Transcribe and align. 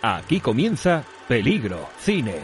Aquí 0.00 0.38
comienza 0.38 1.02
Peligro 1.26 1.88
Cine. 1.98 2.36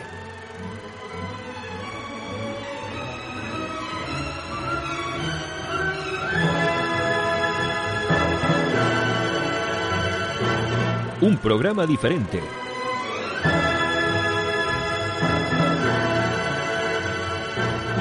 Un 11.20 11.36
programa 11.36 11.86
diferente. 11.86 12.42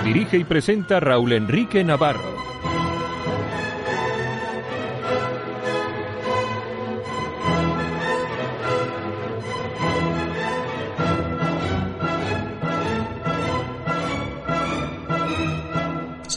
Dirige 0.04 0.38
y 0.38 0.44
presenta 0.46 1.00
Raúl 1.00 1.34
Enrique 1.34 1.84
Navarro. 1.84 2.33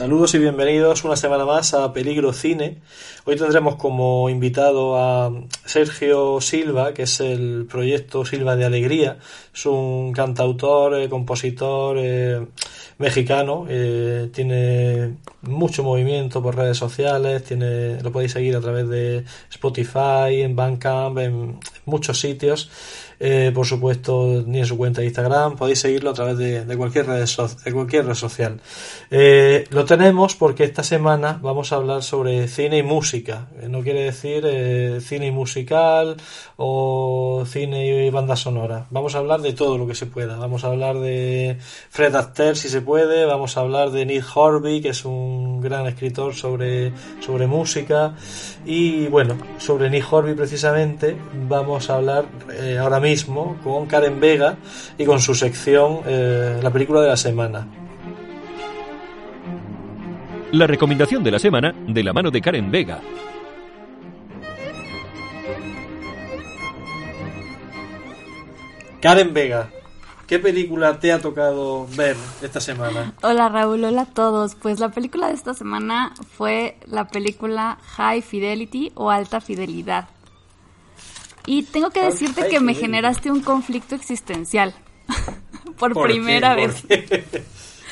Saludos 0.06 0.36
y 0.36 0.38
bienvenidos 0.38 1.02
una 1.02 1.16
semana 1.16 1.44
más 1.44 1.74
a 1.74 1.92
Peligro 1.92 2.32
Cine. 2.32 2.78
Hoy 3.24 3.34
tendremos 3.34 3.74
como 3.74 4.30
invitado 4.30 4.96
a 4.96 5.32
Sergio 5.64 6.40
Silva, 6.40 6.94
que 6.94 7.02
es 7.02 7.18
el 7.18 7.66
proyecto 7.68 8.24
Silva 8.24 8.54
de 8.54 8.64
Alegría. 8.66 9.18
Es 9.52 9.66
un 9.66 10.12
cantautor, 10.12 10.94
eh, 10.94 11.08
compositor 11.08 11.96
eh, 11.98 12.46
mexicano. 12.98 13.66
tiene 14.32 15.16
mucho 15.42 15.82
movimiento 15.82 16.40
por 16.40 16.54
redes 16.54 16.78
sociales. 16.78 17.42
Tiene, 17.42 18.00
lo 18.00 18.12
podéis 18.12 18.30
seguir 18.30 18.54
a 18.54 18.60
través 18.60 18.88
de 18.88 19.24
Spotify, 19.50 20.42
en 20.42 20.54
Bandcamp, 20.54 21.18
en 21.18 21.58
muchos 21.84 22.20
sitios. 22.20 22.70
Eh, 23.18 23.50
por 23.54 23.64
supuesto, 23.64 24.44
ni 24.46 24.58
en 24.58 24.66
su 24.66 24.76
cuenta 24.76 25.00
de 25.00 25.06
Instagram. 25.06 25.56
Podéis 25.56 25.78
seguirlo 25.80 26.10
a 26.10 26.12
través 26.12 26.36
de, 26.36 26.76
cualquier, 26.76 27.06
red 27.06 27.24
so- 27.26 27.48
de 27.64 27.72
cualquier 27.72 28.04
red 28.06 28.14
social. 28.14 28.60
Eh, 29.10 29.64
lo 29.70 29.86
tenemos 29.86 30.34
porque 30.36 30.64
esta 30.64 30.82
semana 30.82 31.38
vamos 31.42 31.72
a 31.72 31.76
hablar 31.76 32.02
sobre 32.02 32.46
cine 32.46 32.76
y 32.78 32.82
música. 32.82 33.46
Eh, 33.62 33.68
no 33.70 33.80
quiere 33.82 34.02
decir 34.04 34.44
cine 35.00 35.28
y 35.28 35.30
musical 35.30 36.16
o 36.58 37.44
cine 37.46 38.06
y 38.06 38.10
banda 38.10 38.36
sonora. 38.36 38.86
Vamos 38.90 39.14
a 39.14 39.18
hablar 39.18 39.40
de 39.40 39.54
todo 39.54 39.78
lo 39.78 39.86
que 39.86 39.94
se 39.94 40.04
pueda. 40.04 40.36
Vamos 40.36 40.64
a 40.64 40.66
hablar 40.66 40.98
de 40.98 41.56
Fred 41.88 42.14
Astaire, 42.14 42.54
si 42.54 42.68
se 42.68 42.82
puede. 42.82 43.24
Vamos 43.24 43.56
a 43.56 43.60
hablar 43.60 43.92
de 43.92 44.04
Nick 44.04 44.24
Horby, 44.34 44.82
que 44.82 44.90
es 44.90 45.06
un 45.06 45.62
gran 45.62 45.86
escritor 45.86 46.34
sobre, 46.34 46.92
sobre 47.24 47.46
música. 47.46 48.14
Y 48.66 49.06
bueno, 49.06 49.38
sobre 49.56 49.88
Nick 49.88 50.12
Horby 50.12 50.34
precisamente 50.34 51.16
vamos 51.48 51.88
a 51.88 51.96
hablar 51.96 52.26
ahora 52.78 53.00
mismo 53.00 53.05
con 53.62 53.86
Karen 53.86 54.18
Vega 54.18 54.56
y 54.98 55.04
con 55.04 55.20
su 55.20 55.34
sección 55.34 56.00
eh, 56.06 56.58
La 56.62 56.70
película 56.70 57.00
de 57.00 57.08
la 57.08 57.16
semana. 57.16 57.66
La 60.52 60.66
recomendación 60.66 61.22
de 61.22 61.30
la 61.30 61.38
semana 61.38 61.72
de 61.86 62.02
la 62.02 62.12
mano 62.12 62.30
de 62.30 62.40
Karen 62.40 62.70
Vega. 62.70 63.00
Karen 69.00 69.32
Vega, 69.32 69.70
¿qué 70.26 70.40
película 70.40 70.98
te 70.98 71.12
ha 71.12 71.20
tocado 71.20 71.86
ver 71.96 72.16
esta 72.42 72.60
semana? 72.60 73.12
Hola 73.22 73.48
Raúl, 73.48 73.84
hola 73.84 74.02
a 74.02 74.06
todos. 74.06 74.56
Pues 74.56 74.80
la 74.80 74.88
película 74.88 75.28
de 75.28 75.34
esta 75.34 75.54
semana 75.54 76.12
fue 76.36 76.76
la 76.86 77.06
película 77.06 77.78
High 77.96 78.22
Fidelity 78.22 78.90
o 78.96 79.10
Alta 79.10 79.40
Fidelidad. 79.40 80.08
Y 81.46 81.62
tengo 81.62 81.90
que 81.90 82.00
High 82.00 82.10
decirte 82.10 82.48
que 82.48 82.60
me 82.60 82.74
generaste 82.74 83.30
un 83.30 83.40
conflicto 83.40 83.94
existencial. 83.94 84.74
Por, 85.78 85.92
primera 86.02 86.56
¿Por 86.56 86.68
vez. 86.68 86.84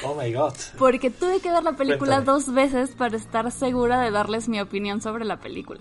Oh 0.06 0.14
my 0.20 0.30
god. 0.34 0.52
Porque 0.76 1.08
tuve 1.08 1.40
que 1.40 1.50
ver 1.50 1.62
la 1.62 1.72
película 1.72 2.16
Cuéntame. 2.16 2.24
dos 2.26 2.52
veces 2.52 2.90
para 2.90 3.16
estar 3.16 3.50
segura 3.50 4.00
de 4.00 4.10
darles 4.10 4.48
mi 4.48 4.60
opinión 4.60 5.00
sobre 5.00 5.24
la 5.24 5.38
película. 5.40 5.80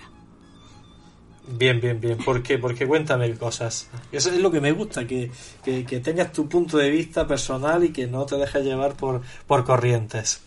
Bien, 1.47 1.81
bien, 1.81 1.99
bien. 1.99 2.17
¿Por 2.19 2.41
qué? 2.41 2.57
Porque 2.57 2.87
cuéntame 2.87 3.33
cosas. 3.35 3.89
Eso 4.13 4.29
es 4.29 4.39
lo 4.39 4.49
que 4.49 4.61
me 4.61 4.71
gusta, 4.71 5.05
que, 5.05 5.29
que, 5.65 5.83
que 5.85 5.99
tengas 5.99 6.31
tu 6.31 6.47
punto 6.47 6.77
de 6.77 6.89
vista 6.89 7.27
personal 7.27 7.83
y 7.83 7.89
que 7.91 8.07
no 8.07 8.25
te 8.25 8.37
dejes 8.37 8.63
llevar 8.63 8.93
por, 8.95 9.21
por 9.45 9.65
corrientes. 9.65 10.41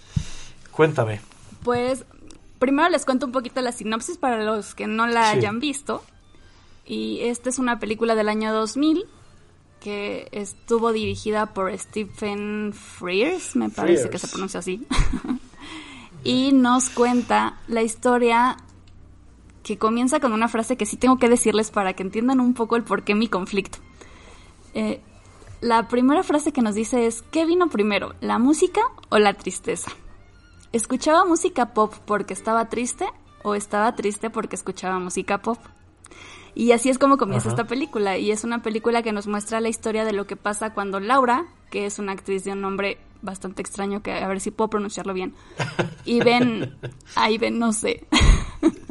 Cuéntame. 0.71 1.21
Pues 1.63 2.05
primero 2.59 2.89
les 2.89 3.05
cuento 3.05 3.27
un 3.27 3.33
poquito 3.33 3.61
la 3.61 3.73
sinopsis 3.73 4.17
para 4.17 4.43
los 4.43 4.75
que 4.75 4.87
no 4.87 5.07
la 5.07 5.33
Sí. 5.33 5.39
hayan 5.39 5.61
visto. 5.61 6.03
Y 6.87 7.21
esta 7.23 7.49
es 7.49 7.59
una 7.59 7.79
película 7.79 8.15
del 8.15 8.29
año 8.29 8.53
2000 8.53 9.05
que 9.81 10.29
estuvo 10.33 10.93
dirigida 10.93 11.47
por 11.47 11.77
Stephen 11.77 12.73
Frears, 12.73 13.57
me 13.57 13.71
parece 13.71 14.11
que 14.11 14.19
se 14.19 14.29
pronuncia 14.29 14.61
así. 14.61 14.87
y 16.25 16.53
nos 16.53 16.91
cuenta 16.91 17.59
la 17.69 17.83
historia 17.83 18.57
que 19.63 19.79
comienza 19.79 20.21
con 20.21 20.33
una 20.33 20.49
frase 20.49 20.77
que 20.77 20.87
sí 20.87 20.97
tengo 20.97 21.19
que 21.19 21.29
decirles 21.29 21.71
para 21.71 21.93
que 21.95 22.03
entiendan 22.03 22.41
un 22.41 22.55
poco 22.55 22.77
el 22.77 22.85
por 22.85 23.03
qué 23.03 23.15
mi 23.15 23.29
conflicto. 23.29 23.79
Eh, 24.75 25.01
la 25.61 25.89
primera 25.89 26.23
frase 26.23 26.53
que 26.53 26.63
nos 26.63 26.75
dice 26.75 27.07
es, 27.07 27.23
¿qué 27.23 27.47
vino 27.47 27.69
primero, 27.69 28.15
la 28.21 28.39
música 28.39 28.81
o 29.09 29.19
la 29.19 29.35
tristeza? 29.35 29.91
¿Escuchaba 30.73 31.25
música 31.25 31.73
pop 31.75 31.95
porque 32.05 32.35
estaba 32.35 32.69
triste 32.69 33.07
o 33.43 33.55
estaba 33.55 33.95
triste 33.97 34.31
porque 34.31 34.57
escuchaba 34.57 34.99
música 34.99 35.39
pop? 35.43 35.59
Y 36.57 36.73
así 36.73 36.89
es 36.89 36.99
como 36.99 37.19
comienza 37.19 37.49
Ajá. 37.49 37.57
esta 37.57 37.69
película. 37.69 38.17
Y 38.19 38.33
es 38.33 38.43
una 38.43 38.63
película 38.63 39.03
que 39.03 39.13
nos 39.13 39.29
muestra 39.29 39.61
la 39.61 39.69
historia 39.69 40.05
de 40.05 40.13
lo 40.13 40.27
que 40.27 40.37
pasa 40.37 40.73
cuando 40.73 40.99
Laura, 40.99 41.47
que 41.71 41.87
es 41.87 41.99
una 41.99 42.13
actriz 42.13 42.45
de 42.45 42.53
un 42.53 42.63
nombre 42.63 42.99
bastante 43.23 43.61
extraño, 43.61 44.03
que 44.03 44.13
a 44.13 44.27
ver 44.27 44.41
si 44.41 44.51
puedo 44.51 44.71
pronunciarlo 44.71 45.13
bien, 45.13 45.35
y 46.05 46.21
ven, 46.21 46.77
ahí 47.15 47.39
ven, 47.39 47.59
no 47.59 47.73
sé, 47.73 48.07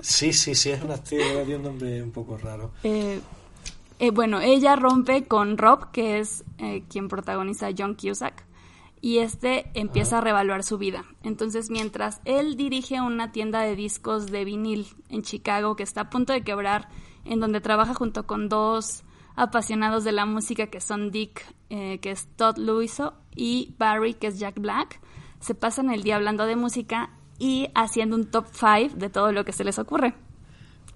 Sí, 0.02 0.34
sí, 0.34 0.54
sí, 0.54 0.70
es 0.70 0.84
una 0.84 0.96
actriz 0.96 1.22
de 1.48 1.56
un 1.56 1.64
nombre 1.64 2.04
un 2.04 2.12
poco 2.12 2.38
raro. 2.38 2.72
Eh, 2.84 3.20
eh, 4.00 4.12
bueno, 4.12 4.40
ella 4.42 4.76
rompe 4.76 5.26
con 5.26 5.58
Rob, 5.58 5.92
que 5.92 6.20
es 6.20 6.44
eh, 6.60 6.84
quien 6.90 7.08
protagoniza 7.08 7.68
a 7.68 7.72
John 7.76 7.96
Cusack, 7.96 8.46
y 9.02 9.20
este 9.20 9.72
empieza 9.74 10.20
a 10.20 10.22
revaluar 10.22 10.64
su 10.64 10.78
vida. 10.78 11.06
Entonces, 11.24 11.70
mientras 11.70 12.22
él 12.26 12.58
dirige 12.58 13.02
una 13.02 13.32
tienda 13.32 13.62
de 13.62 13.76
discos 13.76 14.28
de 14.28 14.46
vinil 14.46 14.88
en 15.10 15.22
Chicago 15.22 15.76
que 15.76 15.84
está 15.84 16.02
a 16.02 16.10
punto 16.10 16.34
de 16.34 16.44
quebrar, 16.44 16.90
en 17.26 17.40
donde 17.40 17.62
trabaja 17.62 17.94
junto 17.94 18.26
con 18.26 18.50
dos 18.50 19.04
apasionados 19.36 20.04
de 20.04 20.14
la 20.14 20.26
música 20.26 20.68
que 20.68 20.80
son 20.80 21.12
Dick, 21.12 21.46
eh, 21.70 22.00
que 22.00 22.12
es 22.12 22.28
Todd 22.38 22.58
Luiso, 22.58 23.14
y 23.36 23.76
Barry, 23.78 24.14
que 24.14 24.28
es 24.28 24.40
Jack 24.40 24.60
Black, 24.60 25.02
se 25.40 25.56
pasan 25.56 25.90
el 25.92 26.04
día 26.04 26.16
hablando 26.16 26.46
de 26.46 26.56
música 26.56 27.10
y 27.38 27.68
haciendo 27.76 28.16
un 28.16 28.26
top 28.26 28.48
5 28.52 28.96
de 28.96 29.10
todo 29.10 29.32
lo 29.32 29.44
que 29.44 29.52
se 29.52 29.64
les 29.64 29.78
ocurre. 29.78 30.16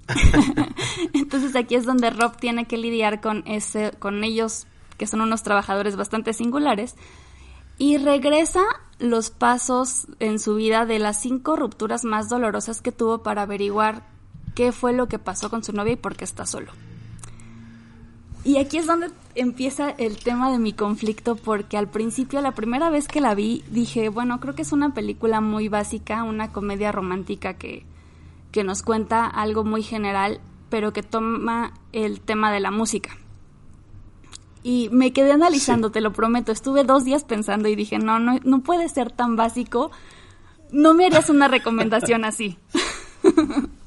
Entonces 1.13 1.55
aquí 1.55 1.75
es 1.75 1.85
donde 1.85 2.09
Rob 2.09 2.37
tiene 2.37 2.65
que 2.65 2.77
lidiar 2.77 3.21
con 3.21 3.43
ese, 3.45 3.91
con 3.99 4.23
ellos 4.23 4.65
que 4.97 5.05
son 5.05 5.21
unos 5.21 5.43
trabajadores 5.43 5.95
bastante 5.95 6.33
singulares 6.33 6.95
y 7.77 7.97
regresa 7.97 8.61
los 8.99 9.29
pasos 9.29 10.07
en 10.19 10.39
su 10.39 10.55
vida 10.55 10.85
de 10.85 10.99
las 10.99 11.21
cinco 11.21 11.55
rupturas 11.55 12.03
más 12.03 12.27
dolorosas 12.27 12.81
que 12.81 12.91
tuvo 12.91 13.23
para 13.23 13.43
averiguar 13.43 14.05
qué 14.59 14.73
fue 14.73 14.91
lo 14.91 15.07
que 15.07 15.19
pasó 15.19 15.50
con 15.50 15.63
su 15.63 15.71
novia 15.71 15.94
y 15.94 15.95
por 15.95 16.17
qué 16.17 16.25
está 16.25 16.45
solo. 16.45 16.73
Y 18.44 18.57
aquí 18.57 18.77
es 18.77 18.88
donde 18.88 19.09
empieza 19.33 19.89
el 19.91 20.17
tema 20.17 20.51
de 20.51 20.59
mi 20.59 20.73
conflicto 20.73 21.38
porque 21.38 21.77
al 21.77 21.88
principio, 21.89 22.41
la 22.41 22.51
primera 22.51 22.89
vez 22.89 23.07
que 23.07 23.21
la 23.21 23.35
vi, 23.35 23.63
dije, 23.71 24.09
bueno, 24.09 24.41
creo 24.41 24.56
que 24.56 24.63
es 24.63 24.73
una 24.73 24.94
película 24.94 25.39
muy 25.39 25.69
básica, 25.69 26.23
una 26.23 26.51
comedia 26.51 26.91
romántica 26.91 27.53
que, 27.53 27.85
que 28.51 28.65
nos 28.65 28.81
cuenta 28.81 29.27
algo 29.27 29.63
muy 29.63 29.81
general, 29.81 30.41
pero 30.69 30.91
que 30.91 31.03
toma 31.03 31.71
el 31.94 32.19
tema 32.19 32.51
de 32.51 32.59
la 32.59 32.71
música. 32.71 33.11
Y 34.61 34.89
me 34.91 35.13
quedé 35.13 35.31
analizando, 35.31 35.89
te 35.89 36.01
lo 36.01 36.11
prometo, 36.11 36.51
estuve 36.51 36.83
dos 36.83 37.06
días 37.06 37.23
pensando 37.23 37.69
y 37.69 37.77
dije, 37.77 37.97
no, 37.97 38.19
no, 38.19 38.39
no 38.44 38.59
puede 38.59 38.89
ser 38.89 39.09
tan 39.09 39.38
básico, 39.38 39.91
no 40.69 40.94
me 40.94 41.06
harías 41.06 41.29
una 41.29 41.47
recomendación 41.47 42.25
así. 42.25 42.57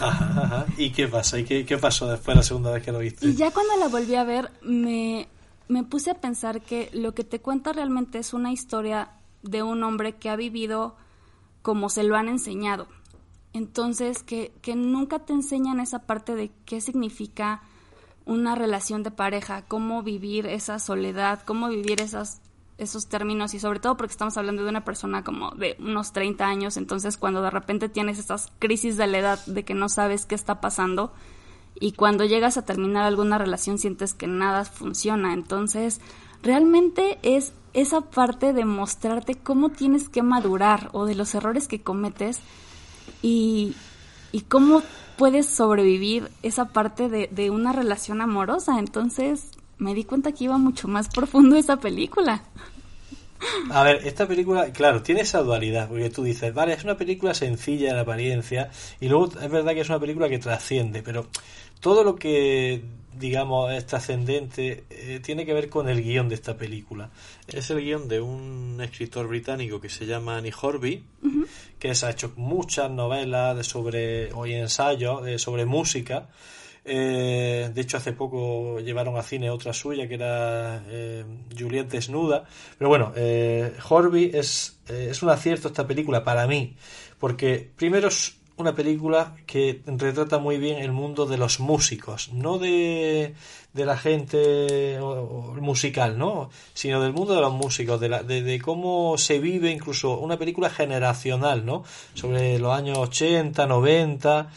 Ajá, 0.00 0.66
¿Y 0.76 0.90
qué 0.90 1.08
pasa? 1.08 1.38
¿Y 1.38 1.44
qué, 1.44 1.64
qué, 1.64 1.78
pasó 1.78 2.06
después 2.08 2.36
la 2.36 2.42
segunda 2.42 2.70
vez 2.70 2.82
que 2.82 2.92
lo 2.92 2.98
viste? 2.98 3.26
Y 3.26 3.34
ya 3.34 3.50
cuando 3.50 3.76
la 3.76 3.88
volví 3.88 4.14
a 4.14 4.24
ver, 4.24 4.50
me, 4.62 5.28
me 5.68 5.84
puse 5.84 6.10
a 6.10 6.20
pensar 6.20 6.60
que 6.60 6.90
lo 6.92 7.14
que 7.14 7.24
te 7.24 7.40
cuenta 7.40 7.72
realmente 7.72 8.18
es 8.18 8.34
una 8.34 8.52
historia 8.52 9.10
de 9.42 9.62
un 9.62 9.82
hombre 9.82 10.16
que 10.16 10.30
ha 10.30 10.36
vivido 10.36 10.96
como 11.62 11.88
se 11.88 12.02
lo 12.02 12.16
han 12.16 12.28
enseñado. 12.28 12.86
Entonces, 13.52 14.22
que, 14.22 14.52
que 14.62 14.76
nunca 14.76 15.20
te 15.20 15.32
enseñan 15.32 15.80
esa 15.80 16.00
parte 16.00 16.34
de 16.34 16.50
qué 16.64 16.80
significa 16.80 17.62
una 18.26 18.54
relación 18.54 19.02
de 19.02 19.10
pareja, 19.10 19.62
cómo 19.66 20.02
vivir 20.02 20.46
esa 20.46 20.78
soledad, 20.78 21.42
cómo 21.44 21.68
vivir 21.68 22.00
esas, 22.00 22.40
esos 22.80 23.06
términos 23.06 23.54
y 23.54 23.60
sobre 23.60 23.78
todo 23.78 23.96
porque 23.96 24.12
estamos 24.12 24.36
hablando 24.36 24.64
de 24.64 24.70
una 24.70 24.84
persona 24.84 25.22
como 25.22 25.50
de 25.52 25.76
unos 25.78 26.12
30 26.12 26.44
años, 26.44 26.76
entonces 26.76 27.16
cuando 27.16 27.42
de 27.42 27.50
repente 27.50 27.88
tienes 27.88 28.18
esas 28.18 28.50
crisis 28.58 28.96
de 28.96 29.06
la 29.06 29.18
edad 29.18 29.46
de 29.46 29.64
que 29.64 29.74
no 29.74 29.88
sabes 29.88 30.26
qué 30.26 30.34
está 30.34 30.60
pasando 30.60 31.12
y 31.78 31.92
cuando 31.92 32.24
llegas 32.24 32.56
a 32.56 32.64
terminar 32.64 33.04
alguna 33.04 33.38
relación 33.38 33.78
sientes 33.78 34.14
que 34.14 34.26
nada 34.26 34.64
funciona, 34.64 35.32
entonces 35.32 36.00
realmente 36.42 37.18
es 37.22 37.52
esa 37.72 38.00
parte 38.00 38.52
de 38.52 38.64
mostrarte 38.64 39.36
cómo 39.36 39.70
tienes 39.70 40.08
que 40.08 40.22
madurar 40.22 40.90
o 40.92 41.04
de 41.04 41.14
los 41.14 41.34
errores 41.34 41.68
que 41.68 41.82
cometes 41.82 42.40
y, 43.22 43.74
y 44.32 44.42
cómo 44.42 44.82
puedes 45.16 45.46
sobrevivir 45.46 46.30
esa 46.42 46.66
parte 46.66 47.08
de, 47.08 47.28
de 47.30 47.50
una 47.50 47.72
relación 47.72 48.20
amorosa. 48.20 48.78
Entonces 48.78 49.50
me 49.78 49.94
di 49.94 50.04
cuenta 50.04 50.32
que 50.32 50.44
iba 50.44 50.58
mucho 50.58 50.88
más 50.88 51.08
profundo 51.08 51.56
esa 51.56 51.76
película. 51.76 52.42
A 53.70 53.82
ver, 53.82 54.06
esta 54.06 54.26
película, 54.26 54.72
claro, 54.72 55.02
tiene 55.02 55.22
esa 55.22 55.42
dualidad, 55.42 55.88
porque 55.88 56.10
tú 56.10 56.22
dices, 56.22 56.52
vale, 56.52 56.74
es 56.74 56.84
una 56.84 56.96
película 56.96 57.34
sencilla 57.34 57.90
en 57.90 57.98
apariencia, 57.98 58.70
y 59.00 59.08
luego 59.08 59.26
es 59.40 59.50
verdad 59.50 59.72
que 59.72 59.80
es 59.80 59.88
una 59.88 60.00
película 60.00 60.28
que 60.28 60.38
trasciende, 60.38 61.02
pero 61.02 61.26
todo 61.80 62.04
lo 62.04 62.16
que 62.16 62.82
digamos, 63.18 63.72
es 63.72 63.86
trascendente, 63.86 64.84
eh, 64.90 65.20
tiene 65.22 65.44
que 65.44 65.52
ver 65.52 65.68
con 65.68 65.88
el 65.88 66.02
guion 66.02 66.28
de 66.28 66.34
esta 66.36 66.56
película. 66.56 67.10
Es 67.46 67.70
el 67.70 67.80
guion 67.80 68.08
de 68.08 68.20
un 68.20 68.78
escritor 68.80 69.26
británico 69.26 69.80
que 69.80 69.88
se 69.88 70.06
llama 70.06 70.36
Annie 70.36 70.52
Horby, 70.58 71.04
que 71.78 71.94
se 71.94 72.06
ha 72.06 72.10
hecho 72.10 72.32
muchas 72.36 72.90
novelas 72.90 73.56
de 73.56 73.64
sobre, 73.64 74.32
o 74.32 74.46
ensayos 74.46 75.26
eh, 75.26 75.38
sobre 75.38 75.64
música. 75.64 76.28
Eh, 76.92 77.70
de 77.72 77.80
hecho, 77.80 77.98
hace 77.98 78.12
poco 78.12 78.80
llevaron 78.80 79.16
a 79.16 79.22
cine 79.22 79.48
otra 79.48 79.72
suya 79.72 80.08
que 80.08 80.14
era 80.14 80.82
Juliet 81.56 81.88
Desnuda. 81.88 82.44
Pero 82.76 82.88
bueno, 82.88 83.12
Horby 83.88 84.32
es, 84.34 84.80
es 84.88 85.22
un 85.22 85.30
acierto 85.30 85.68
esta 85.68 85.86
película 85.86 86.24
para 86.24 86.46
mí, 86.46 86.74
porque 87.18 87.70
primero 87.76 88.08
es 88.08 88.40
una 88.60 88.74
película 88.74 89.34
que 89.46 89.82
retrata 89.86 90.38
muy 90.38 90.58
bien 90.58 90.78
el 90.78 90.92
mundo 90.92 91.26
de 91.26 91.38
los 91.38 91.60
músicos, 91.60 92.32
no 92.32 92.58
de, 92.58 93.34
de 93.72 93.86
la 93.86 93.96
gente 93.96 94.98
musical, 95.60 96.18
¿no? 96.18 96.50
sino 96.74 97.00
del 97.00 97.12
mundo 97.12 97.34
de 97.34 97.40
los 97.40 97.52
músicos, 97.52 98.00
de, 98.00 98.08
la, 98.08 98.22
de, 98.22 98.60
cómo 98.60 99.16
se 99.18 99.38
vive 99.38 99.70
incluso 99.70 100.18
una 100.18 100.38
película 100.38 100.70
generacional, 100.70 101.64
¿no? 101.64 101.84
sobre 102.14 102.58
los 102.58 102.72
años 102.72 102.98
80, 102.98 103.66
90. 103.66 104.50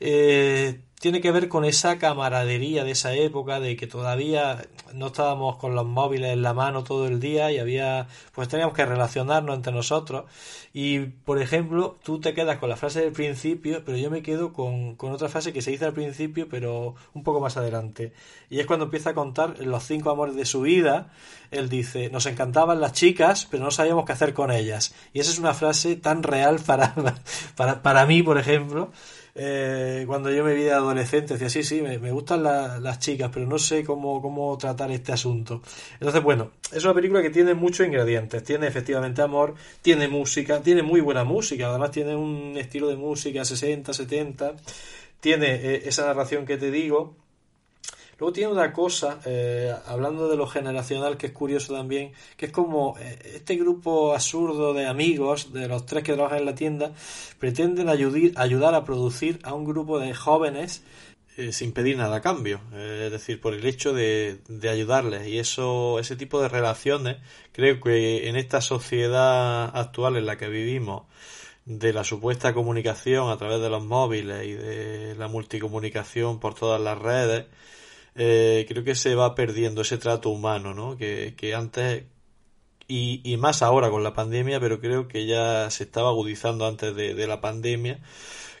Eh, 0.00 0.80
tiene 0.98 1.20
que 1.20 1.30
ver 1.30 1.48
con 1.48 1.64
esa 1.64 1.98
camaradería 1.98 2.82
de 2.82 2.90
esa 2.90 3.14
época, 3.14 3.60
de 3.60 3.76
que 3.76 3.86
todavía 3.86 4.66
no 4.94 5.08
estábamos 5.08 5.56
con 5.56 5.74
los 5.74 5.86
móviles 5.86 6.32
en 6.32 6.42
la 6.42 6.54
mano 6.54 6.82
todo 6.82 7.06
el 7.06 7.20
día 7.20 7.52
y 7.52 7.58
había, 7.58 8.08
pues 8.34 8.48
teníamos 8.48 8.74
que 8.74 8.84
relacionarnos 8.84 9.54
entre 9.54 9.72
nosotros. 9.72 10.24
Y, 10.72 10.98
por 10.98 11.40
ejemplo, 11.40 11.98
tú 12.02 12.20
te 12.20 12.34
quedas 12.34 12.58
con 12.58 12.68
la 12.68 12.76
frase 12.76 13.00
del 13.00 13.12
principio, 13.12 13.82
pero 13.84 13.96
yo 13.96 14.10
me 14.10 14.22
quedo 14.22 14.52
con, 14.52 14.96
con 14.96 15.12
otra 15.12 15.28
frase 15.28 15.52
que 15.52 15.62
se 15.62 15.70
dice 15.70 15.84
al 15.84 15.92
principio, 15.92 16.48
pero 16.48 16.96
un 17.14 17.22
poco 17.22 17.40
más 17.40 17.56
adelante. 17.56 18.12
Y 18.50 18.58
es 18.58 18.66
cuando 18.66 18.86
empieza 18.86 19.10
a 19.10 19.14
contar 19.14 19.58
los 19.60 19.84
cinco 19.84 20.10
amores 20.10 20.34
de 20.34 20.44
su 20.44 20.62
vida. 20.62 21.12
Él 21.52 21.68
dice, 21.68 22.10
nos 22.10 22.26
encantaban 22.26 22.80
las 22.80 22.92
chicas, 22.92 23.46
pero 23.48 23.62
no 23.62 23.70
sabíamos 23.70 24.04
qué 24.04 24.12
hacer 24.12 24.34
con 24.34 24.50
ellas. 24.50 24.94
Y 25.12 25.20
esa 25.20 25.30
es 25.30 25.38
una 25.38 25.54
frase 25.54 25.94
tan 25.94 26.24
real 26.24 26.58
para, 26.58 26.94
para, 27.56 27.82
para 27.82 28.04
mí, 28.04 28.22
por 28.22 28.38
ejemplo 28.38 28.90
eh, 29.40 30.04
cuando 30.06 30.32
yo 30.32 30.42
me 30.42 30.52
vi 30.52 30.64
de 30.64 30.72
adolescente, 30.72 31.34
decía, 31.34 31.48
sí, 31.48 31.62
sí, 31.62 31.80
me, 31.80 32.10
gustan 32.10 32.42
las 32.42 32.98
chicas, 32.98 33.30
pero 33.32 33.46
no 33.46 33.58
sé 33.58 33.84
cómo, 33.84 34.20
cómo 34.20 34.58
tratar 34.58 34.90
este 34.90 35.12
asunto. 35.12 35.62
Entonces, 35.94 36.22
bueno, 36.22 36.50
es 36.72 36.84
una 36.84 36.92
película 36.92 37.22
que 37.22 37.30
tiene 37.30 37.54
muchos 37.54 37.86
ingredientes. 37.86 38.42
Tiene 38.42 38.66
efectivamente 38.66 39.22
amor, 39.22 39.54
tiene 39.80 40.08
música, 40.08 40.60
tiene 40.60 40.82
muy 40.82 41.00
buena 41.00 41.22
música, 41.22 41.68
además 41.68 41.92
tiene 41.92 42.16
un 42.16 42.56
estilo 42.56 42.88
de 42.88 42.96
música 42.96 43.44
60, 43.44 43.92
70, 43.92 44.56
tiene 45.20 45.54
eh, 45.54 45.82
esa 45.86 46.06
narración 46.06 46.44
que 46.44 46.56
te 46.56 46.72
digo 46.72 47.14
Luego 48.18 48.32
tiene 48.32 48.52
una 48.52 48.72
cosa, 48.72 49.20
eh, 49.26 49.72
hablando 49.86 50.28
de 50.28 50.36
lo 50.36 50.48
generacional, 50.48 51.16
que 51.16 51.28
es 51.28 51.32
curioso 51.32 51.74
también, 51.74 52.12
que 52.36 52.46
es 52.46 52.52
como 52.52 52.96
eh, 52.98 53.16
este 53.36 53.54
grupo 53.54 54.12
absurdo 54.12 54.74
de 54.74 54.86
amigos, 54.86 55.52
de 55.52 55.68
los 55.68 55.86
tres 55.86 56.02
que 56.02 56.14
trabajan 56.14 56.38
en 56.38 56.46
la 56.46 56.56
tienda, 56.56 56.92
pretenden 57.38 57.88
ayudar 57.88 58.74
a 58.74 58.84
producir 58.84 59.38
a 59.44 59.54
un 59.54 59.64
grupo 59.64 60.00
de 60.00 60.14
jóvenes 60.14 60.82
eh, 61.36 61.52
sin 61.52 61.70
pedir 61.70 61.96
nada 61.96 62.16
a 62.16 62.20
cambio, 62.20 62.60
es 62.72 63.12
decir, 63.12 63.40
por 63.40 63.54
el 63.54 63.64
hecho 63.64 63.92
de, 63.92 64.38
de, 64.48 64.68
ayudarles. 64.68 65.28
Y 65.28 65.38
eso, 65.38 66.00
ese 66.00 66.16
tipo 66.16 66.42
de 66.42 66.48
relaciones, 66.48 67.18
creo 67.52 67.80
que 67.80 68.28
en 68.28 68.34
esta 68.34 68.60
sociedad 68.60 69.66
actual 69.76 70.16
en 70.16 70.26
la 70.26 70.36
que 70.36 70.48
vivimos, 70.48 71.04
de 71.66 71.92
la 71.92 72.02
supuesta 72.02 72.54
comunicación 72.54 73.30
a 73.30 73.36
través 73.36 73.60
de 73.60 73.68
los 73.68 73.84
móviles 73.84 74.44
y 74.46 74.54
de 74.54 75.14
la 75.16 75.28
multicomunicación 75.28 76.40
por 76.40 76.54
todas 76.54 76.80
las 76.80 76.98
redes, 76.98 77.44
eh, 78.18 78.66
creo 78.68 78.82
que 78.82 78.96
se 78.96 79.14
va 79.14 79.36
perdiendo 79.36 79.82
ese 79.82 79.96
trato 79.96 80.30
humano, 80.30 80.74
¿no? 80.74 80.96
Que, 80.96 81.54
antes, 81.56 82.04
y, 82.88 83.20
y, 83.24 83.36
más 83.36 83.62
ahora 83.62 83.90
con 83.90 84.02
la 84.02 84.12
pandemia, 84.12 84.58
pero 84.58 84.80
creo 84.80 85.06
que 85.06 85.24
ya 85.26 85.70
se 85.70 85.84
estaba 85.84 86.08
agudizando 86.08 86.66
antes 86.66 86.96
de, 86.96 87.26
la 87.28 87.40
pandemia. 87.40 88.00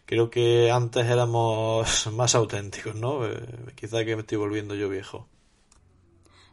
Creo 0.06 0.30
que 0.30 0.70
antes 0.70 1.06
éramos 1.06 2.06
más 2.12 2.36
auténticos, 2.36 2.94
¿no? 2.94 3.26
Eh, 3.26 3.74
quizá 3.74 4.04
que 4.04 4.14
me 4.14 4.20
estoy 4.22 4.38
volviendo 4.38 4.76
yo 4.76 4.88
viejo. 4.88 5.26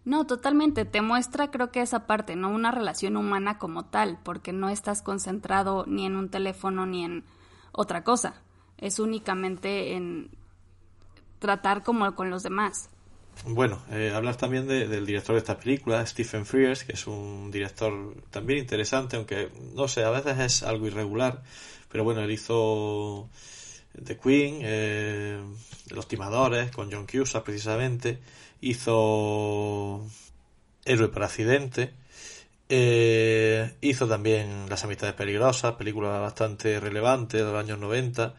No, 0.03 0.25
totalmente. 0.25 0.85
Te 0.85 1.01
muestra, 1.01 1.51
creo 1.51 1.71
que 1.71 1.81
esa 1.81 2.07
parte, 2.07 2.35
¿no? 2.35 2.49
Una 2.49 2.71
relación 2.71 3.17
humana 3.17 3.59
como 3.59 3.85
tal, 3.85 4.19
porque 4.23 4.51
no 4.51 4.69
estás 4.69 5.03
concentrado 5.03 5.85
ni 5.87 6.07
en 6.07 6.15
un 6.15 6.29
teléfono 6.29 6.87
ni 6.87 7.03
en 7.03 7.23
otra 7.71 8.03
cosa. 8.03 8.41
Es 8.77 8.97
únicamente 8.97 9.93
en 9.95 10.31
tratar 11.37 11.83
como 11.83 12.15
con 12.15 12.31
los 12.31 12.41
demás. 12.41 12.89
Bueno, 13.43 13.79
eh, 13.91 14.11
hablar 14.15 14.37
también 14.37 14.67
del 14.67 15.05
director 15.05 15.35
de 15.35 15.39
esta 15.39 15.57
película, 15.59 16.05
Stephen 16.05 16.45
Frears, 16.45 16.83
que 16.83 16.93
es 16.93 17.05
un 17.05 17.51
director 17.51 18.15
también 18.31 18.59
interesante, 18.59 19.17
aunque 19.17 19.49
no 19.75 19.87
sé, 19.87 20.03
a 20.03 20.09
veces 20.09 20.39
es 20.39 20.63
algo 20.63 20.87
irregular, 20.87 21.43
pero 21.91 22.03
bueno, 22.03 22.21
él 22.21 22.31
hizo 22.31 23.29
The 24.03 24.17
Queen, 24.17 24.59
eh, 24.63 25.39
Los 25.89 26.07
Timadores, 26.07 26.71
con 26.71 26.91
John 26.91 27.05
Cusack 27.05 27.43
precisamente, 27.43 28.19
hizo 28.61 30.03
Héroe 30.85 31.09
por 31.09 31.23
accidente, 31.23 31.93
eh, 32.69 33.75
hizo 33.81 34.07
también 34.07 34.67
Las 34.69 34.83
Amistades 34.83 35.13
Peligrosas, 35.13 35.75
película 35.75 36.19
bastante 36.19 36.79
relevante 36.79 37.37
de 37.37 37.43
los 37.43 37.55
años 37.55 37.77
90, 37.77 38.33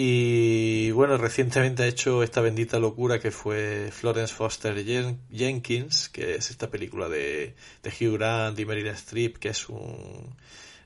y 0.00 0.92
bueno, 0.92 1.16
recientemente 1.16 1.82
ha 1.82 1.86
hecho 1.88 2.22
esta 2.22 2.40
bendita 2.40 2.78
locura 2.78 3.18
que 3.18 3.32
fue 3.32 3.90
Florence 3.90 4.32
Foster 4.32 4.84
Jenkins, 5.32 6.08
que 6.08 6.36
es 6.36 6.50
esta 6.50 6.70
película 6.70 7.08
de, 7.08 7.56
de 7.82 7.90
Hugh 7.90 8.16
Grant 8.16 8.56
y 8.60 8.64
Meryl 8.64 8.86
Streep, 8.86 9.38
que 9.38 9.48
es 9.48 9.68
un, 9.68 10.36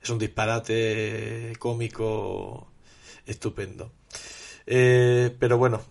es 0.02 0.08
un 0.08 0.18
disparate 0.18 1.52
cómico 1.58 2.72
estupendo. 3.26 3.92
Eh, 4.64 5.36
pero 5.38 5.58
bueno, 5.58 5.82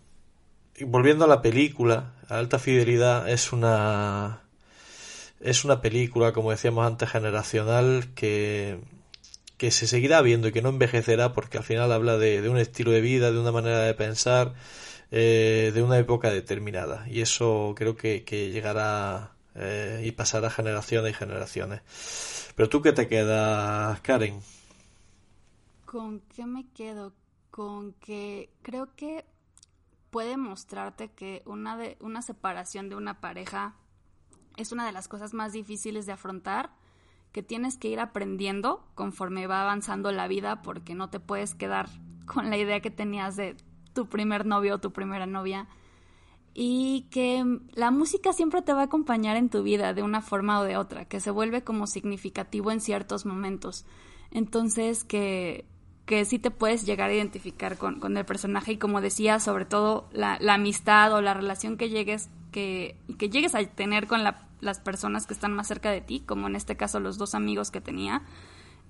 volviendo 0.87 1.25
a 1.25 1.27
la 1.27 1.43
película, 1.43 2.15
Alta 2.27 2.57
Fidelidad 2.57 3.29
es 3.29 3.53
una 3.53 4.41
es 5.39 5.63
una 5.63 5.79
película, 5.79 6.33
como 6.33 6.49
decíamos 6.49 6.87
antes, 6.87 7.07
generacional 7.07 8.15
que 8.15 8.79
que 9.61 9.69
se 9.69 9.85
seguirá 9.85 10.23
viendo 10.23 10.47
y 10.47 10.51
que 10.51 10.63
no 10.63 10.69
envejecerá 10.69 11.33
porque 11.33 11.59
al 11.59 11.63
final 11.63 11.91
habla 11.91 12.17
de, 12.17 12.49
un 12.49 12.57
estilo 12.57 12.89
de 12.89 12.99
vida, 12.99 13.31
de 13.31 13.39
una 13.39 13.51
manera 13.51 13.81
de 13.81 13.93
pensar, 13.93 14.55
eh, 15.11 15.69
de 15.71 15.83
una 15.83 15.99
época 15.99 16.31
determinada. 16.31 17.07
Y 17.07 17.21
eso 17.21 17.75
creo 17.77 17.95
que, 17.95 18.23
llegará 18.51 19.35
eh, 19.53 20.01
y 20.03 20.13
pasará 20.13 20.49
generaciones 20.49 21.11
y 21.11 21.13
generaciones. 21.13 22.51
Pero 22.55 22.69
tú 22.69 22.81
qué 22.81 22.91
te 22.91 23.07
quedas, 23.07 24.01
Karen? 24.01 24.41
¿Con 25.85 26.21
qué 26.21 26.47
me 26.47 26.67
quedo? 26.71 27.13
Con 27.51 27.93
que 27.93 28.49
creo 28.63 28.95
que 28.95 29.25
puede 30.09 30.37
mostrarte 30.37 31.11
que 31.11 31.43
una, 31.45 31.77
de, 31.77 31.97
una 31.99 32.23
separación 32.23 32.89
de 32.89 32.95
una 32.95 33.21
pareja 33.21 33.75
es 34.57 34.71
una 34.71 34.87
de 34.87 34.91
las 34.91 35.07
cosas 35.07 35.35
más 35.35 35.53
difíciles 35.53 36.07
de 36.07 36.13
afrontar 36.13 36.80
que 37.31 37.43
tienes 37.43 37.77
que 37.77 37.87
ir 37.87 37.99
aprendiendo 37.99 38.83
conforme 38.95 39.47
va 39.47 39.61
avanzando 39.61 40.11
la 40.11 40.27
vida 40.27 40.61
porque 40.61 40.95
no 40.95 41.09
te 41.09 41.19
puedes 41.19 41.55
quedar 41.55 41.89
con 42.25 42.49
la 42.49 42.57
idea 42.57 42.81
que 42.81 42.91
tenías 42.91 43.35
de 43.35 43.55
tu 43.93 44.07
primer 44.07 44.45
novio 44.45 44.75
o 44.75 44.79
tu 44.79 44.91
primera 44.91 45.25
novia 45.25 45.67
y 46.53 47.07
que 47.11 47.59
la 47.73 47.91
música 47.91 48.33
siempre 48.33 48.61
te 48.61 48.73
va 48.73 48.81
a 48.81 48.85
acompañar 48.85 49.37
en 49.37 49.49
tu 49.49 49.63
vida 49.63 49.93
de 49.93 50.03
una 50.03 50.21
forma 50.21 50.59
o 50.59 50.63
de 50.63 50.77
otra, 50.77 51.05
que 51.05 51.19
se 51.19 51.31
vuelve 51.31 51.63
como 51.63 51.87
significativo 51.87 52.71
en 52.71 52.81
ciertos 52.81 53.25
momentos. 53.25 53.85
Entonces 54.31 55.05
que, 55.05 55.65
que 56.05 56.25
sí 56.25 56.39
te 56.39 56.51
puedes 56.51 56.85
llegar 56.85 57.09
a 57.09 57.13
identificar 57.13 57.77
con, 57.77 57.99
con 57.99 58.17
el 58.17 58.25
personaje 58.25 58.73
y 58.73 58.77
como 58.77 58.99
decía, 58.99 59.39
sobre 59.39 59.65
todo 59.65 60.09
la, 60.11 60.37
la 60.41 60.55
amistad 60.55 61.13
o 61.13 61.21
la 61.21 61.33
relación 61.33 61.77
que 61.77 61.89
llegues, 61.89 62.29
que, 62.51 62.97
que 63.17 63.29
llegues 63.29 63.55
a 63.55 63.63
tener 63.63 64.07
con 64.07 64.23
la, 64.25 64.49
las 64.61 64.79
personas 64.79 65.27
que 65.27 65.33
están 65.33 65.53
más 65.53 65.67
cerca 65.67 65.91
de 65.91 66.01
ti, 66.01 66.23
como 66.25 66.47
en 66.47 66.55
este 66.55 66.77
caso 66.77 66.99
los 66.99 67.17
dos 67.17 67.35
amigos 67.35 67.71
que 67.71 67.81
tenía, 67.81 68.23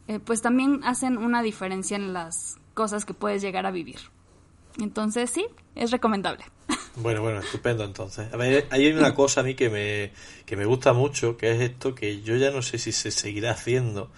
eh, 0.08 0.20
pues 0.20 0.42
también 0.42 0.82
hacen 0.84 1.18
una 1.18 1.42
diferencia 1.42 1.96
en 1.96 2.14
las 2.14 2.58
cosas 2.74 3.06
que 3.06 3.14
puedes 3.14 3.42
llegar 3.42 3.66
a 3.66 3.72
vivir. 3.72 4.00
Entonces 4.80 5.30
sí, 5.30 5.46
es 5.76 5.92
recomendable. 5.92 6.46
Bueno, 6.98 7.22
bueno, 7.22 7.40
estupendo 7.40 7.86
entonces. 7.86 8.34
A 8.34 8.36
ver, 8.36 8.68
hay 8.70 8.92
una 8.92 9.16
cosa 9.16 9.40
a 9.40 9.44
mí 9.46 9.56
que 9.56 9.70
me, 9.70 10.12
que 10.46 10.58
me 10.58 10.66
gusta 10.66 10.92
mucho, 10.92 11.38
que 11.38 11.52
es 11.52 11.62
esto 11.62 11.96
que 11.96 12.22
yo 12.22 12.36
ya 12.36 12.52
no 12.52 12.62
sé 12.62 12.78
si 12.78 12.92
se 12.92 13.12
seguirá 13.12 13.52
haciendo, 13.52 14.12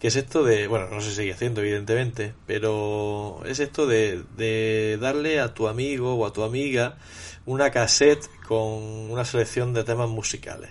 que 0.00 0.08
es 0.08 0.16
esto 0.16 0.42
de, 0.42 0.66
bueno, 0.66 0.88
no 0.88 1.00
se 1.00 1.14
sigue 1.14 1.32
haciendo 1.32 1.60
evidentemente, 1.60 2.34
pero 2.44 3.40
es 3.46 3.60
esto 3.60 3.86
de, 3.86 4.24
de 4.36 4.98
darle 5.00 5.38
a 5.38 5.54
tu 5.54 5.68
amigo 5.68 6.14
o 6.14 6.26
a 6.26 6.32
tu 6.32 6.42
amiga 6.42 6.98
una 7.46 7.70
cassette 7.70 8.28
con 8.48 8.82
una 9.10 9.24
selección 9.24 9.72
de 9.72 9.84
temas 9.84 10.08
musicales. 10.08 10.70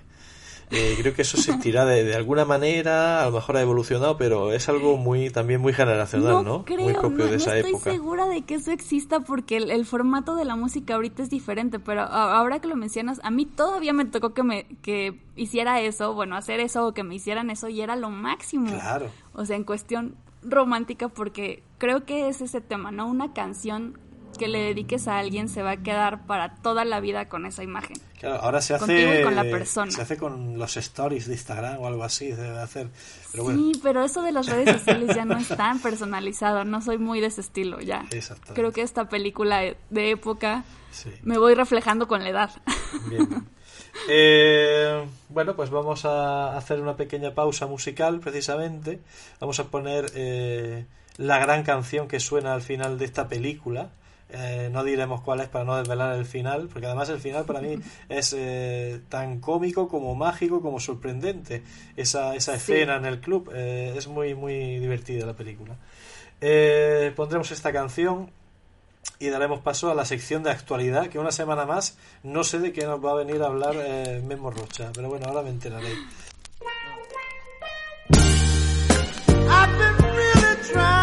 Eh, 0.69 0.97
creo 0.99 1.13
que 1.13 1.21
eso 1.21 1.37
se 1.37 1.51
estira 1.51 1.85
de, 1.85 2.03
de, 2.03 2.15
alguna 2.15 2.43
manera, 2.43 3.21
a 3.21 3.25
lo 3.25 3.31
mejor 3.31 3.55
ha 3.55 3.61
evolucionado, 3.61 4.17
pero 4.17 4.51
es 4.51 4.67
algo 4.67 4.97
muy 4.97 5.29
también 5.29 5.61
muy 5.61 5.71
generacional, 5.71 6.43
¿no? 6.43 6.65
Creo, 6.65 6.81
muy 6.81 6.93
propio 6.93 7.25
no, 7.25 7.31
de 7.31 7.37
esa 7.37 7.51
no 7.51 7.55
estoy 7.55 7.71
época. 7.71 7.91
segura 7.91 8.27
de 8.27 8.41
que 8.41 8.55
eso 8.55 8.71
exista 8.71 9.21
porque 9.21 9.57
el, 9.57 9.71
el, 9.71 9.85
formato 9.85 10.35
de 10.35 10.43
la 10.43 10.57
música 10.57 10.95
ahorita 10.95 11.23
es 11.23 11.29
diferente, 11.29 11.79
pero 11.79 12.01
ahora 12.01 12.59
que 12.59 12.67
lo 12.67 12.75
mencionas, 12.75 13.21
a 13.23 13.31
mí 13.31 13.45
todavía 13.45 13.93
me 13.93 14.05
tocó 14.05 14.33
que 14.33 14.43
me 14.43 14.65
que 14.81 15.17
hiciera 15.37 15.79
eso, 15.79 16.13
bueno, 16.13 16.35
hacer 16.35 16.59
eso 16.59 16.85
o 16.87 16.93
que 16.93 17.03
me 17.03 17.15
hicieran 17.15 17.49
eso 17.49 17.69
y 17.69 17.79
era 17.79 17.95
lo 17.95 18.09
máximo. 18.09 18.67
Claro. 18.67 19.07
O 19.33 19.45
sea, 19.45 19.55
en 19.55 19.63
cuestión 19.63 20.15
romántica 20.41 21.07
porque 21.07 21.63
creo 21.77 22.05
que 22.05 22.27
es 22.27 22.41
ese 22.41 22.59
tema, 22.59 22.91
¿no? 22.91 23.07
Una 23.07 23.33
canción 23.33 23.97
que 24.37 24.47
le 24.47 24.61
dediques 24.61 25.07
a 25.07 25.17
alguien 25.17 25.49
se 25.49 25.63
va 25.63 25.71
a 25.71 25.77
quedar 25.77 26.25
para 26.25 26.55
toda 26.55 26.85
la 26.85 26.99
vida 26.99 27.27
con 27.27 27.45
esa 27.45 27.63
imagen. 27.63 27.97
Claro, 28.19 28.41
ahora 28.41 28.61
se 28.61 28.73
hace 28.73 29.23
con 29.23 29.35
la 29.35 29.43
persona. 29.43 29.91
Se 29.91 30.01
hace 30.01 30.17
con 30.17 30.57
los 30.57 30.77
stories 30.77 31.27
de 31.27 31.33
Instagram 31.33 31.79
o 31.79 31.87
algo 31.87 32.03
así, 32.03 32.29
se 32.29 32.41
debe 32.41 32.59
hacer. 32.59 32.87
Pero 33.31 33.43
bueno. 33.43 33.59
Sí, 33.59 33.79
pero 33.83 34.03
eso 34.03 34.21
de 34.21 34.31
las 34.31 34.47
redes 34.47 34.77
sociales 34.77 35.15
ya 35.15 35.25
no 35.25 35.37
es 35.37 35.47
tan 35.49 35.79
personalizado, 35.79 36.63
no 36.63 36.81
soy 36.81 36.97
muy 36.97 37.19
de 37.19 37.27
ese 37.27 37.41
estilo 37.41 37.79
ya. 37.81 38.05
Creo 38.53 38.71
que 38.71 38.81
esta 38.81 39.09
película 39.09 39.61
de 39.89 40.11
época 40.11 40.63
sí. 40.91 41.11
me 41.23 41.37
voy 41.37 41.53
reflejando 41.53 42.07
con 42.07 42.23
la 42.23 42.29
edad. 42.29 42.51
Bien. 43.09 43.45
Eh, 44.09 45.05
bueno, 45.29 45.55
pues 45.55 45.69
vamos 45.69 46.05
a 46.05 46.55
hacer 46.55 46.79
una 46.81 46.95
pequeña 46.95 47.33
pausa 47.33 47.67
musical 47.67 48.19
precisamente. 48.19 48.99
Vamos 49.39 49.59
a 49.59 49.65
poner 49.65 50.11
eh, 50.15 50.85
la 51.17 51.39
gran 51.39 51.63
canción 51.63 52.07
que 52.07 52.19
suena 52.19 52.53
al 52.53 52.61
final 52.61 52.97
de 52.97 53.05
esta 53.05 53.27
película. 53.27 53.89
Eh, 54.29 54.69
no 54.71 54.83
diremos 54.83 55.21
cuál 55.21 55.39
es 55.39 55.47
para 55.47 55.63
no 55.63 55.77
desvelar 55.77 56.15
el 56.15 56.25
final, 56.25 56.67
porque 56.67 56.85
además 56.85 57.09
el 57.09 57.19
final 57.19 57.45
para 57.45 57.61
mí 57.61 57.79
es 58.09 58.35
eh, 58.37 59.01
tan 59.09 59.39
cómico 59.39 59.87
como 59.87 60.15
mágico 60.15 60.61
como 60.61 60.79
sorprendente. 60.79 61.63
Esa, 61.95 62.35
esa 62.35 62.55
escena 62.55 62.93
sí. 62.93 62.99
en 62.99 63.05
el 63.05 63.19
club 63.19 63.51
eh, 63.53 63.93
es 63.95 64.07
muy, 64.07 64.35
muy 64.35 64.79
divertida 64.79 65.25
la 65.25 65.33
película. 65.33 65.75
pondremos 67.15 67.51
esta 67.51 67.71
canción 67.71 68.29
y 69.19 69.29
daremos 69.29 69.61
paso 69.61 69.89
a 69.89 69.95
la 69.95 70.05
sección 70.05 70.43
de 70.43 70.51
actualidad, 70.51 71.07
que 71.07 71.17
una 71.17 71.31
semana 71.31 71.65
más 71.65 71.97
no 72.23 72.43
sé 72.43 72.59
de 72.59 72.73
qué 72.73 72.85
nos 72.85 73.03
va 73.03 73.11
a 73.11 73.15
venir 73.15 73.41
a 73.41 73.47
hablar 73.47 73.75
Memo 74.23 74.51
Rocha, 74.51 74.91
pero 74.93 75.09
bueno, 75.09 75.27
ahora 75.27 75.41
me 75.41 75.49
enteraré. 75.49 75.93
I've 79.49 79.77
been 79.77 80.15
really 80.15 80.96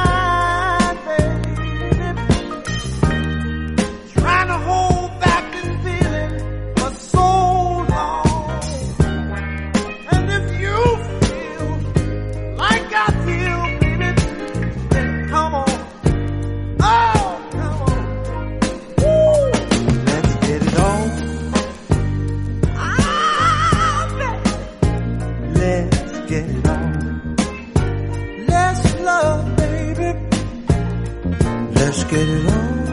get 32.11 32.28
it 32.28 32.46
on. 32.46 32.84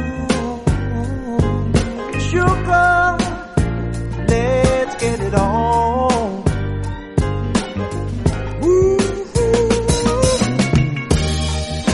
Sugar, 2.20 3.18
let's 4.28 4.96
get 5.04 5.20
it 5.20 5.34
on. 5.34 6.44
Ooh, 8.64 8.98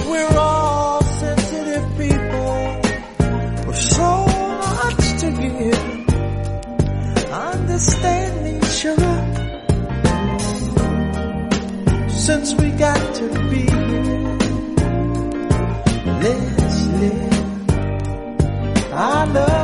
we're 0.09 0.37
all 0.37 1.01
sensitive 1.01 1.85
people 1.97 2.81
with 3.67 3.81
so 3.81 4.25
much 4.75 5.03
to 5.21 5.27
give. 5.41 5.85
Understand 7.31 8.43
me, 8.43 8.53
sugar. 8.67 9.17
Since 12.09 12.53
we 12.55 12.69
got 12.71 13.15
to 13.15 13.27
be 13.49 13.61
here, 16.21 16.56
let's 16.99 17.13
live. 17.13 18.93
I 18.93 19.25
love 19.25 19.56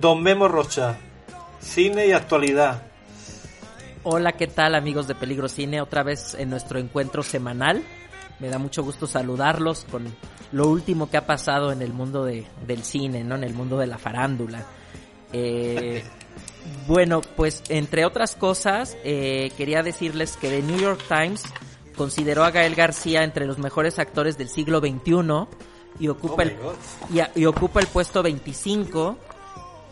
Don 0.00 0.22
Memo 0.22 0.48
Rocha, 0.48 0.96
cine 1.60 2.06
y 2.06 2.12
actualidad. 2.12 2.84
Hola, 4.02 4.32
¿qué 4.32 4.46
tal 4.46 4.74
amigos 4.74 5.06
de 5.06 5.14
Peligro 5.14 5.46
Cine? 5.46 5.82
Otra 5.82 6.02
vez 6.02 6.34
en 6.38 6.48
nuestro 6.48 6.78
encuentro 6.78 7.22
semanal. 7.22 7.82
Me 8.38 8.48
da 8.48 8.56
mucho 8.56 8.82
gusto 8.82 9.06
saludarlos 9.06 9.84
con 9.90 10.06
lo 10.52 10.68
último 10.68 11.10
que 11.10 11.18
ha 11.18 11.26
pasado 11.26 11.70
en 11.70 11.82
el 11.82 11.92
mundo 11.92 12.24
de, 12.24 12.46
del 12.66 12.82
cine, 12.82 13.24
¿no? 13.24 13.34
En 13.34 13.44
el 13.44 13.52
mundo 13.52 13.76
de 13.76 13.88
la 13.88 13.98
farándula. 13.98 14.64
Eh, 15.34 16.02
bueno, 16.86 17.20
pues 17.36 17.62
entre 17.68 18.06
otras 18.06 18.36
cosas, 18.36 18.96
eh, 19.04 19.52
quería 19.58 19.82
decirles 19.82 20.38
que 20.38 20.48
The 20.48 20.62
New 20.62 20.78
York 20.78 21.02
Times 21.08 21.42
consideró 21.94 22.44
a 22.44 22.50
Gael 22.50 22.74
García 22.74 23.22
entre 23.22 23.44
los 23.44 23.58
mejores 23.58 23.98
actores 23.98 24.38
del 24.38 24.48
siglo 24.48 24.80
XXI 24.80 25.46
y 25.98 26.08
ocupa, 26.08 26.36
Oh 26.36 26.40
el, 26.42 26.56
y, 27.12 27.40
y 27.40 27.44
ocupa 27.44 27.80
el 27.80 27.86
puesto 27.86 28.22
25 28.22 29.18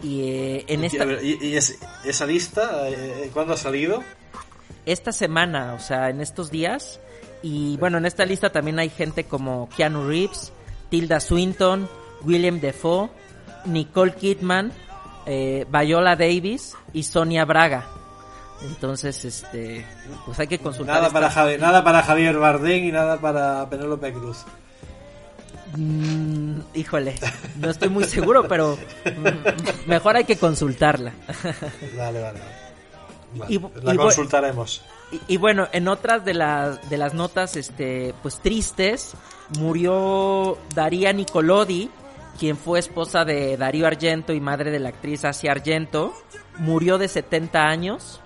y 0.02 0.22
eh, 0.22 0.64
en 0.68 0.84
esta 0.84 1.04
¿Y, 1.22 1.38
y 1.40 1.56
es, 1.56 1.78
esa 2.04 2.26
lista 2.26 2.88
eh, 2.88 3.30
cuándo 3.32 3.54
ha 3.54 3.56
salido? 3.56 4.02
esta 4.86 5.12
semana, 5.12 5.74
o 5.74 5.80
sea, 5.80 6.08
en 6.08 6.20
estos 6.20 6.50
días 6.50 6.98
y 7.42 7.76
bueno, 7.76 7.98
en 7.98 8.06
esta 8.06 8.24
lista 8.24 8.50
también 8.50 8.78
hay 8.78 8.88
gente 8.88 9.24
como 9.24 9.68
Keanu 9.76 10.08
Reeves, 10.08 10.52
Tilda 10.88 11.20
Swinton, 11.20 11.88
William 12.22 12.58
Defoe, 12.58 13.10
Nicole 13.66 14.14
Kidman, 14.14 14.72
eh, 15.26 15.66
Viola 15.70 16.16
Davis 16.16 16.74
y 16.92 17.02
Sonia 17.02 17.44
Braga. 17.44 17.86
Entonces, 18.62 19.24
este, 19.24 19.86
pues 20.26 20.40
hay 20.40 20.48
que 20.48 20.58
consultar. 20.58 20.96
Nada 20.96 21.10
para, 21.10 21.30
Javier, 21.30 21.60
nada 21.60 21.84
para 21.84 22.02
Javier 22.02 22.36
Bardem 22.38 22.86
y 22.86 22.92
nada 22.92 23.18
para 23.18 23.68
Penélope 23.70 24.12
Cruz. 24.12 24.44
Mm, 25.76 26.60
híjole, 26.74 27.14
no 27.58 27.70
estoy 27.70 27.88
muy 27.88 28.04
seguro, 28.04 28.48
pero 28.48 28.76
mm, 28.76 29.88
mejor 29.88 30.16
hay 30.16 30.24
que 30.24 30.36
consultarla. 30.36 31.12
Vale, 31.96 32.20
vale. 32.20 32.40
y, 33.48 33.60
la 33.82 33.96
consultaremos. 33.96 34.82
Y, 35.26 35.38
bueno, 35.38 35.68
en 35.72 35.88
otras 35.88 36.24
de 36.24 36.34
las 36.34 36.88
de 36.90 36.98
las 36.98 37.14
notas, 37.14 37.56
este, 37.56 38.14
pues 38.22 38.40
tristes, 38.40 39.14
murió 39.58 40.58
Daría 40.74 41.12
Nicolodi, 41.12 41.90
quien 42.38 42.56
fue 42.56 42.78
esposa 42.78 43.24
de 43.24 43.56
Darío 43.56 43.86
Argento 43.86 44.32
y 44.32 44.40
madre 44.40 44.70
de 44.70 44.78
la 44.78 44.90
actriz 44.90 45.24
Asia 45.24 45.52
Argento. 45.52 46.12
Murió 46.58 46.98
de 46.98 47.08
70 47.08 47.62
años, 47.62 48.20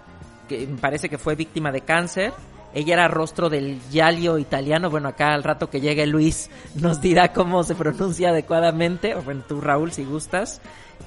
que 0.49 0.69
parece 0.81 1.09
que 1.09 1.19
fue 1.19 1.35
víctima 1.37 1.71
de 1.71 1.83
cáncer. 1.83 2.33
Ella 2.75 2.95
era 2.95 3.09
rostro 3.09 3.51
del 3.51 3.81
Yalio 3.91 4.39
italiano. 4.39 4.91
Bueno, 4.91 5.09
acá 5.09 5.35
al 5.35 5.43
rato 5.43 5.69
que 5.69 5.81
llegue 5.81 6.07
Luis 6.07 6.51
nos 6.75 7.01
dirá 7.01 7.33
cómo 7.33 7.63
se 7.65 7.75
pronuncia 7.75 8.31
adecuadamente. 8.31 9.15
O 9.15 9.23
bueno, 9.23 9.43
tú 9.47 9.61
Raúl, 9.61 9.93
si 9.93 10.05
gustas. 10.05 10.61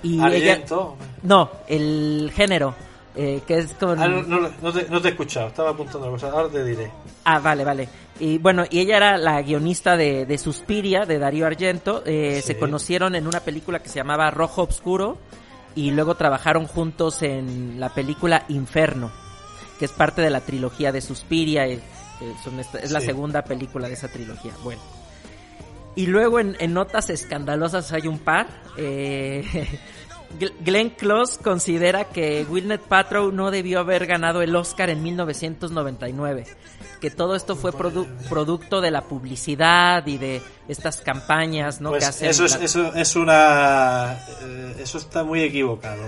Y 0.04 0.20
Argento. 0.20 0.96
No, 1.24 1.50
el 1.68 2.32
género. 2.34 2.76
Eh, 3.18 3.42
que 3.48 3.60
es 3.60 3.74
con... 3.74 3.98
Ah, 3.98 4.10
no, 4.10 4.74
te, 4.74 5.08
he 5.08 5.12
escuchado, 5.12 5.48
estaba 5.48 5.70
apuntando 5.70 6.12
cosas, 6.12 6.34
ahora 6.34 6.50
te 6.50 6.66
diré. 6.66 6.92
Ah, 7.24 7.40
vale, 7.40 7.64
vale. 7.64 7.88
Y 8.20 8.40
bueno, 8.40 8.66
y 8.70 8.82
ella 8.82 8.98
era 8.98 9.18
la 9.18 9.42
guionista 9.42 9.96
de, 9.96 10.26
de 10.26 10.38
Suspiria, 10.38 11.06
de 11.06 11.18
Darío 11.18 11.48
Argento. 11.48 12.04
Eh, 12.06 12.42
se 12.44 12.58
conocieron 12.58 13.16
en 13.16 13.26
una 13.26 13.40
película 13.40 13.80
que 13.80 13.88
se 13.88 13.96
llamaba 13.96 14.30
Rojo 14.32 14.64
Obscuro 14.64 15.18
y 15.76 15.92
luego 15.92 16.16
trabajaron 16.16 16.68
juntos 16.68 17.22
en 17.22 17.80
la 17.80 17.94
película 17.94 18.44
Inferno 18.50 19.12
que 19.80 19.86
es 19.86 19.92
parte 19.92 20.22
de 20.22 20.30
la 20.30 20.42
trilogía 20.42 20.92
de 20.92 21.02
Suspiria, 21.02 21.68
eh, 21.68 21.82
es 22.82 22.92
la 22.92 23.02
segunda 23.02 23.44
película 23.44 23.88
de 23.88 23.94
esa 23.94 24.08
trilogía. 24.08 24.54
Bueno. 24.64 24.82
Y 25.96 26.08
luego 26.08 26.40
en, 26.40 26.74
notas 26.74 27.10
escandalosas 27.10 27.92
hay 27.94 28.08
un 28.08 28.20
par. 28.20 28.48
Eh, 28.78 29.44
Glenn 30.60 30.90
Close 30.90 31.42
considera 31.42 32.06
que 32.06 32.46
Wilnet 32.50 32.82
Patrow 32.82 33.32
no 33.32 33.52
debió 33.52 33.80
haber 33.80 34.06
ganado 34.06 34.42
el 34.42 34.56
Oscar 34.56 34.90
en 34.90 35.02
1999. 35.02 36.46
Que 37.00 37.10
todo 37.12 37.36
esto 37.36 37.56
fue 37.56 37.72
producto 37.72 38.82
de 38.82 38.92
la 38.92 39.04
publicidad 39.04 40.06
y 40.08 40.18
de 40.18 40.42
estas 40.68 40.98
campañas, 40.98 41.80
¿no? 41.80 41.90
Pues 41.90 42.04
que 42.04 42.10
hacen 42.10 42.30
eso, 42.30 42.46
es, 42.46 42.56
eso 42.56 42.94
es 42.94 43.16
una. 43.16 44.18
Eh, 44.42 44.76
eso 44.80 44.98
está 44.98 45.24
muy 45.24 45.42
equivocado. 45.42 46.02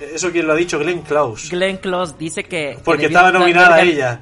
¿Eso 0.00 0.30
quién 0.30 0.46
lo 0.46 0.52
ha 0.52 0.56
dicho? 0.56 0.78
Glenn 0.78 1.02
Close. 1.02 1.48
Glenn 1.48 1.78
Close 1.78 2.14
dice 2.18 2.44
que... 2.44 2.78
Porque 2.84 3.06
estaba 3.06 3.32
nominada 3.32 3.80
ella. 3.82 4.20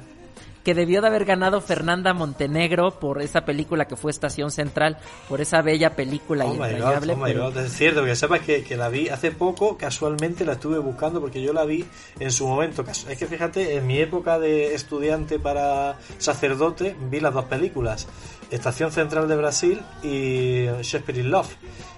Que 0.63 0.73
debió 0.73 0.99
de 0.99 1.07
haber 1.07 1.23
ganado 1.23 1.61
Fernanda 1.61 2.13
Montenegro 2.13 2.99
por 2.99 3.21
esa 3.21 3.45
película 3.45 3.85
que 3.85 3.95
fue 3.95 4.11
Estación 4.11 4.51
Central, 4.51 4.97
por 5.29 5.39
esa 5.39 5.61
bella 5.61 5.95
película 5.95 6.43
oh 6.45 6.51
entrañable. 6.51 7.13
Oh 7.13 7.57
es 7.57 7.71
cierto, 7.71 8.03
que 8.03 8.17
sepas 8.17 8.41
que, 8.41 8.65
que, 8.65 8.75
la 8.75 8.89
vi 8.89 9.07
hace 9.07 9.31
poco, 9.31 9.77
casualmente 9.77 10.43
la 10.43 10.53
estuve 10.53 10.77
buscando 10.79 11.21
porque 11.21 11.41
yo 11.41 11.53
la 11.53 11.63
vi 11.63 11.85
en 12.19 12.33
su 12.33 12.45
momento. 12.45 12.83
Es 13.07 13.17
que 13.17 13.27
fíjate, 13.27 13.77
en 13.77 13.87
mi 13.87 13.99
época 13.99 14.39
de 14.39 14.75
estudiante 14.75 15.39
para 15.39 15.99
sacerdote 16.17 16.97
vi 17.09 17.21
las 17.21 17.33
dos 17.33 17.45
películas, 17.45 18.05
Estación 18.51 18.91
Central 18.91 19.27
de 19.27 19.35
Brasil 19.35 19.81
y 20.03 20.65
Shakespeare 20.81 21.19
in 21.19 21.31
Love 21.31 21.49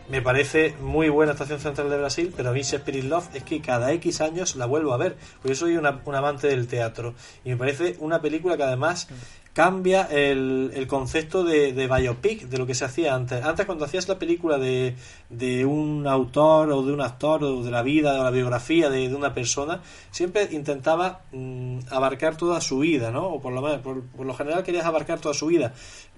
me 0.09 0.23
parece 0.23 0.75
muy 0.81 1.09
buena 1.09 1.33
Estación 1.33 1.59
Central 1.59 1.89
de 1.89 1.97
Brasil, 1.97 2.33
pero 2.35 2.49
a 2.49 2.51
mí 2.51 2.61
Spirit 2.61 3.03
Love 3.03 3.29
es 3.35 3.43
que 3.43 3.61
cada 3.61 3.91
X 3.93 4.21
años 4.21 4.55
la 4.55 4.65
vuelvo 4.65 4.93
a 4.93 4.97
ver, 4.97 5.15
porque 5.35 5.49
yo 5.49 5.55
soy 5.55 5.77
una, 5.77 6.01
un 6.03 6.15
amante 6.15 6.47
del 6.47 6.67
teatro 6.67 7.13
y 7.45 7.49
me 7.49 7.57
parece 7.57 7.95
una 7.99 8.19
película 8.19 8.57
que 8.57 8.63
además 8.63 9.07
cambia 9.53 10.03
el, 10.03 10.71
el 10.73 10.87
concepto 10.87 11.43
de, 11.43 11.73
de, 11.73 11.87
biopic, 11.87 12.43
de 12.43 12.57
lo 12.57 12.65
que 12.65 12.75
se 12.75 12.85
hacía 12.85 13.13
antes. 13.13 13.43
Antes 13.43 13.65
cuando 13.65 13.83
hacías 13.83 14.07
la 14.07 14.17
película 14.17 14.57
de, 14.57 14.95
de 15.29 15.65
un 15.65 16.07
autor 16.07 16.71
o 16.71 16.83
de 16.83 16.93
un 16.93 17.01
actor 17.01 17.43
o 17.43 17.63
de 17.63 17.69
la 17.69 17.81
vida 17.81 18.21
o 18.21 18.23
la 18.23 18.31
biografía 18.31 18.89
de, 18.89 19.13
una 19.13 19.33
persona, 19.33 19.81
siempre 20.12 20.47
intentaba 20.51 21.23
mm, 21.31 21.79
abarcar 21.89 22.38
toda 22.38 22.62
su 22.62 22.79
vida, 22.79 23.12
¿no? 23.12 23.27
O 23.27 23.41
por 23.41 23.51
lo, 23.51 23.62
menos, 23.62 23.81
por, 23.81 24.25
lo 24.25 24.33
general 24.33 24.63
querías 24.63 24.85
abarcar 24.85 25.19
toda 25.19 25.33
su 25.33 25.47
vida, 25.47 25.73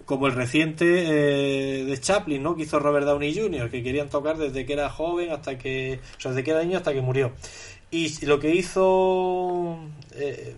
como 0.06 0.28
el 0.28 0.34
reciente 0.34 0.86
eh, 0.86 1.86
de 1.86 2.00
Chaplin, 2.00 2.42
¿no? 2.42 2.56
Que 2.56 2.64
hizo 2.64 2.80
Robert 2.80 3.06
Downey 3.06 3.36
Jr., 3.36 3.70
que 3.70 3.84
querían 3.84 4.10
tocar 4.10 4.38
desde 4.38 4.66
que 4.66 4.74
era 4.74 4.90
joven 4.90 5.32
hasta 5.32 5.58
que... 5.58 6.00
O 6.18 6.22
sea, 6.22 6.32
desde 6.32 6.44
que 6.44 6.52
era 6.52 6.64
niño 6.64 6.78
hasta 6.78 6.94
que 6.94 7.02
murió. 7.02 7.32
Y 7.90 8.26
lo 8.26 8.40
que 8.40 8.56
hizo... 8.56 9.80
Eh, 10.16 10.56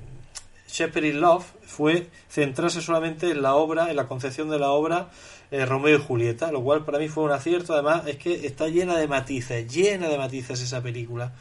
Shepherd 0.68 1.06
in 1.06 1.22
Love 1.22 1.46
fue 1.62 2.08
centrarse 2.30 2.82
solamente 2.82 3.30
en 3.30 3.44
la 3.44 3.54
obra, 3.54 3.92
en 3.92 3.96
la 3.96 4.08
concepción 4.08 4.50
de 4.50 4.58
la 4.58 4.72
obra 4.72 5.10
eh, 5.52 5.68
Romeo 5.68 5.98
y 5.98 6.02
Julieta, 6.02 6.52
lo 6.52 6.64
cual 6.64 6.84
para 6.84 6.98
mí 6.98 7.10
fue 7.10 7.24
un 7.24 7.32
acierto. 7.32 7.74
Además, 7.74 8.08
es 8.08 8.18
que 8.18 8.48
está 8.48 8.68
llena 8.70 8.98
de 8.98 9.08
matices, 9.08 9.72
llena 9.72 10.10
de 10.10 10.18
matices 10.18 10.60
esa 10.62 10.82
película 10.82 11.34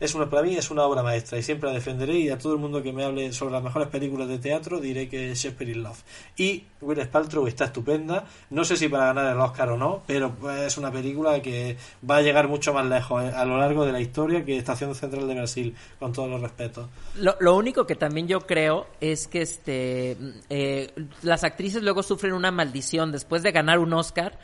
es 0.00 0.14
una 0.14 0.28
para 0.28 0.42
mí 0.42 0.56
es 0.56 0.70
una 0.70 0.84
obra 0.84 1.02
maestra 1.02 1.38
y 1.38 1.42
siempre 1.42 1.68
la 1.68 1.74
defenderé 1.74 2.18
y 2.18 2.30
a 2.30 2.38
todo 2.38 2.54
el 2.54 2.58
mundo 2.58 2.82
que 2.82 2.92
me 2.92 3.04
hable 3.04 3.32
sobre 3.32 3.52
las 3.52 3.62
mejores 3.62 3.88
películas 3.88 4.28
de 4.28 4.38
teatro 4.38 4.80
diré 4.80 5.08
que 5.08 5.32
es 5.32 5.38
Shakespeare 5.38 5.70
in 5.70 5.82
Love. 5.82 6.02
Y 6.36 6.64
Will 6.80 7.00
Spaltrow 7.02 7.46
está 7.46 7.66
estupenda 7.66 8.24
no 8.50 8.64
sé 8.64 8.76
si 8.76 8.88
para 8.88 9.06
ganar 9.06 9.32
el 9.32 9.40
Oscar 9.40 9.70
o 9.70 9.76
no 9.76 10.02
pero 10.06 10.34
es 10.64 10.76
una 10.78 10.90
película 10.90 11.40
que 11.40 11.76
va 12.08 12.16
a 12.16 12.22
llegar 12.22 12.48
mucho 12.48 12.72
más 12.72 12.86
lejos 12.86 13.22
eh, 13.22 13.32
a 13.34 13.44
lo 13.44 13.58
largo 13.58 13.84
de 13.84 13.92
la 13.92 14.00
historia 14.00 14.44
que 14.44 14.56
Estación 14.56 14.94
Central 14.94 15.28
de 15.28 15.34
Brasil 15.34 15.76
con 15.98 16.12
todos 16.12 16.28
los 16.28 16.40
respetos 16.40 16.88
lo, 17.16 17.56
único 17.56 17.86
que 17.86 17.96
también 17.96 18.26
yo 18.26 18.40
creo 18.46 18.86
es 19.00 19.26
que 19.26 19.42
este 19.42 20.16
eh, 20.48 20.92
las 21.22 21.44
actrices 21.44 21.82
luego 21.82 22.02
sufren 22.02 22.32
una 22.32 22.50
maldición. 22.50 23.12
Después 23.12 23.42
de 23.42 23.52
ganar 23.52 23.78
un 23.78 23.92
Oscar 23.92 24.38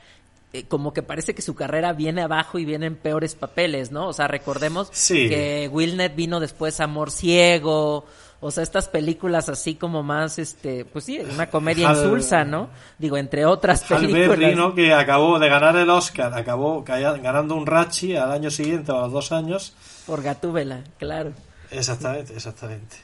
eh, 0.53 0.65
como 0.65 0.93
que 0.93 1.03
parece 1.03 1.35
que 1.35 1.43
su 1.43 1.55
carrera 1.55 1.93
viene 1.93 2.23
abajo 2.23 2.59
y 2.59 2.65
viene 2.65 2.87
en 2.87 2.97
peores 2.97 3.35
papeles, 3.35 3.91
¿no? 3.91 4.09
O 4.09 4.13
sea, 4.13 4.29
recordemos 4.29 4.91
que 5.09 5.69
Willnet 5.73 6.15
vino 6.15 6.41
después 6.41 6.81
Amor 6.81 7.11
Ciego, 7.11 8.07
o 8.41 8.51
sea, 8.51 8.63
estas 8.63 8.89
películas 8.89 9.49
así 9.49 9.75
como 9.77 10.03
más, 10.03 10.39
este, 10.39 10.85
pues 10.85 11.05
sí, 11.07 11.19
una 11.19 11.49
comedia 11.49 11.91
insulsa, 11.91 12.45
¿no? 12.45 12.69
Digo, 12.99 13.17
entre 13.17 13.47
otras 13.47 13.83
películas. 13.85 14.55
¿no? 14.55 14.75
Que 14.75 14.93
acabó 14.93 15.39
de 15.39 15.49
ganar 15.49 15.77
el 15.77 15.89
Oscar, 15.89 16.33
acabó 16.35 16.85
ganando 16.85 17.55
un 17.55 17.67
Rachi 17.67 18.15
al 18.15 18.31
año 18.31 18.51
siguiente 18.51 18.93
o 18.93 18.99
a 18.99 19.03
los 19.03 19.13
dos 19.13 19.33
años. 19.33 19.75
Por 20.07 20.23
Gatúbela, 20.23 20.85
claro. 20.99 21.33
Exactamente, 21.71 22.35
exactamente. 22.35 22.97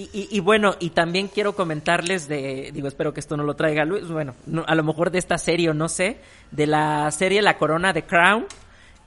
Y, 0.00 0.38
bueno, 0.38 0.76
y 0.78 0.90
también 0.90 1.26
quiero 1.26 1.56
comentarles 1.56 2.28
de, 2.28 2.70
digo, 2.72 2.86
espero 2.86 3.12
que 3.12 3.18
esto 3.18 3.36
no 3.36 3.42
lo 3.42 3.56
traiga 3.56 3.84
Luis, 3.84 4.06
bueno, 4.06 4.36
a 4.64 4.76
lo 4.76 4.84
mejor 4.84 5.10
de 5.10 5.18
esta 5.18 5.38
serie 5.38 5.70
o 5.70 5.74
no 5.74 5.88
sé, 5.88 6.20
de 6.52 6.68
la 6.68 7.10
serie 7.10 7.42
La 7.42 7.58
Corona 7.58 7.92
de 7.92 8.04
Crown, 8.04 8.46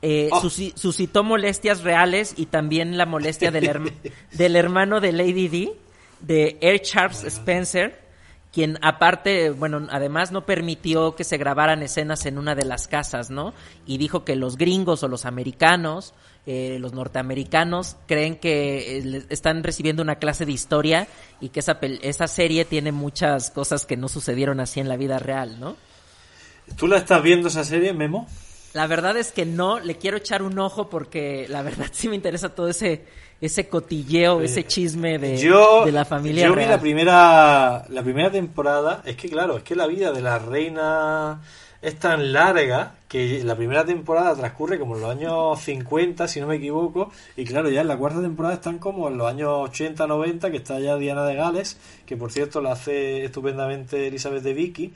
eh, 0.02 0.28
oh. 0.34 0.42
suscitó 0.42 1.24
molestias 1.24 1.84
reales 1.84 2.34
y 2.36 2.48
también 2.48 2.98
la 2.98 3.06
molestia 3.06 3.52
del, 3.52 3.94
del 4.34 4.56
hermano 4.58 5.00
de 5.00 5.14
Lady 5.14 5.48
D, 5.48 5.74
de 6.20 6.58
Air 6.60 6.82
Charles 6.82 7.24
Spencer, 7.24 7.98
quien 8.52 8.78
aparte, 8.82 9.52
bueno, 9.52 9.88
además 9.92 10.34
no 10.34 10.46
permitió 10.46 11.16
que 11.16 11.24
se 11.24 11.38
grabaran 11.38 11.84
escenas 11.84 12.26
en 12.26 12.38
una 12.38 12.54
de 12.54 12.66
las 12.66 12.90
casas, 12.90 13.30
¿no? 13.30 13.54
Y 13.86 13.98
dijo 13.98 14.26
que 14.26 14.36
los 14.36 14.58
gringos 14.58 15.04
o 15.04 15.08
los 15.08 15.26
americanos, 15.26 16.14
eh, 16.46 16.78
los 16.80 16.94
norteamericanos, 16.94 17.98
creen 18.08 18.36
que 18.36 18.98
eh, 18.98 19.24
están 19.30 19.64
recibiendo 19.64 20.02
una 20.02 20.16
clase 20.16 20.46
de 20.46 20.52
historia 20.52 21.08
y 21.40 21.50
que 21.50 21.60
esa, 21.60 21.78
esa 22.02 22.28
serie 22.28 22.66
tiene 22.66 22.92
muchas 22.92 23.52
cosas 23.52 23.86
que 23.86 23.98
no 23.98 24.08
sucedieron 24.08 24.60
así 24.60 24.80
en 24.80 24.90
la 24.90 24.98
vida 24.98 25.20
real, 25.20 25.60
¿no? 25.60 25.76
¿Tú 26.78 26.88
la 26.88 26.98
estás 26.98 27.22
viendo 27.22 27.50
esa 27.50 27.64
serie, 27.64 27.94
Memo? 27.94 28.28
La 28.74 28.88
verdad 28.88 29.18
es 29.18 29.32
que 29.32 29.46
no, 29.46 29.80
le 29.80 29.98
quiero 29.98 30.18
echar 30.18 30.42
un 30.42 30.58
ojo 30.58 30.90
porque 30.90 31.46
la 31.50 31.62
verdad 31.62 31.88
sí 31.92 32.08
me 32.08 32.16
interesa 32.16 32.50
todo 32.50 32.70
ese 32.70 33.06
ese 33.42 33.68
cotilleo, 33.68 34.42
ese 34.42 34.66
chisme 34.66 35.18
de, 35.18 35.36
de 35.40 35.92
la 35.92 36.06
familia. 36.06 36.48
Yo 36.48 36.56
vi 36.56 36.66
la 36.66 36.80
primera, 36.80 37.86
la 37.90 38.04
primera 38.04 38.32
temporada, 38.32 39.02
es 39.04 39.16
que 39.16 39.30
claro, 39.30 39.58
es 39.58 39.64
que 39.64 39.76
la 39.76 39.88
vida 39.88 40.12
de 40.12 40.22
la 40.22 40.38
reina 40.38 41.42
es 41.82 41.98
tan 41.98 42.32
larga 42.34 42.94
que 43.12 43.44
la 43.44 43.58
primera 43.58 43.84
temporada 43.84 44.34
transcurre 44.38 44.80
como 44.80 44.96
en 44.96 45.02
los 45.02 45.12
años 45.12 45.60
50, 45.60 46.30
si 46.30 46.40
no 46.40 46.48
me 46.48 46.56
equivoco, 46.56 47.12
y 47.36 47.44
claro, 47.44 47.70
ya 47.70 47.82
en 47.82 47.90
la 47.90 47.98
cuarta 47.98 48.22
temporada 48.22 48.56
están 48.56 48.80
como 48.80 49.10
en 49.10 49.18
los 49.18 49.28
años 49.28 49.50
80, 49.50 50.08
90, 50.08 50.50
que 50.50 50.56
está 50.56 50.80
ya 50.80 50.96
Diana 50.96 51.26
de 51.26 51.36
Gales, 51.36 51.78
que 52.06 52.16
por 52.16 52.32
cierto 52.32 52.62
la 52.62 52.72
hace 52.72 53.26
estupendamente 53.26 54.08
Elizabeth 54.08 54.44
de 54.44 54.54
Vicky, 54.54 54.94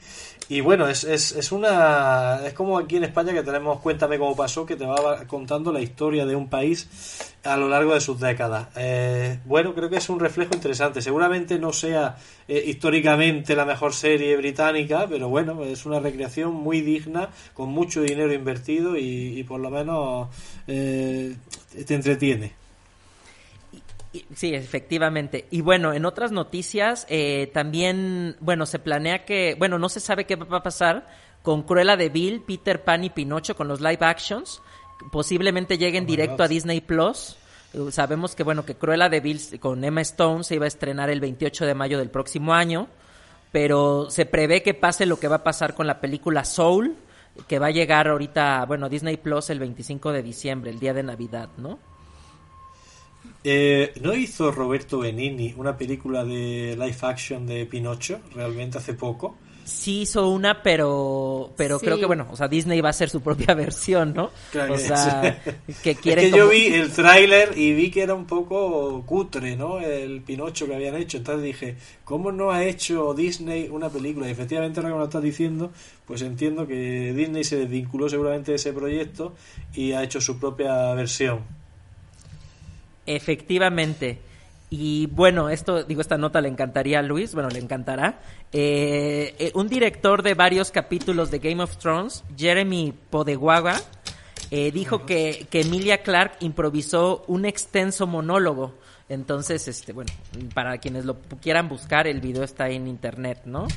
y 0.48 0.62
bueno, 0.62 0.88
es, 0.88 1.04
es, 1.04 1.32
es 1.32 1.52
una 1.52 2.40
es 2.46 2.54
como 2.54 2.78
aquí 2.78 2.96
en 2.96 3.04
España 3.04 3.34
que 3.34 3.42
tenemos 3.42 3.80
Cuéntame 3.80 4.18
cómo 4.18 4.34
pasó, 4.34 4.64
que 4.64 4.76
te 4.76 4.86
va 4.86 5.26
contando 5.26 5.70
la 5.70 5.80
historia 5.82 6.24
de 6.24 6.36
un 6.36 6.48
país 6.48 7.34
a 7.46 7.56
lo 7.56 7.68
largo 7.68 7.94
de 7.94 8.00
sus 8.00 8.18
décadas. 8.18 8.68
Eh, 8.76 9.38
bueno, 9.44 9.74
creo 9.74 9.88
que 9.88 9.96
es 9.96 10.08
un 10.08 10.20
reflejo 10.20 10.54
interesante. 10.54 11.00
Seguramente 11.00 11.58
no 11.58 11.72
sea 11.72 12.16
eh, 12.48 12.62
históricamente 12.66 13.54
la 13.54 13.64
mejor 13.64 13.92
serie 13.92 14.36
británica, 14.36 15.06
pero 15.08 15.28
bueno, 15.28 15.62
es 15.64 15.86
una 15.86 16.00
recreación 16.00 16.54
muy 16.54 16.80
digna, 16.80 17.30
con 17.54 17.70
mucho 17.70 18.04
dinero 18.06 18.32
invertido 18.32 18.96
y, 18.96 19.44
por 19.44 19.60
lo 19.60 19.70
menos 19.70 20.28
eh, 20.66 21.36
te 21.86 21.94
entretiene. 21.94 22.52
Sí, 24.34 24.54
efectivamente. 24.54 25.46
Y 25.50 25.60
bueno, 25.60 25.92
en 25.92 26.06
otras 26.06 26.32
noticias, 26.32 27.06
eh, 27.08 27.50
también, 27.52 28.36
bueno, 28.40 28.66
se 28.66 28.78
planea 28.78 29.24
que, 29.24 29.56
bueno, 29.58 29.78
no 29.78 29.88
se 29.88 30.00
sabe 30.00 30.24
qué 30.24 30.36
va 30.36 30.58
a 30.58 30.62
pasar 30.62 31.06
con 31.42 31.62
Cruella 31.62 31.96
de 31.96 32.08
Vil, 32.08 32.42
Peter 32.42 32.82
Pan 32.82 33.04
y 33.04 33.10
Pinocho 33.10 33.54
con 33.54 33.68
los 33.68 33.80
live 33.80 33.98
actions. 34.00 34.62
Posiblemente 35.12 35.78
lleguen 35.78 36.04
Oh 36.04 36.06
directo 36.08 36.42
a 36.42 36.48
Disney 36.48 36.80
Plus. 36.80 37.36
Uh, 37.74 37.90
Sabemos 37.90 38.34
que, 38.34 38.42
bueno, 38.42 38.64
que 38.64 38.74
Cruella 38.74 39.08
de 39.08 39.20
Vil 39.20 39.40
con 39.60 39.84
Emma 39.84 40.00
Stone 40.00 40.44
se 40.44 40.54
iba 40.54 40.64
a 40.64 40.68
estrenar 40.68 41.10
el 41.10 41.20
28 41.20 41.66
de 41.66 41.74
mayo 41.74 41.98
del 41.98 42.10
próximo 42.10 42.54
año. 42.54 42.88
Pero 43.52 44.10
se 44.10 44.26
prevé 44.26 44.62
que 44.62 44.74
pase 44.74 45.06
lo 45.06 45.18
que 45.18 45.28
va 45.28 45.36
a 45.36 45.44
pasar 45.44 45.74
con 45.74 45.86
la 45.86 46.00
película 46.00 46.44
Soul, 46.44 46.96
que 47.48 47.58
va 47.58 47.66
a 47.68 47.70
llegar 47.70 48.08
ahorita, 48.08 48.64
bueno, 48.66 48.88
Disney 48.88 49.16
Plus 49.16 49.50
el 49.50 49.58
25 49.58 50.12
de 50.12 50.22
diciembre, 50.22 50.70
el 50.70 50.78
día 50.78 50.94
de 50.94 51.02
Navidad, 51.02 51.50
¿no? 51.56 51.78
Eh, 53.44 53.92
¿No 54.00 54.14
hizo 54.14 54.50
Roberto 54.50 54.98
Benini 54.98 55.54
una 55.56 55.76
película 55.76 56.24
de 56.24 56.76
live 56.76 56.98
action 57.02 57.46
de 57.46 57.66
Pinocho 57.66 58.20
realmente 58.34 58.78
hace 58.78 58.94
poco? 58.94 59.36
Sí 59.66 60.02
hizo 60.02 60.28
una, 60.30 60.62
pero 60.62 61.52
pero 61.56 61.80
Sí. 61.80 61.86
creo 61.86 61.98
que 61.98 62.06
bueno, 62.06 62.28
o 62.30 62.36
sea, 62.36 62.46
Disney 62.46 62.80
va 62.80 62.88
a 62.88 62.90
hacer 62.90 63.10
su 63.10 63.20
propia 63.20 63.52
versión, 63.54 64.14
¿no? 64.14 64.30
Claro 64.52 64.74
o 64.74 64.76
que 64.76 64.82
sea, 64.82 65.42
que 65.82 65.90
Es 65.90 65.98
quieren 65.98 66.30
que 66.30 66.36
yo 66.38 66.48
vi 66.48 66.66
el 66.66 66.92
tráiler 66.92 67.58
y 67.58 67.72
vi 67.74 67.90
que 67.90 68.02
era 68.02 68.14
un 68.14 68.26
poco 68.26 69.02
cutre, 69.04 69.56
¿no? 69.56 69.80
El 69.80 70.20
Pinocho 70.22 70.66
que 70.68 70.74
habían 70.76 70.94
hecho. 70.94 71.16
Entonces 71.16 71.42
dije, 71.42 71.74
¿cómo 72.04 72.30
no 72.30 72.52
ha 72.52 72.62
hecho 72.64 73.12
Disney 73.12 73.68
una 73.68 73.88
película? 73.90 74.28
Y 74.28 74.30
efectivamente, 74.30 74.78
ahora 74.78 74.90
que 74.90 74.94
me 74.94 75.00
lo 75.00 75.06
estás 75.06 75.22
diciendo, 75.24 75.72
pues 76.06 76.22
entiendo 76.22 76.68
que 76.68 77.12
Disney 77.12 77.42
se 77.42 77.56
desvinculó 77.56 78.08
seguramente 78.08 78.52
de 78.52 78.56
ese 78.58 78.72
proyecto 78.72 79.34
y 79.74 79.92
ha 79.92 80.02
hecho 80.04 80.20
su 80.20 80.38
propia 80.38 80.94
versión. 80.94 81.40
Efectivamente. 83.06 84.18
Y 84.68 85.06
bueno, 85.06 85.48
esto, 85.48 85.84
digo, 85.84 86.00
esta 86.00 86.18
nota 86.18 86.40
le 86.40 86.48
encantaría 86.48 86.98
a 86.98 87.02
Luis, 87.02 87.34
bueno, 87.34 87.48
le 87.50 87.60
encantará. 87.60 88.20
Eh, 88.52 89.34
eh, 89.38 89.52
un 89.54 89.68
director 89.68 90.22
de 90.22 90.34
varios 90.34 90.70
capítulos 90.72 91.30
de 91.30 91.38
Game 91.38 91.62
of 91.62 91.76
Thrones, 91.76 92.24
Jeremy 92.36 92.92
Podeguaga, 93.10 93.80
eh, 94.50 94.72
dijo 94.72 95.06
que, 95.06 95.46
que 95.50 95.60
Emilia 95.60 96.02
Clark 96.02 96.38
improvisó 96.40 97.24
un 97.28 97.44
extenso 97.44 98.06
monólogo. 98.06 98.74
Entonces, 99.08 99.68
este, 99.68 99.92
bueno, 99.92 100.12
para 100.52 100.78
quienes 100.78 101.04
lo 101.04 101.20
quieran 101.40 101.68
buscar, 101.68 102.08
el 102.08 102.20
video 102.20 102.42
está 102.42 102.68
en 102.68 102.88
internet, 102.88 103.42
¿no? 103.44 103.68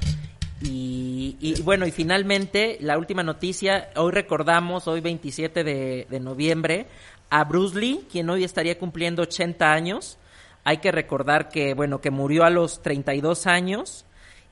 Y, 0.62 1.38
y 1.40 1.62
bueno, 1.62 1.86
y 1.86 1.92
finalmente, 1.92 2.78
la 2.82 2.98
última 2.98 3.22
noticia, 3.22 3.90
hoy 3.96 4.12
recordamos, 4.12 4.88
hoy 4.88 5.02
27 5.02 5.64
de, 5.64 6.08
de 6.10 6.20
noviembre, 6.20 6.88
a 7.30 7.44
Bruce 7.44 7.80
Lee, 7.80 8.08
quien 8.12 8.28
hoy 8.30 8.44
estaría 8.44 8.78
cumpliendo 8.80 9.22
80 9.22 9.72
años. 9.72 10.18
Hay 10.64 10.78
que 10.78 10.92
recordar 10.92 11.50
que, 11.50 11.74
bueno, 11.74 12.02
que 12.02 12.12
murió 12.12 12.44
a 12.44 12.50
los 12.50 12.82
32 12.82 13.48
años 13.48 14.06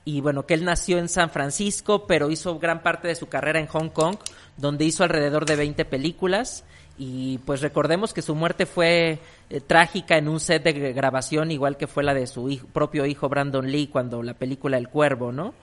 y 0.04 0.20
bueno, 0.22 0.46
que 0.46 0.54
él 0.54 0.64
nació 0.64 0.98
en 0.98 1.08
San 1.08 1.30
Francisco, 1.30 2.06
pero 2.06 2.30
hizo 2.30 2.58
gran 2.58 2.82
parte 2.82 3.08
de 3.08 3.14
su 3.14 3.28
carrera 3.28 3.60
en 3.60 3.66
Hong 3.66 3.90
Kong, 3.90 4.16
donde 4.56 4.84
hizo 4.86 5.04
alrededor 5.04 5.44
de 5.44 5.56
20 5.56 5.84
películas. 5.84 6.64
Y 6.96 7.38
pues 7.38 7.60
recordemos 7.60 8.12
que 8.14 8.22
su 8.22 8.34
muerte 8.34 8.64
fue 8.66 9.18
eh, 9.50 9.60
trágica 9.60 10.16
en 10.16 10.28
un 10.28 10.40
set 10.40 10.64
de 10.64 10.92
grabación, 10.92 11.50
igual 11.52 11.76
que 11.76 11.86
fue 11.86 12.02
la 12.02 12.14
de 12.14 12.26
su 12.26 12.48
hijo- 12.48 12.66
propio 12.72 13.04
hijo 13.06 13.28
Brandon 13.28 13.70
Lee 13.70 13.86
cuando 13.88 14.22
la 14.22 14.34
película 14.34 14.78
El 14.78 14.88
Cuervo, 14.88 15.30
¿no? 15.30 15.54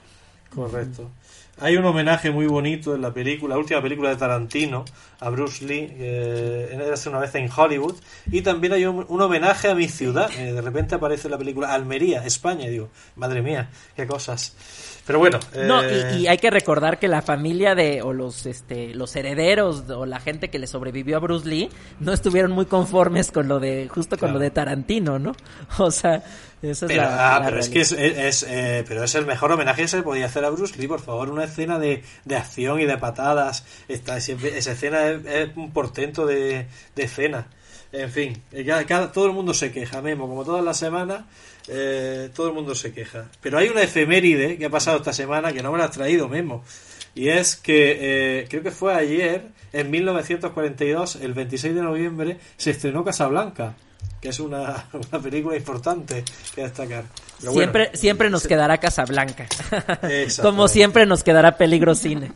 Correcto. 0.54 1.10
Hay 1.58 1.78
un 1.78 1.86
homenaje 1.86 2.32
muy 2.32 2.48
bonito 2.48 2.96
en 2.96 3.02
la 3.02 3.14
película, 3.14 3.56
la 3.56 3.60
última 3.60 3.82
película 3.82 4.10
de 4.10 4.18
Tarantino, 4.18 4.84
a 5.22 5.30
Bruce 5.30 5.66
Lee, 5.66 5.90
era 5.98 6.94
hace 6.94 7.08
una 7.08 7.20
vez 7.20 7.34
en 7.36 7.50
Hollywood, 7.56 7.96
y 8.30 8.42
también 8.42 8.74
hay 8.74 8.86
un, 8.86 9.06
un 9.08 9.22
homenaje 9.22 9.70
a 9.70 9.76
mi 9.76 9.88
ciudad. 9.88 10.30
eh, 10.38 10.52
de 10.52 10.62
repente 10.62 10.96
aparece 10.96 11.30
la 11.30 11.38
película 11.38 11.74
Almería, 11.74 12.26
España, 12.26 12.66
y 12.68 12.72
digo, 12.72 12.90
madre 13.16 13.42
mía, 13.42 13.70
qué 13.96 14.06
cosas. 14.06 14.54
Pero 15.06 15.20
bueno, 15.20 15.40
No, 15.68 15.84
eh, 15.84 16.14
y, 16.16 16.22
y 16.24 16.28
hay 16.28 16.38
que 16.40 16.50
recordar 16.50 16.98
que 16.98 17.08
la 17.08 17.22
familia 17.22 17.76
de, 17.76 18.02
o 18.02 18.12
los, 18.12 18.46
este, 18.48 18.96
los 18.96 19.16
herederos, 19.16 19.84
o 19.90 20.06
la 20.08 20.20
gente 20.20 20.50
que 20.50 20.58
le 20.58 20.66
sobrevivió 20.66 21.18
a 21.18 21.20
Bruce 21.20 21.48
Lee, 21.48 21.70
no 22.00 22.12
estuvieron 22.12 22.52
muy 22.52 22.66
conformes 22.66 23.32
con 23.32 23.48
lo 23.48 23.60
de, 23.60 23.88
justo 23.88 24.18
con 24.18 24.30
Claro. 24.30 24.34
lo 24.34 24.40
de 24.40 24.50
Tarantino, 24.52 25.20
¿no? 25.20 25.36
O 25.78 25.92
sea, 25.92 26.24
esa 26.64 26.86
es 26.86 26.92
pero, 26.92 27.04
la, 27.04 27.36
ah, 27.36 27.40
la 27.40 27.46
pero 27.46 27.60
es 27.60 27.70
que 27.70 27.82
es, 27.82 27.92
es, 27.92 28.44
eh, 28.50 28.84
pero 28.88 29.04
es 29.04 29.14
el 29.14 29.28
mejor 29.28 29.52
homenaje 29.52 29.84
que 29.84 29.88
se 29.88 30.02
podía 30.02 30.26
hacer 30.26 30.44
a 30.44 30.50
Bruce 30.50 30.76
Lee, 30.80 30.88
por 30.88 31.02
favor, 31.02 31.30
una 31.30 31.44
escena 31.44 31.78
de, 31.78 32.04
de 32.24 32.36
acción 32.36 32.80
y 32.80 32.86
de 32.86 32.98
patadas. 32.98 33.64
Esta, 33.88 34.20
siempre- 34.20 34.58
esa 34.58 34.72
escena 34.72 35.08
es, 35.08 35.24
es 35.26 35.50
un 35.56 35.72
portento 35.72 36.26
de, 36.26 36.66
de 36.96 37.04
escena. 37.04 37.46
En 37.92 38.10
fin, 38.10 38.42
cada- 38.66 38.84
cada- 38.86 39.12
todo 39.12 39.28
el 39.28 39.34
mundo 39.34 39.54
se 39.54 39.72
queja, 39.72 40.02
Memo, 40.02 40.28
como 40.28 40.44
todas 40.44 40.66
las 40.66 40.78
semanas, 40.78 41.26
eh, 41.68 42.30
todo 42.34 42.48
el 42.50 42.54
mundo 42.54 42.76
se 42.76 42.94
queja. 42.94 43.26
Pero 43.42 43.58
hay 43.58 43.70
una 43.70 43.82
efeméride 43.82 44.58
que 44.58 44.66
ha 44.66 44.70
pasado 44.70 44.98
esta 44.98 45.14
semana 45.14 45.54
que 45.54 45.64
no 45.64 45.72
me 45.72 45.78
la 45.78 45.86
has 45.86 45.92
traído, 45.92 46.28
Memo. 46.28 46.64
Y 47.16 47.30
es 47.30 47.56
que 47.56 47.98
eh, 48.42 48.48
creo 48.50 48.62
que 48.62 48.72
fue 48.72 48.94
ayer, 48.94 49.48
en 49.72 49.90
1942, 49.90 51.16
el 51.18 51.34
26 51.34 51.76
de 51.76 51.82
noviembre, 51.82 52.38
se 52.58 52.72
estrenó 52.72 53.06
Casablanca, 53.06 53.76
que 54.22 54.30
es 54.30 54.40
una, 54.40 54.90
una 55.12 55.22
película 55.22 55.56
importante 55.56 56.24
que 56.54 56.64
destacar. 56.64 57.06
Pero 57.40 57.54
bueno, 57.54 57.74
siempre, 57.94 58.30
nos 58.30 58.48
quedará 58.48 58.78
Casablanca. 58.78 59.46
Como 60.42 60.68
siempre 60.68 61.06
nos 61.06 61.24
quedará 61.24 61.58
Peligro 61.58 61.96
Cine. 61.96 62.32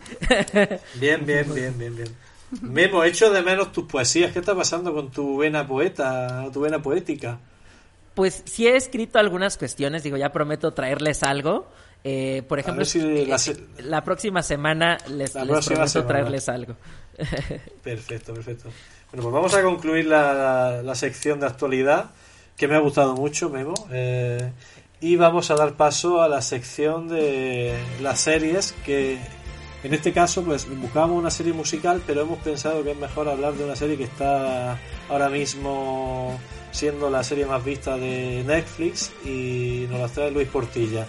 Bien, 0.95 1.25
bien, 1.25 1.53
bien, 1.53 1.77
bien, 1.77 1.95
bien. 1.95 2.09
Memo, 2.61 3.03
echo 3.03 3.31
de 3.31 3.41
menos 3.41 3.71
tus 3.71 3.85
poesías. 3.85 4.31
¿Qué 4.31 4.39
está 4.39 4.55
pasando 4.55 4.93
con 4.93 5.11
tu 5.11 5.37
vena 5.37 5.67
poeta, 5.67 6.47
tu 6.51 6.61
vena 6.61 6.81
poética? 6.81 7.39
Pues 8.19 8.43
sí 8.45 8.67
he 8.67 8.75
escrito 8.75 9.17
algunas 9.17 9.57
cuestiones, 9.57 10.03
digo, 10.03 10.17
ya 10.17 10.29
prometo 10.33 10.73
traerles 10.73 11.23
algo. 11.23 11.67
Eh, 12.03 12.43
por 12.49 12.59
ejemplo, 12.59 12.83
si 12.83 12.99
eh, 12.99 13.25
la 13.25 13.37
se- 13.37 13.55
la 13.77 14.03
próxima 14.03 14.43
semana 14.43 14.97
les, 15.07 15.33
La 15.35 15.45
les 15.45 15.51
próxima 15.51 15.75
prometo 15.75 15.87
semana. 15.89 16.07
traerles 16.09 16.49
algo. 16.49 16.75
Perfecto, 17.81 18.33
perfecto. 18.33 18.69
Bueno, 19.11 19.23
pues 19.23 19.33
vamos 19.33 19.53
a 19.53 19.61
concluir 19.63 20.05
la, 20.05 20.33
la- 20.33 20.83
la 20.83 20.95
sección 20.95 21.39
de 21.39 21.45
actualidad, 21.47 22.11
que 22.57 22.67
me 22.67 22.75
ha 22.75 22.79
gustado 22.79 23.15
mucho, 23.15 23.49
Memo. 23.49 23.73
eh, 23.91 24.51
y 24.99 25.15
vamos 25.15 25.49
a 25.49 25.55
dar 25.55 25.75
paso 25.77 26.21
a 26.21 26.27
la 26.27 26.41
sección 26.41 27.07
de 27.07 27.73
las 28.01 28.19
series, 28.19 28.73
que 28.85 29.17
en 29.83 29.93
este 29.93 30.11
caso, 30.11 30.43
pues 30.43 30.67
buscábamos 30.77 31.17
una 31.17 31.31
serie 31.31 31.53
musical, 31.53 32.01
pero 32.05 32.21
hemos 32.21 32.39
pensado 32.39 32.83
que 32.83 32.91
es 32.91 32.97
mejor 32.97 33.29
hablar 33.29 33.53
de 33.53 33.63
una 33.63 33.75
serie 33.75 33.97
que 33.97 34.03
está 34.03 34.77
ahora 35.09 35.29
mismo 35.29 36.37
siendo 36.71 37.09
la 37.09 37.23
serie 37.23 37.45
más 37.45 37.63
vista 37.63 37.97
de 37.97 38.43
Netflix 38.45 39.11
y 39.25 39.87
nos 39.89 39.99
la 39.99 40.07
trae 40.07 40.31
Luis 40.31 40.47
Portilla. 40.47 41.07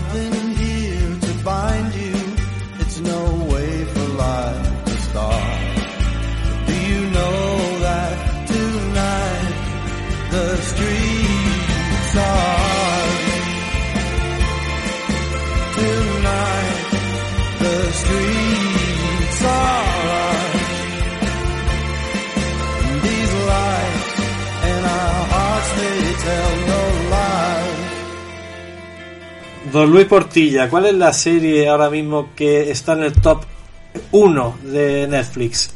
Do 0.00 0.39
Don 29.72 29.88
Luis 29.88 30.06
Portilla, 30.06 30.68
¿cuál 30.68 30.86
es 30.86 30.94
la 30.94 31.12
serie 31.12 31.68
ahora 31.68 31.90
mismo 31.90 32.30
que 32.34 32.70
está 32.70 32.94
en 32.94 33.04
el 33.04 33.12
top 33.12 33.44
1 34.10 34.58
de 34.64 35.06
Netflix? 35.06 35.70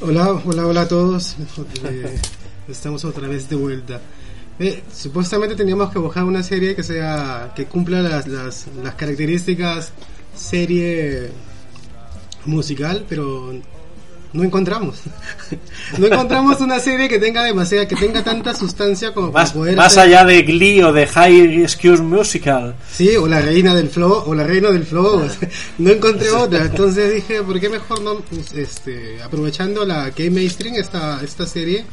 Hola, 0.00 0.40
hola, 0.44 0.66
hola 0.66 0.80
a 0.82 0.88
todos. 0.88 1.36
Eh, 1.84 2.16
estamos 2.68 3.04
otra 3.04 3.26
vez 3.26 3.48
de 3.48 3.56
vuelta. 3.56 4.00
Eh, 4.58 4.84
supuestamente 4.92 5.56
teníamos 5.56 5.92
que 5.92 5.98
buscar 5.98 6.22
una 6.24 6.42
serie 6.42 6.76
que 6.76 6.82
sea 6.82 7.52
que 7.56 7.66
cumpla 7.66 8.00
las, 8.02 8.28
las, 8.28 8.66
las 8.82 8.94
características 8.94 9.92
serie 10.34 11.30
musical, 12.44 13.04
pero 13.08 13.52
no 14.34 14.42
encontramos. 14.44 14.96
no 15.98 16.06
encontramos 16.06 16.60
una 16.60 16.78
serie 16.78 17.08
que 17.08 17.18
tenga 17.18 17.42
demasiada, 17.42 17.88
que 17.88 17.96
tenga 17.96 18.22
tanta 18.22 18.54
sustancia 18.54 19.14
como 19.14 19.32
Más, 19.32 19.50
para 19.52 19.54
poder 19.60 19.76
más 19.76 19.94
ser- 19.94 20.02
allá 20.02 20.24
de 20.26 20.42
Glee 20.42 20.82
o 20.82 20.92
de 20.92 21.06
High 21.06 21.66
School 21.68 22.02
Musical. 22.02 22.74
Sí, 22.92 23.16
o 23.16 23.26
la 23.26 23.40
reina 23.40 23.74
del 23.74 23.88
flow, 23.88 24.24
o 24.26 24.34
la 24.34 24.44
reina 24.44 24.70
del 24.70 24.84
flow, 24.84 25.22
no 25.78 25.90
encontré 25.90 26.30
otra, 26.30 26.64
entonces 26.66 27.14
dije, 27.14 27.42
¿por 27.42 27.58
qué 27.58 27.68
mejor 27.70 28.02
no, 28.02 28.20
pues, 28.20 28.52
este, 28.52 29.22
aprovechando 29.22 29.86
la 29.86 30.10
que 30.10 30.30
mainstream 30.30 30.74
esta, 30.74 31.22
esta 31.22 31.46
serie, 31.46 31.84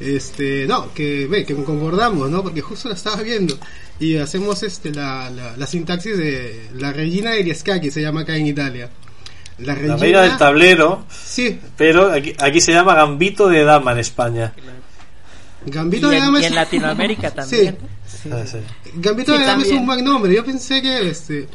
Este, 0.00 0.66
no, 0.66 0.92
que 0.92 1.26
ve, 1.28 1.44
que 1.44 1.54
concordamos, 1.54 2.28
¿no? 2.28 2.42
Porque 2.42 2.60
justo 2.60 2.88
la 2.88 2.94
estaba 2.96 3.22
viendo 3.22 3.56
y 4.00 4.16
hacemos 4.16 4.62
este 4.64 4.90
la, 4.90 5.30
la, 5.30 5.56
la 5.56 5.66
sintaxis 5.66 6.16
de 6.18 6.70
la 6.76 6.92
Regina 6.92 7.30
de 7.30 7.42
Riescaki 7.42 7.90
se 7.92 8.00
llama 8.02 8.22
acá 8.22 8.34
en 8.36 8.46
Italia. 8.48 8.90
La 9.62 9.74
reina 9.74 10.22
del 10.22 10.36
tablero, 10.36 11.06
Sí, 11.10 11.58
pero 11.76 12.10
aquí, 12.12 12.34
aquí 12.38 12.60
se 12.60 12.72
llama 12.72 12.94
gambito 12.94 13.48
de 13.48 13.64
dama 13.64 13.92
en 13.92 13.98
España. 13.98 14.52
Gambito 15.66 16.08
y, 16.08 16.10
de 16.10 16.16
en, 16.18 16.22
Dama 16.24 16.38
y 16.38 16.42
es- 16.42 16.48
en 16.48 16.54
Latinoamérica 16.56 17.30
también. 17.34 17.78
Ah, 18.32 18.42
sí. 18.44 18.58
Gambito 18.94 19.32
Sí, 19.34 19.38
de 19.40 19.46
Dama 19.46 19.62
es 19.62 19.70
un 19.70 19.86
buen 19.86 20.04
nombre. 20.04 20.34
Yo 20.34 20.44
pensé 20.44 20.82
que 20.82 21.08
este 21.08 21.48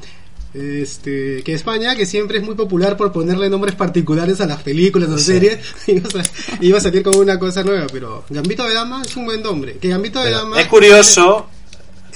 este 0.54 1.44
que 1.44 1.54
España 1.54 1.96
que 1.96 2.06
siempre 2.06 2.38
es 2.40 2.44
muy 2.44 2.56
popular 2.56 2.96
por 2.96 3.12
ponerle 3.12 3.50
nombres 3.50 3.76
particulares 3.76 4.40
a 4.42 4.46
las 4.48 4.64
películas 4.64 5.10
o 5.10 5.18
Sí. 5.18 5.26
series 5.26 5.60
iba 5.88 6.08
a, 6.08 6.24
iba 6.64 6.78
a 6.78 6.82
salir 6.82 7.04
como 7.04 7.20
una 7.20 7.38
cosa 7.38 7.64
nueva 7.64 7.86
pero 7.92 8.24
Gambito 8.30 8.64
de 8.68 8.74
Dama 8.74 9.02
es 9.06 9.16
un 9.18 9.26
buen 9.26 9.44
nombre 9.44 9.74
que 9.78 9.90
Gambito 9.90 10.20
de 10.20 10.26
Pero 10.28 10.38
Dama 10.38 10.62
es 10.62 10.68
curioso, 10.68 11.48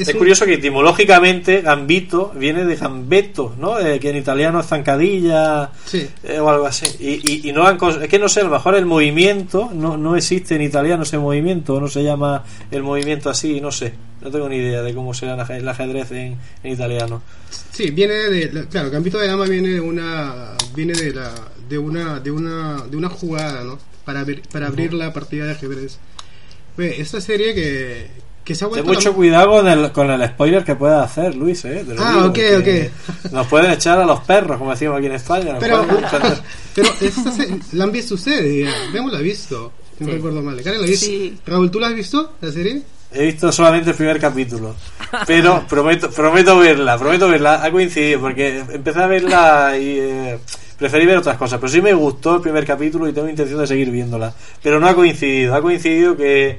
es 0.01 0.09
es 0.09 0.13
un- 0.15 0.19
curioso 0.19 0.45
que 0.45 0.53
etimológicamente 0.55 1.61
gambito 1.61 2.31
viene 2.35 2.65
de 2.65 2.75
gambetto, 2.75 3.55
¿no? 3.59 3.79
Eh, 3.79 3.99
que 3.99 4.09
en 4.09 4.17
italiano 4.17 4.59
es 4.59 4.67
zancadilla 4.67 5.71
Sí. 5.85 6.07
eh, 6.23 6.39
o 6.39 6.49
algo 6.49 6.65
así. 6.65 6.87
Y, 6.99 7.29
y, 7.47 7.49
y 7.49 7.53
no 7.53 7.65
han 7.67 7.77
es 8.01 8.07
que 8.09 8.19
no 8.19 8.29
sé, 8.29 8.41
a 8.41 8.43
lo 8.43 8.49
mejor 8.51 8.75
el 8.75 8.85
movimiento 8.85 9.69
no, 9.73 9.97
no 9.97 10.15
existe 10.15 10.55
en 10.55 10.61
italiano 10.61 11.03
ese 11.03 11.17
movimiento, 11.17 11.79
no 11.79 11.87
se 11.87 12.03
llama 12.03 12.43
el 12.71 12.83
movimiento 12.83 13.29
así, 13.29 13.59
no 13.61 13.71
sé. 13.71 13.93
No 14.21 14.29
tengo 14.29 14.47
ni 14.47 14.57
idea 14.57 14.83
de 14.83 14.93
cómo 14.93 15.13
será 15.15 15.33
el 15.33 15.39
aj- 15.39 15.57
el 15.57 15.67
ajedrez 15.67 16.11
en, 16.11 16.37
en 16.63 16.71
italiano. 16.71 17.23
Sí, 17.71 17.89
viene 17.89 18.13
de 18.13 18.51
la- 18.53 18.63
claro, 18.65 18.91
Gambito 18.91 19.17
de 19.17 19.27
Dama 19.27 19.45
viene 19.45 19.69
de 19.69 19.81
una 19.81 20.53
viene 20.75 20.93
de 20.93 21.11
la 21.13 21.31
de 21.67 21.77
una 21.79 22.19
de 22.19 22.29
una 22.31 22.83
de 22.89 22.97
una 22.97 23.09
jugada, 23.09 23.63
¿no? 23.63 23.79
Para 24.05 24.19
abrir 24.19 24.43
para 24.51 24.67
abrir 24.67 24.93
la 24.93 25.11
partida 25.11 25.45
de 25.45 25.51
ajedrez. 25.53 25.97
Ve, 26.77 27.01
esta 27.01 27.19
serie 27.19 27.53
que 27.55 28.07
que 28.43 28.55
se 28.55 28.65
ha 28.65 28.67
Ten 28.69 28.83
vuelto 28.83 28.91
la- 28.91 28.97
mucho 28.99 29.13
cuidado 29.13 29.49
con 29.51 29.67
el, 29.67 29.91
con 29.91 30.09
el 30.11 30.27
spoiler 30.29 30.63
que 30.63 30.75
puedas 30.75 31.05
hacer, 31.11 31.35
Luis, 31.35 31.63
¿eh? 31.65 31.83
Te 31.87 31.93
lo 31.93 32.01
Ah, 32.03 32.11
digo, 32.13 32.25
ok, 32.27 32.39
porque 32.55 32.91
Nos 33.31 33.47
pueden 33.47 33.71
echar 33.71 33.99
a 33.99 34.05
los 34.05 34.19
perros, 34.21 34.57
como 34.57 34.71
decimos 34.71 34.97
aquí 34.97 35.05
en 35.07 35.13
España. 35.13 35.57
Pero, 35.59 35.85
pero 36.75 36.89
esta 37.01 37.31
se- 37.31 37.59
la 37.73 37.83
han 37.83 37.91
visto 37.91 38.15
ustedes, 38.15 38.65
ya. 38.65 38.97
Hemos 38.97 39.11
la 39.13 39.19
visto. 39.19 39.71
Si 39.97 40.03
no 40.03 40.09
Sí. 40.09 40.15
recuerdo 40.15 40.41
mal. 40.41 40.61
Karen, 40.63 40.81
¿la 40.81 40.87
viste? 40.87 41.05
Sí. 41.05 41.37
Raúl, 41.45 41.69
¿tú 41.69 41.79
la 41.79 41.87
has 41.87 41.95
visto, 41.95 42.33
la 42.41 42.51
serie? 42.51 42.81
He 43.13 43.25
visto 43.25 43.51
solamente 43.51 43.89
el 43.91 43.95
primer 43.95 44.19
capítulo. 44.19 44.73
Pero 45.27 45.65
prometo, 45.69 46.09
prometo 46.09 46.57
verla, 46.57 46.97
prometo 46.97 47.27
verla. 47.29 47.63
Ha 47.63 47.69
coincidido 47.71 48.21
porque 48.21 48.63
empecé 48.71 48.99
a 49.01 49.05
verla 49.07 49.77
y 49.77 49.99
eh, 49.99 50.39
preferí 50.79 51.05
ver 51.05 51.17
otras 51.17 51.37
cosas. 51.37 51.59
Pero 51.59 51.71
sí 51.71 51.81
me 51.81 51.93
gustó 51.93 52.37
el 52.37 52.41
primer 52.41 52.65
capítulo 52.65 53.07
y 53.07 53.13
tengo 53.13 53.27
intención 53.29 53.59
de 53.59 53.67
seguir 53.67 53.91
viéndola. 53.91 54.33
Pero 54.63 54.79
no 54.79 54.87
ha 54.87 54.95
coincidido. 54.95 55.53
Ha 55.53 55.61
coincidido 55.61 56.15
que, 56.15 56.57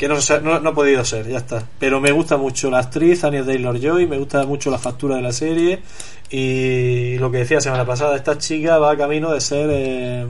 que 0.00 0.08
no, 0.08 0.16
no, 0.42 0.60
no 0.60 0.70
ha 0.70 0.74
podido 0.74 1.04
ser, 1.04 1.28
ya 1.28 1.36
está. 1.36 1.62
Pero 1.78 2.00
me 2.00 2.10
gusta 2.10 2.38
mucho 2.38 2.70
la 2.70 2.78
actriz, 2.78 3.22
Anya 3.22 3.44
Taylor 3.44 3.78
Joy. 3.78 4.06
Me 4.06 4.16
gusta 4.16 4.46
mucho 4.46 4.70
la 4.70 4.78
factura 4.78 5.16
de 5.16 5.22
la 5.22 5.32
serie. 5.32 5.82
Y 6.30 7.18
lo 7.18 7.30
que 7.30 7.38
decía 7.38 7.58
la 7.58 7.60
semana 7.60 7.84
pasada, 7.84 8.16
esta 8.16 8.38
chica 8.38 8.78
va 8.78 8.96
camino 8.96 9.30
de 9.30 9.40
ser 9.42 9.68
eh, 9.70 10.22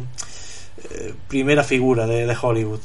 eh, 0.91 1.15
primera 1.29 1.63
figura 1.63 2.05
de, 2.09 2.27
de 2.27 2.37
Hollywood. 2.43 2.81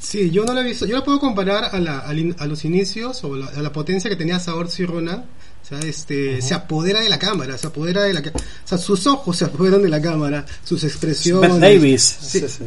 Sí, 0.00 0.30
yo 0.30 0.44
no 0.44 0.52
la 0.52 0.62
he 0.62 0.64
visto. 0.64 0.84
Yo 0.84 0.96
la 0.96 1.04
puedo 1.04 1.20
comparar 1.20 1.66
a, 1.72 1.78
la, 1.78 2.04
in- 2.14 2.34
a 2.40 2.46
los 2.46 2.64
inicios 2.64 3.22
o 3.22 3.36
la, 3.36 3.46
a 3.46 3.62
la 3.62 3.72
potencia 3.72 4.10
que 4.10 4.16
tenía 4.16 4.40
Saoirse 4.40 4.84
Ronan. 4.84 5.24
O 5.62 5.66
sea, 5.68 5.78
este, 5.80 6.40
se 6.42 6.54
apodera 6.54 7.00
de 7.00 7.10
la 7.10 7.18
cámara, 7.18 7.56
se 7.58 7.66
apodera 7.66 8.02
de 8.02 8.14
la 8.14 8.20
o 8.20 8.32
sea, 8.64 8.78
sus 8.78 9.06
ojos 9.06 9.36
se 9.36 9.44
apoderan 9.44 9.82
de 9.82 9.88
la 9.90 10.00
cámara, 10.00 10.44
sus 10.64 10.82
expresiones. 10.82 11.50
Beth 11.52 11.60
Davis. 11.60 12.16
Sí. 12.20 12.40
Sí, 12.40 12.48
sí. 12.48 12.64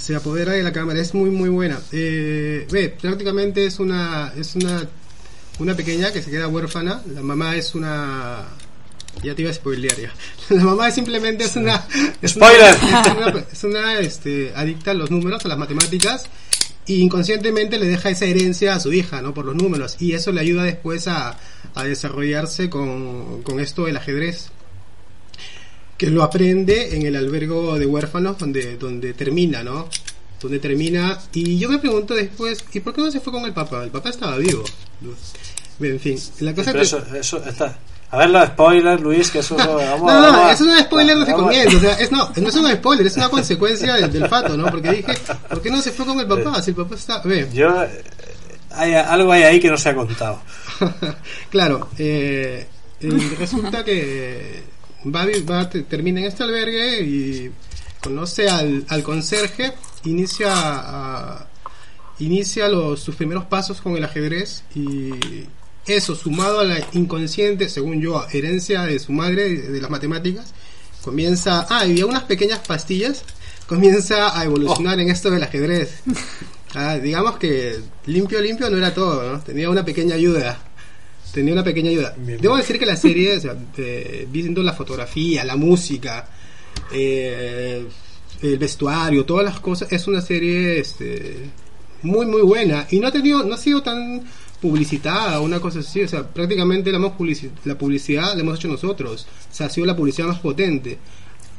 Se 0.00 0.16
apodera 0.16 0.52
de 0.52 0.62
la 0.62 0.72
cámara, 0.72 1.00
es 1.00 1.12
muy 1.14 1.30
muy 1.30 1.48
buena. 1.48 1.78
Eh, 1.92 2.66
ve, 2.70 2.88
prácticamente 3.00 3.66
es 3.66 3.78
una 3.78 4.32
es 4.36 4.54
una 4.56 4.88
una 5.58 5.74
pequeña 5.76 6.10
que 6.12 6.22
se 6.22 6.30
queda 6.30 6.48
huérfana, 6.48 7.02
la 7.14 7.20
mamá 7.22 7.56
es 7.56 7.74
una 7.74 8.44
ya 9.22 9.34
te 9.34 9.42
iba 9.42 9.50
a 9.50 9.54
spoilear 9.54 9.96
ya. 10.00 10.12
La 10.54 10.64
mamá 10.64 10.88
es 10.88 10.94
simplemente 10.94 11.44
es 11.44 11.56
una 11.56 11.84
es 12.22 12.36
una- 12.36 12.46
Spoiler. 12.46 12.74
es 12.82 13.16
una, 13.16 13.44
es 13.52 13.64
una, 13.64 13.98
este, 13.98 14.52
adicta 14.54 14.92
a 14.92 14.94
los 14.94 15.10
números, 15.10 15.44
a 15.44 15.48
las 15.48 15.58
matemáticas 15.58 16.24
y 16.86 17.02
inconscientemente 17.02 17.78
le 17.78 17.86
deja 17.86 18.08
esa 18.10 18.24
herencia 18.24 18.74
a 18.74 18.80
su 18.80 18.92
hija, 18.92 19.20
¿no? 19.20 19.34
Por 19.34 19.44
los 19.44 19.54
números 19.56 19.96
y 20.00 20.12
eso 20.12 20.32
le 20.32 20.40
ayuda 20.40 20.62
después 20.64 21.08
a, 21.08 21.36
a 21.74 21.84
desarrollarse 21.84 22.70
con, 22.70 23.42
con 23.42 23.60
esto 23.60 23.84
del 23.84 23.96
ajedrez 23.98 24.50
que 26.00 26.08
lo 26.08 26.22
aprende 26.22 26.96
en 26.96 27.02
el 27.02 27.14
albergo 27.14 27.78
de 27.78 27.84
huérfanos 27.84 28.38
donde, 28.38 28.78
donde 28.78 29.12
termina, 29.12 29.62
¿no? 29.62 29.86
Donde 30.40 30.58
termina. 30.58 31.18
Y 31.34 31.58
yo 31.58 31.68
me 31.68 31.78
pregunto 31.78 32.14
después, 32.14 32.64
¿y 32.72 32.80
por 32.80 32.94
qué 32.94 33.02
no 33.02 33.10
se 33.10 33.20
fue 33.20 33.30
con 33.30 33.44
el 33.44 33.52
papá? 33.52 33.84
El 33.84 33.90
papá 33.90 34.08
estaba 34.08 34.38
vivo. 34.38 34.64
En 35.78 36.00
fin, 36.00 36.18
la 36.38 36.54
cosa 36.54 36.72
que... 36.72 36.80
eso, 36.80 37.02
eso 37.14 37.44
está. 37.44 37.76
A 38.12 38.16
ver 38.16 38.30
los 38.30 38.46
spoilers, 38.46 39.02
Luis, 39.02 39.30
que 39.30 39.40
eso 39.40 39.58
no. 39.58 39.74
Vamos, 39.74 40.10
No, 40.10 40.20
no, 40.22 40.32
vamos 40.32 40.52
eso 40.54 40.64
es 40.64 40.70
un 40.70 40.84
spoiler 40.86 41.18
desde 41.18 41.34
comienzo. 41.34 41.76
O 41.76 41.80
sea, 41.80 41.92
es, 41.92 42.10
no, 42.10 42.32
no 42.34 42.48
es 42.48 42.56
un 42.56 42.72
spoiler, 42.72 43.06
es 43.06 43.16
una 43.18 43.28
consecuencia 43.28 43.92
del, 43.96 44.10
del 44.10 44.26
fato, 44.26 44.56
¿no? 44.56 44.70
Porque 44.70 44.90
dije, 44.92 45.14
¿por 45.50 45.60
qué 45.60 45.70
no 45.70 45.82
se 45.82 45.90
fue 45.92 46.06
con 46.06 46.18
el 46.18 46.26
papá? 46.26 46.62
Si 46.62 46.70
el 46.70 46.76
papá 46.76 46.94
está. 46.94 47.20
Ve, 47.20 47.46
Yo. 47.52 47.74
Hay, 48.70 48.94
algo 48.94 49.32
hay 49.32 49.42
ahí 49.42 49.60
que 49.60 49.68
no 49.68 49.76
se 49.76 49.90
ha 49.90 49.94
contado. 49.94 50.40
claro, 51.50 51.90
eh, 51.98 52.66
eh, 53.02 53.36
resulta 53.38 53.84
que 53.84 54.69
va, 55.06 55.26
va, 55.48 55.68
te- 55.70 55.82
termina 55.82 56.20
en 56.20 56.26
este 56.26 56.42
albergue 56.42 57.00
y 57.02 57.50
conoce 58.02 58.48
al, 58.48 58.84
al 58.88 59.02
conserje, 59.02 59.72
inicia 60.04 60.50
a- 60.52 61.46
inicia 62.18 62.68
los, 62.68 63.00
sus 63.00 63.14
primeros 63.16 63.44
pasos 63.46 63.80
con 63.80 63.96
el 63.96 64.04
ajedrez 64.04 64.62
y 64.74 65.10
eso 65.86 66.14
sumado 66.14 66.60
a 66.60 66.64
la 66.64 66.78
inconsciente, 66.92 67.68
según 67.68 68.00
yo, 68.00 68.24
herencia 68.32 68.82
de 68.82 68.98
su 68.98 69.12
madre 69.12 69.48
de, 69.56 69.80
las 69.80 69.90
matemáticas, 69.90 70.52
comienza, 71.02 71.66
ah, 71.70 71.86
y 71.86 71.92
había 71.92 72.06
unas 72.06 72.24
pequeñas 72.24 72.58
pastillas, 72.66 73.24
comienza 73.66 74.38
a 74.38 74.44
evolucionar 74.44 75.00
en 75.00 75.08
esto 75.10 75.30
del 75.30 75.42
ajedrez. 75.42 76.00
Ah, 76.72 76.98
digamos 76.98 77.36
que 77.36 77.80
limpio, 78.06 78.40
limpio 78.40 78.70
no 78.70 78.78
era 78.78 78.94
todo, 78.94 79.32
¿no? 79.32 79.40
Tenía 79.40 79.68
una 79.68 79.84
pequeña 79.84 80.14
ayuda. 80.14 80.56
Tenía 81.32 81.52
una 81.52 81.64
pequeña 81.64 81.90
ayuda. 81.90 82.14
Bien. 82.18 82.40
Debo 82.40 82.56
decir 82.56 82.78
que 82.78 82.86
la 82.86 82.96
serie, 82.96 83.36
o 83.36 83.40
sea, 83.40 83.56
eh, 83.76 84.26
viendo 84.30 84.62
la 84.62 84.72
fotografía, 84.72 85.44
la 85.44 85.56
música, 85.56 86.28
eh, 86.92 87.84
el 88.42 88.58
vestuario, 88.58 89.24
todas 89.24 89.44
las 89.44 89.60
cosas, 89.60 89.92
es 89.92 90.06
una 90.08 90.20
serie 90.20 90.78
este, 90.80 91.36
muy, 92.02 92.26
muy 92.26 92.42
buena. 92.42 92.86
Y 92.90 92.98
no 92.98 93.08
ha 93.08 93.12
tenido, 93.12 93.42
no 93.44 93.54
ha 93.54 93.58
sido 93.58 93.82
tan 93.82 94.22
publicitada, 94.60 95.40
una 95.40 95.60
cosa 95.60 95.80
así. 95.80 96.02
O 96.02 96.08
sea, 96.08 96.26
prácticamente 96.26 96.90
la, 96.90 96.96
hemos 96.98 97.12
publici- 97.12 97.50
la 97.64 97.76
publicidad 97.76 98.34
la 98.34 98.40
hemos 98.40 98.58
hecho 98.58 98.68
nosotros. 98.68 99.26
O 99.50 99.54
sea, 99.54 99.66
ha 99.66 99.70
sido 99.70 99.86
la 99.86 99.96
publicidad 99.96 100.28
más 100.28 100.40
potente. 100.40 100.98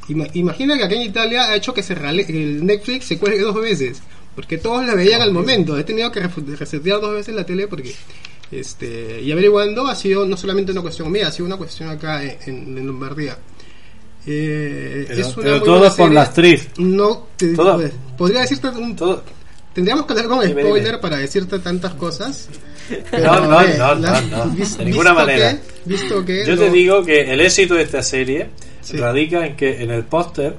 Ima- 0.08 0.28
Imagina 0.34 0.76
que 0.76 0.84
aquí 0.84 0.94
en 0.96 1.02
Italia 1.02 1.44
ha 1.48 1.56
hecho 1.56 1.72
que 1.72 1.82
se 1.82 1.94
rale- 1.94 2.26
el 2.28 2.64
Netflix 2.66 3.06
se 3.06 3.18
cuelgue 3.18 3.40
dos 3.40 3.54
veces. 3.54 4.02
Porque 4.34 4.56
todos 4.58 4.84
la 4.86 4.94
veían 4.94 5.20
al 5.20 5.32
momento. 5.32 5.78
He 5.78 5.84
tenido 5.84 6.10
que 6.10 6.20
resetear 6.26 7.00
dos 7.00 7.14
veces 7.14 7.34
la 7.34 7.44
tele 7.44 7.68
porque. 7.68 7.94
Este, 8.52 9.20
y 9.22 9.32
averiguando 9.32 9.86
ha 9.88 9.94
sido 9.96 10.26
no 10.26 10.36
solamente 10.36 10.70
una 10.72 10.82
cuestión 10.82 11.10
mía, 11.10 11.28
ha 11.28 11.32
sido 11.32 11.46
una 11.46 11.56
cuestión 11.56 11.88
acá 11.88 12.22
en, 12.22 12.36
en- 12.46 12.78
en 12.78 12.86
Lombardía. 12.86 13.36
Eh, 14.26 15.04
Pero- 15.08 15.20
es 15.20 15.36
una 15.36 15.90
pero 15.96 16.08
la 16.10 16.22
actriz. 16.22 16.68
No, 16.78 17.28
te- 17.36 17.54
pues, 17.54 17.92
podría 18.16 18.40
decirte 18.42 18.68
un, 18.68 18.94
Todo. 18.94 19.22
Tendríamos 19.74 20.04
que 20.04 20.12
hablar 20.12 20.28
con 20.28 20.46
Dime, 20.46 20.60
spoiler 20.62 20.84
dime. 20.86 20.98
para 20.98 21.16
decirte 21.16 21.58
tantas 21.58 21.94
cosas. 21.94 22.48
No, 23.12 23.40
no, 23.48 23.60
eh, 23.62 23.74
no, 23.78 23.94
la- 23.94 24.20
no, 24.20 24.44
no, 24.44 24.50
vis- 24.52 24.76
de 24.76 24.84
ninguna 24.84 25.14
manera. 25.14 25.52
que- 25.52 25.60
visto 25.88 26.24
que 26.24 26.44
Yo 26.46 26.58
te 26.58 26.68
digo 26.70 27.02
que 27.04 27.32
el 27.32 27.40
éxito 27.40 27.74
de 27.74 27.82
esta 27.84 28.02
serie 28.02 28.50
Sí. 28.82 28.96
radica 28.96 29.46
en 29.46 29.56
que 29.56 29.82
en 29.82 29.90
el 29.92 30.04
póster 30.04 30.56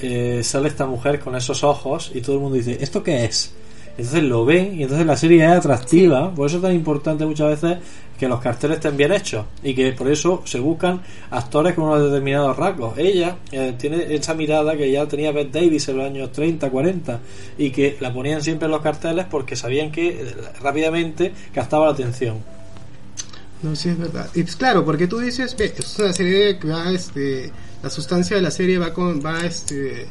eh, 0.00 0.40
sale 0.42 0.68
esta 0.68 0.84
mujer 0.86 1.20
con 1.20 1.36
esos 1.36 1.62
ojos 1.62 2.10
y 2.14 2.22
todo 2.22 2.36
el 2.36 2.42
mundo 2.42 2.56
dice, 2.56 2.76
¿esto 2.80 3.02
qué 3.02 3.24
es? 3.26 3.52
Entonces 3.98 4.22
lo 4.24 4.44
ven 4.44 4.78
y 4.78 4.82
entonces 4.82 5.06
la 5.06 5.16
serie 5.16 5.44
es 5.44 5.50
atractiva. 5.50 6.34
Por 6.34 6.48
eso 6.48 6.56
es 6.56 6.62
tan 6.62 6.74
importante 6.74 7.24
muchas 7.24 7.48
veces 7.48 7.78
que 8.18 8.28
los 8.28 8.40
carteles 8.40 8.76
estén 8.76 8.96
bien 8.96 9.12
hechos 9.12 9.46
y 9.62 9.74
que 9.74 9.92
por 9.92 10.10
eso 10.10 10.42
se 10.44 10.58
buscan 10.58 11.02
actores 11.30 11.74
con 11.74 11.84
unos 11.84 12.02
determinados 12.04 12.56
rasgos. 12.56 12.98
Ella 12.98 13.36
eh, 13.52 13.74
tiene 13.78 14.14
esa 14.14 14.34
mirada 14.34 14.76
que 14.76 14.90
ya 14.90 15.06
tenía 15.06 15.32
Beth 15.32 15.50
Davis 15.50 15.88
en 15.88 15.98
los 15.98 16.06
años 16.06 16.32
30, 16.32 16.70
40 16.70 17.20
y 17.58 17.70
que 17.70 17.96
la 18.00 18.12
ponían 18.12 18.42
siempre 18.42 18.66
en 18.66 18.72
los 18.72 18.82
carteles 18.82 19.26
porque 19.30 19.56
sabían 19.56 19.90
que 19.90 20.08
eh, 20.08 20.34
rápidamente 20.60 21.32
captaba 21.52 21.86
la 21.86 21.92
atención. 21.92 22.38
No, 23.62 23.74
sí 23.74 23.88
es 23.88 23.98
verdad. 23.98 24.28
Y 24.34 24.42
pues 24.42 24.56
claro, 24.56 24.84
porque 24.84 25.06
tú 25.06 25.18
dices, 25.18 25.56
es 25.58 25.98
una 25.98 26.12
serie 26.12 26.58
que 26.58 26.68
va, 26.68 26.90
este, 26.90 27.50
la 27.82 27.88
sustancia 27.90 28.36
de 28.36 28.42
la 28.42 28.50
serie 28.50 28.78
va 28.78 28.92
con, 28.92 29.24
va, 29.24 29.44
este, 29.44 30.06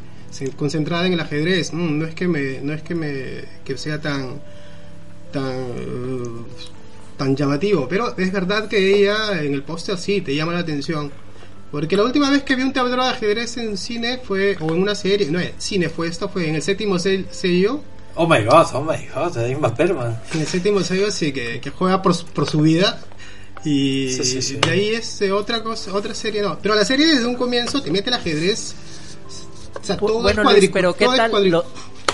concentrada 0.56 1.06
en 1.08 1.14
el 1.14 1.20
ajedrez. 1.20 1.74
Mm, 1.74 2.00
no 2.00 2.06
es 2.06 2.16
que 2.16 2.28
me, 2.28 2.60
no 2.62 2.74
es 2.74 2.82
que 2.84 2.96
me, 2.96 3.44
que 3.64 3.78
sea 3.78 4.00
tan, 4.02 4.42
tan, 5.32 6.46
tan 7.18 7.36
llamativo, 7.36 7.88
pero 7.88 8.16
es 8.18 8.32
verdad 8.32 8.68
que 8.68 8.96
ella 9.02 9.42
en 9.42 9.54
el 9.54 9.64
póster 9.64 9.98
sí 9.98 10.22
te 10.22 10.36
llama 10.36 10.54
la 10.54 10.60
atención. 10.60 11.12
Porque 11.72 11.98
la 11.98 12.04
última 12.04 12.30
vez 12.30 12.44
que 12.44 12.56
vi 12.56 12.62
un 12.64 12.72
tablero 12.72 13.04
de 13.04 13.10
ajedrez 13.10 13.58
en 13.58 13.78
cine 13.78 14.20
fue, 14.24 14.56
o 14.62 14.74
en 14.74 14.82
una 14.82 14.96
serie, 14.96 15.30
no, 15.30 15.40
cine 15.58 15.90
fue 15.90 16.08
esto, 16.08 16.30
fue 16.30 16.48
en 16.48 16.56
el 16.56 16.62
séptimo 16.62 16.96
sel- 16.96 17.26
sello, 17.32 17.82
Oh 18.18 18.26
my 18.30 18.46
god, 18.46 18.68
oh 18.74 18.82
my 18.82 18.96
god, 19.14 19.38
es 19.38 19.52
Ingmar 19.52 19.76
Bergman. 19.76 20.18
En 20.34 20.40
el 20.40 20.48
séptimo 20.48 20.80
sello 20.82 21.12
sí, 21.12 21.34
que, 21.34 21.60
que 21.60 21.70
juega 21.70 22.02
por, 22.02 22.14
su- 22.16 22.26
por 22.28 22.50
su 22.50 22.62
vida. 22.62 23.02
Y 23.66 24.08
Sí, 24.14 24.24
sí, 24.24 24.42
sí. 24.42 24.56
de 24.56 24.70
ahí 24.72 24.90
es 24.94 25.22
otra 25.34 25.62
cosa, 25.62 25.94
otra 25.94 26.14
serie, 26.14 26.42
no. 26.42 26.58
Pero 26.60 26.76
la 26.76 26.86
serie 26.86 27.08
desde 27.08 27.26
un 27.26 27.36
comienzo 27.36 27.82
te 27.82 27.92
mete 27.92 28.10
el 28.10 28.14
ajedrez. 28.14 28.74
O 29.82 29.84
sea, 29.86 29.98
todo 29.98 30.22
bueno, 30.22 30.42
es 30.42 30.46
Luis, 30.58 30.70
cuadricu- 30.70 30.74
pero 30.74 30.94
¿qué 30.96 31.06
tal 31.06 31.50
lo- 31.50 31.66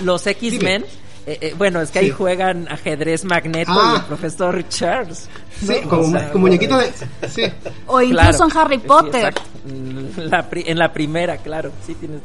los 0.04 0.26
X-Men? 0.28 0.86
Eh, 1.28 1.38
eh, 1.40 1.56
bueno, 1.56 1.82
es 1.82 1.92
que 1.92 2.00
ahí 2.00 2.06
Sí. 2.08 2.12
juegan 2.12 2.68
ajedrez 2.68 3.24
Magneto 3.26 3.72
Ah. 3.74 3.94
y 3.94 4.00
el 4.00 4.06
profesor 4.06 4.68
Charles. 4.70 5.30
Sí, 5.60 5.74
¿no? 5.84 5.90
como, 5.90 6.02
O 6.02 6.12
sea, 6.12 6.32
como 6.32 6.48
muñequito 6.48 6.78
de. 6.78 6.92
Sí. 7.30 7.44
O 7.86 8.02
incluso 8.02 8.38
claro. 8.38 8.46
en 8.52 8.58
Harry 8.58 8.78
Potter. 8.80 9.26
exacto. 9.28 9.42
La 10.24 10.50
pri- 10.50 10.64
en 10.66 10.80
la 10.80 10.92
primera, 10.92 11.38
claro, 11.38 11.72
sí 11.86 11.94
tienes. 11.94 12.22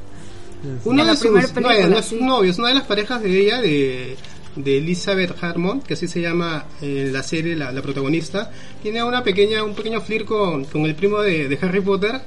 Uno 0.84 1.04
de 1.04 1.14
sus 1.16 1.30
no, 1.30 1.38
es 1.70 2.04
sí. 2.06 2.16
un 2.18 2.26
novio, 2.26 2.50
es 2.50 2.58
una 2.58 2.68
de 2.68 2.74
las 2.74 2.84
parejas 2.84 3.22
de 3.22 3.38
ella, 3.38 3.60
de, 3.60 4.16
de 4.56 4.78
Elizabeth 4.78 5.34
Harmon, 5.44 5.82
que 5.82 5.92
así 5.94 6.08
se 6.08 6.22
llama 6.22 6.64
en 6.80 7.12
la 7.12 7.22
serie, 7.22 7.54
la, 7.54 7.70
la 7.70 7.82
protagonista. 7.82 8.50
Tiene 8.82 9.04
una 9.04 9.22
pequeña, 9.22 9.62
un 9.62 9.74
pequeño 9.74 10.00
flir 10.00 10.24
con, 10.24 10.64
con 10.64 10.86
el 10.86 10.94
primo 10.94 11.20
de, 11.20 11.48
de 11.48 11.58
Harry 11.60 11.82
Potter. 11.82 12.20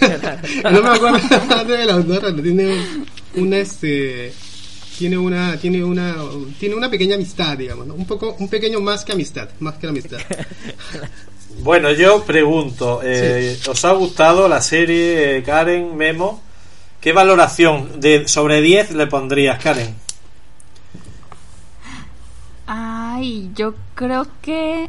no 0.64 0.82
me 0.82 0.88
acuerdo 0.88 1.64
del 1.64 1.90
autor, 1.90 2.20
pero 2.20 2.42
tiene 2.42 2.76
una 3.34 3.58
este 3.58 4.32
tiene 4.98 5.16
una 5.16 5.56
tiene 5.56 5.84
una 5.84 6.16
tiene 6.58 6.74
una 6.74 6.90
pequeña 6.90 7.14
amistad 7.14 7.56
digamos 7.56 7.86
¿no? 7.86 7.94
un 7.94 8.04
poco 8.04 8.34
un 8.40 8.48
pequeño 8.48 8.80
más 8.80 9.04
que 9.04 9.12
amistad 9.12 9.48
más 9.60 9.74
que 9.76 9.86
la 9.86 9.90
amistad 9.90 10.18
Bueno, 11.60 11.90
yo 11.90 12.22
pregunto, 12.24 13.00
eh, 13.02 13.58
¿os 13.68 13.84
ha 13.84 13.92
gustado 13.92 14.48
la 14.48 14.60
serie 14.60 15.38
eh, 15.38 15.42
Karen 15.42 15.96
Memo? 15.96 16.40
¿Qué 17.00 17.12
valoración 17.12 18.00
de 18.00 18.28
sobre 18.28 18.60
10 18.60 18.92
le 18.92 19.06
pondrías, 19.08 19.60
Karen? 19.62 19.94
Ay, 22.66 23.50
yo 23.54 23.74
creo 23.94 24.26
que. 24.40 24.88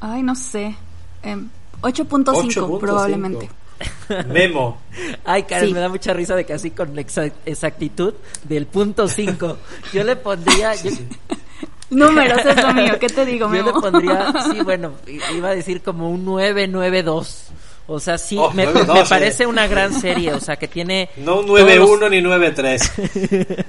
Ay, 0.00 0.22
no 0.22 0.34
sé. 0.34 0.74
Em, 1.22 1.50
8.5 1.82 2.24
8.5. 2.24 2.78
probablemente. 2.80 3.50
Memo, 4.28 4.78
Ay, 5.24 5.44
Karen, 5.44 5.68
Sí. 5.68 5.74
me 5.74 5.80
da 5.80 5.88
mucha 5.88 6.12
risa 6.12 6.34
de 6.36 6.44
que 6.44 6.52
así 6.52 6.70
con 6.70 6.94
exa- 6.96 7.32
exactitud 7.46 8.12
del 8.44 8.66
punto 8.66 9.08
5. 9.08 9.56
Yo 9.92 10.04
le 10.04 10.16
pondría. 10.16 10.74
Yo, 10.74 10.90
Números 11.90 12.44
es 12.44 12.56
lo 12.62 12.72
mío, 12.74 12.98
¿qué 13.00 13.08
te 13.08 13.24
digo, 13.24 13.46
yo 13.48 13.54
le 13.54 13.62
Memo? 13.64 13.80
pondría. 13.80 14.32
Sí, 14.52 14.60
bueno, 14.64 14.92
iba 15.34 15.48
a 15.48 15.54
decir 15.54 15.80
como 15.82 16.10
un 16.10 16.24
992. 16.24 17.44
O 17.92 17.98
sea, 17.98 18.18
sí, 18.18 18.36
Oh, 18.38 18.52
me, 18.52 18.68
9-2, 18.68 18.92
me 18.94 19.00
eh. 19.00 19.04
parece 19.08 19.46
una 19.46 19.66
gran 19.66 19.92
serie. 19.98 20.32
O 20.34 20.38
sea, 20.40 20.54
que 20.56 20.68
tiene. 20.68 21.08
no 21.16 21.40
un 21.40 21.46
todos 21.46 21.60
los- 21.60 22.00
9-1 22.00 22.10
ni 22.10 22.20
9-3. 22.20 23.64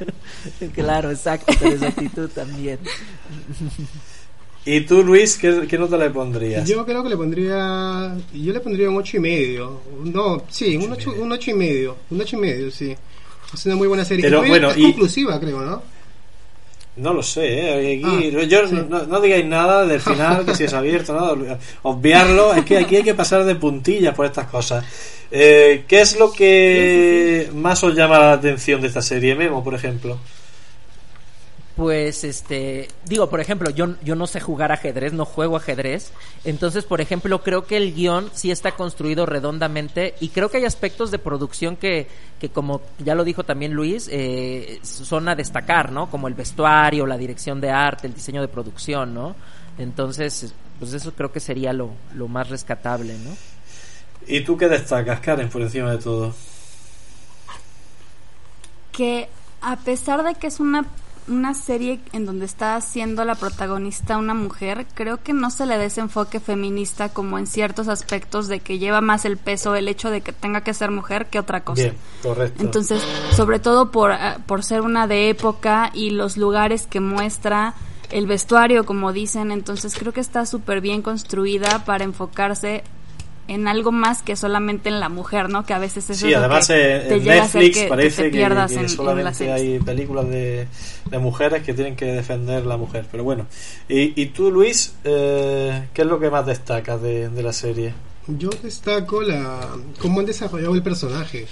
Claro, 0.75 1.09
exacto, 1.09 1.51
con 1.57 1.71
exactitud 1.71 2.29
también. 2.29 2.77
¿Y 4.65 4.81
tú, 4.81 5.03
Luis, 5.03 5.37
qué, 5.37 5.65
qué 5.67 5.77
nota 5.77 5.97
le 5.97 6.09
pondrías? 6.11 6.67
yo 6.69 6.85
creo 6.85 7.01
que 7.03 7.09
le 7.09 7.17
pondría 7.17 8.15
yo 8.33 8.53
le 8.53 8.59
pondría 8.59 8.89
un 8.89 8.97
ocho 8.97 9.17
y 9.17 9.19
medio 9.19 9.81
no 10.03 10.43
sí 10.49 10.75
un 10.77 10.91
ocho 10.91 11.11
un 11.13 11.31
ocho 11.31 11.51
y 11.51 11.53
medio 11.55 11.97
un 12.11 12.21
ocho 12.21 12.35
y 12.35 12.39
medio 12.39 12.69
sí 12.71 12.95
es 13.53 13.65
una 13.65 13.75
muy 13.75 13.87
buena 13.87 14.05
serie 14.05 14.23
Pero, 14.23 14.43
bueno, 14.43 14.69
es 14.71 14.77
y- 14.77 14.83
conclusiva 14.83 15.39
creo 15.39 15.61
no 15.61 15.81
No 16.97 17.13
lo 17.13 17.23
sé, 17.23 17.41
¿eh? 17.59 17.95
Aquí- 17.95 18.37
Ah, 18.37 18.43
yo, 18.43 18.67
sí. 18.67 18.75
no, 18.87 19.03
no 19.05 19.19
digáis 19.21 19.45
nada 19.45 19.85
del 19.85 20.01
final, 20.01 20.45
que 20.45 20.53
si 20.53 20.65
es 20.65 20.73
abierto, 20.73 21.13
nada, 21.13 21.57
obviarlo. 21.83 22.53
Es 22.53 22.65
que 22.65 22.77
aquí 22.77 22.97
hay 22.97 23.03
que 23.03 23.13
pasar 23.15 23.45
de 23.45 23.55
puntillas 23.55 24.13
por 24.13 24.25
estas 24.25 24.47
cosas. 24.47 24.83
Eh, 25.31 25.85
¿Qué 25.87 26.01
es 26.01 26.19
lo 26.19 26.31
que 26.33 27.49
más 27.55 27.81
os 27.85 27.95
llama 27.95 28.19
la 28.19 28.33
atención 28.33 28.81
de 28.81 28.87
esta 28.87 29.01
serie, 29.01 29.35
Memo, 29.35 29.63
por 29.63 29.73
ejemplo? 29.73 30.17
Pues, 31.81 32.23
este, 32.23 32.89
digo, 33.05 33.27
por 33.27 33.39
ejemplo, 33.39 33.71
yo, 33.71 33.95
yo 34.03 34.13
no 34.13 34.27
sé 34.27 34.39
jugar 34.39 34.71
ajedrez, 34.71 35.13
no 35.13 35.25
juego 35.25 35.57
ajedrez. 35.57 36.11
Entonces, 36.43 36.83
por 36.85 37.01
ejemplo, 37.01 37.41
creo 37.41 37.65
que 37.65 37.75
el 37.75 37.95
guion 37.95 38.29
sí 38.35 38.51
está 38.51 38.73
construido 38.73 39.25
redondamente 39.25 40.13
y 40.19 40.29
creo 40.29 40.51
que 40.51 40.57
hay 40.57 40.65
aspectos 40.65 41.09
de 41.09 41.17
producción 41.17 41.75
que, 41.75 42.07
que 42.39 42.49
como 42.49 42.81
ya 42.99 43.15
lo 43.15 43.23
dijo 43.23 43.43
también 43.45 43.73
Luis, 43.73 44.07
eh, 44.11 44.79
son 44.83 45.27
a 45.27 45.33
destacar, 45.33 45.91
¿no? 45.91 46.07
Como 46.07 46.27
el 46.27 46.35
vestuario, 46.35 47.07
la 47.07 47.17
dirección 47.17 47.59
de 47.59 47.71
arte, 47.71 48.05
el 48.05 48.13
diseño 48.13 48.41
de 48.41 48.47
producción, 48.47 49.15
¿no? 49.15 49.35
Entonces, 49.79 50.53
pues 50.77 50.93
eso 50.93 51.13
creo 51.13 51.31
que 51.31 51.39
sería 51.39 51.73
lo, 51.73 51.89
lo 52.13 52.27
más 52.27 52.47
rescatable, 52.47 53.17
¿no? 53.17 53.35
¿Y 54.27 54.41
tú 54.41 54.55
qué 54.55 54.67
destacas, 54.67 55.19
Karen, 55.19 55.49
por 55.49 55.63
encima 55.63 55.89
de 55.89 55.97
todo? 55.97 56.31
que 58.91 59.29
a 59.61 59.77
pesar 59.77 60.23
de 60.23 60.35
que 60.35 60.47
es 60.47 60.59
una, 60.59 60.85
una 61.27 61.53
serie 61.53 61.99
en 62.13 62.25
donde 62.25 62.45
está 62.45 62.79
siendo 62.81 63.25
la 63.25 63.35
protagonista 63.35 64.17
una 64.17 64.33
mujer, 64.33 64.85
creo 64.93 65.21
que 65.21 65.33
no 65.33 65.49
se 65.49 65.65
le 65.65 65.77
da 65.77 65.85
ese 65.85 66.01
enfoque 66.01 66.39
feminista 66.39 67.09
como 67.09 67.37
en 67.37 67.47
ciertos 67.47 67.87
aspectos 67.87 68.47
de 68.47 68.59
que 68.59 68.79
lleva 68.79 69.01
más 69.01 69.25
el 69.25 69.37
peso 69.37 69.75
el 69.75 69.87
hecho 69.87 70.09
de 70.09 70.21
que 70.21 70.33
tenga 70.33 70.61
que 70.61 70.73
ser 70.73 70.91
mujer 70.91 71.27
que 71.27 71.39
otra 71.39 71.63
cosa. 71.63 71.83
Bien, 71.83 71.97
correcto. 72.21 72.63
Entonces, 72.63 73.01
sobre 73.35 73.59
todo 73.59 73.91
por, 73.91 74.11
ah, 74.11 74.39
por 74.45 74.63
ser 74.63 74.81
una 74.81 75.07
de 75.07 75.29
época 75.29 75.91
y 75.93 76.11
los 76.11 76.37
lugares 76.37 76.87
que 76.87 76.99
muestra, 76.99 77.75
el 78.09 78.27
vestuario, 78.27 78.85
como 78.85 79.13
dicen, 79.13 79.51
entonces 79.51 79.95
creo 79.97 80.13
que 80.13 80.19
está 80.19 80.45
súper 80.45 80.81
bien 80.81 81.01
construida 81.01 81.85
para 81.85 82.03
enfocarse 82.03 82.83
en 83.47 83.67
algo 83.67 83.91
más 83.91 84.21
que 84.21 84.35
solamente 84.35 84.89
en 84.89 84.99
la 84.99 85.09
mujer, 85.09 85.49
¿no? 85.49 85.65
Que 85.65 85.73
a 85.73 85.79
veces 85.79 86.09
eso 86.09 86.19
Sí, 86.21 86.27
es 86.27 86.31
lo 86.33 86.39
además 86.39 86.67
que 86.67 86.73
eh, 86.95 86.99
te 87.09 87.15
en 87.15 87.19
llega 87.23 87.43
hacer 87.43 87.61
Netflix 87.61 87.77
que- 87.77 87.83
que, 87.83 87.89
parece 87.89 88.23
te 88.23 88.31
que, 88.31 88.37
pierdas 88.37 88.71
que 88.71 88.77
en- 88.77 88.83
en, 88.83 88.89
solamente 88.89 89.51
hay 89.51 89.79
películas 89.79 90.29
de, 90.29 90.67
de 91.09 91.19
mujeres 91.19 91.63
que 91.63 91.73
tienen 91.73 91.95
que 91.95 92.05
defender 92.05 92.65
la 92.65 92.77
mujer. 92.77 93.05
Pero 93.11 93.23
bueno, 93.23 93.47
y, 93.89 94.19
y 94.21 94.27
tú, 94.27 94.51
Luis, 94.51 94.93
eh, 95.03 95.87
¿qué 95.93 96.01
es 96.03 96.07
lo 96.07 96.19
que 96.19 96.29
más 96.29 96.45
destacas 96.45 97.01
de, 97.01 97.29
de 97.29 97.43
la 97.43 97.51
serie? 97.53 97.93
Yo 98.27 98.49
destaco 98.63 99.21
la 99.23 99.59
cómo 99.99 100.19
han 100.19 100.25
desarrollado 100.27 100.75
el 100.75 100.83
personaje. 100.83 101.47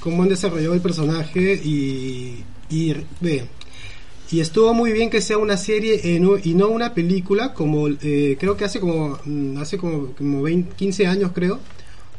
Cómo 0.00 0.22
han 0.22 0.28
desarrollado 0.28 0.74
el 0.74 0.80
personaje 0.80 1.60
y, 1.64 2.44
y 2.68 2.94
ve. 3.20 3.46
Y 4.32 4.40
estuvo 4.40 4.74
muy 4.74 4.92
bien 4.92 5.08
que 5.10 5.20
sea 5.20 5.38
una 5.38 5.56
serie 5.56 6.00
eh, 6.02 6.18
no- 6.18 6.36
y 6.36 6.54
no 6.54 6.68
una 6.68 6.92
película 6.94 7.54
como 7.54 7.86
eh, 7.88 8.36
creo 8.40 8.56
que 8.56 8.64
hace 8.64 8.80
como 8.80 9.18
mm, 9.24 9.58
hace 9.58 9.78
como, 9.78 10.12
como 10.14 10.42
20, 10.42 10.74
15 10.76 11.06
años 11.06 11.30
creo. 11.34 11.60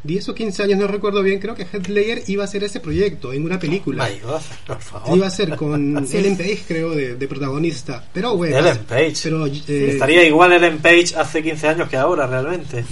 10 0.04 0.30
o 0.30 0.36
15 0.36 0.64
años, 0.64 0.80
no 0.80 0.88
recuerdo 0.88 1.22
bien, 1.22 1.38
creo 1.40 1.54
que 1.54 1.64
Headlayer 1.64 2.24
iba 2.28 2.44
a 2.44 2.46
hacer 2.46 2.64
ese 2.64 2.80
proyecto 2.80 3.34
en 3.34 3.44
una 3.44 3.60
película. 3.60 4.08
God, 4.24 4.40
por 4.66 4.80
favor. 4.80 5.18
Iba 5.18 5.28
a 5.28 5.30
ser 5.30 5.56
con 5.58 5.98
Ellen 6.14 6.38
Page, 6.38 6.60
creo, 6.66 6.92
de, 6.92 7.16
de 7.16 7.28
protagonista. 7.28 8.06
Pero 8.14 8.38
bueno. 8.38 8.58
Ellen 8.58 8.78
Page. 8.88 9.16
Pero, 9.24 9.46
eh, 9.48 9.90
Estaría 9.92 10.24
igual 10.24 10.54
Ellen 10.54 10.78
Page 10.78 11.14
hace 11.18 11.44
15 11.44 11.68
años 11.68 11.90
que 11.90 11.98
ahora, 11.98 12.26
realmente. 12.26 12.86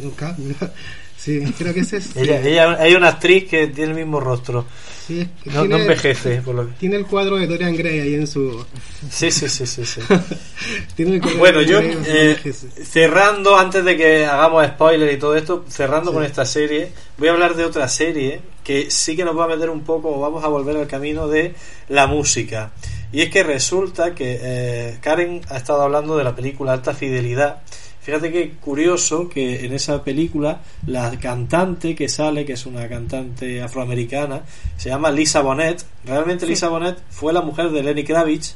Sí, 1.16 1.40
creo 1.56 1.72
que 1.72 1.80
es. 1.80 1.92
Ella, 2.16 2.40
ella, 2.46 2.72
hay 2.78 2.94
una 2.94 3.08
actriz 3.08 3.44
que 3.48 3.68
tiene 3.68 3.92
el 3.92 3.96
mismo 3.96 4.20
rostro. 4.20 4.66
Sí, 5.08 5.28
No, 5.46 5.62
tiene- 5.62 5.80
envejece, 5.82 6.42
por 6.42 6.54
lo 6.54 6.66
que... 6.66 6.72
Tiene 6.74 6.96
el 6.96 7.06
cuadro 7.06 7.36
de 7.38 7.46
Dorian 7.48 7.74
Gray 7.74 7.98
ahí 8.00 8.14
en 8.14 8.26
su. 8.28 8.64
Sí, 9.10 9.30
sí, 9.32 9.48
sí, 9.48 9.66
sí, 9.66 9.84
sí. 9.84 10.00
tiene 10.94 11.16
el 11.16 11.20
cuadro 11.20 11.38
Bueno, 11.38 11.58
de 11.60 11.66
yo 11.66 11.76
Dorian 11.80 12.02
Gray 12.04 12.28
en 12.28 12.54
su 12.54 12.66
eh, 12.66 12.84
cerrando, 12.84 13.56
antes 13.56 13.84
de 13.84 13.96
que 13.96 14.26
hagamos 14.26 14.66
spoiler 14.66 15.12
y 15.12 15.18
todo 15.18 15.34
esto, 15.36 15.64
cerrando 15.68 16.12
con 16.12 16.22
esta 16.24 16.44
serie, 16.44 16.92
voy 17.16 17.28
a 17.28 17.32
hablar 17.32 17.56
de 17.56 17.64
otra 17.64 17.88
serie 17.88 18.40
que 18.62 18.90
sí 18.90 19.16
que 19.16 19.24
nos 19.24 19.36
va 19.36 19.44
a 19.44 19.48
meter 19.48 19.70
un 19.70 19.80
poco, 19.82 20.14
o 20.14 20.20
vamos 20.20 20.44
a 20.44 20.48
volver 20.48 20.76
al 20.76 20.86
camino 20.86 21.26
de 21.26 21.54
la 21.88 22.06
música. 22.06 22.70
Y 23.10 23.22
es 23.22 23.30
que 23.30 23.42
resulta 23.42 24.14
que 24.14 24.38
eh, 24.42 24.98
Karen 25.00 25.40
ha 25.48 25.56
estado 25.56 25.80
hablando 25.82 26.16
de 26.18 26.24
la 26.24 26.36
película 26.36 26.74
Alta 26.74 26.92
Fidelidad. 26.92 27.62
Fíjate 28.08 28.32
que 28.32 28.52
curioso 28.52 29.28
que 29.28 29.66
en 29.66 29.74
esa 29.74 30.02
película 30.02 30.62
la 30.86 31.20
cantante 31.20 31.94
que 31.94 32.08
sale, 32.08 32.46
que 32.46 32.54
es 32.54 32.64
una 32.64 32.88
cantante 32.88 33.60
afroamericana, 33.60 34.44
se 34.78 34.88
llama 34.88 35.10
Lisa 35.10 35.42
Bonet. 35.42 35.84
Realmente 36.06 36.46
Lisa 36.46 36.70
Bonet 36.70 36.96
fue 37.10 37.34
la 37.34 37.42
mujer 37.42 37.68
de 37.68 37.82
Lenny 37.82 38.04
Kravitz 38.04 38.54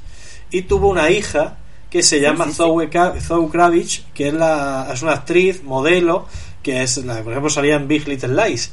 y 0.51 0.62
tuvo 0.62 0.89
una 0.89 1.11
hija 1.11 1.59
que 1.91 2.03
se 2.03 2.18
llama 2.18 2.51
Zoe, 2.51 2.89
Zoe 3.20 3.51
Kravitz, 3.51 4.05
que 4.14 4.29
es, 4.29 4.33
la, 4.33 4.89
es 4.91 5.03
una 5.03 5.12
actriz, 5.12 5.62
modelo, 5.62 6.29
que 6.63 6.83
es 6.83 6.99
la, 6.99 7.23
por 7.23 7.33
ejemplo 7.33 7.51
salía 7.51 7.77
en 7.77 7.89
Big 7.89 8.07
Little 8.07 8.35
Lies. 8.35 8.73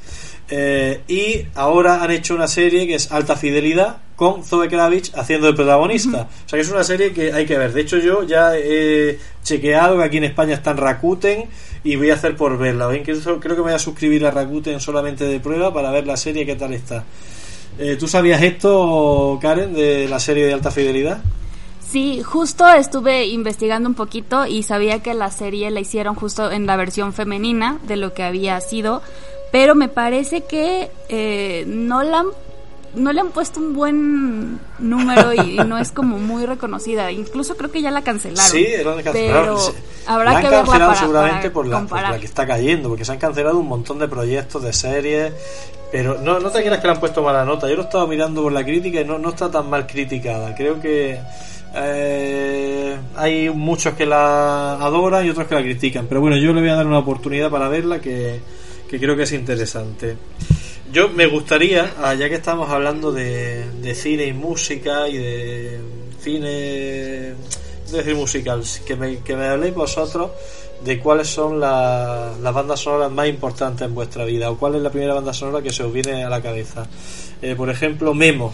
Eh, 0.51 1.01
y 1.07 1.45
ahora 1.55 2.03
han 2.03 2.11
hecho 2.11 2.33
una 2.33 2.47
serie 2.47 2.87
que 2.87 2.95
es 2.95 3.11
Alta 3.11 3.35
Fidelidad 3.35 3.97
con 4.15 4.43
Zoe 4.43 4.67
Kravitz 4.67 5.15
haciendo 5.15 5.47
de 5.47 5.53
protagonista. 5.53 6.27
O 6.45 6.49
sea 6.49 6.57
que 6.57 6.61
es 6.61 6.71
una 6.71 6.83
serie 6.83 7.13
que 7.13 7.31
hay 7.33 7.45
que 7.45 7.57
ver. 7.57 7.73
De 7.73 7.81
hecho 7.81 7.97
yo 7.97 8.23
ya 8.23 8.57
he 8.57 9.19
chequeado 9.43 9.97
que 9.97 10.03
aquí 10.03 10.17
en 10.17 10.25
España 10.25 10.55
está 10.55 10.71
en 10.71 10.77
Rakuten 10.77 11.45
y 11.83 11.95
voy 11.95 12.09
a 12.09 12.15
hacer 12.15 12.35
por 12.35 12.57
verla. 12.57 12.87
O 12.87 12.93
Incluso 12.93 13.39
creo 13.39 13.55
que 13.55 13.61
me 13.61 13.67
voy 13.67 13.73
a 13.73 13.79
suscribir 13.79 14.25
a 14.25 14.31
Rakuten 14.31 14.79
solamente 14.79 15.25
de 15.25 15.39
prueba 15.39 15.73
para 15.73 15.91
ver 15.91 16.07
la 16.07 16.17
serie 16.17 16.45
qué 16.45 16.55
tal 16.55 16.73
está. 16.73 17.03
Eh, 17.77 17.95
¿Tú 17.97 18.07
sabías 18.07 18.41
esto, 18.41 19.39
Karen, 19.41 19.73
de 19.73 20.07
la 20.09 20.19
serie 20.19 20.45
de 20.45 20.53
Alta 20.53 20.71
Fidelidad? 20.71 21.21
Sí, 21.89 22.21
justo 22.21 22.67
estuve 22.67 23.25
investigando 23.27 23.89
un 23.89 23.95
poquito 23.95 24.45
y 24.45 24.61
sabía 24.61 25.01
que 25.01 25.15
la 25.15 25.31
serie 25.31 25.71
la 25.71 25.79
hicieron 25.79 26.13
justo 26.13 26.51
en 26.51 26.67
la 26.67 26.75
versión 26.75 27.13
femenina 27.13 27.79
de 27.83 27.95
lo 27.95 28.13
que 28.13 28.23
había 28.23 28.61
sido, 28.61 29.01
pero 29.51 29.73
me 29.73 29.87
parece 29.87 30.41
que 30.41 30.91
eh, 31.09 31.63
no 31.67 32.03
la 32.03 32.19
han 32.19 32.27
no 32.95 33.13
le 33.13 33.21
han 33.21 33.29
puesto 33.29 33.59
un 33.59 33.73
buen 33.73 34.59
número 34.79 35.33
y, 35.33 35.59
y 35.59 35.63
no 35.63 35.77
es 35.77 35.91
como 35.91 36.17
muy 36.17 36.45
reconocida. 36.45 37.11
Incluso 37.11 37.55
creo 37.55 37.71
que 37.71 37.81
ya 37.81 37.91
la 37.91 38.01
cancelaron. 38.01 38.51
Sí, 38.51 38.65
la 38.83 38.93
han 38.93 39.03
cancelado. 39.03 39.57
Pero 39.57 39.57
habrá 40.07 40.31
La 40.31 40.37
han 40.37 40.43
que 40.43 40.49
verla 40.49 40.63
cancelado 40.63 40.91
para, 40.91 40.99
seguramente 40.99 41.49
para 41.49 41.53
por, 41.53 41.67
la, 41.67 41.85
por 41.85 42.01
la 42.01 42.19
que 42.19 42.25
está 42.25 42.47
cayendo, 42.47 42.89
porque 42.89 43.05
se 43.05 43.11
han 43.11 43.19
cancelado 43.19 43.59
un 43.59 43.67
montón 43.67 43.99
de 43.99 44.07
proyectos, 44.07 44.63
de 44.63 44.73
series, 44.73 45.33
pero 45.91 46.19
no, 46.19 46.39
no 46.39 46.49
te 46.49 46.61
creas 46.61 46.79
que 46.79 46.87
le 46.87 46.93
han 46.93 46.99
puesto 46.99 47.21
mala 47.21 47.45
nota. 47.45 47.69
Yo 47.69 47.75
lo 47.75 47.83
estaba 47.83 48.07
mirando 48.07 48.41
por 48.41 48.51
la 48.51 48.63
crítica 48.63 49.01
y 49.01 49.05
no, 49.05 49.17
no 49.17 49.29
está 49.29 49.51
tan 49.51 49.69
mal 49.69 49.85
criticada. 49.85 50.55
Creo 50.55 50.79
que 50.79 51.19
eh, 51.75 52.97
hay 53.15 53.49
muchos 53.49 53.93
que 53.93 54.05
la 54.05 54.73
adoran 54.75 55.25
y 55.25 55.29
otros 55.29 55.47
que 55.47 55.55
la 55.55 55.61
critican, 55.61 56.07
pero 56.07 56.21
bueno, 56.21 56.37
yo 56.37 56.53
le 56.53 56.61
voy 56.61 56.69
a 56.69 56.75
dar 56.75 56.87
una 56.87 56.99
oportunidad 56.99 57.49
para 57.49 57.69
verla 57.69 57.99
que, 57.99 58.39
que 58.89 58.99
creo 58.99 59.15
que 59.15 59.23
es 59.23 59.31
interesante. 59.33 60.17
Yo 60.91 61.09
me 61.09 61.27
gustaría, 61.27 61.93
ah, 62.01 62.15
ya 62.15 62.29
que 62.29 62.35
estamos 62.35 62.69
hablando 62.69 63.11
de, 63.11 63.63
de 63.81 63.93
cine 63.95 64.25
y 64.25 64.33
música 64.33 65.07
y 65.07 65.17
de 65.17 65.79
cine, 66.19 67.33
no 67.91 67.97
decir 67.97 68.15
musicals, 68.15 68.81
que 68.85 68.95
me, 68.95 69.17
que 69.19 69.35
me 69.35 69.45
habléis 69.45 69.75
vosotros 69.75 70.31
de 70.83 70.97
cuáles 70.99 71.27
son 71.27 71.59
la- 71.59 72.31
las 72.41 72.53
bandas 72.53 72.79
sonoras 72.79 73.11
más 73.11 73.27
importantes 73.27 73.85
en 73.87 73.93
vuestra 73.93 74.25
vida 74.25 74.49
o 74.49 74.57
cuál 74.57 74.75
es 74.75 74.81
la 74.81 74.89
primera 74.89 75.13
banda 75.13 75.33
sonora 75.33 75.61
que 75.61 75.71
se 75.71 75.83
os 75.83 75.93
viene 75.93 76.23
a 76.23 76.29
la 76.29 76.41
cabeza. 76.41 76.87
Eh, 77.41 77.53
por 77.55 77.69
ejemplo, 77.69 78.13
Memo. 78.13 78.53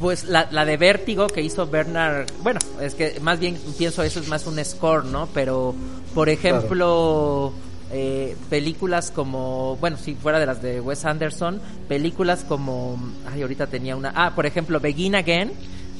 Pues 0.00 0.24
la, 0.24 0.48
la 0.52 0.64
de 0.64 0.76
Vértigo 0.76 1.26
que 1.26 1.42
hizo 1.42 1.66
Bernard, 1.66 2.26
bueno, 2.42 2.60
es 2.80 2.94
que 2.94 3.18
más 3.20 3.40
bien 3.40 3.58
pienso 3.76 4.02
eso 4.04 4.20
es 4.20 4.28
más 4.28 4.46
un 4.46 4.64
score, 4.64 5.04
¿no? 5.04 5.26
Pero, 5.34 5.74
por 6.14 6.28
ejemplo, 6.28 7.52
eh, 7.90 8.36
películas 8.48 9.10
como, 9.10 9.76
bueno, 9.80 9.96
si 9.96 10.14
fuera 10.14 10.38
de 10.38 10.46
las 10.46 10.62
de 10.62 10.80
Wes 10.80 11.04
Anderson, 11.04 11.60
películas 11.88 12.44
como, 12.46 12.96
ay, 13.32 13.42
ahorita 13.42 13.66
tenía 13.66 13.96
una, 13.96 14.12
ah, 14.14 14.34
por 14.36 14.46
ejemplo, 14.46 14.78
Begin 14.78 15.16
Again, 15.16 15.52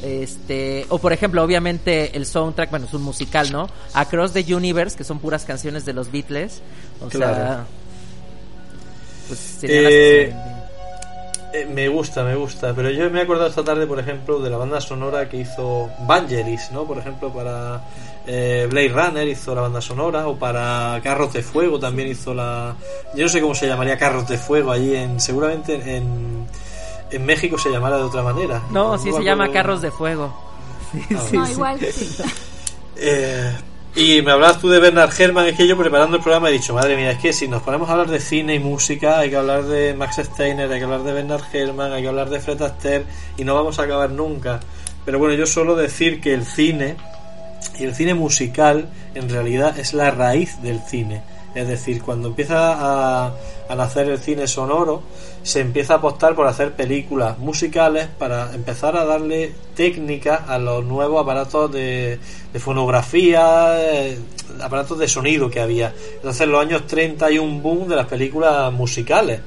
este, 0.03 0.87
o 0.91 0.99
por 0.99 1.13
ejemplo, 1.13 1.43
obviamente 1.43 2.17
el 2.17 2.25
soundtrack, 2.25 2.71
bueno, 2.71 2.87
es 2.87 2.95
un 2.95 3.03
musical, 3.03 3.51
¿no? 3.51 3.69
Across 3.95 4.33
the 4.33 4.55
Universe, 4.55 4.97
que 4.97 5.03
son 5.03 5.19
puras 5.19 5.45
canciones 5.45 5.85
de 5.85 5.93
los 5.93 6.13
Beatles, 6.13 6.63
o 7.05 7.11
sea, 7.11 7.19
Claro. 7.19 7.65
pues 9.27 9.41
serían 9.41 9.83
las 9.85 9.93
Eh. 9.93 10.35
Eh, 11.53 11.65
me 11.67 11.89
gusta, 11.89 12.25
me 12.25 12.35
gusta, 12.35 12.75
pero 12.75 12.91
yo 12.91 13.09
me 13.11 13.21
he 13.21 13.23
acordado 13.23 13.49
esta 13.49 13.65
tarde, 13.65 13.87
por 13.87 13.99
ejemplo, 13.99 14.39
de 14.41 14.51
la 14.51 14.59
banda 14.59 14.81
sonora 14.81 15.29
que 15.29 15.39
hizo 15.39 15.89
Vangelis, 16.01 16.71
¿no? 16.73 16.85
Por 16.85 16.99
ejemplo, 16.99 17.33
para 17.33 17.81
eh, 18.27 18.67
Blade 18.71 18.89
Runner 18.89 19.27
hizo 19.27 19.55
la 19.55 19.63
banda 19.63 19.81
sonora, 19.81 20.29
o 20.29 20.37
para 20.37 21.01
Carros 21.03 21.33
de 21.33 21.43
Fuego 21.43 21.79
también 21.79 22.09
hizo 22.09 22.35
la... 22.35 22.75
Yo 23.15 23.23
no 23.25 23.29
sé 23.31 23.41
cómo 23.41 23.55
se 23.55 23.67
llamaría 23.67 23.97
Carros 23.97 24.29
de 24.29 24.37
Fuego 24.37 24.73
allí 24.73 24.95
en... 24.95 25.19
Seguramente 25.21 25.75
en, 25.97 26.47
en 27.11 27.25
México 27.27 27.57
se 27.57 27.71
llamará 27.71 27.97
de 27.97 28.03
otra 28.05 28.23
manera. 28.23 28.63
No, 28.71 28.99
sí 28.99 29.11
me 29.11 29.19
se 29.19 29.25
llama. 29.25 29.51
Carros 29.51 29.81
de 29.81 29.91
Fuego. 29.91 30.35
Ah, 31.15 31.23
No, 31.33 31.49
igual, 31.49 31.79
sí. 31.81 32.17
Eh, 33.01 33.53
y 33.99 34.23
me 34.23 34.31
hablabas 34.31 34.61
tú 34.61 34.69
de 34.69 34.79
Bernard 34.79 35.11
Herrmann, 35.21 35.47
es 35.47 35.57
que 35.57 35.67
yo 35.67 35.77
preparando 35.77 36.19
el 36.19 36.23
programa 36.23 36.51
he 36.51 36.53
dicho, 36.53 36.73
madre 36.73 36.95
mía, 36.95 37.11
es 37.11 37.19
que 37.19 37.33
si 37.33 37.49
nos 37.49 37.65
ponemos 37.65 37.89
a 37.89 37.93
hablar 37.95 38.07
de 38.07 38.21
cine 38.21 38.55
y 38.55 38.61
música, 38.61 39.19
hay 39.19 39.31
que 39.31 39.35
hablar 39.35 39.65
de 39.65 39.93
Max 39.93 40.21
Steiner, 40.23 40.71
hay 40.71 40.79
que 40.79 40.85
hablar 40.85 41.03
de 41.03 41.13
Bernard 41.13 41.43
Herrmann, 41.53 41.93
hay 41.93 42.03
que 42.03 42.09
hablar 42.09 42.31
de 42.31 42.39
Fred 42.39 42.63
Astaire, 42.63 43.07
y 43.37 43.43
no 43.43 43.57
vamos 43.57 43.81
a 43.81 43.83
acabar 43.83 44.11
nunca. 44.11 44.61
Pero 45.05 45.19
bueno, 45.19 45.35
yo 45.35 45.47
suelo 45.47 45.75
decir 45.75 46.21
que 46.21 46.33
el 46.33 46.45
cine 46.45 46.95
y 47.77 47.85
el 47.85 47.97
cine 47.97 48.15
musical 48.15 48.89
en 49.17 49.29
realidad 49.29 49.77
es 49.77 49.93
la 49.95 50.13
raíz 50.13 50.63
del 50.63 50.79
cine. 50.79 51.23
Es 51.55 51.67
decir, 51.67 52.03
cuando 52.03 52.29
empieza 52.29 52.75
a, 52.75 53.33
a 53.69 53.75
nacer 53.75 54.09
el 54.09 54.19
cine 54.19 54.47
sonoro, 54.47 55.03
se 55.43 55.61
empieza 55.61 55.95
a 55.95 55.97
apostar 55.97 56.35
por 56.35 56.47
hacer 56.47 56.75
películas 56.75 57.39
musicales 57.39 58.09
para 58.19 58.55
empezar 58.55 58.97
a 58.97 59.05
darle 59.05 59.53
técnica 59.75 60.45
a 60.47 60.59
los 60.59 60.85
nuevos 60.85 61.23
aparatos 61.23 61.71
de, 61.73 62.19
fonografía, 62.59 63.77
eh, 63.79 64.19
aparatos 64.61 64.99
de 64.99 65.07
sonido 65.09 65.51
que 65.51 65.61
había. 65.61 65.95
Entonces, 66.17 66.43
en 66.43 66.53
los 66.53 66.61
años 66.61 66.87
30 66.87 67.27
hay 67.27 67.39
un 67.39 67.63
boom 67.63 67.89
de 67.89 67.97
las 67.97 68.07
películas 68.07 68.73
musicales. 68.73 69.41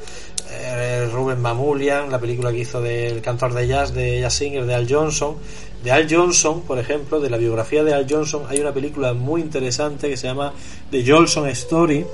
Eh, 0.54 1.10
Ruben 1.12 1.42
Mamulian, 1.42 2.12
la 2.12 2.20
película 2.20 2.52
que 2.52 2.60
hizo 2.60 2.82
del 2.82 3.22
cantor 3.22 3.54
de 3.54 3.68
jazz 3.68 3.94
de 3.94 4.22
Jazz 4.22 4.34
Singer 4.34 4.66
de 4.66 4.76
Al 4.76 4.88
Johnson. 4.92 5.36
De 5.84 5.92
Al 5.92 6.08
Johnson, 6.10 6.62
por 6.62 6.78
ejemplo, 6.78 7.20
de 7.20 7.30
la 7.30 7.38
biografía 7.38 7.84
de 7.84 7.94
Al 7.94 8.06
Johnson, 8.10 8.44
hay 8.48 8.60
una 8.60 8.72
película 8.74 9.14
muy 9.14 9.42
interesante 9.42 10.10
que 10.10 10.18
se 10.18 10.28
llama 10.28 10.54
The 10.92 11.04
Jolson 11.06 11.48
Story, 11.50 12.06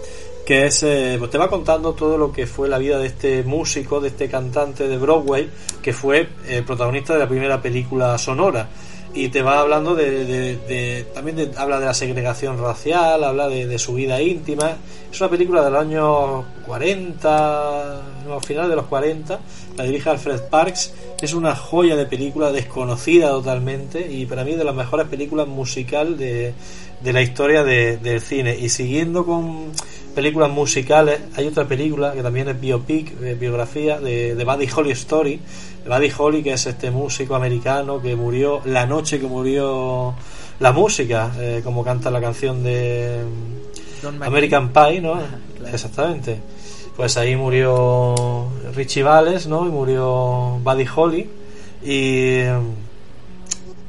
que 0.45 0.67
es, 0.67 0.83
eh, 0.83 1.17
pues 1.19 1.29
te 1.29 1.37
va 1.37 1.49
contando 1.49 1.93
todo 1.93 2.17
lo 2.17 2.31
que 2.31 2.47
fue 2.47 2.69
la 2.69 2.77
vida 2.77 2.97
de 2.97 3.07
este 3.07 3.43
músico, 3.43 3.99
de 3.99 4.07
este 4.07 4.29
cantante 4.29 4.87
de 4.87 4.97
Broadway, 4.97 5.49
que 5.81 5.91
fue 5.91 6.29
eh, 6.47 6.63
protagonista 6.65 7.13
de 7.13 7.19
la 7.19 7.27
primera 7.27 7.61
película 7.61 8.17
sonora. 8.17 8.69
Y 9.13 9.29
te 9.29 9.41
va 9.41 9.59
hablando 9.59 9.95
de, 9.95 11.05
también 11.13 11.35
de- 11.37 11.51
habla 11.57 11.79
de 11.79 11.87
la 11.87 11.93
segregación 11.93 12.61
racial, 12.61 13.23
habla 13.23 13.47
de, 13.49 13.77
su 13.79 13.95
vida 13.95 14.21
íntima. 14.21 14.77
Es 15.11 15.19
una 15.19 15.29
película 15.29 15.63
del 15.65 15.75
año 15.75 16.45
40, 16.65 18.01
no, 18.27 18.35
al 18.35 18.43
final 18.43 18.69
de 18.69 18.75
los 18.75 18.85
40, 18.85 19.39
la 19.77 19.83
dirige 19.83 20.09
Alfred 20.09 20.41
Parks. 20.49 20.91
Es 21.21 21.33
una 21.33 21.55
joya 21.55 21.95
de 21.95 22.05
película 22.05 22.51
desconocida 22.51 23.29
totalmente 23.29 24.11
y 24.11 24.25
para 24.25 24.43
mí 24.43 24.53
de 24.55 24.63
las 24.63 24.75
mejores 24.75 25.07
películas 25.07 25.47
musical 25.47 26.17
de, 26.17 26.53
de 27.01 27.13
la 27.13 27.21
historia 27.21 27.63
de- 27.63 27.97
del 27.97 28.21
cine. 28.21 28.57
Y 28.57 28.69
siguiendo 28.69 29.25
con 29.25 29.71
películas 30.15 30.49
musicales, 30.49 31.19
hay 31.35 31.47
otra 31.47 31.67
película 31.67 32.13
que 32.13 32.23
también 32.23 32.49
es 32.49 32.59
biopic, 32.59 33.13
eh, 33.21 33.35
biografía 33.39 33.99
de, 33.99 34.35
de 34.35 34.43
Buddy 34.43 34.67
Holly 34.75 34.91
Story. 34.91 35.39
De 35.83 35.89
Buddy 35.89 36.11
Holly, 36.17 36.43
que 36.43 36.53
es 36.53 36.65
este 36.65 36.91
músico 36.91 37.35
americano 37.35 38.01
que 38.01 38.15
murió 38.15 38.61
la 38.65 38.85
noche 38.85 39.19
que 39.19 39.27
murió 39.27 40.13
la 40.59 40.71
música, 40.71 41.31
eh, 41.39 41.61
como 41.63 41.83
canta 41.83 42.09
la 42.11 42.19
canción 42.19 42.63
de. 42.63 43.21
American 44.27 44.69
Pie, 44.73 45.01
¿no? 45.01 45.19
Exactamente. 45.71 46.39
Pues 46.97 47.15
ahí 47.15 47.35
murió 47.35 48.47
Richie 48.75 49.03
Valles, 49.03 49.45
¿no? 49.45 49.67
Y 49.67 49.69
murió 49.69 50.59
Buddy 50.63 50.85
Holly. 50.95 51.29
Y 51.83 52.39
eh, 52.39 52.59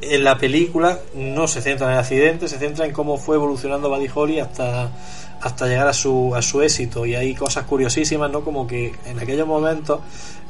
en 0.03 0.25
la 0.25 0.37
película 0.37 0.99
no 1.15 1.49
se 1.49 1.63
centra 1.63 1.87
en 1.87 1.95
el 1.95 1.99
accidente, 2.01 2.49
se 2.49 2.59
centra 2.59 2.85
en 2.85 2.93
cómo 2.93 3.17
fue 3.17 3.37
evolucionando 3.37 3.89
Buddy 3.89 4.09
Holly 4.15 4.41
hasta, 4.41 4.93
hasta 5.41 5.67
llegar 5.67 5.89
a 5.89 5.93
su, 5.93 6.35
a 6.35 6.43
su 6.43 6.63
éxito. 6.63 7.07
Y 7.07 7.15
hay 7.15 7.35
cosas 7.35 7.65
curiosísimas, 7.65 8.31
¿no? 8.31 8.43
Como 8.43 8.67
que 8.67 8.95
en 9.07 9.19
aquellos 9.19 9.47
momentos 9.47 10.01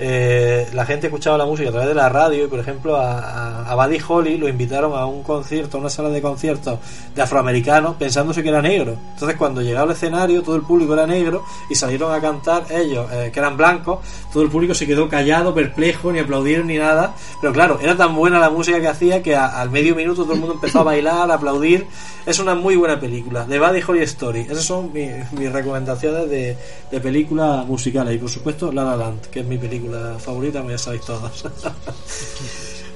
eh, 0.01 0.69
la 0.75 0.87
gente 0.87 1.09
escuchaba 1.09 1.37
la 1.37 1.45
música 1.45 1.71
a 1.71 1.73
través 1.73 1.89
de 1.89 1.95
la 1.95 2.09
radio 2.09 2.45
y, 2.45 2.47
por 2.47 2.61
ejemplo, 2.61 2.97
a, 2.97 3.69
a, 3.69 3.75
Buddy 3.75 3.99
Holly 4.07 4.39
lo 4.39 4.49
invitaron 4.49 4.93
a 4.97 5.07
un 5.07 5.25
concierto, 5.25 5.77
a 5.77 5.81
una 5.81 5.91
sala 5.91 6.09
de 6.09 6.23
conciertos 6.23 6.79
de 7.15 7.21
afroamericanos 7.21 7.97
pensándose 7.97 8.43
que 8.43 8.49
era 8.49 8.63
negro. 8.63 8.97
Entonces, 9.15 9.37
cuando 9.37 9.61
llegaba 9.61 9.87
al 9.87 9.97
escenario, 9.97 10.43
todo 10.43 10.55
el 10.55 10.63
público 10.63 10.95
era 10.95 11.07
negro 11.07 11.45
y 11.69 11.75
salieron 11.75 12.13
a 12.13 12.21
cantar 12.21 12.67
ellos, 12.71 13.11
eh, 13.13 13.31
que 13.33 13.41
eran 13.41 13.57
blancos, 13.57 13.99
todo 14.33 14.45
el 14.45 14.51
público 14.51 14.73
se 14.73 14.87
quedó 14.87 15.09
callado, 15.09 15.53
perplejo, 15.53 16.13
ni 16.13 16.21
aplaudieron 16.21 16.69
ni 16.69 16.79
nada. 16.79 17.15
Pero 17.41 17.53
claro, 17.53 17.79
era 17.83 17.97
tan 17.97 18.15
buena 18.15 18.39
la 18.39 18.51
música 18.51 18.81
que 18.81 18.89
hacía 18.89 19.21
que 19.21 19.35
al 19.35 19.71
medio 19.71 19.97
minuto 19.97 20.23
todo 20.23 20.35
el 20.35 20.41
mundo 20.41 20.55
empezó 20.55 20.81
a 20.81 20.85
bailar, 20.85 21.29
a 21.29 21.35
aplaudir. 21.35 21.89
Es 22.25 22.39
una 22.39 22.55
muy 22.55 22.77
buena 22.77 23.01
película, 23.01 23.47
de 23.47 23.59
Buddy 23.59 23.81
Holly 23.87 24.03
Story. 24.03 24.41
Esas 24.41 24.65
son 24.65 24.78
mi- 24.83 25.11
mis 25.33 25.53
recomendaciones 25.53 26.29
de, 26.31 26.57
de 26.91 27.01
películas 27.01 27.67
musicales. 27.67 28.15
Y 28.15 28.19
por 28.19 28.31
supuesto, 28.31 28.73
La 28.73 28.85
La 28.85 28.97
Land, 28.97 29.27
que 29.27 29.41
es 29.41 29.47
mi 29.47 29.59
película 29.59 30.17
favorita, 30.19 30.59
como 30.61 30.71
ya 30.71 30.79
sabéis 30.79 31.03
todos. 31.03 31.45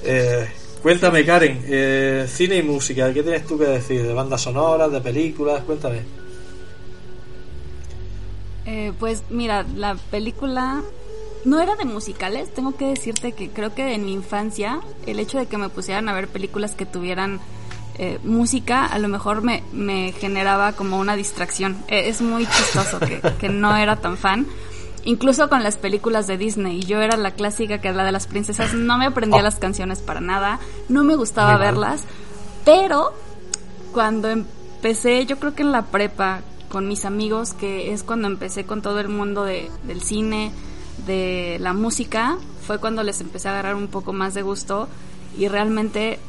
Eh, 0.05 0.49
cuéntame, 0.83 1.25
Karen, 1.25 1.63
eh, 1.65 2.27
cine 2.29 2.57
y 2.57 2.63
música, 2.65 3.13
¿qué 3.15 3.23
tienes 3.23 3.47
tú 3.47 3.57
que 3.57 3.67
decir? 3.67 4.03
¿De 4.05 4.13
bandas 4.13 4.41
sonoras, 4.41 4.91
de 4.91 5.01
películas? 5.01 5.63
Cuéntame. 5.63 6.01
Eh, 8.67 8.93
pues 8.99 9.23
mira, 9.31 9.65
la 9.77 9.95
película 9.95 10.83
no 11.45 11.61
era 11.61 11.75
de 11.77 11.85
musicales. 11.85 12.53
Tengo 12.53 12.77
que 12.77 12.87
decirte 12.87 13.33
que 13.33 13.51
creo 13.51 13.75
que 13.75 13.95
en 13.95 14.05
mi 14.05 14.13
infancia 14.13 14.81
el 15.07 15.19
hecho 15.19 15.39
de 15.39 15.47
que 15.47 15.59
me 15.59 15.69
pusieran 15.69 16.09
a 16.09 16.15
ver 16.15 16.29
películas 16.29 16.75
que 16.75 16.87
tuvieran 16.87 17.41
eh, 17.99 18.19
música 18.25 18.87
a 18.87 18.99
lo 18.99 19.09
mejor 19.09 19.43
me, 19.43 19.63
me 19.73 20.13
generaba 20.13 20.73
como 20.73 20.99
una 20.99 21.17
distracción. 21.17 21.77
Eh, 21.89 22.09
es 22.09 22.21
muy 22.23 22.47
chistoso 22.47 22.99
que, 23.01 23.21
que 23.41 23.49
no 23.49 23.77
era 23.77 23.97
tan 23.97 24.17
fan. 24.17 24.47
Incluso 25.05 25.49
con 25.49 25.63
las 25.65 25.77
películas 25.77 26.27
de 26.29 26.39
Disney. 26.39 26.81
Yo 26.81 27.01
era 27.01 27.17
la 27.17 27.33
clásica 27.33 27.79
que 27.81 27.89
era 27.89 27.97
la 27.99 28.05
de 28.05 28.13
las 28.13 28.27
princesas. 28.29 28.73
No 28.75 28.99
me 28.99 29.07
aprendía 29.07 29.41
Oh. 29.41 29.43
las 29.43 29.57
canciones 29.57 29.99
para 29.99 30.21
nada. 30.21 30.61
No 30.89 31.03
me 31.03 31.17
gustaba 31.17 31.57
verlas. 31.57 32.05
Pero 32.65 33.13
cuando 33.93 34.31
empecé, 34.31 35.27
yo 35.27 35.39
creo 35.39 35.55
que 35.55 35.63
en 35.63 35.73
la 35.73 35.83
prepa, 35.87 36.41
con 36.69 36.87
mis 36.89 37.05
amigos, 37.05 37.53
que 37.53 37.93
es 37.93 38.03
cuando 38.05 38.29
empecé 38.29 38.65
con 38.65 38.81
todo 38.81 39.01
el 39.01 39.09
mundo 39.09 39.43
de, 39.45 39.71
del 39.85 40.03
cine, 40.03 40.53
de 41.07 41.57
la 41.61 41.73
música, 41.73 42.39
fue 42.67 42.79
cuando 42.79 43.03
les 43.03 43.21
empecé 43.21 43.49
a 43.49 43.53
agarrar 43.53 43.75
un 43.75 43.89
poco 43.89 44.13
más 44.13 44.35
de 44.35 44.43
gusto 44.43 44.89
y 45.37 45.49
realmente, 45.49 46.21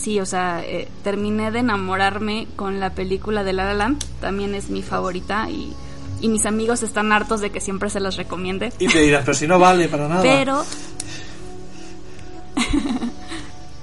sí, 0.00 0.18
o 0.20 0.26
sea, 0.26 0.62
eh, 0.64 0.88
terminé 1.04 1.50
de 1.50 1.60
enamorarme 1.60 2.48
con 2.56 2.80
la 2.80 2.90
película 2.90 3.44
de 3.44 3.52
La 3.52 3.64
La 3.64 3.74
Land, 3.74 4.04
también 4.20 4.54
es 4.54 4.70
mi 4.70 4.82
favorita 4.82 5.48
y, 5.50 5.72
y 6.20 6.28
mis 6.28 6.46
amigos 6.46 6.82
están 6.82 7.12
hartos 7.12 7.40
de 7.40 7.50
que 7.50 7.60
siempre 7.60 7.90
se 7.90 8.00
las 8.00 8.16
recomiende. 8.16 8.72
Y 8.78 8.88
te 8.88 9.00
dirás, 9.00 9.22
pero 9.24 9.34
si 9.34 9.46
no 9.46 9.58
vale 9.58 9.88
para 9.88 10.08
nada. 10.08 10.22
Pero 10.22 10.64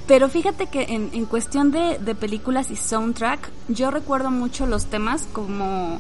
Pero 0.07 0.29
fíjate 0.29 0.67
que 0.67 0.83
en, 0.83 1.09
en 1.11 1.25
cuestión 1.25 1.69
de, 1.71 1.99
de 1.99 2.15
películas 2.15 2.71
y 2.71 2.77
soundtrack, 2.77 3.51
yo 3.67 3.91
recuerdo 3.91 4.31
mucho 4.31 4.65
los 4.65 4.85
temas 4.85 5.27
como 5.33 5.99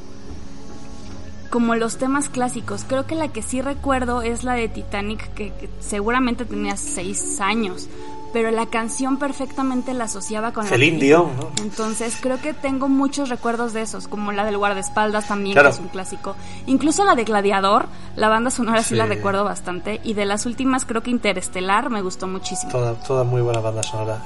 como 1.49 1.75
los 1.75 1.97
temas 1.97 2.29
clásicos. 2.29 2.85
Creo 2.87 3.05
que 3.05 3.15
la 3.15 3.29
que 3.29 3.41
sí 3.41 3.61
recuerdo 3.61 4.21
es 4.21 4.43
la 4.45 4.53
de 4.53 4.69
Titanic, 4.69 5.33
que, 5.33 5.51
que 5.51 5.69
seguramente 5.79 6.45
tenía 6.45 6.77
seis 6.77 7.39
años, 7.41 7.87
pero 8.33 8.51
la 8.51 8.65
canción 8.67 9.17
perfectamente 9.17 9.93
la 9.93 10.05
asociaba 10.05 10.51
con 10.53 10.65
Celine 10.65 10.97
la. 10.97 11.03
Dion, 11.03 11.29
¿no? 11.37 11.49
Entonces 11.63 12.17
creo 12.21 12.39
que 12.41 12.53
tengo 12.53 12.87
muchos 12.89 13.29
recuerdos 13.29 13.73
de 13.73 13.81
esos, 13.81 14.07
como 14.07 14.31
la 14.31 14.45
del 14.45 14.57
guardaespaldas 14.57 15.27
también, 15.27 15.53
Claro. 15.53 15.69
que 15.69 15.75
es 15.75 15.79
un 15.81 15.87
clásico. 15.87 16.35
Incluso 16.65 17.03
la 17.05 17.15
de 17.15 17.23
Gladiador, 17.23 17.87
la 18.15 18.29
banda 18.29 18.49
sonora 18.51 18.81
sí. 18.83 18.89
Sí. 18.89 18.95
la 18.95 19.05
recuerdo 19.05 19.43
bastante. 19.43 20.01
Y 20.03 20.13
de 20.13 20.25
las 20.25 20.45
últimas 20.45 20.85
creo 20.85 21.01
que 21.03 21.11
Interestelar 21.11 21.89
me 21.89 22.01
gustó 22.01 22.27
muchísimo. 22.27 22.71
Todas 22.71 23.03
toda 23.03 23.23
muy 23.23 23.41
buenas 23.41 23.63
bandas 23.63 23.85
sonoras. 23.87 24.19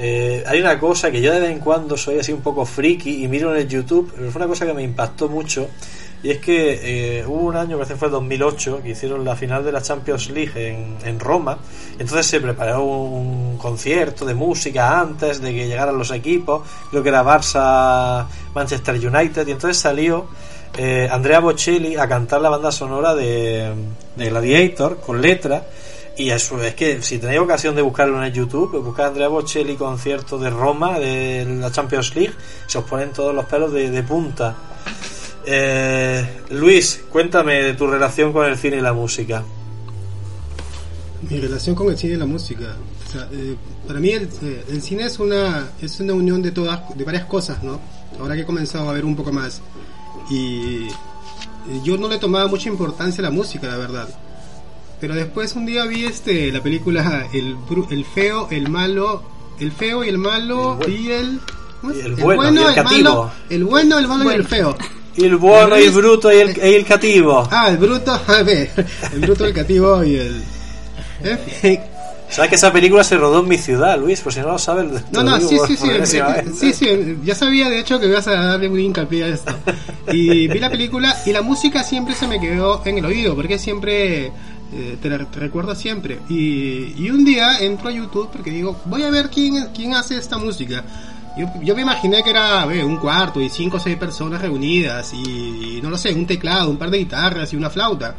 Eh, 0.00 0.44
hay 0.46 0.60
una 0.60 0.78
cosa 0.78 1.10
que 1.10 1.20
yo 1.20 1.32
de 1.32 1.40
vez 1.40 1.50
en 1.50 1.58
cuando 1.58 1.96
soy 1.96 2.20
así 2.20 2.32
un 2.32 2.40
poco 2.40 2.64
friki 2.64 3.24
y 3.24 3.26
miro 3.28 3.52
en 3.52 3.60
el 3.62 3.68
YouTube, 3.68 4.12
pero 4.16 4.30
fue 4.30 4.40
una 4.40 4.48
cosa 4.48 4.64
que 4.64 4.72
me 4.72 4.82
impactó 4.84 5.28
mucho. 5.28 5.68
Y 6.22 6.30
es 6.30 6.38
que 6.38 7.18
eh, 7.20 7.26
hubo 7.26 7.46
un 7.46 7.56
año, 7.56 7.78
que 7.78 7.94
fue 7.94 8.08
2008, 8.08 8.80
que 8.82 8.90
hicieron 8.90 9.24
la 9.24 9.36
final 9.36 9.64
de 9.64 9.70
la 9.70 9.80
Champions 9.80 10.30
League 10.30 10.52
en, 10.56 10.96
en 11.04 11.20
Roma. 11.20 11.58
Entonces 11.92 12.26
se 12.26 12.40
preparó 12.40 12.82
un, 12.82 13.56
concierto 13.56 14.24
de 14.24 14.34
música 14.34 15.00
antes 15.00 15.40
de 15.40 15.52
que 15.52 15.66
llegaran 15.68 15.96
los 15.96 16.10
equipos. 16.10 16.62
Creo 16.90 17.02
que 17.02 17.08
era 17.08 17.22
Barça, 17.22 18.26
Manchester 18.54 18.94
United. 18.94 19.46
Y 19.46 19.52
entonces 19.52 19.80
salió 19.80 20.26
eh, 20.76 21.08
Andrea 21.10 21.40
Bocelli 21.40 21.96
a 21.96 22.08
cantar 22.08 22.40
la 22.40 22.48
banda 22.48 22.72
sonora 22.72 23.14
de, 23.14 23.72
de 24.16 24.28
Gladiator 24.28 25.00
con 25.00 25.20
letra. 25.20 25.66
Y 26.16 26.30
eso 26.30 26.60
es 26.60 26.74
que 26.74 27.00
si 27.00 27.18
tenéis 27.18 27.38
ocasión 27.38 27.76
de 27.76 27.82
buscarlo 27.82 28.24
en 28.24 28.32
YouTube, 28.32 28.82
buscad 28.82 29.06
Andrea 29.06 29.28
Bocelli 29.28 29.76
concierto 29.76 30.36
de 30.36 30.50
Roma 30.50 30.98
de 30.98 31.46
la 31.60 31.70
Champions 31.70 32.16
League, 32.16 32.34
se 32.66 32.78
os 32.78 32.84
ponen 32.84 33.12
todos 33.12 33.32
los 33.32 33.44
pelos 33.44 33.72
de, 33.72 33.88
de 33.88 34.02
punta. 34.02 34.56
Eh, 35.50 36.26
Luis, 36.50 37.00
cuéntame 37.08 37.62
de 37.62 37.72
tu 37.72 37.86
relación 37.86 38.34
con 38.34 38.44
el 38.44 38.58
cine 38.58 38.76
y 38.76 38.80
la 38.82 38.92
música. 38.92 39.42
Mi 41.22 41.40
relación 41.40 41.74
con 41.74 41.88
el 41.88 41.96
cine 41.96 42.14
y 42.14 42.16
la 42.16 42.26
música. 42.26 42.76
O 43.06 43.10
sea, 43.10 43.26
eh, 43.32 43.56
para 43.86 43.98
mí 43.98 44.10
el, 44.10 44.28
eh, 44.42 44.64
el 44.68 44.82
cine 44.82 45.04
es 45.04 45.18
una 45.18 45.68
es 45.80 45.98
una 46.00 46.12
unión 46.12 46.42
de 46.42 46.50
todas 46.50 46.94
de 46.94 47.02
varias 47.02 47.24
cosas, 47.24 47.62
¿no? 47.62 47.80
Ahora 48.20 48.34
que 48.34 48.42
he 48.42 48.44
comenzado 48.44 48.90
a 48.90 48.92
ver 48.92 49.06
un 49.06 49.16
poco 49.16 49.32
más 49.32 49.62
y 50.28 50.88
eh, 50.88 51.80
yo 51.82 51.96
no 51.96 52.08
le 52.08 52.18
tomaba 52.18 52.46
mucha 52.46 52.68
importancia 52.68 53.22
a 53.22 53.30
la 53.30 53.30
música, 53.30 53.68
la 53.68 53.78
verdad. 53.78 54.08
Pero 55.00 55.14
después 55.14 55.54
un 55.54 55.64
día 55.64 55.86
vi 55.86 56.04
este 56.04 56.52
la 56.52 56.62
película 56.62 57.26
el 57.32 57.56
el 57.90 58.04
feo, 58.04 58.48
el 58.50 58.68
malo, 58.68 59.22
el 59.60 59.72
feo 59.72 60.04
y 60.04 60.08
el 60.10 60.18
malo 60.18 60.78
El 60.82 60.92
y 60.92 61.10
el 61.10 61.40
¿cómo 61.80 61.92
es? 61.94 61.98
y 61.98 62.00
el 62.02 62.14
bueno 62.16 62.60
y 62.60 62.64
el 62.64 62.74
cativo. 62.74 63.02
malo, 63.10 63.30
el 63.48 63.64
bueno, 63.64 63.98
el 63.98 64.08
malo 64.08 64.30
y 64.30 64.34
el 64.34 64.44
feo. 64.44 64.76
Bueno, 65.26 65.76
y 65.78 65.82
el 65.82 65.86
Luis- 65.86 65.94
bruto 65.96 66.32
y 66.32 66.36
el, 66.36 66.56
y 66.56 66.74
el 66.74 66.84
cativo. 66.84 67.48
Ah, 67.50 67.68
el 67.70 67.76
bruto, 67.78 68.12
a 68.26 68.42
ver, 68.42 68.70
el 69.12 69.20
bruto, 69.20 69.44
el 69.46 69.52
cativo 69.54 70.04
y 70.04 70.16
el 70.16 70.42
¿eh? 71.24 71.80
¿Sabes 72.30 72.50
que 72.50 72.56
esa 72.56 72.70
película 72.70 73.02
se 73.02 73.16
rodó 73.16 73.40
en 73.40 73.48
mi 73.48 73.56
ciudad, 73.56 73.98
Luis? 73.98 74.20
Por 74.20 74.34
si 74.34 74.40
no 74.40 74.48
lo 74.48 74.58
sabes. 74.58 74.84
No, 75.10 75.22
no, 75.22 75.40
sí, 75.40 75.56
sí, 75.66 75.76
sí, 75.78 75.86
sí, 76.04 76.18
sí, 76.60 76.72
sí, 76.74 77.16
ya 77.24 77.34
sabía 77.34 77.70
de 77.70 77.78
hecho 77.80 77.98
que 77.98 78.06
ibas 78.06 78.28
a 78.28 78.32
darle 78.32 78.68
muy 78.68 78.84
hincapié 78.84 79.24
a 79.24 79.28
esto. 79.28 79.54
Y 80.12 80.46
vi 80.46 80.58
la 80.58 80.68
película 80.68 81.16
y 81.24 81.32
la 81.32 81.40
música 81.40 81.82
siempre 81.82 82.14
se 82.14 82.26
me 82.28 82.38
quedó 82.38 82.82
en 82.84 82.98
el 82.98 83.04
oído, 83.06 83.34
porque 83.34 83.58
siempre, 83.58 84.26
eh, 84.26 84.98
te, 85.00 85.08
la- 85.08 85.24
te 85.24 85.40
recuerdo 85.40 85.74
siempre. 85.74 86.18
Y, 86.28 86.92
y 87.02 87.08
un 87.10 87.24
día 87.24 87.60
entro 87.60 87.88
a 87.88 87.92
YouTube 87.92 88.28
porque 88.30 88.50
digo, 88.50 88.78
voy 88.84 89.04
a 89.04 89.10
ver 89.10 89.30
quién, 89.30 89.68
quién 89.74 89.94
hace 89.94 90.18
esta 90.18 90.36
música. 90.36 90.84
Yo, 91.38 91.46
yo 91.62 91.76
me 91.76 91.82
imaginé 91.82 92.22
que 92.24 92.30
era 92.30 92.66
un 92.66 92.96
cuarto 92.96 93.40
y 93.40 93.48
cinco 93.48 93.76
o 93.76 93.80
seis 93.80 93.96
personas 93.96 94.42
reunidas 94.42 95.12
y, 95.14 95.78
no 95.82 95.88
lo 95.90 95.96
sé, 95.96 96.12
un 96.12 96.26
teclado, 96.26 96.68
un 96.68 96.76
par 96.78 96.90
de 96.90 96.98
guitarras 96.98 97.52
y 97.52 97.56
una 97.56 97.70
flauta. 97.70 98.16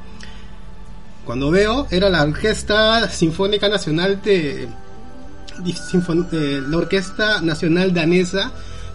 Cuando 1.26 1.52
veo, 1.52 1.86
era 1.92 2.10
la 2.10 2.24
Orquesta 2.24 3.10
Sinfónica 3.10 3.68
Nacional 3.70 4.22
de, 4.24 4.68
sinfon- 5.92 6.28
eh, 6.32 6.62
la 6.68 6.78
Orquesta 6.78 7.42
Nacional 7.42 7.94
Danesa, 7.94 8.52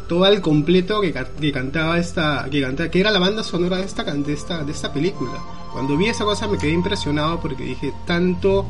todo 0.08 0.24
al 0.24 0.40
completo 0.40 1.00
que, 1.00 1.12
que 1.12 1.52
cantaba 1.52 1.98
esta, 1.98 2.46
que 2.50 2.60
cantaba, 2.62 2.90
que 2.90 3.00
era 3.00 3.10
la 3.10 3.18
banda 3.18 3.42
sonora 3.42 3.76
de 3.76 3.84
esta, 3.84 4.04
de 4.04 4.32
esta, 4.32 4.64
de 4.64 4.72
esta 4.72 4.92
película. 4.92 5.38
Cuando 5.72 5.96
vi 5.96 6.06
esa 6.06 6.24
cosa 6.24 6.48
me 6.48 6.58
quedé 6.58 6.72
impresionado 6.72 7.40
porque 7.40 7.64
dije, 7.64 7.92
tanto 8.06 8.66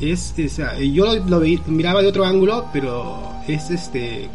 es, 0.00 0.34
yo 0.92 1.06
lo, 1.06 1.14
lo 1.38 1.40
miraba 1.66 2.02
de 2.02 2.08
otro 2.08 2.24
ángulo, 2.24 2.66
pero 2.72 3.32
es 3.46 3.70
este, 3.70 4.28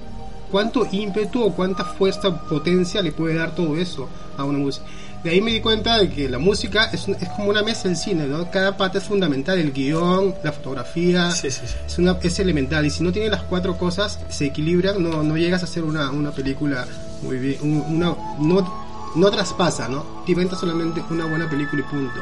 cuánto 0.51 0.87
ímpetu 0.91 1.43
o 1.43 1.53
cuánta 1.53 1.85
fuerza, 1.85 2.41
potencia 2.47 3.01
le 3.01 3.11
puede 3.11 3.35
dar 3.35 3.55
todo 3.55 3.77
eso 3.77 4.07
a 4.37 4.43
una 4.43 4.57
música. 4.59 4.85
De 5.23 5.31
ahí 5.31 5.41
me 5.41 5.51
di 5.51 5.59
cuenta 5.59 5.97
de 5.97 6.09
que 6.09 6.29
la 6.29 6.39
música 6.39 6.85
es, 6.93 7.07
un- 7.09 7.15
es 7.15 7.27
como 7.35 7.49
una 7.49 7.61
mesa 7.61 7.89
del 7.89 7.97
cine, 7.97 8.25
¿no? 8.25 8.49
Cada 8.51 8.77
parte 8.77 8.99
es 8.99 9.03
fundamental, 9.03 9.59
el 9.59 9.73
guion, 9.73 10.33
la 10.43 10.53
fotografía, 10.53 11.29
Sí, 11.31 11.51
sí, 11.51 11.59
sí. 11.67 11.75
es, 11.85 11.97
una, 11.97 12.17
es 12.23 12.39
elemental. 12.39 12.85
Y 12.85 12.89
si 12.89 13.03
no 13.03 13.11
tiene 13.11 13.29
las 13.29 13.43
cuatro 13.43 13.77
cosas, 13.77 14.17
se 14.29 14.45
equilibran, 14.45 15.03
no, 15.03 15.21
no 15.21 15.35
llegas 15.35 15.61
a 15.61 15.65
hacer 15.65 15.83
una, 15.83 16.09
una 16.11 16.31
película 16.31 16.87
muy 17.21 17.37
bien, 17.37 17.57
un- 17.61 17.83
una, 17.97 18.15
no, 18.39 18.73
no 19.15 19.29
traspasa, 19.31 19.89
¿no? 19.89 20.05
Te 20.25 20.31
inventa 20.31 20.55
solamente 20.55 21.03
una 21.09 21.25
buena 21.25 21.49
película 21.49 21.81
y 21.85 21.91
punto. 21.93 22.21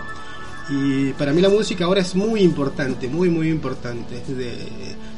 Y 0.70 1.14
para 1.14 1.32
mí 1.32 1.42
la 1.42 1.50
música 1.50 1.86
ahora 1.86 2.02
es 2.02 2.14
muy 2.16 2.42
importante, 2.42 3.08
muy, 3.08 3.30
muy 3.30 3.50
importante. 3.50 4.22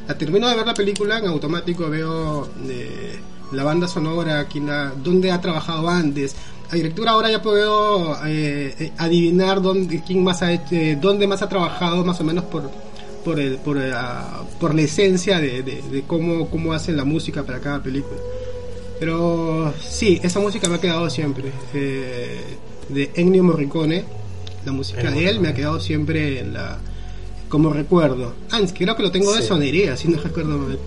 La 0.08 0.18
termino 0.18 0.48
de 0.48 0.56
ver 0.56 0.66
la 0.66 0.74
película, 0.74 1.18
en 1.18 1.26
automático 1.26 1.90
veo 1.90 2.48
eh, 2.68 3.20
la 3.52 3.64
banda 3.64 3.88
sonora, 3.88 4.46
quién 4.46 4.68
la, 4.68 4.94
dónde 4.96 5.32
ha 5.32 5.42
trabajado 5.42 5.90
antes. 5.90 6.36
A 6.70 6.76
directura 6.76 7.12
ahora 7.12 7.32
ya 7.32 7.42
puedo 7.42 8.16
eh, 8.26 8.76
eh, 8.80 8.92
adivinar 8.98 9.62
dónde, 9.62 10.04
quién 10.06 10.24
más 10.24 10.44
ha 10.44 10.54
eh, 10.54 10.98
dónde 11.02 11.26
más 11.26 11.42
ha 11.42 11.50
trabajado, 11.50 12.06
más 12.06 12.22
o 12.22 12.24
menos 12.24 12.44
por, 12.46 12.70
por, 13.26 13.40
el, 13.40 13.58
por, 13.58 13.78
la, 13.78 14.44
por 14.60 14.76
la 14.76 14.82
esencia 14.84 15.40
de, 15.40 16.04
cómo, 16.06 16.48
cómo 16.50 16.74
hacen 16.74 16.96
la 16.96 17.06
música 17.06 17.44
para 17.44 17.60
cada 17.60 17.82
película. 17.82 18.20
Pero 19.00 19.74
sí, 19.82 20.20
esa 20.22 20.40
música 20.40 20.70
me 20.70 20.76
ha 20.76 20.82
quedado 20.82 21.10
siempre. 21.10 21.52
De 21.74 23.12
Ennio 23.16 23.44
Morricone, 23.44 24.04
la 24.66 24.72
música 24.72 25.10
de 25.12 25.30
él 25.30 25.40
me 25.40 25.50
ha 25.50 25.54
quedado 25.54 25.80
siempre 25.80 26.40
en 26.40 26.54
la 26.54 26.78
como 27.50 27.72
recuerdo. 27.74 28.34
Ah, 28.52 28.60
creo 28.78 28.96
que 28.96 29.04
lo 29.04 29.12
tengo 29.12 29.34
de 29.34 29.42
Sí. 29.42 29.48
sonería, 29.48 29.98
si 29.98 30.08
no 30.08 30.22
recuerdo 30.22 30.58
mal. 30.58 30.78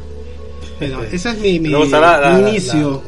Pero 0.78 1.02
ese 1.02 1.30
es 1.30 1.38
mi, 1.38 1.58
mi, 1.60 1.68
la- 1.70 2.18
la- 2.20 2.32
mi 2.36 2.42
la- 2.42 2.48
inicio 2.50 3.02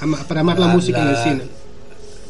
ama- 0.00 0.18
para 0.28 0.40
amar 0.40 0.58
la, 0.58 0.66
La- 0.68 0.74
música 0.74 1.00
en 1.00 1.06
el 1.08 1.12
la- 1.14 1.24
cine. 1.24 1.42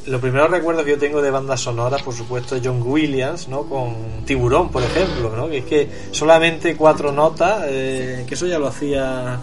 Los 0.07 0.21
primeros 0.21 0.51
recuerdos 0.51 0.85
que 0.85 0.91
yo 0.93 0.99
tengo 0.99 1.23
de 1.23 1.31
bandas 1.31 1.61
sonoras, 1.61 2.03
por 2.03 2.13
supuesto, 2.15 2.57
es 2.57 2.63
John 2.65 2.83
Williams, 2.85 3.47
¿no? 3.49 3.63
Con 3.63 4.25
Tiburón, 4.25 4.71
por 4.71 4.83
ejemplo, 4.83 5.33
¿no? 5.37 5.49
Que 5.49 5.59
es 5.59 5.65
que 5.65 5.89
solamente 6.11 6.75
cuatro 6.77 7.13
notas, 7.13 7.63
eh, 7.69 8.25
que 8.27 8.35
eso 8.35 8.47
ya 8.49 8.59
lo 8.59 8.67
hacía 8.67 9.39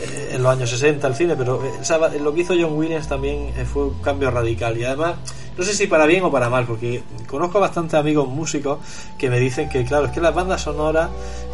eh, 0.00 0.30
en 0.34 0.42
los 0.42 0.52
años 0.52 0.70
60 0.70 1.06
el 1.06 1.14
cine, 1.14 1.36
pero 1.36 1.62
eh, 1.64 2.18
lo 2.20 2.34
que 2.34 2.40
hizo 2.42 2.54
John 2.58 2.76
Williams 2.76 3.08
también 3.08 3.52
eh, 3.56 3.64
fue 3.64 3.84
un 3.86 4.00
cambio 4.02 4.30
radical. 4.30 4.76
Y 4.76 4.84
además, 4.84 5.16
no 5.56 5.64
sé 5.64 5.72
si 5.74 5.86
para 5.86 6.06
bien 6.06 6.24
o 6.24 6.30
para 6.30 6.48
mal, 6.50 6.64
porque 6.66 7.02
conozco 7.28 7.60
bastantes 7.60 7.94
amigos 7.94 8.28
músicos 8.28 8.78
que 9.18 9.30
me 9.30 9.38
dicen 9.38 9.68
que, 9.68 9.84
claro, 9.84 10.06
es 10.06 10.12
que 10.12 10.20
las 10.20 10.34
bandas 10.34 10.62
sonoras 10.62 11.10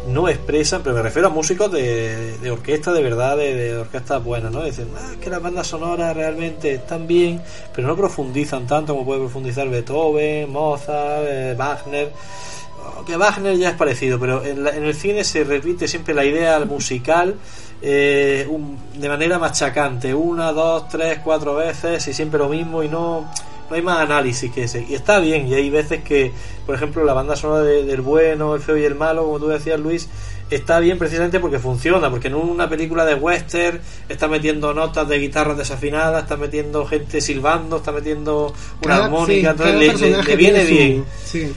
no 0.07 0.27
expresan, 0.27 0.81
pero 0.81 0.95
me 0.95 1.03
refiero 1.03 1.27
a 1.27 1.31
músicos 1.31 1.71
de, 1.71 2.37
de 2.39 2.51
orquesta 2.51 2.91
de 2.91 3.03
verdad, 3.03 3.37
de, 3.37 3.53
de 3.53 3.77
orquestas 3.77 4.23
buenas, 4.23 4.51
¿no? 4.51 4.63
Dicen, 4.63 4.87
ah, 4.97 5.11
que 5.21 5.29
las 5.29 5.41
bandas 5.41 5.67
sonoras 5.67 6.15
realmente 6.15 6.73
están 6.73 7.05
bien, 7.05 7.39
pero 7.75 7.87
no 7.87 7.95
profundizan 7.95 8.65
tanto 8.65 8.93
como 8.93 9.05
puede 9.05 9.19
profundizar 9.19 9.69
Beethoven, 9.69 10.51
Mozart, 10.51 11.55
Wagner. 11.57 12.11
Que 13.05 13.15
Wagner 13.17 13.57
ya 13.57 13.69
es 13.69 13.75
parecido, 13.75 14.19
pero 14.19 14.43
en, 14.43 14.63
la- 14.63 14.75
en 14.75 14.83
el 14.83 14.95
cine 14.95 15.23
se 15.23 15.43
repite 15.43 15.87
siempre 15.87 16.13
la 16.15 16.25
idea 16.25 16.59
musical 16.65 17.35
eh, 17.81 18.45
un- 18.49 18.77
de 18.95 19.09
manera 19.09 19.39
machacante, 19.39 20.13
una, 20.13 20.51
dos, 20.51 20.87
tres, 20.89 21.19
cuatro 21.23 21.55
veces 21.55 22.07
y 22.07 22.13
siempre 22.13 22.37
lo 22.39 22.49
mismo 22.49 22.83
y 22.83 22.89
no, 22.89 23.31
no 23.69 23.75
hay 23.75 23.81
más 23.81 23.99
análisis 23.99 24.51
que 24.51 24.63
ese. 24.65 24.85
Y 24.87 24.93
está 24.93 25.19
bien, 25.19 25.47
y 25.47 25.53
hay 25.55 25.69
veces 25.69 26.03
que, 26.03 26.31
por 26.65 26.75
ejemplo, 26.75 27.03
la 27.03 27.13
banda 27.13 27.35
sonora 27.35 27.63
de- 27.63 27.83
del 27.85 28.01
bueno, 28.01 28.53
el 28.55 28.61
feo 28.61 28.77
y 28.77 28.83
el 28.83 28.95
malo, 28.95 29.23
como 29.25 29.39
tú 29.39 29.47
decías, 29.47 29.79
Luis, 29.79 30.07
está 30.51 30.79
bien 30.81 30.97
precisamente 30.99 31.39
porque 31.39 31.57
funciona, 31.59 32.09
porque 32.11 32.27
en 32.27 32.35
una 32.35 32.67
película 32.69 33.05
de 33.05 33.15
western 33.15 33.79
está 34.09 34.27
metiendo 34.27 34.73
notas 34.73 35.07
de 35.07 35.17
guitarras 35.17 35.57
desafinadas, 35.57 36.23
está 36.23 36.35
metiendo 36.37 36.85
gente 36.85 37.21
silbando, 37.21 37.77
está 37.77 37.91
metiendo 37.93 38.53
una 38.83 38.93
Cada- 38.95 39.05
armónica, 39.05 39.55
sí, 39.55 39.63
entonces 39.63 40.01
le- 40.01 40.23
le, 40.23 40.35
viene 40.35 40.61
su- 40.65 40.69
bien. 40.69 41.05
Sí, 41.23 41.53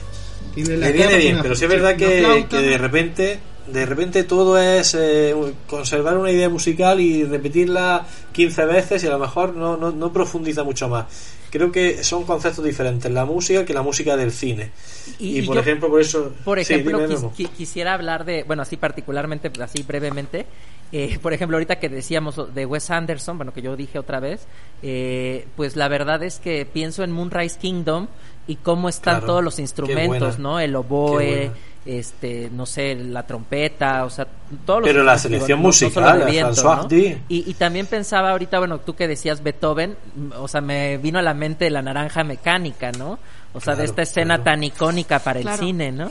tiene 0.55 0.77
la- 0.77 0.85
le 0.87 0.91
viene 0.93 1.17
bien, 1.17 1.39
pero 1.41 1.55
sí 1.55 1.65
es 1.65 1.69
verdad 1.69 1.91
la 1.91 1.97
que, 1.97 2.19
flauta, 2.21 2.47
que 2.47 2.61
de 2.63 2.77
repente 2.77 3.39
de 3.67 3.85
repente 3.85 4.23
todo 4.23 4.57
es 4.59 4.95
eh, 4.97 5.35
conservar 5.67 6.17
una 6.17 6.31
idea 6.31 6.49
musical 6.49 6.99
y 6.99 7.23
repetirla 7.23 8.05
15 8.33 8.65
veces 8.65 9.03
y 9.03 9.07
a 9.07 9.11
lo 9.11 9.19
mejor 9.19 9.55
no, 9.55 9.77
no, 9.77 9.91
no 9.91 10.13
profundiza 10.13 10.63
mucho 10.63 10.87
más. 10.89 11.05
Creo 11.49 11.71
que 11.71 12.03
son 12.03 12.25
conceptos 12.25 12.65
diferentes 12.65 13.09
la 13.11 13.23
música 13.25 13.63
que 13.63 13.73
la 13.73 13.81
música 13.81 14.17
del 14.17 14.31
cine. 14.31 14.71
Y, 15.19 15.41
por 15.43 15.55
yo, 15.55 15.61
ejemplo, 15.61 15.89
por 15.89 16.01
eso... 16.01 16.33
Por 16.43 16.61
Sí, 16.63 16.73
ejemplo, 16.73 16.99
dime, 16.99 17.13
quis- 17.13 17.17
Memo. 17.21 17.33
qui- 17.35 17.49
quisiera 17.49 17.93
hablar 17.93 18.25
de, 18.25 18.43
bueno, 18.43 18.61
así 18.63 18.75
particularmente, 18.77 19.49
así 19.61 19.83
brevemente, 19.83 20.45
eh, 20.91 21.17
por 21.21 21.31
ejemplo, 21.33 21.55
ahorita 21.57 21.79
que 21.79 21.87
decíamos 21.89 22.53
de 22.53 22.65
Wes 22.65 22.91
Anderson, 22.91 23.37
bueno, 23.37 23.53
que 23.53 23.61
yo 23.61 23.75
dije 23.77 23.97
otra 23.99 24.19
vez, 24.19 24.47
eh, 24.83 25.47
pues 25.55 25.75
la 25.77 25.87
verdad 25.87 26.21
es 26.23 26.39
que 26.39 26.65
pienso 26.65 27.03
en 27.03 27.11
Moonrise 27.11 27.57
Kingdom 27.57 28.07
y 28.47 28.57
cómo 28.57 28.89
están 28.89 29.15
Claro, 29.15 29.27
todos 29.27 29.43
los 29.43 29.59
instrumentos, 29.59 30.39
¿no? 30.39 30.59
El 30.59 30.75
oboe, 30.75 31.51
este, 31.85 32.49
no 32.51 32.65
sé, 32.65 32.95
la 32.95 33.25
trompeta, 33.25 34.05
o 34.05 34.09
sea, 34.09 34.27
todos 34.65 34.81
los 34.81 34.89
Pero 34.89 35.03
la 35.03 35.17
selección 35.17 35.59
no- 35.59 35.67
musical 35.67 36.25
viento, 36.29 36.63
¿no? 36.63 36.69
Hardy. 36.83 37.17
Y, 37.29 37.49
y 37.49 37.53
también 37.55 37.85
pensaba 37.87 38.31
ahorita, 38.31 38.59
bueno, 38.59 38.79
tú 38.79 38.95
que 38.95 39.07
decías 39.07 39.41
Beethoven, 39.43 39.95
mm, 40.15 40.31
o 40.37 40.47
sea, 40.47 40.61
me 40.61 40.97
vino 40.97 41.19
a 41.19 41.21
la 41.21 41.33
mente 41.33 41.69
la 41.69 41.81
naranja 41.81 42.23
mecánica, 42.23 42.91
¿no? 42.91 43.19
O 43.53 43.61
sea, 43.61 43.75
de 43.75 43.85
esta 43.85 44.01
escena 44.01 44.35
claro. 44.35 44.43
tan 44.43 44.63
icónica 44.63 45.19
para 45.19 45.39
el 45.39 45.47
cine, 45.57 45.91
¿no? 45.91 46.09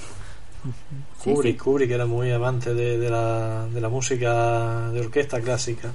Sí, 1.22 1.30
Kubrick, 1.30 1.57
sí. 1.57 1.59
Kubrick 1.59 1.91
era 1.91 2.07
muy 2.07 2.30
amante 2.32 2.72
de, 2.74 2.99
de 2.99 3.11
la, 3.11 3.66
de 3.66 3.80
la 3.80 3.89
música 3.89 4.91
de 4.91 5.01
orquesta 5.01 5.41
clásica. 5.41 5.91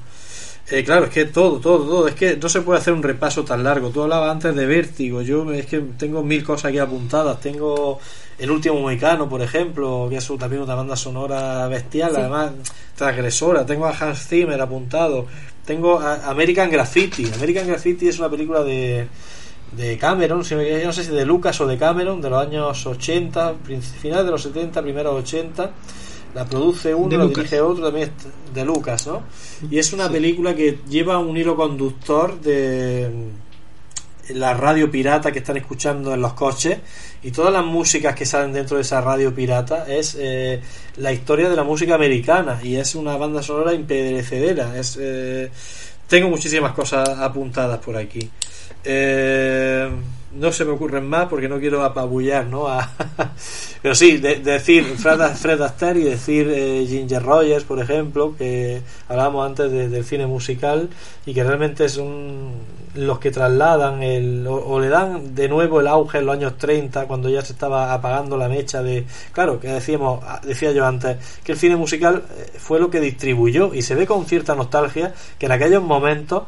Eh, 0.71 0.83
claro, 0.83 1.05
es 1.05 1.11
que 1.11 1.25
todo, 1.25 1.59
todo, 1.59 1.83
todo. 1.85 2.07
Es 2.07 2.13
que 2.15 2.37
no 2.37 2.47
se 2.47 2.61
puede 2.61 2.79
hacer 2.79 2.93
un 2.93 3.01
repaso 3.01 3.43
tan 3.43 3.63
largo. 3.63 3.89
Tú 3.89 4.03
hablabas 4.03 4.31
antes 4.31 4.55
de 4.55 4.65
Vértigo. 4.67 5.21
Yo 5.23 5.51
es 5.51 5.65
que 5.65 5.79
tengo 5.97 6.21
mil 6.23 6.43
cosas 6.43 6.65
aquí 6.65 6.77
apuntadas. 6.77 7.39
Tengo 7.41 7.99
El 8.37 8.51
último 8.51 8.79
Mohicano, 8.79 9.27
por 9.27 9.41
ejemplo, 9.41 10.07
que 10.09 10.17
es 10.17 10.27
también 10.39 10.61
una 10.61 10.75
banda 10.75 10.95
sonora 10.95 11.67
bestial, 11.67 12.11
Sí. 12.11 12.17
además 12.21 12.51
transgresora. 12.95 13.65
Tengo 13.65 13.85
a 13.87 13.91
Hans 13.97 14.27
Zimmer 14.27 14.61
apuntado. 14.61 15.25
Tengo 15.65 15.99
a 15.99 16.29
American 16.29 16.69
Graffiti. 16.69 17.25
American 17.33 17.67
Graffiti 17.67 18.07
es 18.07 18.19
una 18.19 18.29
película 18.29 18.63
de, 18.63 19.07
de 19.75 19.97
Cameron, 19.97 20.43
si 20.45 20.55
me- 20.55 20.69
yo 20.79 20.85
no 20.85 20.93
sé 20.93 21.03
si 21.03 21.11
de 21.11 21.25
Lucas 21.25 21.59
o 21.61 21.67
de 21.67 21.77
Cameron, 21.77 22.21
de 22.21 22.29
los 22.29 22.41
años 22.45 22.85
80, 22.85 23.53
prin- 23.65 23.81
finales 23.81 24.25
de 24.25 24.31
los 24.31 24.41
70, 24.43 24.81
primeros 24.81 25.15
80. 25.15 25.71
La 26.33 26.45
produce 26.45 26.93
uno, 26.93 27.17
la 27.17 27.25
dirige 27.25 27.59
otro, 27.59 27.85
también 27.85 28.09
es 28.09 28.53
de 28.53 28.63
Lucas, 28.65 29.07
¿no? 29.07 29.23
Y 29.69 29.79
es 29.79 29.93
una 29.93 30.09
película 30.09 30.55
que 30.55 30.79
lleva 30.87 31.17
un 31.17 31.35
hilo 31.35 31.55
conductor 31.55 32.39
de 32.39 33.09
mm, 33.11 33.49
la 34.37 34.53
radio 34.53 34.91
pirata 34.91 35.31
que 35.31 35.39
están 35.39 35.57
escuchando 35.57 36.13
en 36.13 36.21
los 36.21 36.33
coches 36.33 36.77
y 37.23 37.31
todas 37.31 37.51
las 37.51 37.65
músicas 37.65 38.15
que 38.15 38.25
salen 38.25 38.53
dentro 38.53 38.77
de 38.77 38.83
esa 38.83 39.01
radio 39.01 39.33
pirata 39.33 39.85
es 39.87 40.15
eh, 40.19 40.61
la 40.97 41.11
historia 41.11 41.49
de 41.49 41.55
la 41.55 41.63
música 41.63 41.95
americana 41.95 42.59
y 42.61 42.75
es 42.75 42.95
una 42.95 43.17
banda 43.17 43.41
sonora 43.41 43.73
impedrecedera. 43.73 44.77
Es, 44.77 44.97
eh, 45.01 45.49
tengo 46.07 46.29
muchísimas 46.29 46.73
cosas 46.73 47.09
apuntadas 47.09 47.79
por 47.79 47.97
aquí. 47.97 48.29
Eh, 48.83 49.89
no 50.33 50.51
se 50.51 50.63
me 50.65 50.71
ocurren 50.71 51.07
más 51.07 51.27
porque 51.27 51.49
no 51.49 51.59
quiero 51.59 51.83
apabullar, 51.83 52.45
¿no? 52.45 52.67
A- 52.67 52.89
Pero 53.81 53.95
sí, 53.95 54.17
de- 54.17 54.37
decir 54.39 54.83
Fred, 54.97 55.19
Fred 55.35 55.61
Astaire 55.61 55.99
y 56.01 56.03
decir 56.03 56.47
eh, 56.53 56.85
Ginger 56.87 57.23
Rogers, 57.23 57.63
por 57.63 57.79
ejemplo, 57.79 58.35
que 58.37 58.81
hablábamos 59.07 59.45
antes 59.47 59.71
de- 59.71 59.89
del 59.89 60.03
cine 60.05 60.27
musical 60.27 60.89
y 61.25 61.33
que 61.33 61.43
realmente 61.43 61.89
son 61.89 62.51
los 62.95 63.19
que 63.19 63.29
trasladan 63.31 64.01
el, 64.03 64.45
o, 64.47 64.55
o 64.55 64.79
le 64.79 64.89
dan 64.89 65.33
de 65.35 65.47
nuevo 65.47 65.79
el 65.79 65.87
auge 65.87 66.17
en 66.17 66.25
los 66.25 66.35
años 66.35 66.57
30 66.57 67.05
cuando 67.07 67.29
ya 67.29 67.41
se 67.43 67.53
estaba 67.53 67.93
apagando 67.93 68.35
la 68.35 68.49
mecha 68.49 68.81
de 68.81 69.05
claro 69.31 69.59
que 69.59 69.67
decíamos 69.67 70.23
decía 70.43 70.71
yo 70.71 70.85
antes 70.87 71.17
que 71.43 71.51
el 71.51 71.57
cine 71.59 71.75
musical 71.75 72.23
eh, 72.35 72.51
fue 72.57 72.79
lo 72.79 72.89
que 72.89 72.99
distribuyó 72.99 73.75
y 73.75 73.83
se 73.83 73.93
ve 73.93 74.07
con 74.07 74.25
cierta 74.25 74.55
nostalgia 74.55 75.13
que 75.37 75.45
en 75.45 75.51
aquellos 75.51 75.83
momentos 75.83 76.43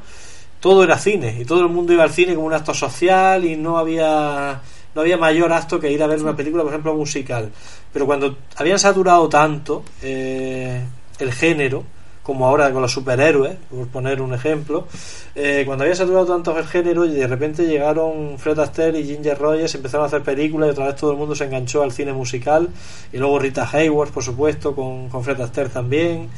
todo 0.61 0.83
era 0.83 0.97
cine 0.97 1.37
y 1.41 1.43
todo 1.43 1.61
el 1.61 1.69
mundo 1.69 1.91
iba 1.91 2.03
al 2.03 2.11
cine 2.11 2.35
como 2.35 2.47
un 2.47 2.53
acto 2.53 2.73
social 2.73 3.43
y 3.43 3.57
no 3.57 3.77
había 3.77 4.61
no 4.93 5.01
había 5.01 5.17
mayor 5.17 5.51
acto 5.51 5.79
que 5.79 5.91
ir 5.91 6.01
a 6.03 6.07
ver 6.07 6.21
una 6.21 6.35
película 6.35 6.63
por 6.63 6.71
ejemplo 6.71 6.93
musical. 6.93 7.51
Pero 7.91 8.05
cuando 8.05 8.37
habían 8.55 8.79
saturado 8.79 9.27
tanto 9.27 9.83
eh, 10.01 10.81
el 11.19 11.33
género 11.33 11.83
como 12.23 12.45
ahora 12.45 12.71
con 12.71 12.83
los 12.83 12.91
superhéroes 12.91 13.55
por 13.69 13.87
poner 13.87 14.21
un 14.21 14.33
ejemplo 14.33 14.87
eh, 15.33 15.63
cuando 15.65 15.83
había 15.83 15.95
saturado 15.95 16.27
tanto 16.27 16.55
el 16.55 16.67
género 16.67 17.03
y 17.05 17.13
de 17.13 17.25
repente 17.25 17.65
llegaron 17.65 18.37
Fred 18.37 18.59
Astaire 18.59 18.99
y 18.99 19.05
Ginger 19.05 19.39
Rogers 19.39 19.73
empezaron 19.73 20.03
a 20.03 20.07
hacer 20.07 20.21
películas 20.21 20.67
y 20.67 20.71
otra 20.71 20.85
vez 20.85 20.95
todo 20.97 21.11
el 21.11 21.17
mundo 21.17 21.33
se 21.33 21.45
enganchó 21.45 21.81
al 21.81 21.91
cine 21.91 22.13
musical 22.13 22.69
y 23.11 23.17
luego 23.17 23.39
Rita 23.39 23.67
Hayworth 23.71 24.11
por 24.11 24.23
supuesto 24.23 24.75
con, 24.75 25.09
con 25.09 25.23
Fred 25.23 25.41
Astaire 25.41 25.71
también 25.71 26.29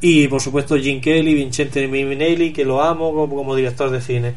y 0.00 0.28
por 0.28 0.40
supuesto 0.40 0.76
Jim 0.76 1.00
Kelly, 1.00 1.34
Vincente 1.34 1.86
Minnelli, 1.88 2.52
que 2.52 2.64
lo 2.64 2.82
amo 2.82 3.12
como, 3.14 3.34
como 3.34 3.54
director 3.56 3.90
de 3.90 4.00
cine. 4.00 4.34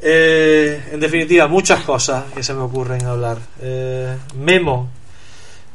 Eh, 0.00 0.80
en 0.92 1.00
definitiva, 1.00 1.48
muchas 1.48 1.82
cosas 1.82 2.24
que 2.34 2.42
se 2.42 2.54
me 2.54 2.60
ocurren 2.60 3.04
hablar. 3.04 3.38
Eh, 3.60 4.16
Memo, 4.36 4.88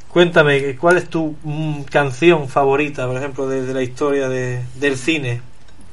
cuéntame, 0.09 0.75
¿cuál 0.77 0.97
es 0.97 1.09
tu 1.09 1.35
mm, 1.43 1.81
canción 1.83 2.47
favorita, 2.47 3.05
por 3.07 3.17
ejemplo, 3.17 3.47
de, 3.47 3.63
de 3.65 3.73
la 3.73 3.81
historia 3.83 4.29
de, 4.29 4.61
del 4.75 4.97
cine? 4.97 5.41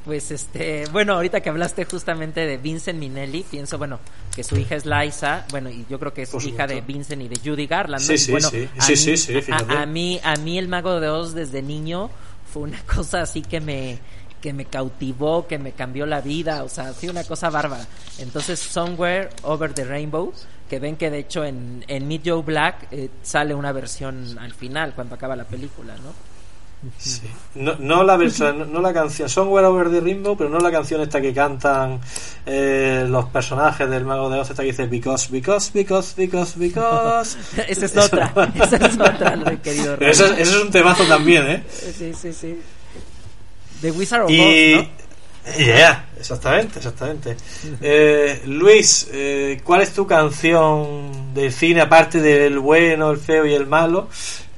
Pues 0.05 0.31
este, 0.31 0.85
bueno, 0.93 1.15
ahorita 1.15 1.41
que 1.41 1.51
hablaste 1.51 1.85
justamente 1.85 2.47
de 2.47 2.57
Vincent 2.57 2.99
Minnelli, 2.99 3.45
pienso, 3.49 3.77
bueno, 3.79 3.99
que 4.35 4.43
su 4.43 4.57
hija 4.57 4.75
es 4.77 4.87
Liza, 4.87 5.45
bueno, 5.51 5.69
y 5.69 5.85
yo 5.91 5.99
creo 5.99 6.15
que 6.15 6.23
es 6.23 6.35
hija 6.47 6.67
de. 6.67 6.81
Vincent 6.81 7.21
y 7.23 7.29
de 7.29 7.37
Judy 7.45 7.67
Garland. 7.67 8.01
¿no? 8.03 8.07
Sí, 8.09 8.17
sí, 8.17 8.31
bueno, 8.31 8.49
sí. 8.49 8.67
a 8.79 8.83
Sí, 8.83 8.93
mí- 8.93 8.97
sí, 8.97 9.17
sí, 9.19 9.35
a-. 9.53 9.83
A, 9.83 9.87
mí, 9.87 10.19
a 10.25 10.37
mí 10.37 10.59
el 10.59 10.69
Mago 10.69 11.01
de 11.01 11.09
Oz 11.09 11.35
desde 11.35 11.61
niño 11.63 12.11
fue 12.51 12.63
una 12.63 12.83
cosa 12.95 13.23
así 13.23 13.43
que 13.43 13.61
me 13.61 13.99
que 14.41 14.53
me 14.55 14.65
cautivó, 14.65 15.47
que 15.47 15.59
me 15.59 15.73
cambió 15.73 16.07
la 16.07 16.23
vida, 16.23 16.65
o 16.65 16.69
sea, 16.71 16.95
sí 16.95 17.09
una 17.09 17.25
cosa 17.25 17.51
bárbara. 17.51 17.87
Entonces, 18.19 18.59
Somewhere 18.59 19.29
Over 19.43 19.75
the 19.75 19.85
Rainbow, 19.85 20.33
que 20.67 20.79
ven 20.79 20.97
que 20.97 21.11
de 21.11 21.19
hecho 21.19 21.45
en, 21.45 21.85
en 21.87 22.09
Meet 22.09 22.23
Joe 22.25 22.43
Black 22.43 22.89
eh, 22.91 23.11
sale 23.23 23.55
una 23.55 23.71
versión 23.73 24.39
al 24.39 24.55
final, 24.55 24.95
cuando 24.95 25.15
acaba 25.15 25.37
la 25.37 25.45
película, 25.45 25.95
¿no? 25.97 26.30
Sí. 26.99 27.21
No, 27.57 27.77
no 27.79 28.03
la 28.05 28.17
versión, 28.17 28.59
no, 28.59 28.65
no 28.65 28.81
la 28.81 28.95
canción 28.95 29.29
Somewhere 29.29 29.67
Over 29.67 29.91
the 29.91 30.01
Rainbow, 30.01 30.37
pero 30.37 30.49
no 30.49 30.61
la 30.61 30.71
canción 30.71 31.01
esta 31.03 31.21
que 31.21 31.35
cantan 31.35 32.01
eh, 32.47 33.05
los 33.09 33.27
personajes 33.27 33.89
del 33.91 34.05
Mago 34.05 34.31
de 34.31 34.41
Oz, 34.41 34.51
esta 34.51 34.63
que 34.63 34.69
dice 34.69 34.87
Because, 34.87 35.31
because, 35.31 35.71
because, 35.75 36.15
because, 36.17 36.59
because. 36.59 37.37
esa 37.69 37.85
es 37.85 37.97
otra, 37.97 38.33
esa 38.55 38.77
es 38.77 38.95
otra, 38.95 39.57
querido 39.63 39.95
eso 40.01 40.27
es 40.27 40.55
un 40.55 40.71
temazo 40.71 41.05
también, 41.05 41.47
¿eh? 41.47 41.65
Sí, 41.69 42.15
sí, 42.15 42.33
sí. 42.33 42.59
The 43.83 43.91
Wizard 43.91 44.23
of 44.23 44.31
Y. 44.31 44.75
Oz, 44.75 44.85
¿no? 44.85 45.01
Yeah, 45.57 46.07
exactamente, 46.19 46.79
exactamente. 46.79 47.37
Eh, 47.81 48.43
Luis, 48.45 49.09
eh, 49.11 49.61
¿cuál 49.65 49.81
es 49.81 49.93
tu 49.93 50.07
canción 50.07 51.35
de 51.35 51.51
cine, 51.51 51.81
aparte 51.81 52.21
del 52.21 52.59
bueno, 52.59 53.11
el 53.11 53.19
feo 53.19 53.47
y 53.47 53.55
el 53.55 53.67
malo? 53.67 54.09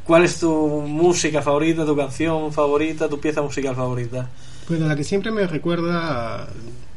¿Cuál 0.04 0.24
es 0.24 0.40
tu 0.40 0.50
música 0.86 1.42
favorita, 1.42 1.86
tu 1.86 1.96
canción 1.96 2.52
favorita, 2.52 3.08
tu 3.08 3.20
pieza 3.20 3.40
musical 3.42 3.76
favorita? 3.76 4.28
Bueno, 4.68 4.86
la 4.88 4.96
que 4.96 5.04
siempre 5.04 5.30
me 5.30 5.46
recuerda 5.46 6.42
a 6.44 6.48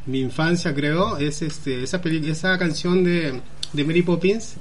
mi 0.07 0.21
infancia, 0.21 0.73
creo, 0.73 1.17
es 1.17 1.41
este 1.41 1.83
esa 1.83 2.01
peli 2.01 2.29
esa 2.29 2.57
canción 2.57 3.03
de, 3.03 3.41
de 3.73 3.83
Mary 3.83 4.01
Poppins 4.01 4.55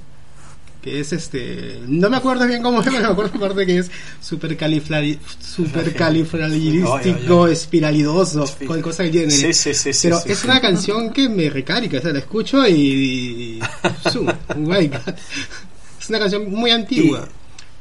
que 0.81 0.99
es 0.99 1.13
este 1.13 1.79
no 1.87 2.11
me 2.11 2.17
acuerdo 2.17 2.45
bien 2.45 2.61
cómo 2.61 2.79
es, 2.81 2.85
pero 2.89 2.99
me 3.01 3.07
acuerdo 3.07 3.37
aparte 3.37 3.65
que 3.65 3.79
es 3.79 3.89
super 4.21 4.51
supercalifragilístico 5.41 7.47
espiralidoso 7.47 8.43
Espi- 8.45 8.67
con 8.67 8.81
cosas 8.83 9.09
que 9.09 9.31
Sí, 9.31 9.51
sí, 9.53 9.73
sí, 9.73 9.93
sí, 9.93 10.07
pero 10.07 10.19
es 10.25 10.43
una 10.43 10.61
canción 10.61 11.11
que 11.11 11.27
me 11.27 11.49
recarga 11.49 11.97
o 11.97 12.01
sea 12.01 12.13
la 12.13 12.19
escucho 12.19 12.67
y, 12.67 12.73
y- 12.73 13.59
guay. 14.57 14.91
es 15.99 16.09
una 16.09 16.19
canción 16.19 16.51
muy 16.51 16.69
antigua 16.69 17.27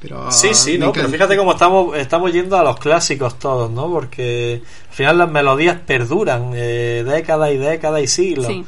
pero 0.04 0.30
Sí, 0.30 0.54
sí, 0.54 0.76
¿no? 0.76 0.92
Pero 0.92 1.08
fíjate 1.08 1.34
cómo 1.36 1.52
estamos, 1.52 1.96
estamos 1.96 2.30
yendo 2.30 2.58
a 2.58 2.62
los 2.62 2.78
clásicos 2.78 3.38
todos, 3.38 3.70
¿no? 3.70 3.90
Porque 3.90 4.60
al 4.90 4.94
final 4.94 5.18
las 5.18 5.30
melodías 5.30 5.78
perduran 5.86 6.52
eh, 6.54 7.02
décadas 7.06 7.52
y 7.52 7.56
décadas 7.56 8.02
y 8.02 8.06
siglos. 8.06 8.46
Sí. 8.46 8.64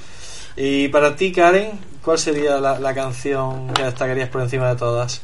Y 0.57 0.89
para 0.89 1.15
ti, 1.15 1.33
Karen, 1.33 1.73
¿cuál 2.03 2.19
sería 2.19 2.59
la, 2.59 2.79
la 2.79 2.95
canción 2.95 3.69
que 3.75 3.83
destacarías 3.83 4.31
por 4.31 4.41
encima 4.41 4.71
de 4.71 4.77
todas? 4.77 5.23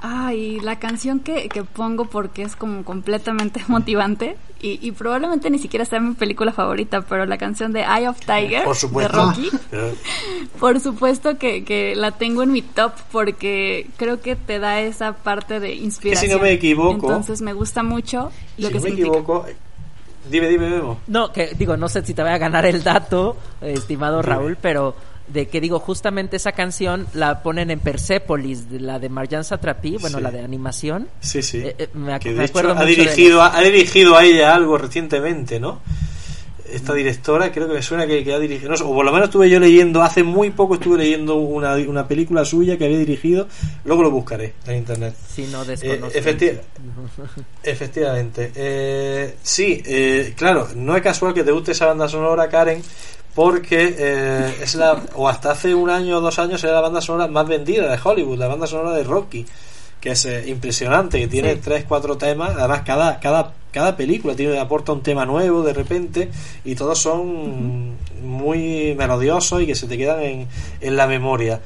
Ay, 0.00 0.60
la 0.60 0.78
canción 0.78 1.18
que, 1.20 1.48
que 1.48 1.64
pongo 1.64 2.04
porque 2.04 2.42
es 2.42 2.54
como 2.54 2.84
completamente 2.84 3.60
motivante 3.68 4.36
y, 4.60 4.78
y 4.86 4.92
probablemente 4.92 5.50
ni 5.50 5.58
siquiera 5.58 5.84
sea 5.84 5.98
mi 6.00 6.14
película 6.14 6.52
favorita, 6.52 7.02
pero 7.02 7.26
la 7.26 7.36
canción 7.38 7.72
de 7.72 7.80
Eye 7.80 8.08
of 8.08 8.18
Tiger 8.20 8.64
Por 8.64 8.76
de. 8.76 9.08
Rocky, 9.08 9.50
Pero- 9.70 9.92
por 10.60 10.80
supuesto 10.80 11.36
que, 11.38 11.64
que 11.64 11.94
la 11.96 12.12
tengo 12.12 12.42
en 12.42 12.52
mi 12.52 12.62
top 12.62 12.92
porque 13.12 13.88
creo 13.96 14.20
que 14.20 14.36
te 14.36 14.58
da 14.58 14.80
esa 14.80 15.12
parte 15.14 15.58
de 15.60 15.74
inspiración. 15.74 16.30
si 16.30 16.36
no 16.36 16.42
me 16.42 16.52
equivoco- 16.52 16.92
Entonces 16.94 17.40
me 17.42 17.52
gusta 17.52 17.82
mucho 17.82 18.30
lo 18.56 18.68
si 18.68 18.72
que 18.72 18.78
no 18.78 18.84
me 18.84 18.90
significa. 18.90 19.18
equivoco, 19.18 19.46
dime, 20.30 20.48
dime, 20.48 20.70
Memo. 20.70 21.00
No, 21.08 21.32
que 21.32 21.54
digo, 21.58 21.76
no 21.76 21.88
sé 21.88 22.04
si 22.04 22.14
te 22.14 22.22
voy 22.22 22.30
a 22.32 22.38
ganar 22.38 22.66
el 22.66 22.82
dato, 22.84 23.36
estimado 23.62 24.22
Dime. 24.22 24.34
Raúl, 24.34 24.58
pero 24.60 24.94
de 25.32 25.48
que 25.48 25.60
digo, 25.60 25.78
justamente 25.80 26.36
esa 26.36 26.52
canción 26.52 27.06
la 27.14 27.42
ponen 27.42 27.70
en 27.70 27.80
Persepolis, 27.80 28.70
de 28.70 28.80
la 28.80 28.98
de 28.98 29.08
Marjan 29.08 29.44
Satrapi, 29.44 29.96
bueno, 29.98 30.18
Sí. 30.18 30.22
la 30.24 30.30
de 30.30 30.40
animación. 30.40 31.08
Sí, 31.20 31.42
sí. 31.42 31.58
Eh, 31.58 31.74
eh, 31.78 31.88
me 31.94 32.18
que 32.18 32.30
me 32.30 32.38
de 32.40 32.44
hecho 32.46 32.58
ha 32.70 32.74
de 32.74 32.86
dirigido, 32.86 33.42
ha 33.42 33.60
dirigido 33.62 34.16
a 34.16 34.24
ella 34.24 34.54
algo 34.54 34.78
recientemente, 34.78 35.60
¿no? 35.60 35.80
esta 36.70 36.92
directora, 36.92 37.50
creo 37.50 37.66
que 37.66 37.72
me 37.72 37.80
suena 37.82 38.06
que, 38.06 38.22
que 38.22 38.34
ha 38.34 38.38
dirigido, 38.38 38.68
no 38.68 38.74
o 38.84 38.94
por 38.94 39.02
lo 39.02 39.10
menos 39.10 39.28
estuve 39.28 39.48
yo 39.48 39.58
leyendo, 39.58 40.02
hace 40.02 40.22
muy 40.22 40.50
poco 40.50 40.74
estuve 40.74 40.98
leyendo 40.98 41.36
una, 41.36 41.72
una 41.76 42.06
película 42.06 42.44
suya 42.44 42.76
que 42.76 42.84
había 42.84 42.98
dirigido, 42.98 43.48
luego 43.86 44.02
lo 44.02 44.10
buscaré 44.10 44.52
en 44.66 44.76
internet. 44.76 45.14
Si 45.34 45.46
no 45.46 45.62
Eh, 45.62 45.98
efecti- 46.12 46.60
efectivamente. 47.62 48.52
Eh, 48.54 49.34
sí, 49.42 49.82
eh, 49.86 50.34
claro, 50.36 50.68
no 50.76 50.94
es 50.94 51.02
casual 51.02 51.32
que 51.32 51.42
te 51.42 51.52
guste 51.52 51.72
esa 51.72 51.86
banda 51.86 52.06
sonora, 52.06 52.48
Karen, 52.50 52.82
porque 53.34 53.94
eh, 53.98 54.54
es 54.62 54.74
la, 54.74 55.00
o 55.14 55.28
hasta 55.28 55.52
hace 55.52 55.74
un 55.74 55.90
año 55.90 56.18
o 56.18 56.20
dos 56.20 56.38
años 56.38 56.62
era 56.64 56.74
la 56.74 56.80
banda 56.80 57.00
sonora 57.00 57.28
más 57.28 57.46
vendida 57.46 57.90
de 57.90 57.98
Hollywood, 58.02 58.38
la 58.38 58.48
banda 58.48 58.66
sonora 58.66 58.92
de 58.92 59.04
Rocky, 59.04 59.46
que 60.00 60.10
es 60.10 60.24
eh, 60.26 60.44
impresionante, 60.48 61.18
que 61.20 61.28
tiene 61.28 61.54
Sí. 61.54 61.60
tres, 61.64 61.84
cuatro 61.88 62.16
temas, 62.16 62.50
además 62.56 62.82
cada, 62.84 63.20
cada, 63.20 63.52
cada 63.72 63.96
película 63.96 64.34
tiene, 64.34 64.58
aporta 64.58 64.92
un 64.92 65.02
tema 65.02 65.24
nuevo 65.26 65.62
de 65.62 65.72
repente 65.72 66.30
y 66.64 66.74
todos 66.74 66.98
son 66.98 67.96
muy 68.24 68.94
melodiosos 68.96 69.62
y 69.62 69.66
que 69.66 69.74
se 69.74 69.86
te 69.86 69.96
quedan 69.96 70.20
en, 70.22 70.48
en 70.80 70.96
la 70.96 71.06
memoria. 71.06 71.60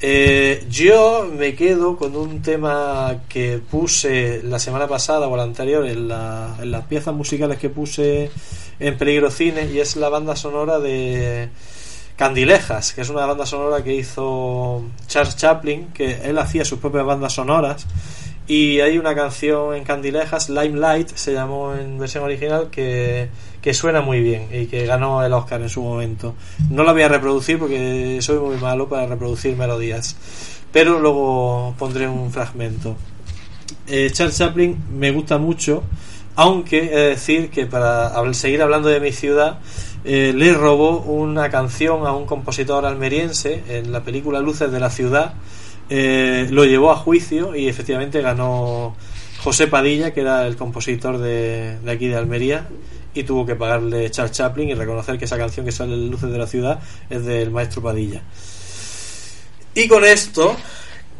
Eh, 0.00 0.66
yo 0.68 1.26
me 1.32 1.54
quedo 1.54 1.96
con 1.96 2.14
un 2.16 2.42
tema 2.42 3.22
que 3.28 3.58
puse 3.70 4.42
la 4.42 4.58
semana 4.58 4.86
pasada 4.86 5.28
o 5.28 5.36
la 5.36 5.44
anterior 5.44 5.86
en, 5.86 6.08
la- 6.08 6.56
en 6.60 6.70
las 6.72 6.84
piezas 6.86 7.14
musicales 7.14 7.58
que 7.58 7.70
puse 7.70 8.30
en 8.78 8.96
Peligro 8.96 9.30
Cine 9.30 9.66
y 9.72 9.80
es 9.80 9.96
la 9.96 10.08
banda 10.08 10.36
sonora 10.36 10.78
de 10.78 11.48
Candilejas, 12.16 12.92
que 12.92 13.00
es 13.00 13.08
una 13.08 13.26
banda 13.26 13.46
sonora 13.46 13.82
que 13.82 13.94
hizo 13.94 14.84
Charles 15.06 15.36
Chaplin, 15.36 15.88
que 15.92 16.20
él 16.24 16.38
hacía 16.38 16.64
sus 16.64 16.78
propias 16.78 17.04
bandas 17.04 17.32
sonoras 17.32 17.86
y 18.46 18.80
hay 18.80 18.98
una 18.98 19.14
canción 19.14 19.74
en 19.74 19.84
Candilejas, 19.84 20.50
Limelight 20.50 21.08
se 21.14 21.32
llamó 21.32 21.74
en 21.74 21.98
versión 21.98 22.24
original, 22.24 22.68
que, 22.70 23.30
que 23.62 23.72
suena 23.72 24.02
muy 24.02 24.20
bien 24.20 24.48
y 24.52 24.66
que 24.66 24.84
ganó 24.84 25.24
el 25.24 25.32
Oscar 25.32 25.62
en 25.62 25.70
su 25.70 25.82
momento. 25.82 26.34
No 26.70 26.84
la 26.84 26.92
voy 26.92 27.02
a 27.02 27.08
reproducir 27.08 27.58
porque 27.58 28.18
soy 28.20 28.38
muy 28.38 28.56
malo 28.56 28.86
para 28.88 29.06
reproducir 29.06 29.56
melodías, 29.56 30.16
pero 30.72 31.00
luego 31.00 31.74
pondré 31.78 32.06
un 32.06 32.30
fragmento. 32.30 32.96
Eh, 33.86 34.10
Charles 34.12 34.36
Chaplin 34.36 34.76
me 34.92 35.10
gusta 35.10 35.38
mucho, 35.38 35.82
aunque 36.36 36.84
he 36.84 36.96
de 36.96 37.08
decir 37.10 37.50
que 37.50 37.66
para 37.66 38.12
seguir 38.34 38.62
hablando 38.62 38.88
de 38.88 39.00
mi 39.00 39.12
ciudad, 39.12 39.58
eh, 40.04 40.32
le 40.34 40.52
robó 40.52 40.98
una 41.00 41.48
canción 41.50 42.06
a 42.06 42.12
un 42.12 42.26
compositor 42.26 42.84
almeriense 42.84 43.62
en 43.68 43.92
la 43.92 44.02
película 44.02 44.40
Luces 44.40 44.70
de 44.70 44.80
la 44.80 44.90
Ciudad. 44.90 45.34
Eh, 45.88 46.46
lo 46.50 46.64
llevó 46.64 46.90
a 46.90 46.96
juicio 46.96 47.54
y 47.54 47.68
efectivamente 47.68 48.20
ganó 48.20 48.96
José 49.38 49.66
Padilla, 49.66 50.12
que 50.12 50.20
era 50.20 50.46
el 50.46 50.56
compositor 50.56 51.18
de, 51.18 51.78
de 51.78 51.90
aquí 51.90 52.08
de 52.08 52.16
Almería, 52.16 52.68
y 53.14 53.22
tuvo 53.22 53.46
que 53.46 53.54
pagarle 53.54 54.10
Charles 54.10 54.32
Chaplin 54.32 54.68
y 54.70 54.74
reconocer 54.74 55.18
que 55.18 55.26
esa 55.26 55.38
canción 55.38 55.64
que 55.64 55.72
sale 55.72 55.94
en 55.94 56.10
Luces 56.10 56.30
de 56.30 56.38
la 56.38 56.46
Ciudad 56.46 56.80
es 57.08 57.24
del 57.24 57.50
maestro 57.50 57.82
Padilla. 57.82 58.22
Y 59.74 59.88
con 59.88 60.04
esto 60.04 60.56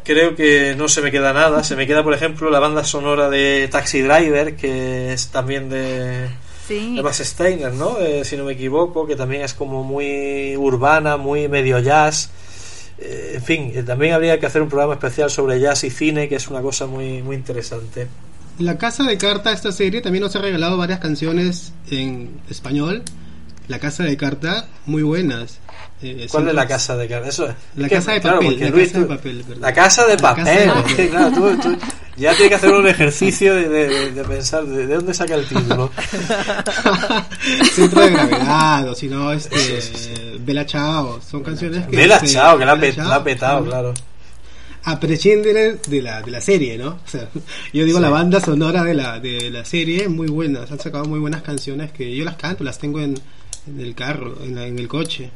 creo 0.05 0.35
que 0.35 0.75
no 0.77 0.87
se 0.87 1.01
me 1.01 1.11
queda 1.11 1.33
nada. 1.33 1.63
Se 1.63 1.75
me 1.75 1.85
queda, 1.87 2.03
por 2.03 2.13
ejemplo, 2.13 2.49
la 2.49 2.59
banda 2.59 2.83
sonora 2.85 3.29
de 3.29 3.67
Taxi 3.69 4.01
Driver, 4.01 4.55
que 4.55 5.11
es 5.11 5.27
también 5.27 5.69
de, 5.69 6.27
Sí. 6.67 6.95
de 6.95 7.03
Max 7.03 7.17
Steiner, 7.23 7.73
¿no? 7.73 7.99
Eh, 7.99 8.23
si 8.23 8.37
no 8.37 8.45
me 8.45 8.53
equivoco, 8.53 9.05
que 9.05 9.15
también 9.15 9.41
es 9.41 9.53
como 9.53 9.83
muy 9.83 10.55
urbana, 10.55 11.17
muy 11.17 11.47
medio 11.49 11.79
jazz. 11.79 12.29
Eh, 12.97 13.33
en 13.35 13.43
fin, 13.43 13.71
eh, 13.75 13.83
también 13.83 14.13
habría 14.13 14.39
que 14.39 14.45
hacer 14.45 14.61
un 14.61 14.69
programa 14.69 14.93
especial 14.93 15.29
sobre 15.29 15.59
jazz 15.59 15.83
y 15.83 15.89
cine, 15.89 16.29
que 16.29 16.35
es 16.35 16.47
una 16.47 16.61
cosa 16.61 16.85
muy, 16.87 17.21
muy 17.21 17.35
interesante. 17.35 18.07
La 18.57 18.77
Casa 18.77 19.03
de 19.03 19.17
Carta, 19.17 19.51
esta 19.51 19.73
serie, 19.73 20.01
también 20.01 20.23
nos 20.23 20.35
ha 20.37 20.39
regalado 20.39 20.77
varias 20.77 20.99
canciones 20.99 21.73
en 21.91 22.39
español. 22.49 23.03
La 23.67 23.79
Casa 23.79 24.03
de 24.03 24.15
Carta, 24.15 24.67
muy 24.85 25.03
buenas. 25.03 25.59
Eh, 26.01 26.27
¿Cuál 26.29 26.49
es 26.49 26.53
la 26.53 26.67
casa 26.67 26.95
de 26.97 27.07
carta? 27.07 27.29
Eso 27.29 27.45
es. 27.47 27.55
La 27.77 27.85
Es 27.85 27.89
que, 27.89 27.95
casa 27.95 28.11
de 28.13 28.21
claro, 28.21 28.39
papel, 28.41 28.59
la 28.59 28.69
Luis, 28.69 28.87
casa 28.91 28.99
de 28.99 29.05
papel, 29.05 29.43
perdón. 29.47 29.61
La 29.61 29.73
casa 29.73 30.05
de 30.05 30.15
La 30.15 30.17
casa 30.17 30.35
papel. 30.35 30.45
de 30.45 30.63
es 30.65 30.71
papel. 30.73 30.95
que, 30.97 31.09
claro, 31.09 31.31
tú, 31.31 31.57
tú 31.61 31.77
ya 32.17 32.31
tienes 32.31 32.49
que 32.49 32.55
hacer 32.55 32.71
un 32.73 32.87
ejercicio 32.87 33.55
de, 33.55 33.69
de- 33.69 33.87
de- 33.87 34.11
de 34.11 34.23
pensar 34.23 34.65
de, 34.65 34.87
de 34.87 34.95
dónde 34.95 35.13
saca 35.13 35.35
el 35.35 35.45
título. 35.47 35.89
Centro 37.73 38.01
de 38.01 38.11
gravedad, 38.11 38.89
o 38.89 38.95
si 38.95 39.07
no, 39.07 39.31
este, 39.31 39.57
Sí, 39.57 39.81
sí, 39.81 39.93
sí. 39.95 40.37
Bella 40.39 40.65
Chao, 40.65 41.19
son 41.21 41.43
canciones 41.43 41.85
que... 41.87 41.95
Vela 41.95 42.19
se- 42.19 42.27
Chao, 42.27 42.57
que 42.57 42.65
la 42.65 42.73
ha, 42.73 42.75
Bella 42.75 42.87
pe- 42.89 42.95
Ciao, 42.95 43.09
la 43.09 43.15
ha 43.15 43.23
petado, 43.23 43.65
claro. 43.65 43.93
a 44.83 44.99
de 44.99 46.01
la, 46.01 46.21
de 46.21 46.31
la 46.31 46.41
serie, 46.41 46.77
¿no? 46.77 46.89
O 46.89 46.99
sea, 47.07 47.27
yo 47.73 47.85
digo 47.85 47.99
la 47.99 48.09
banda 48.09 48.39
sonora 48.39 48.83
de 48.83 48.93
la, 48.93 49.19
de 49.19 49.49
la 49.49 49.65
serie, 49.65 50.07
muy 50.07 50.27
buenas, 50.27 50.71
han 50.71 50.79
sacado 50.79 51.05
muy 51.05 51.19
buenas 51.19 51.41
canciones 51.41 51.91
que 51.91 52.15
yo 52.15 52.23
las 52.23 52.35
canto, 52.35 52.63
las 52.63 52.77
tengo 52.79 52.99
en, 52.99 53.15
en 53.67 53.79
el 53.79 53.95
carro, 53.95 54.37
en, 54.43 54.55
la- 54.55 54.65
en 54.67 54.77
el 54.77 54.87
coche. 54.87 55.31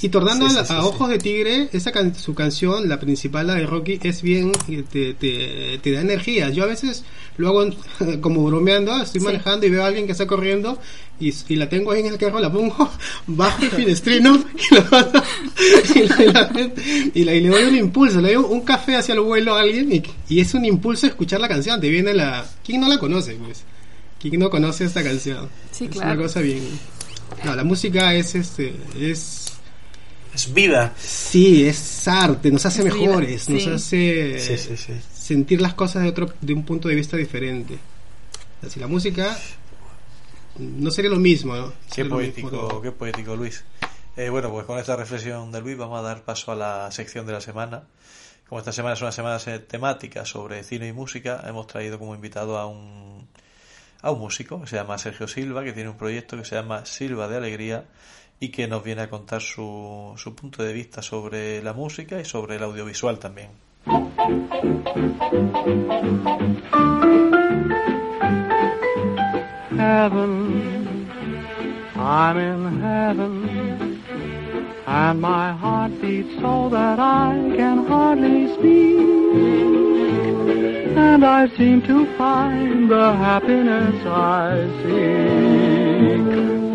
Y 0.00 0.10
tornando 0.10 0.46
Sí, 0.48 0.52
sí, 0.54 0.58
a, 0.60 0.64
sí, 0.64 0.72
a 0.74 0.80
sí. 0.80 0.86
Ojos 0.86 1.08
de 1.10 1.18
Tigre, 1.18 1.68
esa 1.72 1.90
can- 1.90 2.14
su 2.14 2.32
canción, 2.32 2.88
la 2.88 3.00
principal, 3.00 3.48
la 3.48 3.54
de 3.56 3.66
Rocky, 3.66 3.98
es 4.02 4.22
bien, 4.22 4.52
eh, 4.68 4.84
te, 4.88 5.14
te, 5.14 5.78
te 5.82 5.90
da 5.92 6.00
energía. 6.02 6.50
Yo 6.50 6.62
a 6.62 6.66
veces 6.66 7.02
lo 7.36 7.48
hago 7.48 7.70
como 8.20 8.44
bromeando, 8.44 8.96
estoy 9.02 9.20
Sí. 9.20 9.26
manejando 9.26 9.66
y 9.66 9.70
veo 9.70 9.82
a 9.82 9.88
alguien 9.88 10.06
que 10.06 10.12
está 10.12 10.26
corriendo 10.28 10.78
y, 11.18 11.34
y 11.48 11.56
la 11.56 11.68
tengo 11.68 11.90
ahí 11.90 12.00
en 12.00 12.06
el 12.06 12.16
carro, 12.18 12.38
la 12.38 12.52
pongo 12.52 12.88
bajo 13.26 13.60
el 13.64 13.70
finestrino 13.72 14.36
y, 14.70 14.74
la- 14.74 15.24
y, 15.94 16.02
la- 16.06 16.22
y 16.22 16.32
la- 16.32 16.72
y 17.14 17.24
la- 17.24 17.34
y 17.34 17.40
le 17.40 17.48
doy 17.48 17.64
un 17.64 17.76
impulso, 17.76 18.20
le 18.20 18.34
doy 18.34 18.44
un 18.44 18.60
café 18.60 18.94
hacia 18.94 19.14
el 19.14 19.20
vuelo 19.20 19.56
a 19.56 19.62
alguien 19.62 19.92
y, 19.92 20.02
y 20.28 20.38
es 20.40 20.54
un 20.54 20.64
impulso 20.64 21.08
escuchar 21.08 21.40
la 21.40 21.48
canción. 21.48 21.80
Te 21.80 21.88
viene 21.88 22.14
la. 22.14 22.46
¿Quién 22.64 22.80
no 22.80 22.88
la 22.88 22.98
conoce, 23.00 23.34
pues? 23.34 23.62
¿Quién 24.20 24.38
no 24.38 24.48
conoce 24.48 24.84
esta 24.84 25.02
canción? 25.02 25.48
Sí, 25.72 25.86
es 25.86 25.90
claro. 25.90 26.12
una 26.12 26.22
cosa 26.22 26.40
bien. 26.40 26.62
No, 27.44 27.56
la 27.56 27.64
música 27.64 28.14
es 28.14 28.36
este. 28.36 28.74
es 28.96 29.46
Es 30.38 30.54
vida. 30.54 30.94
Sí, 30.96 31.66
es 31.66 32.06
arte, 32.06 32.52
nos 32.52 32.64
hace 32.64 32.86
Es 32.86 32.94
vida, 32.94 33.06
mejores, 33.06 33.48
nos 33.48 33.62
sí. 33.64 33.70
hace 33.70 34.38
Sí, 34.38 34.56
sí, 34.56 34.76
sí. 34.76 34.92
sentir 35.12 35.60
las 35.60 35.74
cosas 35.74 36.04
de 36.04 36.08
otro 36.10 36.32
de 36.40 36.54
un 36.54 36.64
punto 36.64 36.86
de 36.86 36.94
vista 36.94 37.16
diferente. 37.16 37.76
Así 38.64 38.78
la 38.78 38.86
música 38.86 39.36
no 40.58 40.92
sería 40.92 41.10
lo 41.10 41.16
mismo, 41.18 41.56
¿no? 41.56 41.72
Qué 41.92 42.04
mismo 42.04 42.18
poético, 42.18 42.50
todo. 42.50 42.80
qué 42.82 42.92
poético, 42.92 43.34
Luis. 43.34 43.64
Eh, 44.16 44.28
bueno, 44.30 44.50
pues 44.52 44.64
con 44.64 44.78
esta 44.78 44.94
reflexión 44.94 45.50
de 45.50 45.60
Luis 45.60 45.76
vamos 45.76 45.98
a 45.98 46.02
dar 46.02 46.22
paso 46.22 46.52
a 46.52 46.54
la 46.54 46.90
sección 46.92 47.26
de 47.26 47.32
la 47.32 47.40
semana. 47.40 47.82
Como 48.48 48.60
esta 48.60 48.70
semana 48.72 48.94
es 48.94 49.02
una 49.02 49.10
semana 49.12 49.40
se- 49.40 49.58
temática 49.58 50.24
sobre 50.24 50.62
cine 50.62 50.86
y 50.86 50.92
música, 50.92 51.42
hemos 51.48 51.66
traído 51.66 51.98
como 51.98 52.14
invitado 52.14 52.58
a 52.58 52.66
un, 52.66 53.26
a 54.02 54.10
un 54.12 54.20
músico 54.20 54.60
que 54.60 54.68
se 54.68 54.76
llama 54.76 54.98
Sergio 54.98 55.26
Silva, 55.26 55.64
que 55.64 55.72
tiene 55.72 55.90
un 55.90 55.96
proyecto 55.96 56.36
que 56.36 56.44
se 56.44 56.54
llama 56.54 56.86
Silva 56.86 57.26
de 57.26 57.36
Alegría 57.38 57.84
y 58.40 58.48
que 58.50 58.68
nos 58.68 58.84
viene 58.84 59.02
a 59.02 59.10
contar 59.10 59.42
su, 59.42 60.14
su 60.16 60.34
punto 60.34 60.62
de 60.62 60.72
vista 60.72 61.02
sobre 61.02 61.62
la 61.62 61.72
música 61.72 62.20
y 62.20 62.24
sobre 62.24 62.56
el 62.56 62.62
audiovisual 62.62 63.18
también. 63.18 63.50
And 74.90 75.20
my 75.20 75.52
heart 75.52 75.92
so 76.40 76.68
that 76.70 76.98
I 76.98 77.34
can 77.56 77.86
hardly 77.86 78.48
speak. 78.54 78.98
And 80.96 81.24
I 81.24 81.48
seem 81.56 81.82
to 81.82 82.06
find 82.16 82.90
the 82.90 83.12
happiness 83.14 84.06
I 84.06 84.66
seek 84.82 86.67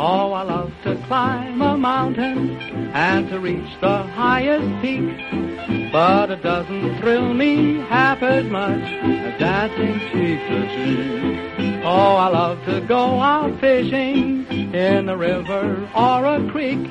Oh, 0.00 0.32
I 0.32 0.42
love 0.44 0.72
to 0.84 0.94
climb 1.08 1.60
a 1.60 1.76
mountain 1.76 2.56
and 2.94 3.28
to 3.30 3.40
reach 3.40 3.80
the 3.80 4.04
highest 4.04 4.80
peak. 4.80 5.90
But 5.90 6.30
it 6.30 6.40
doesn't 6.40 7.00
thrill 7.00 7.34
me 7.34 7.80
half 7.80 8.22
as 8.22 8.44
much 8.46 8.80
as 8.80 9.40
dancing 9.40 9.98
cheek 10.12 10.38
to 10.46 10.68
cheek. 10.68 11.82
Oh, 11.84 12.14
I 12.14 12.28
love 12.28 12.64
to 12.66 12.80
go 12.82 13.18
out 13.18 13.58
fishing 13.58 14.46
in 14.72 15.08
a 15.08 15.16
river 15.16 15.90
or 15.96 16.24
a 16.26 16.48
creek. 16.52 16.88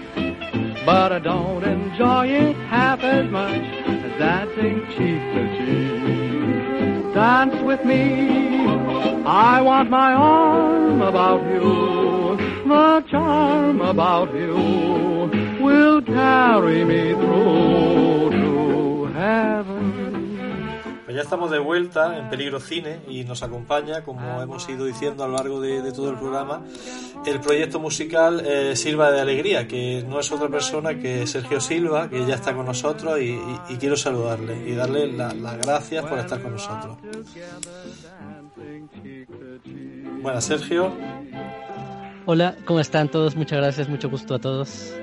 But 0.86 1.14
I 1.14 1.20
don't 1.20 1.64
enjoy 1.64 2.28
it 2.28 2.58
half 2.68 3.00
as 3.06 3.32
much 3.32 3.64
as 3.88 4.20
dancing 4.20 4.86
cheek 4.88 5.22
to 5.32 5.48
cheek. 5.58 7.14
Dance 7.14 7.56
with 7.64 7.86
me, 7.86 8.57
I 9.30 9.62
want 9.62 9.90
my 9.90 10.14
arm 10.14 11.02
about 11.02 11.44
you. 11.52 12.38
the 12.66 13.04
charm 13.12 13.82
about 13.82 14.34
you 14.34 15.60
will 15.62 16.02
carry 16.02 16.86
me 16.86 17.12
through 17.14 18.30
to 18.32 19.06
heaven. 19.14 20.17
Pues 21.08 21.16
ya 21.16 21.22
estamos 21.24 21.50
de 21.52 21.60
vuelta 21.60 22.18
en 22.18 22.30
Peligro 22.30 22.60
Cine 22.60 23.00
y 23.08 23.24
nos 23.24 23.42
acompaña, 23.42 24.04
como 24.04 24.42
hemos 24.42 24.68
ido 24.68 24.84
diciendo 24.84 25.24
a 25.24 25.28
lo 25.30 25.38
largo 25.38 25.62
de, 25.62 25.82
de 25.82 25.94
todo 25.94 26.10
el 26.10 26.18
programa, 26.18 26.66
el 27.26 27.40
proyecto 27.40 27.80
musical 27.80 28.44
eh, 28.46 28.76
Silva 28.76 29.10
de 29.12 29.22
Alegría, 29.22 29.70
que 29.70 30.04
no 30.06 30.20
es 30.20 30.30
otra 30.34 30.50
persona 30.50 31.00
que 31.00 31.26
Sergio 31.26 31.62
Silva, 31.62 32.10
que 32.10 32.26
ya 32.26 32.36
está 32.36 32.54
con 32.54 32.66
nosotros 32.66 33.22
y, 33.22 33.30
y- 33.36 33.60
y 33.70 33.78
quiero 33.78 33.96
saludarle 33.96 34.68
y 34.70 34.76
darle 34.76 35.08
la- 35.08 35.34
las 35.34 35.58
gracias 35.60 36.04
por 36.04 36.20
estar 36.20 36.42
con 36.42 36.52
nosotros. 36.52 36.98
Bueno, 40.22 40.42
Sergio, 40.42 40.92
Hola, 42.26 42.56
¿cómo 42.66 42.82
están 42.82 43.10
todos? 43.10 43.38
Muchas 43.38 43.60
gracias, 43.60 43.88
mucho 43.88 44.10
gusto 44.10 44.36
a 44.36 44.40
todos. 44.40 44.94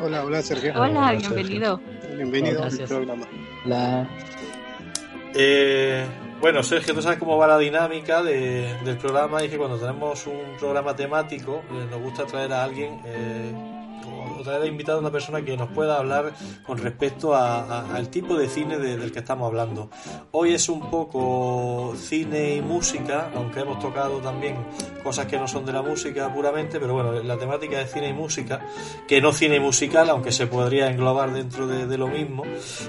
Hola, 0.00 0.24
hola 0.24 0.42
Sergio. 0.42 0.72
Hola, 0.76 1.12
bienvenido. 1.12 1.80
Bienvenido 2.16 2.56
al 2.64 2.70
Gracias. 2.70 2.88
programa. 2.88 3.24
La... 3.64 4.08
Eh, 5.40 6.04
bueno, 6.40 6.64
Sergio, 6.64 6.94
tú 6.94 7.00
sabes 7.00 7.18
cómo 7.18 7.36
va 7.36 7.46
la 7.46 7.58
dinámica 7.58 8.22
de- 8.24 8.74
del 8.84 8.96
programa 8.98 9.44
y 9.44 9.48
que 9.48 9.56
cuando 9.56 9.78
tenemos 9.78 10.26
un 10.26 10.56
programa 10.58 10.96
temático 10.96 11.62
eh, 11.70 11.86
nos 11.88 12.00
gusta 12.00 12.24
traer 12.26 12.52
a 12.52 12.64
alguien 12.64 13.00
eh, 13.04 13.52
o 14.38 14.42
traer 14.42 14.66
invitado 14.66 14.98
a 14.98 15.00
una 15.00 15.10
persona 15.10 15.42
que 15.42 15.56
nos 15.56 15.68
pueda 15.70 15.98
hablar 15.98 16.32
con 16.66 16.78
respecto 16.78 17.34
a- 17.34 17.60
a- 17.62 17.94
al 17.96 18.08
tipo 18.08 18.34
de 18.36 18.48
cine 18.48 18.78
de- 18.78 18.96
del 18.96 19.12
que 19.12 19.18
estamos 19.18 19.46
hablando. 19.48 19.90
Hoy 20.32 20.54
es 20.54 20.68
un 20.68 20.88
poco 20.90 21.94
cine 21.96 22.54
y 22.56 22.62
música, 22.62 23.30
aunque 23.34 23.60
hemos 23.60 23.78
tocado 23.78 24.18
también 24.18 24.56
cosas 25.02 25.26
que 25.26 25.38
no 25.38 25.48
son 25.48 25.64
de 25.66 25.72
la 25.72 25.82
música 25.82 26.32
puramente, 26.32 26.78
pero 26.78 26.94
bueno, 26.94 27.12
la 27.12 27.36
temática 27.36 27.80
es 27.80 27.92
cine 27.92 28.08
y 28.08 28.12
música, 28.12 28.60
que 29.06 29.20
no 29.20 29.32
cine 29.32 29.58
musical, 29.60 30.08
aunque 30.10 30.32
se 30.32 30.46
podría 30.46 30.88
englobar 30.90 31.32
dentro 31.32 31.66
de, 31.66 31.86
de 31.86 31.98
lo 31.98 32.08
mismo. 32.08 32.44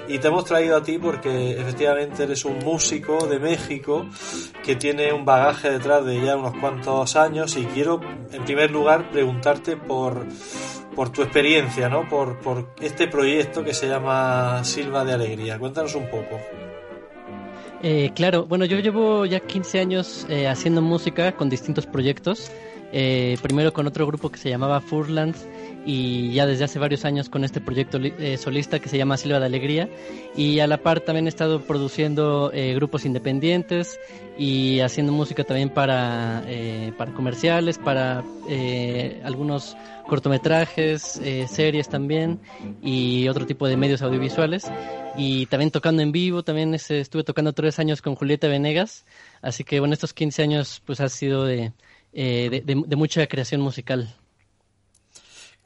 Y 0.08 0.20
te 0.20 0.28
hemos 0.28 0.46
traído 0.46 0.78
a 0.78 0.84
ti 0.84 0.98
porque 0.98 1.52
efectivamente 1.60 2.24
eres 2.24 2.46
un 2.46 2.60
músico 2.60 3.26
de 3.28 3.40
México 3.40 4.06
que 4.64 4.76
tiene 4.76 5.12
un 5.14 5.26
bagaje 5.26 5.70
detrás 5.72 6.06
de 6.06 6.22
ya 6.24 6.36
unos 6.38 6.54
cuantos 6.58 7.16
años 7.16 7.56
y 7.58 7.66
quiero 7.66 8.00
en 8.32 8.44
primer 8.46 8.72
lugar 8.72 9.10
preguntarte 9.12 9.78
por, 9.78 10.26
por 10.96 11.12
tu 11.12 11.22
experiencia, 11.22 11.90
¿no? 11.90 12.08
Por, 12.08 12.38
este 12.82 13.08
proyecto 13.08 13.64
que 13.64 13.74
se 13.74 13.88
llama 13.88 14.64
Silva 14.64 15.06
de 15.06 15.14
Alegría. 15.14 15.58
Cuéntanos 15.60 15.96
un 15.96 16.10
poco. 16.10 16.40
Eh, 17.82 18.12
claro, 18.14 18.46
bueno, 18.46 18.66
yo 18.66 18.80
llevo 18.80 19.26
ya 19.26 19.40
15 19.40 19.80
años 19.80 20.28
eh, 20.30 20.48
haciendo 20.48 20.82
música 20.82 21.32
con 21.34 21.50
distintos 21.50 21.86
proyectos. 21.86 22.52
Eh, 22.92 23.38
primero 23.42 23.72
con 23.72 23.86
otro 23.86 24.08
grupo 24.08 24.30
que 24.30 24.40
se 24.40 24.50
llamaba 24.50 24.82
Furland 24.82 25.36
y 25.86 26.34
ya 26.34 26.46
desde 26.46 26.66
hace 26.66 26.80
varios 26.80 27.06
años 27.06 27.30
con 27.30 27.44
este 27.44 27.62
proyecto 27.62 27.98
eh, 28.02 28.38
solista 28.38 28.80
que 28.80 28.90
se 28.90 28.98
llama 28.98 29.18
Silva 29.18 29.40
de 29.40 29.46
Alegría. 29.46 29.90
Y 30.36 30.60
a 30.60 30.68
la 30.68 30.78
par 30.78 31.00
también 31.02 31.26
he 31.26 31.30
estado 31.30 31.62
produciendo 31.62 32.52
eh, 32.54 32.74
grupos 32.76 33.06
independientes 33.06 34.00
y 34.38 34.80
haciendo 34.82 35.12
música 35.12 35.44
también 35.44 35.70
para, 35.70 36.44
eh, 36.48 36.92
para 36.98 37.12
comerciales, 37.14 37.78
para 37.78 38.24
eh, 38.50 39.20
algunos 39.24 39.76
cortometrajes, 40.08 41.18
eh, 41.24 41.48
series 41.48 41.88
también 41.90 42.40
y 42.82 43.28
otro 43.28 43.46
tipo 43.46 43.68
de 43.68 43.78
medios 43.78 44.02
audiovisuales 44.02 44.70
y 45.18 45.46
también 45.48 45.72
tocando 45.72 46.02
en 46.02 46.12
vivo, 46.12 46.44
también 46.44 46.74
estuve 46.74 47.24
tocando 47.24 47.54
tres 47.54 47.80
años 47.80 48.02
con 48.02 48.16
Julieta 48.16 48.48
Venegas, 48.48 49.06
así 49.42 49.64
que 49.64 49.80
bueno, 49.80 49.94
estos 49.94 50.14
15 50.14 50.44
años 50.44 50.82
pues 50.86 51.00
ha 51.00 51.10
sido 51.10 51.46
de, 51.46 51.74
eh, 52.14 52.50
de, 52.52 52.62
de- 52.62 52.84
de 52.88 52.96
mucha 52.96 53.26
creación 53.28 53.62
musical. 53.62 54.14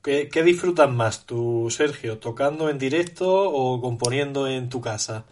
¿Qué, 0.03 0.29
qué 0.29 0.43
disfrutas 0.43 0.89
más 0.91 1.25
tú, 1.25 1.67
Sergio? 1.71 2.19
¿Tocando 2.19 2.69
en 2.69 2.77
directo 2.77 3.25
o 3.49 3.81
componiendo 3.81 4.47
en 4.47 4.69
tu 4.69 4.81
casa? 4.81 5.25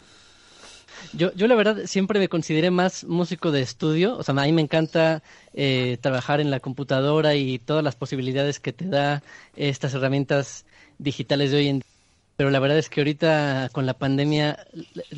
Yo, 1.13 1.33
yo 1.33 1.47
la 1.47 1.55
verdad 1.55 1.85
siempre 1.85 2.19
me 2.19 2.29
consideré 2.29 2.69
más 2.71 3.03
músico 3.05 3.51
de 3.51 3.61
estudio, 3.61 4.17
o 4.17 4.23
sea, 4.23 4.35
a 4.35 4.45
mí 4.45 4.51
me 4.53 4.61
encanta 4.61 5.23
eh, 5.53 5.97
trabajar 6.01 6.39
en 6.39 6.51
la 6.51 6.59
computadora 6.59 7.35
y 7.35 7.59
todas 7.59 7.83
las 7.83 7.95
posibilidades 7.95 8.59
que 8.59 8.71
te 8.73 8.85
da 8.85 9.23
estas 9.55 9.93
herramientas 9.93 10.65
digitales 10.99 11.51
de 11.51 11.57
hoy 11.57 11.67
en 11.69 11.79
día. 11.79 11.85
Pero 12.37 12.49
la 12.49 12.59
verdad 12.59 12.77
es 12.77 12.89
que 12.89 13.01
ahorita 13.01 13.69
con 13.73 13.85
la 13.85 13.93
pandemia 13.95 14.65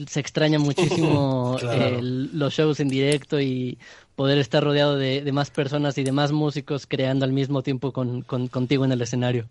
se 0.08 0.20
extraña 0.20 0.60
muchísimo 0.60 1.58
Claro. 1.60 2.00
eh, 2.00 2.00
los 2.02 2.54
shows 2.54 2.80
en 2.80 2.90
directo 2.90 3.40
y 3.40 3.78
poder 4.16 4.38
estar 4.38 4.64
rodeado 4.64 4.96
de, 4.98 5.30
más 5.32 5.50
personas 5.50 5.98
y 5.98 6.04
de 6.04 6.12
más 6.12 6.32
músicos 6.32 6.86
creando 6.88 7.26
al 7.26 7.32
mismo 7.34 7.64
tiempo 7.64 7.92
con, 7.92 8.22
con- 8.22 8.48
contigo 8.48 8.86
en 8.86 8.92
el 8.92 9.02
escenario. 9.02 9.48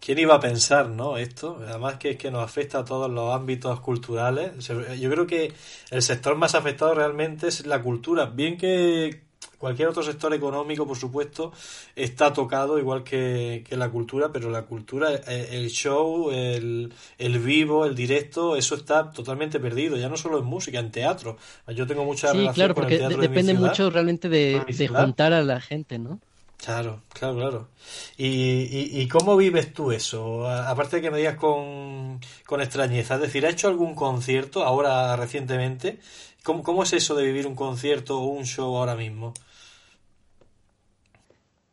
¿Quién 0.00 0.18
iba 0.20 0.36
a 0.36 0.40
pensar, 0.40 0.88
no? 0.88 1.18
Esto, 1.18 1.58
además 1.66 1.96
que 1.96 2.10
es 2.10 2.16
que 2.16 2.30
nos 2.30 2.42
afecta 2.44 2.78
a 2.78 2.84
todos 2.84 3.10
los 3.10 3.34
ámbitos 3.34 3.80
culturales. 3.80 4.52
Yo 4.66 5.10
creo 5.10 5.26
que 5.26 5.52
el 5.90 6.02
sector 6.02 6.36
más 6.36 6.54
afectado 6.54 6.94
realmente 6.94 7.48
es 7.48 7.66
la 7.66 7.82
cultura. 7.82 8.26
Bien 8.26 8.56
que 8.56 9.27
cualquier 9.58 9.88
otro 9.88 10.02
sector 10.02 10.32
económico, 10.34 10.86
por 10.86 10.96
supuesto, 10.96 11.52
está 11.96 12.32
tocado 12.32 12.78
igual 12.78 13.04
que, 13.04 13.64
que 13.68 13.76
la 13.76 13.90
cultura, 13.90 14.30
pero 14.32 14.50
la 14.50 14.62
cultura, 14.66 15.14
eh, 15.14 15.48
el 15.52 15.68
show, 15.70 16.30
el, 16.30 16.92
el 17.18 17.38
vivo, 17.40 17.84
el 17.86 17.94
directo, 17.94 18.56
eso 18.56 18.74
está 18.76 19.10
totalmente 19.12 19.60
perdido. 19.60 19.96
Ya 19.96 20.08
no 20.08 20.16
solo 20.16 20.38
en 20.38 20.44
música, 20.44 20.78
en 20.78 20.90
teatro. 20.90 21.36
Yo 21.74 21.86
tengo 21.86 22.04
mucha 22.04 22.32
Sí, 22.32 22.38
relación 22.38 22.54
claro, 22.54 22.74
con 22.74 22.84
el 22.84 22.94
porque 22.94 22.96
teatro 22.96 23.22
de- 23.22 23.22
de 23.22 23.28
mi 23.28 23.40
depende 23.40 23.42
ciudad. 23.42 23.72
mucho 23.78 23.90
realmente 23.90 24.28
de, 24.28 24.88
juntar 24.88 25.32
a 25.32 25.42
la 25.42 25.60
gente, 25.60 25.98
¿no? 25.98 26.20
Claro, 26.56 27.02
claro, 27.14 27.36
claro. 27.36 27.68
¿Y, 28.16 28.26
y, 28.26 29.00
y 29.00 29.08
cómo 29.08 29.36
vives 29.36 29.72
tú 29.72 29.92
eso? 29.92 30.46
A- 30.46 30.68
Aparte 30.70 30.96
de 30.96 31.02
que 31.02 31.10
me 31.10 31.18
digas 31.18 31.36
con, 31.36 32.20
con 32.46 32.60
extrañeza, 32.60 33.14
es 33.14 33.20
decir, 33.20 33.46
¿has 33.46 33.52
hecho 33.52 33.68
algún 33.68 33.94
concierto 33.94 34.64
ahora 34.64 35.14
recientemente? 35.16 36.00
¿Cómo, 36.42 36.62
¿Cómo 36.64 36.82
es 36.82 36.92
eso 36.92 37.14
de 37.14 37.24
vivir 37.24 37.46
un 37.46 37.54
concierto 37.54 38.18
o 38.20 38.26
un 38.26 38.44
show 38.44 38.76
ahora 38.76 38.96
mismo? 38.96 39.34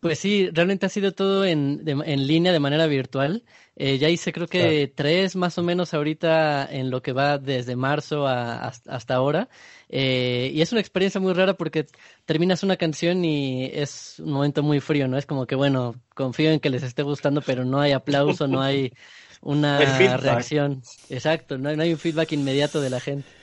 Pues 0.05 0.19
sí, 0.19 0.51
realmente 0.51 0.85
ha 0.85 0.89
sido 0.89 1.13
todo 1.13 1.45
en, 1.45 1.83
de- 1.83 1.93
en 1.93 2.27
línea 2.27 2.51
de 2.51 2.59
manera 2.59 2.85
virtual. 2.85 3.43
Eh, 3.75 3.97
ya 3.97 4.07
hice 4.07 4.31
creo 4.31 4.45
que 4.45 4.93
tres 4.95 5.35
más 5.35 5.57
o 5.57 5.63
menos 5.63 5.95
ahorita 5.95 6.67
en 6.71 6.91
lo 6.91 7.01
que 7.01 7.11
va 7.11 7.39
desde 7.39 7.75
marzo 7.75 8.27
a- 8.27 8.67
hasta, 8.67 9.15
ahora. 9.15 9.49
Eh, 9.89 10.51
y 10.53 10.61
es 10.61 10.71
una 10.71 10.79
experiencia 10.81 11.19
muy 11.19 11.33
rara 11.33 11.55
porque 11.55 11.87
terminas 12.25 12.61
una 12.61 12.77
canción 12.77 13.25
y 13.25 13.65
es 13.73 14.19
un 14.19 14.31
momento 14.31 14.61
muy 14.61 14.79
frío, 14.79 15.07
¿no? 15.07 15.17
Es 15.17 15.25
como 15.25 15.47
que, 15.47 15.55
bueno, 15.55 15.95
confío 16.13 16.51
en 16.51 16.59
que 16.59 16.69
les 16.69 16.83
esté 16.83 17.01
gustando, 17.01 17.41
pero 17.41 17.65
no 17.65 17.79
hay 17.81 17.91
aplauso, 17.93 18.47
no 18.47 18.61
hay 18.61 18.93
una 19.41 20.17
reacción. 20.17 20.83
Exacto, 21.09 21.57
no 21.57 21.69
hay, 21.69 21.77
no 21.77 21.81
hay 21.81 21.93
un 21.93 21.97
feedback 21.99 22.31
inmediato 22.33 22.79
de 22.79 22.91
la 22.91 22.99
gente. 22.99 23.33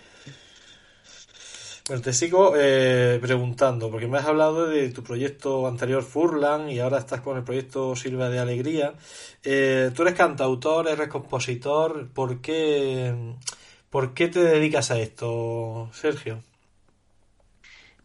Bueno, 1.88 2.00
te 2.00 2.12
sigo 2.12 2.54
eh, 2.56 3.18
preguntando, 3.20 3.90
porque 3.90 4.06
me 4.06 4.18
has 4.18 4.26
hablado 4.26 4.66
de 4.68 4.90
tu 4.90 5.02
proyecto 5.02 5.66
anterior 5.66 6.04
Furlan 6.04 6.70
y 6.70 6.78
ahora 6.78 6.98
estás 6.98 7.22
con 7.22 7.36
el 7.36 7.42
proyecto 7.42 7.96
Silva 7.96 8.28
de 8.30 8.38
Alegría. 8.38 8.94
Eh, 9.42 9.90
tú 9.94 10.02
eres 10.02 10.14
cantautor, 10.14 10.86
eres 10.86 11.08
compositor, 11.08 12.08
¿por 12.08 12.40
qué, 12.40 13.12
¿por 13.90 14.14
qué 14.14 14.28
te 14.28 14.44
dedicas 14.44 14.92
a 14.92 15.00
esto, 15.00 15.90
Sergio? 15.92 16.44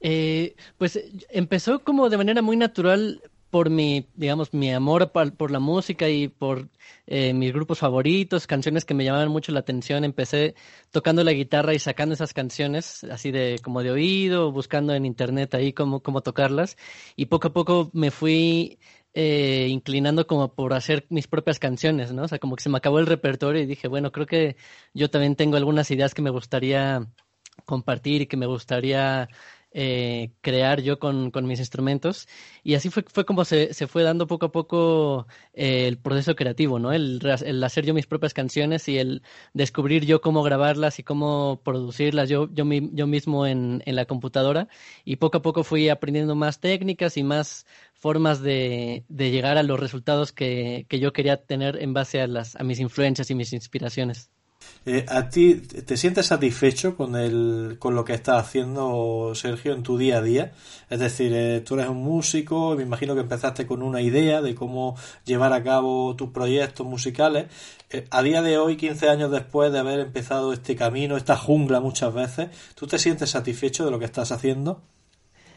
Eh, 0.01 0.55
pues 0.79 0.99
empezó 1.29 1.83
como 1.83 2.09
de 2.09 2.17
manera 2.17 2.41
muy 2.41 2.57
natural 2.57 3.21
por 3.49 3.69
mi, 3.69 4.07
digamos, 4.15 4.53
mi 4.53 4.73
amor 4.73 5.11
por 5.11 5.51
la 5.51 5.59
música 5.59 6.09
y 6.09 6.27
por 6.27 6.69
eh, 7.07 7.33
mis 7.33 7.53
grupos 7.53 7.79
favoritos, 7.79 8.47
canciones 8.47 8.85
que 8.85 8.93
me 8.93 9.03
llamaban 9.05 9.29
mucho 9.29 9.51
la 9.51 9.59
atención. 9.61 10.03
Empecé 10.03 10.55
tocando 10.91 11.23
la 11.23 11.31
guitarra 11.33 11.73
y 11.73 11.79
sacando 11.79 12.13
esas 12.13 12.33
canciones 12.33 13.03
así 13.05 13.31
de 13.31 13.59
como 13.63 13.83
de 13.83 13.91
oído, 13.91 14.51
buscando 14.51 14.93
en 14.93 15.05
internet 15.05 15.53
ahí 15.55 15.73
cómo, 15.73 16.01
cómo 16.01 16.21
tocarlas. 16.21 16.77
Y 17.15 17.27
poco 17.27 17.47
a 17.49 17.53
poco 17.53 17.89
me 17.93 18.11
fui 18.11 18.79
eh, 19.13 19.67
inclinando 19.69 20.27
como 20.27 20.53
por 20.53 20.73
hacer 20.73 21.07
mis 21.09 21.27
propias 21.27 21.59
canciones, 21.59 22.13
¿no? 22.13 22.23
O 22.23 22.27
sea, 22.27 22.39
como 22.39 22.55
que 22.55 22.63
se 22.63 22.69
me 22.69 22.77
acabó 22.77 22.99
el 22.99 23.07
repertorio 23.07 23.61
y 23.63 23.65
dije, 23.65 23.87
bueno, 23.87 24.11
creo 24.11 24.27
que 24.27 24.57
yo 24.93 25.09
también 25.09 25.35
tengo 25.35 25.57
algunas 25.57 25.89
ideas 25.91 26.13
que 26.13 26.21
me 26.21 26.29
gustaría 26.29 27.07
compartir 27.65 28.21
y 28.21 28.27
que 28.27 28.37
me 28.37 28.45
gustaría 28.45 29.29
eh, 29.79 30.31
crear 30.41 30.81
yo 30.81 30.97
con, 30.97 31.29
con 31.29 31.45
mis 31.45 31.59
instrumentos. 31.59 32.27
Y 32.63 32.73
así 32.73 32.89
fue, 32.89 33.03
fue 33.07 33.25
como 33.25 33.45
se, 33.45 33.75
se 33.75 33.85
fue 33.85 34.01
dando 34.01 34.25
poco 34.25 34.47
a 34.47 34.51
poco 34.51 35.27
eh, 35.53 35.87
el 35.87 35.99
proceso 35.99 36.35
creativo, 36.35 36.79
¿no? 36.79 36.93
El, 36.93 37.21
el 37.45 37.63
hacer 37.63 37.85
yo 37.85 37.93
mis 37.93 38.07
propias 38.07 38.33
canciones 38.33 38.87
y 38.87 38.97
el 38.97 39.21
descubrir 39.53 40.03
yo 40.03 40.19
cómo 40.19 40.41
grabarlas 40.41 40.97
y 40.97 41.03
cómo 41.03 41.61
producirlas 41.63 42.27
yo, 42.27 42.49
yo, 42.51 42.65
yo 42.65 43.05
mismo 43.05 43.45
en, 43.45 43.83
en 43.85 43.95
la 43.95 44.05
computadora. 44.05 44.67
Y 45.05 45.17
poco 45.17 45.37
a 45.37 45.41
poco 45.43 45.63
fui 45.63 45.89
aprendiendo 45.89 46.33
más 46.33 46.59
técnicas 46.59 47.15
y 47.15 47.23
más 47.23 47.67
formas 47.93 48.41
de, 48.41 49.05
de 49.09 49.29
llegar 49.29 49.59
a 49.59 49.63
los 49.63 49.79
resultados 49.79 50.31
que, 50.33 50.87
que 50.89 50.99
yo 50.99 51.13
quería 51.13 51.37
tener 51.45 51.77
en 51.83 51.93
base 51.93 52.19
a, 52.19 52.25
las, 52.25 52.55
a 52.55 52.63
mis 52.63 52.79
influencias 52.79 53.29
y 53.29 53.35
mis 53.35 53.53
inspiraciones. 53.53 54.31
Eh, 54.85 55.05
¿A 55.09 55.29
ti 55.29 55.55
te 55.55 55.97
sientes 55.97 56.27
satisfecho 56.27 56.95
con 56.95 57.15
el, 57.15 57.75
con 57.79 57.93
lo 57.95 58.05
que 58.05 58.13
estás 58.13 58.37
haciendo, 58.45 59.33
Sergio, 59.35 59.73
en 59.73 59.83
tu 59.83 59.97
día 59.97 60.17
a 60.19 60.21
día? 60.21 60.53
Es 60.89 60.99
decir, 60.99 61.33
eh, 61.35 61.61
tú 61.65 61.75
eres 61.75 61.89
un 61.89 61.97
músico, 62.03 62.75
me 62.75 62.83
imagino 62.83 63.13
que 63.13 63.21
empezaste 63.21 63.67
con 63.67 63.81
una 63.83 64.01
idea 64.01 64.41
de 64.41 64.55
cómo 64.55 64.95
llevar 65.25 65.51
a 65.53 65.63
cabo 65.63 66.15
tus 66.15 66.29
proyectos 66.29 66.87
musicales. 66.87 67.47
Eh, 67.89 68.07
a 68.11 68.21
día 68.23 68.41
de 68.41 68.57
hoy, 68.57 68.77
15 68.77 69.09
años 69.09 69.29
después 69.31 69.71
de 69.73 69.79
haber 69.79 69.99
empezado 69.99 70.53
este 70.53 70.75
camino, 70.77 71.17
esta 71.17 71.35
jungla 71.35 71.81
muchas 71.81 72.13
veces, 72.13 72.49
¿tú 72.75 72.87
te 72.87 72.97
sientes 72.97 73.29
satisfecho 73.31 73.83
de 73.85 73.91
lo 73.91 73.99
que 73.99 74.05
estás 74.05 74.31
haciendo? 74.31 74.81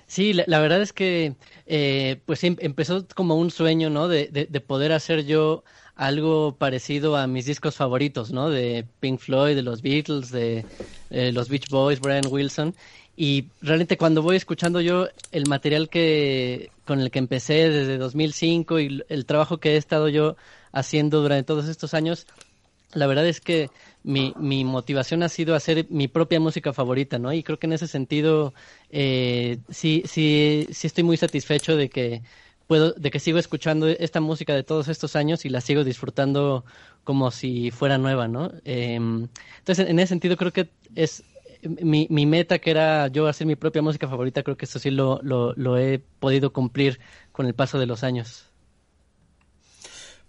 Sí, 0.06 0.32
la, 0.32 0.44
la 0.46 0.60
verdad 0.60 0.82
es 0.82 0.92
que 0.92 1.36
eh, 1.66 2.20
pues 2.26 2.42
em- 2.44 2.56
empezó 2.60 3.06
como 3.14 3.36
un 3.36 3.50
sueño, 3.50 3.90
¿no? 3.90 4.08
De, 4.08 4.28
de, 4.28 4.46
de 4.46 4.60
poder 4.60 4.92
hacer 4.92 5.24
yo 5.24 5.62
algo 6.00 6.56
parecido 6.56 7.14
a 7.14 7.26
mis 7.26 7.44
discos 7.44 7.76
favoritos, 7.76 8.32
¿no? 8.32 8.48
De 8.48 8.86
Pink 9.00 9.20
Floyd, 9.20 9.54
de 9.54 9.62
los 9.62 9.82
Beatles, 9.82 10.30
de 10.30 10.64
eh, 11.10 11.30
los 11.30 11.50
Beach 11.50 11.68
Boys, 11.68 12.00
Brian 12.00 12.24
Wilson. 12.26 12.74
Y 13.18 13.48
realmente 13.60 13.98
cuando 13.98 14.22
voy 14.22 14.36
escuchando 14.36 14.80
yo 14.80 15.08
el 15.30 15.46
material 15.46 15.90
que 15.90 16.70
con 16.86 17.00
el 17.00 17.10
que 17.10 17.18
empecé 17.18 17.68
desde 17.68 17.98
2005 17.98 18.80
y 18.80 19.04
el 19.10 19.26
trabajo 19.26 19.58
que 19.58 19.74
he 19.74 19.76
estado 19.76 20.08
yo 20.08 20.36
haciendo 20.72 21.20
durante 21.20 21.44
todos 21.44 21.68
estos 21.68 21.92
años, 21.92 22.26
la 22.94 23.06
verdad 23.06 23.26
es 23.26 23.42
que 23.42 23.68
mi, 24.02 24.32
mi 24.38 24.64
motivación 24.64 25.22
ha 25.22 25.28
sido 25.28 25.54
hacer 25.54 25.84
mi 25.90 26.08
propia 26.08 26.40
música 26.40 26.72
favorita, 26.72 27.18
¿no? 27.18 27.30
Y 27.34 27.42
creo 27.42 27.58
que 27.58 27.66
en 27.66 27.74
ese 27.74 27.86
sentido 27.86 28.54
eh, 28.88 29.58
sí, 29.68 30.02
sí, 30.06 30.66
sí 30.72 30.86
estoy 30.86 31.04
muy 31.04 31.18
satisfecho 31.18 31.76
de 31.76 31.90
que 31.90 32.22
puedo, 32.70 32.92
de 32.92 33.10
que 33.10 33.18
sigo 33.18 33.40
escuchando 33.40 33.88
esta 33.88 34.20
música 34.20 34.54
de 34.54 34.62
todos 34.62 34.86
estos 34.86 35.16
años 35.16 35.44
y 35.44 35.48
la 35.48 35.60
sigo 35.60 35.82
disfrutando 35.82 36.64
como 37.02 37.32
si 37.32 37.72
fuera 37.72 37.98
nueva, 37.98 38.28
¿no? 38.28 38.52
Eh, 38.64 38.94
entonces, 38.94 39.88
en 39.88 39.98
ese 39.98 40.10
sentido 40.10 40.36
creo 40.36 40.52
que 40.52 40.70
es 40.94 41.24
mi, 41.64 42.06
mi 42.10 42.26
meta 42.26 42.60
que 42.60 42.70
era 42.70 43.08
yo 43.08 43.26
hacer 43.26 43.48
mi 43.48 43.56
propia 43.56 43.82
música 43.82 44.06
favorita, 44.06 44.44
creo 44.44 44.56
que 44.56 44.66
esto 44.66 44.78
sí 44.78 44.92
lo, 44.92 45.20
lo 45.24 45.78
he 45.78 45.98
podido 46.20 46.52
cumplir 46.52 47.00
con 47.32 47.46
el 47.46 47.54
paso 47.54 47.76
de 47.76 47.86
los 47.86 48.04
años. 48.04 48.49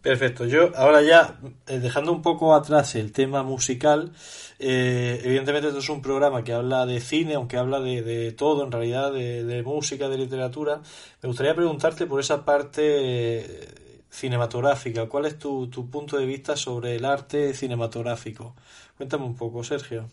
Perfecto. 0.02 0.46
Yo 0.46 0.72
ahora 0.76 1.04
ya, 1.04 1.40
eh, 1.68 1.78
dejando 1.80 2.12
un 2.12 2.24
poco 2.24 2.56
atrás 2.56 2.96
el 2.96 3.12
tema 3.12 3.44
musical, 3.44 4.12
eh, 4.58 5.22
evidentemente 5.24 5.68
esto 5.68 5.80
es 5.80 5.90
un 5.90 6.02
programa 6.02 6.44
que 6.44 6.54
habla 6.54 6.88
de 6.88 7.00
cine, 7.00 7.36
aunque 7.36 7.58
habla 7.58 7.80
de, 7.80 8.02
de 8.02 8.32
todo, 8.32 8.64
en 8.66 8.72
realidad, 8.72 9.14
de, 9.14 9.44
de 9.44 9.62
música, 9.62 10.10
de 10.10 10.18
literatura. 10.18 10.82
Me 11.22 11.28
gustaría 11.28 11.54
preguntarte 11.56 12.08
por 12.08 12.20
esa 12.20 12.44
parte 12.46 12.82
eh, 12.82 13.70
cinematográfica. 14.10 15.08
¿Cuál 15.08 15.26
es 15.28 15.38
tu, 15.38 15.68
tu 15.70 15.88
punto 15.92 16.18
de 16.18 16.26
vista 16.26 16.56
sobre 16.56 16.96
el 16.96 17.06
arte 17.06 17.54
cinematográfico? 17.54 18.56
Cuéntame 18.98 19.26
un 19.26 19.36
poco, 19.36 19.64
Sergio. 19.64 20.10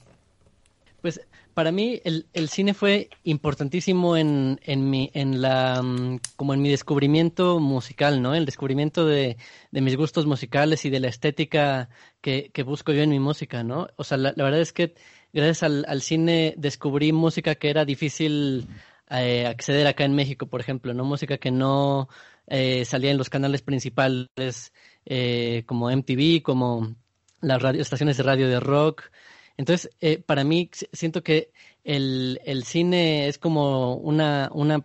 Pues 1.00 1.20
para 1.54 1.70
mí 1.72 2.00
el, 2.04 2.26
el 2.32 2.48
cine 2.48 2.74
fue 2.74 3.08
importantísimo 3.24 4.16
en, 4.16 4.60
en 4.64 4.90
mi, 4.90 5.10
en 5.14 5.40
la, 5.40 5.80
mm, 5.82 6.20
como 6.36 6.54
en 6.54 6.62
mi 6.62 6.70
descubrimiento 6.70 7.60
musical, 7.60 8.20
¿no? 8.20 8.34
El 8.34 8.46
descubrimiento 8.46 9.06
de, 9.06 9.36
de 9.70 9.80
mis 9.80 9.96
gustos 9.96 10.26
musicales 10.26 10.84
y 10.84 10.90
de 10.90 11.00
la 11.00 11.08
estética 11.08 11.88
que, 12.20 12.50
que 12.52 12.62
busco 12.62 12.92
yo 12.92 13.02
en 13.02 13.10
mi 13.10 13.20
música, 13.20 13.62
¿no? 13.62 13.88
O 13.96 14.04
sea, 14.04 14.18
la, 14.18 14.32
verdad 14.32 14.60
es 14.60 14.72
que 14.72 14.94
gracias 15.32 15.62
al, 15.62 15.84
al 15.88 16.02
cine 16.02 16.54
descubrí 16.56 17.12
música 17.12 17.54
que 17.54 17.70
era 17.70 17.84
difícil 17.84 18.68
eh, 19.10 19.46
acceder 19.46 19.86
acá 19.86 20.04
en 20.04 20.14
México, 20.14 20.46
por 20.46 20.60
ejemplo, 20.60 20.94
¿no? 20.94 21.04
Música 21.04 21.38
que 21.38 21.50
no 21.50 22.08
eh, 22.46 22.84
salía 22.84 23.10
en 23.10 23.18
los 23.18 23.30
canales 23.30 23.62
principales 23.62 24.72
eh, 25.06 25.62
como 25.66 25.90
MTV, 25.90 26.42
como 26.42 26.94
las 27.40 27.62
radio, 27.62 27.82
estaciones 27.82 28.16
de 28.16 28.22
radio 28.22 28.48
de 28.48 28.60
rock. 28.60 29.10
Entonces, 29.58 29.90
eh, 30.00 30.22
para 30.24 30.44
mí 30.44 30.70
siento 30.92 31.22
que 31.22 31.50
el, 31.84 32.40
el 32.44 32.64
cine 32.64 33.28
es 33.28 33.38
como 33.38 33.96
una, 33.96 34.50
una 34.54 34.84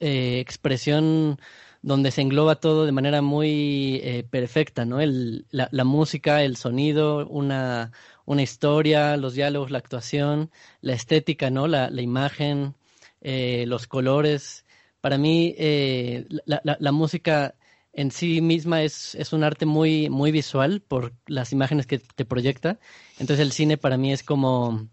eh, 0.00 0.40
expresión 0.40 1.38
donde 1.82 2.10
se 2.10 2.20
engloba 2.20 2.56
todo 2.56 2.84
de 2.84 2.92
manera 2.92 3.22
muy 3.22 4.00
eh, 4.02 4.24
perfecta, 4.28 4.84
¿no? 4.84 5.00
El, 5.00 5.46
la, 5.50 5.68
la 5.70 5.84
música, 5.84 6.42
el 6.42 6.56
sonido, 6.56 7.26
una, 7.28 7.92
una 8.26 8.42
historia, 8.42 9.16
los 9.16 9.34
diálogos, 9.34 9.70
la 9.70 9.78
actuación, 9.78 10.50
la 10.82 10.92
estética, 10.92 11.48
¿no? 11.50 11.68
La, 11.68 11.88
la 11.88 12.02
imagen, 12.02 12.74
eh, 13.22 13.64
los 13.66 13.86
colores. 13.86 14.66
Para 15.00 15.18
mí, 15.18 15.54
eh, 15.56 16.26
la, 16.44 16.60
la 16.64 16.92
música 16.92 17.54
en 17.92 18.10
sí 18.10 18.40
misma 18.40 18.82
es, 18.82 19.14
es 19.14 19.32
un 19.32 19.44
arte 19.44 19.66
muy, 19.66 20.08
muy 20.10 20.30
visual 20.32 20.80
por 20.86 21.12
las 21.26 21.52
imágenes 21.52 21.86
que 21.86 21.98
te 21.98 22.24
proyecta. 22.24 22.78
Entonces 23.18 23.40
el 23.40 23.52
cine 23.52 23.76
para 23.76 23.96
mí 23.96 24.12
es 24.12 24.22
como 24.22 24.88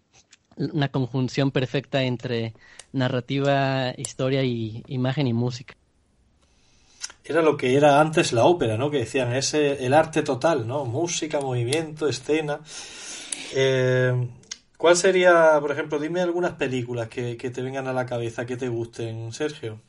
una 0.56 0.90
conjunción 0.90 1.50
perfecta 1.50 2.02
entre 2.02 2.54
narrativa, 2.92 3.92
historia 3.96 4.42
y 4.42 4.82
imagen 4.88 5.26
y 5.26 5.32
música. 5.32 5.74
Era 7.24 7.42
lo 7.42 7.56
que 7.56 7.76
era 7.76 8.00
antes 8.00 8.32
la 8.32 8.44
ópera, 8.44 8.76
¿no? 8.78 8.90
Que 8.90 8.98
decían, 9.00 9.34
es 9.34 9.52
eh, 9.54 9.84
el 9.84 9.92
arte 9.92 10.22
total, 10.22 10.66
¿no? 10.66 10.86
Música, 10.86 11.40
movimiento, 11.40 12.08
escena. 12.08 12.60
Eh, 13.54 14.28
¿Cuál 14.78 14.96
sería, 14.96 15.58
por 15.60 15.70
ejemplo, 15.70 15.98
dime 15.98 16.22
algunas 16.22 16.52
películas 16.52 17.08
que, 17.08 17.36
que 17.36 17.50
te 17.50 17.62
vengan 17.62 17.86
a 17.86 17.92
la 17.92 18.06
cabeza, 18.06 18.46
que 18.46 18.56
te 18.56 18.68
gusten, 18.68 19.32
Sergio? 19.32 19.80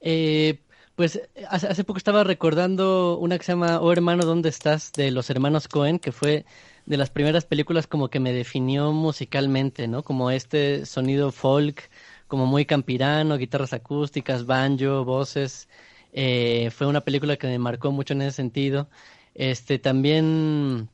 Eh, 0.00 0.58
pues 0.96 1.20
hace, 1.48 1.66
hace 1.66 1.84
poco 1.84 1.98
estaba 1.98 2.24
recordando 2.24 3.18
una 3.18 3.38
que 3.38 3.44
se 3.44 3.52
llama 3.52 3.80
Oh 3.80 3.92
hermano, 3.92 4.24
¿dónde 4.24 4.48
estás? 4.48 4.92
de 4.92 5.10
los 5.10 5.30
hermanos 5.30 5.68
Cohen, 5.68 5.98
que 5.98 6.12
fue 6.12 6.44
de 6.86 6.96
las 6.96 7.10
primeras 7.10 7.44
películas 7.44 7.86
como 7.86 8.08
que 8.08 8.20
me 8.20 8.32
definió 8.32 8.92
musicalmente, 8.92 9.88
¿no? 9.88 10.02
Como 10.02 10.30
este 10.30 10.86
sonido 10.86 11.32
folk, 11.32 11.90
como 12.28 12.46
muy 12.46 12.64
campirano, 12.66 13.36
guitarras 13.38 13.72
acústicas, 13.72 14.46
banjo, 14.46 15.04
voces. 15.04 15.68
Eh, 16.12 16.70
fue 16.70 16.86
una 16.86 17.00
película 17.02 17.36
que 17.36 17.46
me 17.48 17.58
marcó 17.58 17.90
mucho 17.92 18.14
en 18.14 18.22
ese 18.22 18.36
sentido. 18.36 18.88
Este 19.34 19.78
también 19.78 20.88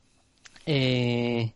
eh, 0.65 1.53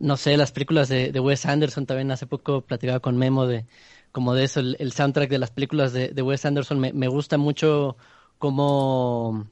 no 0.00 0.16
sé, 0.16 0.36
las 0.36 0.52
películas 0.52 0.88
de, 0.88 1.12
de 1.12 1.20
Wes 1.20 1.46
Anderson 1.46 1.86
también 1.86 2.10
hace 2.10 2.26
poco 2.26 2.60
platicaba 2.62 3.00
con 3.00 3.16
Memo 3.16 3.46
de 3.46 3.64
como 4.12 4.34
de 4.34 4.44
eso, 4.44 4.60
el, 4.60 4.92
soundtrack 4.92 5.30
de 5.30 5.38
las 5.38 5.50
películas 5.50 5.92
de, 5.92 6.22
Wes 6.22 6.44
Anderson 6.44 6.78
me, 6.78 6.92
me 6.92 7.08
gusta 7.08 7.38
mucho 7.38 7.96
cómo, 8.38 9.46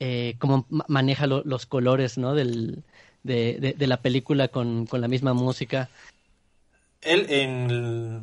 eh, 0.00 0.36
cómo 0.38 0.66
ma- 0.70 0.84
maneja 0.88 1.26
lo- 1.26 1.42
los 1.44 1.66
colores, 1.66 2.18
¿no? 2.18 2.34
Del, 2.34 2.84
de, 3.22 3.58
de, 3.60 3.72
de 3.74 3.86
la 3.86 4.00
película 4.02 4.48
con, 4.48 4.86
con 4.86 5.00
la 5.00 5.08
misma 5.08 5.34
música. 5.34 5.90
Él 7.02 7.26
en, 7.28 8.22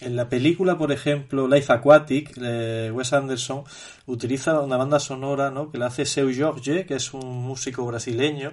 en 0.00 0.16
la 0.16 0.28
película, 0.28 0.78
por 0.78 0.90
ejemplo, 0.92 1.48
Life 1.48 1.72
Aquatic, 1.72 2.32
eh, 2.40 2.90
Wes 2.92 3.12
Anderson 3.12 3.64
utiliza 4.06 4.60
una 4.60 4.76
banda 4.76 4.98
sonora, 5.00 5.50
¿no? 5.50 5.70
que 5.70 5.78
la 5.78 5.86
hace 5.86 6.04
Seu 6.06 6.30
Jorge, 6.36 6.86
que 6.86 6.94
es 6.94 7.12
un 7.14 7.26
músico 7.42 7.84
brasileño, 7.86 8.52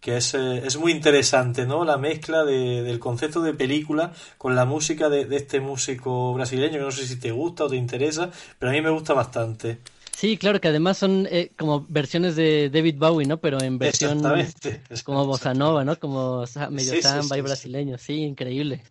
que 0.00 0.16
es, 0.18 0.34
eh, 0.34 0.62
es 0.64 0.76
muy 0.76 0.92
interesante, 0.92 1.66
¿no? 1.66 1.84
La 1.84 1.96
mezcla 1.98 2.44
de- 2.44 2.82
del 2.82 2.98
concepto 2.98 3.40
de 3.42 3.54
película 3.54 4.12
con 4.38 4.54
la 4.54 4.64
música 4.64 5.08
de, 5.08 5.24
de 5.24 5.36
este 5.36 5.60
músico 5.60 6.32
brasileño, 6.34 6.74
que 6.78 6.84
no 6.84 6.90
sé 6.90 7.06
si 7.06 7.16
te 7.18 7.30
gusta 7.32 7.64
o 7.64 7.68
te 7.68 7.76
interesa, 7.76 8.30
pero 8.58 8.70
a 8.70 8.74
mí 8.74 8.80
me 8.80 8.90
gusta 8.90 9.14
bastante. 9.14 9.78
Sí, 10.16 10.38
claro 10.38 10.60
que 10.62 10.68
además 10.68 10.96
son 10.96 11.28
eh, 11.30 11.50
como 11.58 11.84
versiones 11.88 12.36
de 12.36 12.70
David 12.70 12.96
Bowie, 12.98 13.26
¿no? 13.26 13.36
Pero 13.38 13.60
en 13.60 13.78
versión 13.78 14.12
Exactamente. 14.12 14.80
como 15.04 15.26
bossa 15.26 15.52
nova, 15.52 15.84
¿no? 15.84 15.98
Como 15.98 16.46
sa- 16.46 16.70
medio 16.70 16.92
Sí, 16.92 16.96
sí, 16.96 17.02
samba 17.02 17.34
sí, 17.34 17.38
y 17.38 17.42
brasileño. 17.42 17.98
Sí, 17.98 18.14
increíble. 18.22 18.82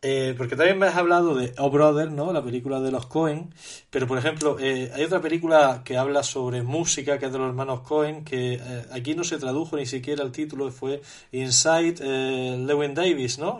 Eh, 0.00 0.34
porque 0.38 0.54
también 0.54 0.78
me 0.78 0.86
has 0.86 0.96
hablado 0.96 1.34
de 1.34 1.54
Oh 1.58 1.70
Brother, 1.70 2.12
¿no? 2.12 2.32
La 2.32 2.42
película 2.42 2.80
de 2.80 2.92
los 2.92 3.06
Cohen. 3.06 3.52
Pero, 3.90 4.06
por 4.06 4.16
ejemplo, 4.18 4.56
eh, 4.60 4.92
hay 4.94 5.04
otra 5.04 5.20
película 5.20 5.82
que 5.84 5.96
habla 5.96 6.22
sobre 6.22 6.62
música, 6.62 7.18
que 7.18 7.26
es 7.26 7.32
de 7.32 7.38
los 7.38 7.48
hermanos 7.48 7.80
Cohen, 7.80 8.24
que 8.24 8.54
eh, 8.62 8.84
aquí 8.92 9.14
no 9.16 9.24
se 9.24 9.38
tradujo 9.38 9.76
ni 9.76 9.86
siquiera 9.86 10.22
el 10.22 10.30
título, 10.30 10.70
fue 10.70 11.02
Inside 11.32 11.96
eh, 12.00 12.56
Lewin 12.64 12.94
Davis, 12.94 13.38
¿no? 13.38 13.58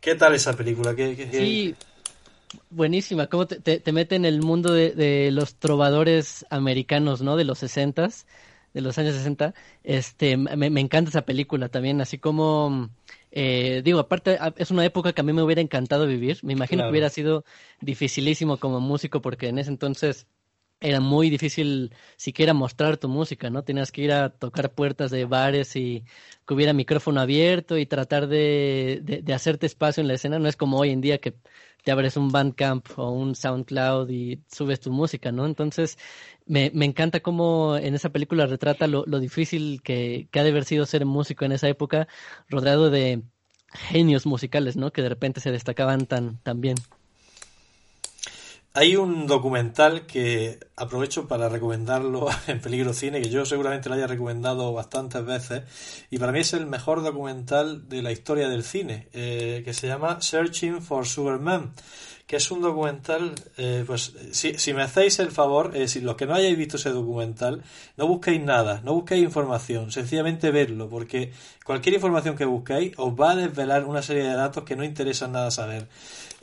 ¿Qué 0.00 0.14
tal 0.16 0.34
esa 0.34 0.52
película? 0.54 0.94
¿Qué, 0.94 1.16
qué- 1.16 1.30
qué- 1.30 1.38
Sí, 1.38 1.74
buenísima. 2.70 3.26
Cómo 3.28 3.46
te, 3.46 3.60
te, 3.60 3.80
te 3.80 3.92
mete 3.92 4.16
en 4.16 4.24
el 4.24 4.42
mundo 4.42 4.72
de, 4.72 5.30
los 5.32 5.54
trovadores 5.56 6.44
americanos, 6.50 7.22
¿no? 7.22 7.36
De 7.36 7.44
los 7.44 7.58
sesentas, 7.58 8.26
de 8.74 8.80
los 8.80 8.98
años 8.98 9.14
60. 9.14 9.54
Este, 9.82 10.36
me 10.36 10.80
encanta 10.80 11.10
esa 11.10 11.22
película 11.22 11.68
también, 11.68 12.00
así 12.00 12.18
como, 12.18 12.90
eh, 13.34 13.82
digo, 13.84 13.98
aparte 14.00 14.38
es 14.56 14.70
una 14.70 14.84
época 14.84 15.12
que 15.12 15.20
a 15.20 15.24
mí 15.24 15.32
me 15.32 15.42
hubiera 15.42 15.60
encantado 15.62 16.06
vivir. 16.06 16.38
Me 16.44 16.52
imagino 16.54 16.82
Claro. 16.82 16.88
que 16.88 16.92
hubiera 16.92 17.10
sido 17.10 17.44
dificilísimo 17.80 18.58
como 18.58 18.80
músico 18.80 19.20
porque 19.22 19.48
en 19.48 19.58
ese 19.58 19.70
entonces 19.70 20.26
era 20.80 21.00
muy 21.00 21.30
difícil 21.30 21.94
siquiera 22.16 22.54
mostrar 22.54 22.98
tu 22.98 23.08
música, 23.08 23.50
¿no? 23.50 23.64
Tenías 23.64 23.92
que 23.92 24.02
ir 24.02 24.12
a 24.12 24.30
tocar 24.30 24.74
puertas 24.74 25.10
de 25.10 25.24
bares 25.24 25.76
y 25.76 26.04
que 26.46 26.54
hubiera 26.54 26.72
micrófono 26.74 27.20
abierto 27.20 27.78
y 27.78 27.86
tratar 27.86 28.26
de, 28.28 29.00
de, 29.02 29.22
de 29.22 29.34
hacerte 29.34 29.66
espacio 29.66 30.02
en 30.02 30.08
la 30.08 30.14
escena. 30.14 30.38
No 30.38 30.48
es 30.48 30.56
como 30.56 30.78
hoy 30.78 30.90
en 30.90 31.00
día 31.00 31.18
que 31.18 31.34
te 31.84 31.92
abres 31.92 32.16
un 32.16 32.32
Bandcamp 32.32 32.86
o 32.98 33.10
un 33.10 33.34
SoundCloud 33.34 34.08
y 34.10 34.42
subes 34.50 34.80
tu 34.80 34.90
música, 34.90 35.30
¿no? 35.32 35.46
Entonces, 35.46 35.98
me, 36.46 36.70
me 36.74 36.86
encanta 36.86 37.20
cómo 37.20 37.76
en 37.76 37.94
esa 37.94 38.10
película 38.10 38.46
retrata 38.46 38.86
lo, 38.86 39.04
lo 39.06 39.20
difícil 39.20 39.82
que, 39.82 40.28
que 40.30 40.40
ha 40.40 40.44
de 40.44 40.50
haber 40.50 40.64
sido 40.64 40.86
ser 40.86 41.04
músico 41.06 41.44
en 41.44 41.52
esa 41.52 41.68
época, 41.68 42.08
rodeado 42.48 42.90
de 42.90 43.22
genios 43.74 44.26
musicales, 44.26 44.76
¿no? 44.76 44.92
Que 44.92 45.02
de 45.02 45.10
repente 45.10 45.40
se 45.40 45.52
destacaban 45.52 46.06
tan, 46.06 46.38
tan 46.38 46.60
bien. 46.60 46.76
Hay 48.76 48.96
un 48.96 49.28
documental 49.28 50.04
que 50.04 50.58
aprovecho 50.74 51.28
para 51.28 51.48
recomendarlo 51.48 52.26
en 52.48 52.60
Peligro 52.60 52.92
Cine, 52.92 53.22
que 53.22 53.30
yo 53.30 53.46
seguramente 53.46 53.88
lo 53.88 53.94
haya 53.94 54.08
recomendado 54.08 54.72
bastantes 54.72 55.24
veces, 55.24 55.62
y 56.10 56.18
para 56.18 56.32
mí 56.32 56.40
es 56.40 56.54
el 56.54 56.66
mejor 56.66 57.04
documental 57.04 57.88
de 57.88 58.02
la 58.02 58.10
historia 58.10 58.48
del 58.48 58.64
cine, 58.64 59.06
eh, 59.12 59.62
que 59.64 59.74
se 59.74 59.86
llama 59.86 60.20
Searching 60.20 60.82
for 60.82 61.06
Superman, 61.06 61.72
que 62.26 62.34
es 62.34 62.50
un 62.50 62.62
documental, 62.62 63.36
eh, 63.58 63.84
pues 63.86 64.12
si, 64.32 64.58
si, 64.58 64.74
me 64.74 64.82
hacéis 64.82 65.20
el 65.20 65.30
favor, 65.30 65.76
eh, 65.76 65.86
si 65.86 66.00
los 66.00 66.16
que 66.16 66.26
no 66.26 66.34
hayáis 66.34 66.58
visto 66.58 66.76
ese 66.76 66.90
documental, 66.90 67.62
no 67.96 68.08
busquéis 68.08 68.42
nada, 68.42 68.80
no 68.82 68.94
busquéis 68.94 69.22
información, 69.22 69.92
sencillamente 69.92 70.50
verlo, 70.50 70.88
porque 70.88 71.32
cualquier 71.64 71.94
información 71.94 72.34
que 72.34 72.44
busquéis 72.44 72.92
os 72.96 73.12
va 73.12 73.32
a 73.32 73.36
desvelar 73.36 73.84
una 73.84 74.02
serie 74.02 74.24
de 74.24 74.34
datos 74.34 74.64
que 74.64 74.74
no 74.74 74.82
interesan 74.82 75.30
nada 75.30 75.52
saber. 75.52 75.86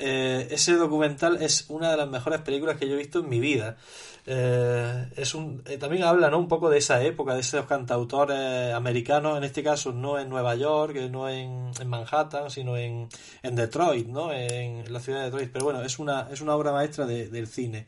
Eh, 0.03 0.47
ese 0.49 0.73
documental 0.73 1.43
es 1.43 1.65
una 1.69 1.91
de 1.91 1.97
las 1.97 2.09
mejores 2.09 2.41
películas 2.41 2.77
que 2.77 2.87
yo 2.87 2.95
he 2.95 2.97
visto 2.97 3.19
en 3.19 3.29
mi 3.29 3.39
vida. 3.39 3.77
Eh, 4.25 5.07
es 5.15 5.35
un, 5.35 5.61
eh, 5.67 5.77
también 5.77 6.03
habla 6.03 6.31
¿no? 6.31 6.39
un 6.39 6.47
poco 6.47 6.71
de 6.71 6.79
esa 6.79 7.03
época, 7.03 7.35
de 7.35 7.41
esos 7.41 7.67
cantautores 7.67 8.73
americanos, 8.73 9.37
en 9.37 9.43
este 9.43 9.61
caso 9.61 9.91
no 9.91 10.17
en 10.17 10.27
Nueva 10.27 10.55
York, 10.55 10.95
no 11.11 11.29
en, 11.29 11.71
Manhattan, 11.85 12.49
sino 12.49 12.77
en, 12.77 13.09
en 13.43 13.55
Detroit, 13.55 14.07
¿no? 14.07 14.33
En, 14.33 14.91
la 14.91 14.99
ciudad 14.99 15.19
de 15.19 15.25
Detroit. 15.25 15.51
Pero 15.51 15.65
bueno, 15.65 15.83
es 15.83 15.99
una, 15.99 16.27
es 16.31 16.41
una 16.41 16.55
obra 16.55 16.71
maestra 16.71 17.05
de, 17.05 17.29
del 17.29 17.45
cine. 17.47 17.85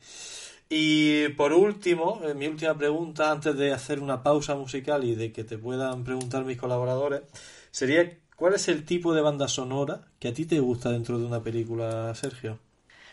Y 0.69 1.29
por 1.29 1.51
último, 1.53 2.21
mi 2.35 2.47
última 2.47 2.75
pregunta, 2.77 3.31
antes 3.31 3.55
de 3.57 3.73
hacer 3.73 3.99
una 3.99 4.21
pausa 4.21 4.55
musical 4.55 5.03
y 5.03 5.15
de 5.15 5.31
que 5.31 5.43
te 5.43 5.57
puedan 5.57 6.03
preguntar 6.03 6.45
mis 6.45 6.57
colaboradores, 6.57 7.21
sería 7.71 8.17
¿Cuál 8.35 8.55
es 8.55 8.67
el 8.67 8.85
tipo 8.85 9.13
de 9.13 9.21
banda 9.21 9.47
sonora 9.47 10.07
que 10.19 10.29
a 10.29 10.33
ti 10.33 10.45
te 10.45 10.59
gusta 10.59 10.91
dentro 10.91 11.19
de 11.19 11.25
una 11.25 11.41
película, 11.41 12.13
Sergio? 12.15 12.59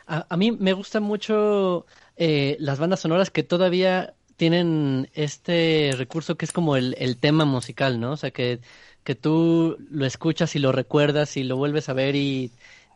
A, 0.07 0.27
a 0.29 0.37
mí 0.37 0.53
me 0.53 0.73
gustan 0.73 1.03
mucho 1.03 1.87
eh, 2.16 2.57
las 2.61 2.79
bandas 2.79 3.01
sonoras 3.01 3.31
que 3.31 3.43
todavía 3.43 4.14
tienen 4.41 5.11
este 5.12 5.91
recurso 5.99 6.37
que 6.37 6.47
es 6.47 6.53
como 6.53 6.77
el, 6.77 7.16
tema 7.18 7.45
musical, 7.45 8.01
¿no? 8.01 8.12
O 8.12 8.16
sea, 8.16 8.31
que, 8.31 8.61
que 9.05 9.14
tú 9.14 9.77
lo 9.91 10.07
escuchas 10.07 10.57
y 10.57 10.61
lo 10.61 10.73
recuerdas 10.73 11.37
y 11.37 11.45
lo 11.45 11.59
vuelves 11.59 11.91
a 11.91 11.93
ver 11.93 12.16
y 12.16 12.51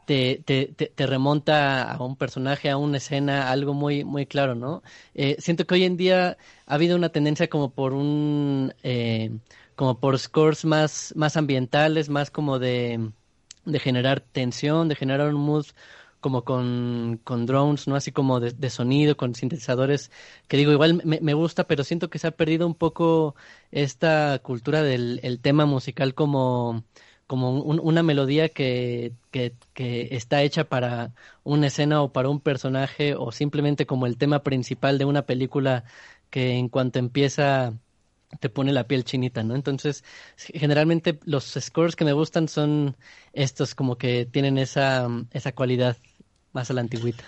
te, 0.07 0.43
te, 0.47 0.69
te, 0.75 0.87
te, 0.87 1.07
remonta 1.07 1.83
a 1.93 2.03
un 2.03 2.17
personaje, 2.17 2.71
a 2.71 2.79
una 2.79 2.97
escena, 2.97 3.51
algo 3.51 3.75
muy, 3.75 4.05
muy 4.05 4.25
claro, 4.25 4.55
¿no? 4.55 4.83
Eh, 5.15 5.37
siento 5.39 5.67
que 5.67 5.75
hoy 5.75 5.85
en 5.85 5.99
día 5.99 6.39
ha 6.67 6.75
habido 6.75 6.97
una 6.97 7.11
tendencia 7.11 7.49
como 7.49 7.71
por 7.71 7.93
un... 7.93 8.73
Eh, 8.83 9.31
como 9.77 9.99
por 10.01 10.19
scores 10.19 10.65
más, 10.65 11.13
más 11.17 11.37
ambientales, 11.37 12.09
más 12.09 12.31
como 12.31 12.59
de, 12.59 13.11
de 13.65 13.79
generar 13.79 14.21
tensión, 14.21 14.89
de 14.89 14.97
generar 14.97 15.35
un 15.35 15.41
mood 15.41 15.67
como 16.25 16.43
con, 16.45 17.21
con 17.23 17.45
drones, 17.45 17.87
¿no? 17.87 17.97
Así 17.97 18.11
como 18.11 18.41
de, 18.41 18.53
de, 18.53 18.71
sonido, 18.71 19.17
con 19.17 19.35
sintetizadores, 19.35 20.11
que 20.49 20.57
digo, 20.57 20.73
igual 20.73 21.03
me, 21.05 21.21
me, 21.21 21.35
gusta, 21.35 21.67
pero 21.67 21.85
siento 21.85 22.09
que 22.09 22.19
se 22.19 22.27
ha 22.29 22.31
perdido 22.31 22.67
un 22.67 22.75
poco 22.75 23.35
esta 23.71 24.39
cultura 24.41 24.83
del 24.83 25.21
el 25.23 25.41
tema 25.41 25.67
musical 25.67 26.15
como, 26.15 26.83
como 27.27 27.61
un, 27.61 27.79
una 27.79 28.03
melodía 28.03 28.49
que, 28.49 29.13
que, 29.31 29.55
que 29.75 30.09
está 30.17 30.43
hecha 30.43 30.65
para 30.65 31.13
una 31.43 31.67
escena 31.67 32.03
o 32.03 32.13
para 32.13 32.31
un 32.31 32.41
personaje 32.41 33.15
o 33.17 33.31
simplemente 33.33 33.85
como 33.87 34.07
el 34.07 34.17
tema 34.17 34.43
principal 34.43 34.97
de 34.99 35.05
una 35.05 35.27
película 35.27 35.85
que 36.31 36.53
en 36.53 36.69
cuanto 36.71 36.99
empieza 36.99 37.75
te 38.41 38.49
pone 38.49 38.73
la 38.73 38.87
piel 38.87 39.05
chinita, 39.05 39.43
¿no? 39.43 39.55
Entonces, 39.55 40.05
generalmente 40.37 41.19
los 41.25 41.57
scores 41.61 41.97
que 41.97 42.05
me 42.05 42.13
gustan 42.13 42.49
son 42.49 42.97
estos 43.33 43.75
como 43.75 43.97
que 43.97 44.27
tienen 44.27 44.59
esa, 44.59 45.09
esa 45.33 45.53
cualidad 45.53 45.97
más 46.53 46.71
a 46.71 46.75
la 46.75 46.81
antigüita. 46.81 47.25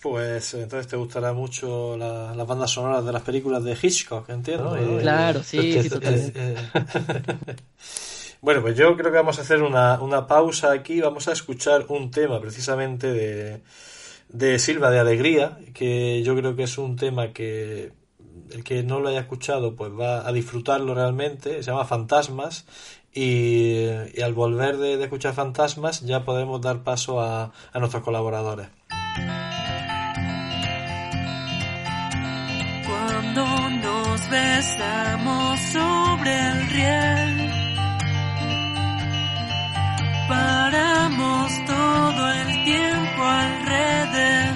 Pues 0.00 0.54
entonces 0.54 0.88
te 0.88 0.96
gustará 0.96 1.34
mucho 1.34 1.94
la, 1.96 2.34
las 2.34 2.46
bandas 2.46 2.70
sonoras 2.70 3.04
de 3.04 3.12
las 3.12 3.22
películas 3.22 3.62
de 3.62 3.76
Hitchcock, 3.80 4.30
entiendo. 4.30 4.74
¿no? 4.74 4.98
Claro, 4.98 5.42
sí, 5.42 5.82
sí, 5.82 5.90
totalmente. 5.90 6.54
bueno, 8.40 8.62
pues 8.62 8.78
yo 8.78 8.96
creo 8.96 9.12
que 9.12 9.18
vamos 9.18 9.38
a 9.38 9.42
hacer 9.42 9.62
una, 9.62 10.00
una 10.00 10.26
pausa 10.26 10.72
aquí. 10.72 11.02
Vamos 11.02 11.28
a 11.28 11.32
escuchar 11.32 11.84
un 11.88 12.10
tema 12.10 12.40
precisamente 12.40 13.12
de, 13.12 13.60
de 14.30 14.58
Silva 14.58 14.90
de 14.90 15.00
Alegría, 15.00 15.58
que 15.74 16.22
yo 16.22 16.34
creo 16.34 16.56
que 16.56 16.62
es 16.62 16.78
un 16.78 16.96
tema 16.96 17.34
que 17.34 17.92
el 18.52 18.64
que 18.64 18.82
no 18.82 19.00
lo 19.00 19.08
haya 19.08 19.20
escuchado 19.20 19.74
pues 19.74 19.92
va 19.92 20.26
a 20.26 20.32
disfrutarlo 20.32 20.94
realmente, 20.94 21.62
se 21.62 21.70
llama 21.70 21.84
Fantasmas 21.84 22.66
y, 23.12 23.86
al 24.22 24.34
volver 24.34 24.76
de, 24.76 24.96
de, 24.96 25.04
escuchar 25.04 25.34
Fantasmas 25.34 26.00
ya 26.02 26.24
podemos 26.24 26.60
dar 26.60 26.82
paso 26.82 27.20
a, 27.20 27.52
a 27.72 27.78
nuestros 27.78 28.02
colaboradores. 28.02 28.68
Cuando 32.86 33.44
nos 33.70 34.30
besamos 34.30 35.60
sobre 35.60 36.50
el 36.50 36.68
riel, 36.70 37.50
paramos 40.28 41.52
todo 41.66 42.32
el 42.32 42.64
tiempo 42.64 43.22
alrededor. 43.22 44.49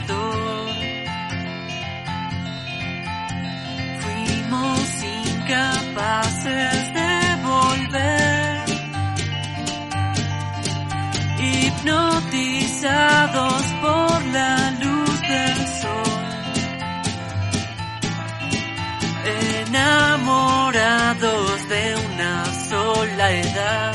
Incapaces 5.55 6.93
de 6.95 7.37
volver, 7.43 8.65
hipnotizados 11.39 13.63
por 13.83 14.25
la 14.27 14.71
luz 14.83 15.21
del 15.21 15.67
sol, 15.81 16.23
enamorados 19.69 21.69
de 21.69 21.97
una 22.07 22.45
sola 22.69 23.31
edad, 23.31 23.95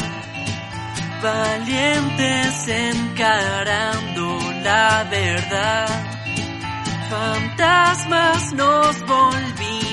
valientes 1.22 2.68
encarando 2.68 4.40
la 4.64 5.04
verdad. 5.10 6.06
Fantasmas 7.10 8.54
nos 8.54 9.02
volvimos 9.08 9.89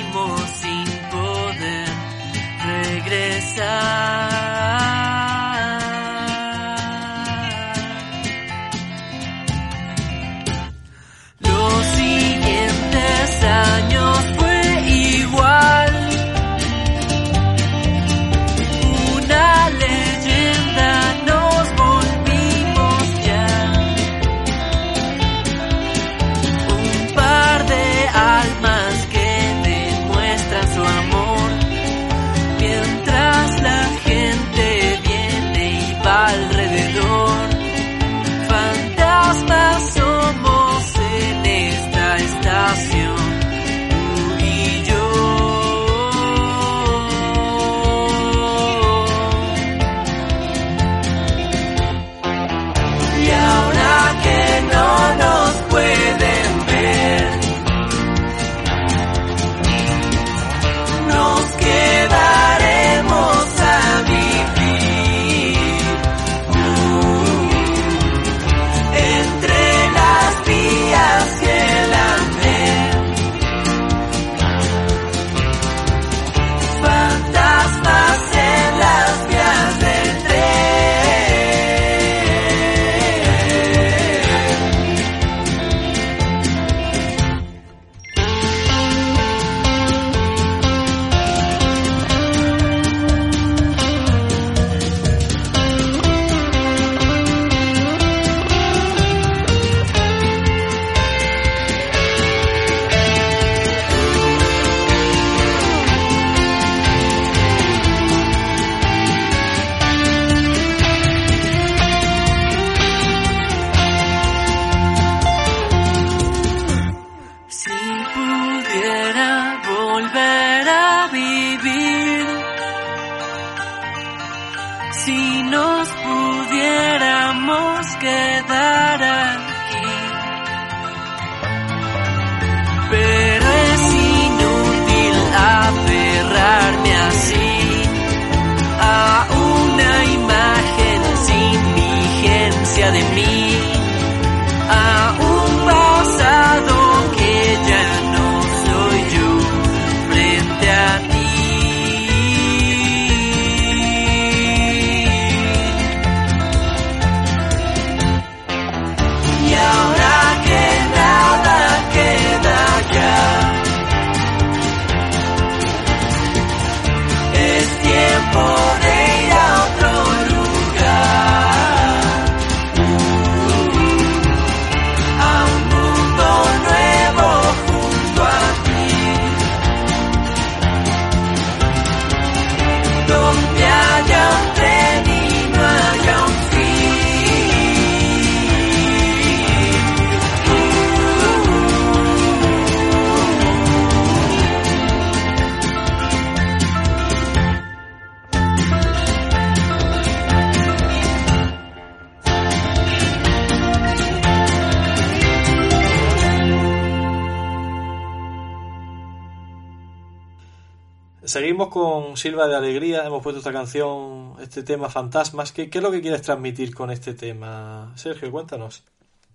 Seguimos 211.57 211.73
con 211.73 212.19
Silva 212.19 212.49
de 212.49 212.55
Alegría. 212.55 213.07
Hemos 213.07 213.23
puesto 213.23 213.39
esta 213.39 213.51
canción, 213.51 214.35
este 214.43 214.63
tema 214.63 214.91
Fantasmas. 214.91 215.53
¿Qué, 215.53 215.71
es 215.73 215.83
lo 215.83 215.91
que 215.91 216.03
quieres 216.03 216.21
transmitir 216.21 216.75
con 216.75 216.91
este 216.91 217.15
tema? 217.15 217.95
Sergio, 217.97 218.31
cuéntanos. 218.31 218.85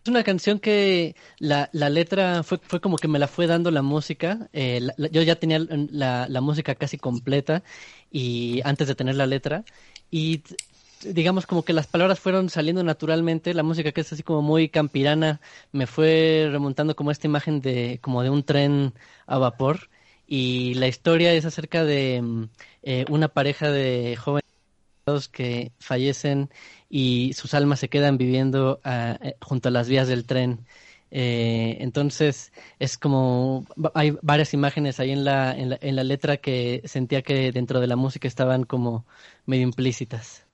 Es 0.04 0.08
una 0.08 0.24
canción 0.24 0.60
que 0.60 1.16
la, 1.40 1.68
la 1.72 1.90
letra 1.90 2.44
fue, 2.44 2.60
fue 2.62 2.80
como 2.80 2.98
que 2.98 3.08
me 3.08 3.18
la 3.18 3.28
fue 3.28 3.48
dando 3.48 3.72
la 3.72 3.82
música. 3.82 4.50
Eh, 4.54 4.88
yo 5.12 5.24
ya 5.24 5.36
tenía 5.38 5.58
la, 5.58 6.42
música 6.42 6.76
casi 6.76 7.00
completa 7.00 7.64
y 8.12 8.62
antes 8.66 8.88
de 8.88 8.94
tener 8.94 9.16
la 9.16 9.26
letra. 9.26 9.64
Y 10.12 10.44
digamos 11.04 11.48
como 11.48 11.64
que 11.64 11.74
las 11.74 11.88
palabras 11.88 12.20
fueron 12.20 12.52
saliendo 12.52 12.84
naturalmente. 12.84 13.56
La 13.56 13.64
música 13.64 13.92
que 13.94 14.02
es 14.02 14.14
así 14.14 14.22
como 14.22 14.44
muy 14.44 14.70
campirana 14.70 15.42
me 15.72 15.88
fue 15.88 16.50
remontando 16.52 16.96
como 16.96 17.10
esta 17.10 17.26
imagen 17.26 17.62
de 17.62 17.98
como 18.00 18.22
de 18.22 18.30
un 18.30 18.44
tren 18.44 18.94
a 19.26 19.40
vapor. 19.40 19.90
Y 20.34 20.76
la 20.76 20.88
historia 20.88 21.34
es 21.34 21.44
acerca 21.44 21.84
de 21.84 22.22
mm, 22.22 22.44
eh, 22.84 23.06
una 23.10 23.28
pareja 23.28 23.70
de 23.70 24.16
jóvenes 24.16 24.46
que 25.30 25.74
fallecen 25.80 26.50
y 26.90 27.34
sus 27.34 27.54
almas 27.54 27.82
se 27.82 27.90
quedan 27.90 28.18
viviendo 28.18 28.80
ah, 28.86 29.18
eh, 29.22 29.36
junto 29.42 29.68
a 29.68 29.72
las 29.74 29.90
vías 29.90 30.08
del 30.08 30.26
tren. 30.26 30.66
Eh, 31.12 31.78
entonces 31.82 32.54
es 32.80 32.98
como 32.98 33.66
hay 33.94 34.18
varias 34.22 34.54
imágenes 34.54 35.02
ahí 35.02 35.12
en 35.12 35.26
la, 35.26 35.54
en 35.54 35.72
la 35.72 35.78
en 35.82 35.98
la 35.98 36.06
letra 36.06 36.38
que 36.38 36.82
sentía 36.86 37.22
que 37.24 37.52
dentro 37.52 37.82
de 37.82 37.88
la 37.88 37.98
música 37.98 38.28
estaban 38.30 38.64
como 38.64 39.06
medio 39.46 39.64
implícitas. 39.64 40.46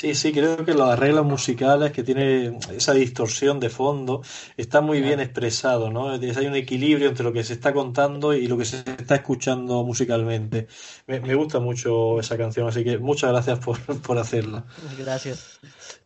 Sí, 0.00 0.14
sí, 0.14 0.32
creo 0.32 0.64
que 0.64 0.72
los 0.72 0.88
arreglos 0.88 1.26
musicales 1.26 1.92
que 1.92 2.02
tiene 2.02 2.58
esa 2.74 2.94
distorsión 2.94 3.60
de 3.60 3.68
fondo 3.68 4.22
está 4.56 4.80
muy 4.80 5.02
bien 5.02 5.20
expresado, 5.20 5.90
¿no? 5.90 6.12
Hay 6.12 6.46
un 6.46 6.54
equilibrio 6.54 7.10
entre 7.10 7.22
lo 7.22 7.34
que 7.34 7.44
se 7.44 7.52
está 7.52 7.74
contando 7.74 8.32
y 8.32 8.46
lo 8.46 8.56
que 8.56 8.64
se 8.64 8.78
está 8.78 9.16
escuchando 9.16 9.84
musicalmente. 9.84 10.68
Me, 11.06 11.20
me 11.20 11.34
gusta 11.34 11.60
mucho 11.60 12.18
esa 12.18 12.38
canción, 12.38 12.66
así 12.66 12.82
que 12.82 12.96
muchas 12.96 13.30
gracias 13.30 13.58
por, 13.58 13.78
por 14.00 14.16
hacerla. 14.16 14.64
Gracias. 14.96 15.60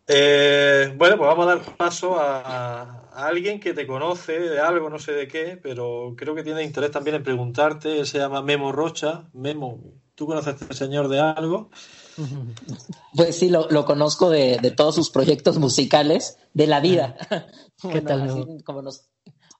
Eh, 0.08 0.92
bueno, 0.96 1.16
pues 1.16 1.28
vamos 1.28 1.46
a 1.46 1.54
dar 1.54 1.76
paso 1.76 2.18
a, 2.18 3.06
a 3.12 3.26
alguien 3.28 3.60
que 3.60 3.74
te 3.74 3.86
conoce 3.86 4.40
de 4.40 4.58
algo, 4.58 4.90
no 4.90 4.98
sé 4.98 5.12
de 5.12 5.28
qué, 5.28 5.56
pero 5.62 6.14
creo 6.16 6.34
que 6.34 6.42
tiene 6.42 6.64
interés 6.64 6.90
también 6.90 7.14
en 7.14 7.22
preguntarte. 7.22 8.00
Él 8.00 8.06
se 8.08 8.18
llama 8.18 8.42
Memo 8.42 8.72
Rocha. 8.72 9.28
Memo, 9.34 9.78
¿tú 10.16 10.26
conoces 10.26 10.48
a 10.48 10.64
este 10.64 10.74
señor 10.74 11.06
de 11.06 11.20
algo? 11.20 11.70
Pues 13.16 13.36
sí, 13.39 13.49
lo, 13.49 13.69
lo 13.70 13.85
conozco 13.85 14.31
de, 14.31 14.59
de 14.59 14.70
todos 14.70 14.95
sus 14.95 15.11
proyectos 15.11 15.59
musicales 15.59 16.39
de 16.53 16.66
la 16.66 16.81
vida. 16.81 17.16
¿Qué 17.93 18.01
tal, 18.01 18.23
así 18.23 18.62
como 18.65 18.82
nos- 18.82 19.09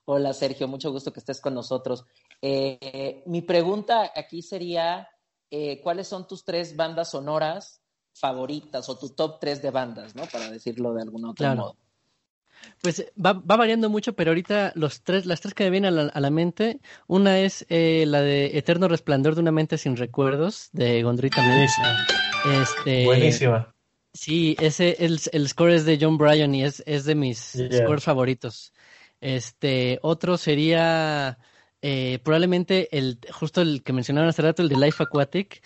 Hola 0.05 0.33
Sergio, 0.33 0.67
mucho 0.67 0.91
gusto 0.91 1.11
que 1.11 1.19
estés 1.19 1.41
con 1.41 1.53
nosotros. 1.55 2.05
Eh, 2.41 3.23
mi 3.25 3.41
pregunta 3.41 4.11
aquí 4.15 4.41
sería, 4.43 5.07
eh, 5.49 5.81
¿cuáles 5.81 6.07
son 6.07 6.27
tus 6.27 6.43
tres 6.45 6.75
bandas 6.75 7.09
sonoras 7.11 7.81
favoritas 8.13 8.87
o 8.87 8.97
tu 8.99 9.09
top 9.09 9.39
tres 9.39 9.61
de 9.63 9.71
bandas, 9.71 10.15
¿no? 10.15 10.23
Para 10.27 10.49
decirlo 10.51 10.93
de 10.93 11.01
algún 11.01 11.25
otro 11.25 11.35
Claro. 11.35 11.61
modo. 11.61 11.75
Pues 12.81 13.05
va, 13.23 13.33
va 13.33 13.55
variando 13.55 13.89
mucho, 13.89 14.13
pero 14.13 14.31
ahorita 14.31 14.73
los 14.75 15.01
tres, 15.01 15.25
las 15.25 15.41
tres 15.41 15.53
que 15.53 15.63
me 15.65 15.69
vienen 15.71 15.93
a 15.93 16.03
la, 16.03 16.09
a 16.09 16.19
la 16.19 16.29
mente, 16.29 16.79
una 17.07 17.39
es 17.39 17.65
eh, 17.69 18.05
la 18.07 18.21
de 18.21 18.57
Eterno 18.57 18.87
Resplandor 18.87 19.35
de 19.35 19.41
una 19.41 19.51
mente 19.51 19.77
sin 19.77 19.97
recuerdos, 19.97 20.69
de 20.71 21.01
Gondrita. 21.03 21.41
Buenísima. 21.45 22.07
Este, 22.61 23.05
Buenísima. 23.05 23.75
Sí, 24.13 24.55
ese, 24.59 24.95
el, 24.99 25.19
el 25.33 25.49
score 25.49 25.71
es 25.71 25.85
de 25.85 25.97
John 25.99 26.17
Bryan 26.17 26.55
y 26.55 26.63
es, 26.63 26.83
es 26.85 27.05
de 27.05 27.15
mis 27.15 27.53
Yeah. 27.53 27.83
scores 27.83 28.03
favoritos. 28.03 28.71
Este, 29.19 29.99
otro 30.03 30.37
sería 30.37 31.37
eh, 31.81 32.19
probablemente 32.23 32.95
el, 32.97 33.19
justo 33.31 33.61
el 33.61 33.83
que 33.83 33.93
mencionaron 33.93 34.29
hace 34.29 34.41
rato, 34.41 34.61
el 34.61 34.69
de 34.69 34.77
Life 34.77 35.03
Aquatic. 35.03 35.61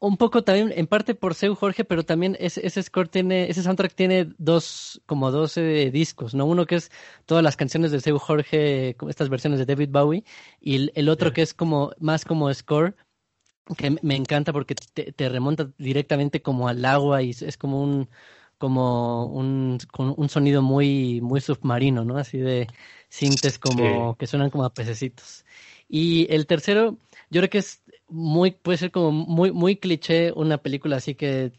Un 0.00 0.16
poco 0.16 0.42
también, 0.44 0.72
en 0.74 0.86
parte 0.86 1.14
por 1.14 1.34
Seu 1.34 1.54
Jorge, 1.54 1.84
pero 1.84 2.04
también 2.04 2.36
ese, 2.40 2.66
ese 2.66 2.82
score 2.82 3.08
tiene, 3.08 3.50
ese 3.50 3.62
soundtrack 3.62 3.94
tiene 3.94 4.32
dos, 4.38 5.02
como 5.06 5.30
12 5.30 5.90
discos, 5.90 6.34
¿no? 6.34 6.46
Uno 6.46 6.66
que 6.66 6.76
es 6.76 6.90
todas 7.26 7.42
las 7.44 7.56
canciones 7.56 7.90
de 7.92 8.00
Seu 8.00 8.18
Jorge, 8.18 8.96
estas 9.08 9.28
versiones 9.28 9.58
de 9.58 9.66
David 9.66 9.90
Bowie, 9.90 10.24
y 10.60 10.76
el, 10.76 10.92
el 10.94 11.08
otro 11.10 11.32
que 11.32 11.42
es 11.42 11.52
como, 11.54 11.92
más 11.98 12.24
como 12.24 12.52
score, 12.54 12.96
que 13.78 13.90
me- 14.02 14.16
encanta 14.16 14.52
porque 14.52 14.74
te, 14.76 15.12
te 15.12 15.28
remonta 15.28 15.70
directamente 15.78 16.42
como 16.42 16.68
al 16.68 16.84
agua 16.84 17.22
y 17.22 17.30
es, 17.30 17.42
es 17.42 17.56
como 17.58 17.82
un 17.82 18.08
como 18.58 19.26
un, 19.26 19.78
con 19.92 20.14
un 20.16 20.28
sonido 20.28 20.62
muy 20.62 21.20
muy 21.20 21.40
submarino, 21.40 22.04
¿no? 22.04 22.16
Así 22.18 22.38
de 22.38 22.68
sintes 23.08 23.58
como 23.58 24.16
Sí. 24.16 24.18
que 24.18 24.26
suenan 24.26 24.50
como 24.50 24.64
a 24.64 24.74
pececitos. 24.74 25.44
Y 25.88 26.26
el 26.32 26.46
tercero, 26.46 26.98
yo 27.30 27.40
creo 27.40 27.50
que 27.50 27.58
es 27.58 27.82
muy 28.08 28.52
puede 28.52 28.78
ser 28.78 28.90
como 28.90 29.12
muy 29.12 29.52
muy 29.52 29.76
cliché 29.76 30.32
una 30.32 30.58
película 30.58 30.96
así 30.96 31.14
que 31.14 31.52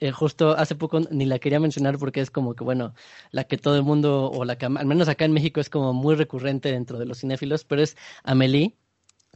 eh, 0.00 0.10
justo 0.10 0.50
hace 0.50 0.74
poco 0.74 1.00
ni 1.10 1.24
la 1.24 1.38
quería 1.38 1.60
mencionar 1.60 1.98
porque 1.98 2.20
es 2.20 2.30
como 2.30 2.54
que 2.54 2.64
bueno, 2.64 2.94
la 3.30 3.44
que 3.44 3.56
todo 3.56 3.76
el 3.76 3.82
mundo 3.82 4.30
o 4.30 4.44
la 4.44 4.58
que 4.58 4.66
al 4.66 4.86
menos 4.86 5.08
acá 5.08 5.24
en 5.24 5.32
México 5.32 5.60
es 5.60 5.70
como 5.70 5.94
muy 5.94 6.14
recurrente 6.14 6.70
dentro 6.70 6.98
de 6.98 7.06
los 7.06 7.20
cinéfilos, 7.20 7.64
pero 7.64 7.82
es 7.82 7.96
Amélie 8.22 8.74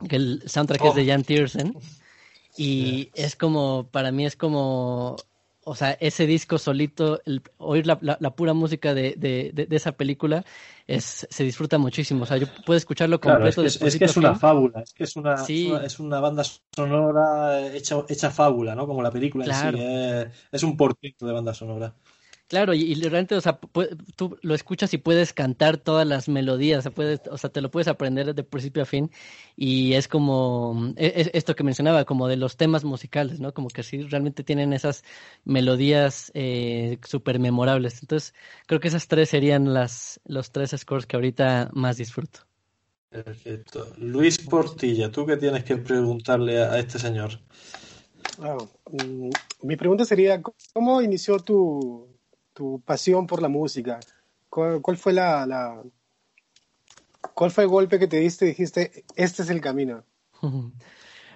que 0.09 0.17
el 0.17 0.43
soundtrack 0.47 0.85
es 0.85 0.95
de 0.95 1.03
Oh. 1.03 1.07
Jan 1.07 1.25
Tiersen 1.25 1.75
y 2.57 3.11
es 3.15 3.37
como, 3.37 3.89
para 3.91 4.13
mí 4.13 4.27
es 4.27 4.37
como, 4.37 5.17
o 5.65 5.75
sea, 5.75 5.93
ese 6.01 6.27
disco 6.27 6.59
solito, 6.59 7.21
el, 7.27 7.43
oír 7.59 7.87
la, 7.87 7.99
la, 8.01 8.17
la 8.21 8.35
pura 8.35 8.55
música 8.55 8.95
de, 8.95 9.15
de, 9.17 9.51
de, 9.53 9.67
de 9.67 9.77
esa 9.77 9.93
película 9.93 10.45
es, 10.87 11.27
se 11.31 11.45
disfruta 11.45 11.79
muchísimo, 11.79 12.23
o 12.25 12.27
sea, 12.27 12.37
yo 12.39 12.47
puedo 12.67 12.77
escucharlo 12.79 13.21
Claro, 13.21 13.47
es 13.47 13.55
completo 13.57 13.81
que 13.81 13.89
es, 13.89 13.97
que 13.99 14.05
es 14.07 14.17
una 14.17 14.35
fábula, 14.35 14.81
es 14.83 14.93
que 14.95 15.05
es 15.05 15.17
una, 15.17 15.37
Sí. 15.37 15.67
es 15.67 15.71
una, 15.73 15.87
es 15.87 16.01
una 16.01 16.21
banda 16.21 16.43
sonora 16.45 17.69
hecha, 17.75 17.97
hecha 18.09 18.31
fábula, 18.31 18.75
¿no? 18.75 18.87
Como 18.87 19.03
la 19.03 19.11
película 19.11 19.45
Claro. 19.45 19.79
en 19.79 19.85
sí, 19.85 20.31
es, 20.33 20.49
es 20.53 20.63
un 20.63 20.77
portento 20.77 21.27
de 21.27 21.33
banda 21.33 21.55
sonora. 21.55 21.95
Claro, 22.51 22.75
y, 22.75 22.95
realmente, 22.95 23.37
o 23.37 23.41
sea, 23.41 23.61
tú 24.17 24.37
lo 24.43 24.57
escuchas 24.57 24.93
y 24.93 24.99
puedes 24.99 25.33
cantar 25.33 25.77
todas 25.77 26.05
las 26.05 26.29
melodías, 26.29 26.81
o 26.81 26.83
sea, 26.83 26.91
puedes, 26.91 27.21
o 27.31 27.39
sea, 27.39 27.49
te 27.49 27.61
lo 27.61 27.71
puedes 27.71 27.87
aprender 27.87 28.35
de 28.35 28.43
principio 28.43 28.83
a 28.83 28.87
fin 28.87 29.09
y 29.55 29.93
es 29.93 30.09
como 30.09 30.93
e, 30.97 31.07
e, 31.07 31.31
esto 31.33 31.55
que 31.55 31.63
mencionaba, 31.63 32.05
como 32.05 32.27
de 32.27 32.37
los 32.37 32.57
temas 32.57 32.83
musicales, 32.83 33.39
¿no? 33.39 33.55
Como 33.55 33.69
que 33.69 33.85
sí, 33.85 34.03
realmente 34.03 34.43
tienen 34.43 34.73
esas 34.73 35.05
melodías 35.45 36.33
eh, 36.35 36.99
súper 37.07 37.39
memorables. 37.39 38.03
Entonces, 38.03 38.35
creo 38.67 38.81
que 38.81 38.89
esas 38.89 39.07
tres 39.07 39.29
serían 39.29 39.73
las 39.73 40.21
los 40.25 40.51
tres 40.51 40.75
scores 40.77 41.07
que 41.07 41.15
ahorita 41.15 41.71
más 41.73 41.99
disfruto. 41.99 42.41
Perfecto. 43.11 43.93
Luis 43.97 44.39
Portilla, 44.39 45.09
¿tú 45.09 45.25
qué 45.25 45.37
tienes 45.37 45.63
que 45.63 45.77
preguntarle 45.77 46.61
a, 46.61 46.73
a 46.73 46.81
este 46.81 46.99
señor? 46.99 47.39
Wow. 48.39 48.69
Mm, 48.91 49.31
mi 49.63 49.77
pregunta 49.77 50.05
sería, 50.05 50.43
¿cómo 50.73 51.01
inició 51.01 51.39
tu, 51.39 52.10
tu 52.61 52.79
pasión 52.83 53.27
por 53.27 53.41
la 53.41 53.49
música? 53.49 53.99
¿Cuál, 54.51 54.99
fue 54.99 55.15
la, 55.15 55.83
cuál 57.33 57.51
fue 57.51 57.65
el 57.65 57.71
golpe 57.71 57.99
que 57.99 58.07
te 58.07 58.19
diste 58.19 58.45
y 58.45 58.49
dijiste, 58.49 59.05
este 59.17 59.43
es 59.43 59.49
el 59.49 59.63
camino? 59.63 60.05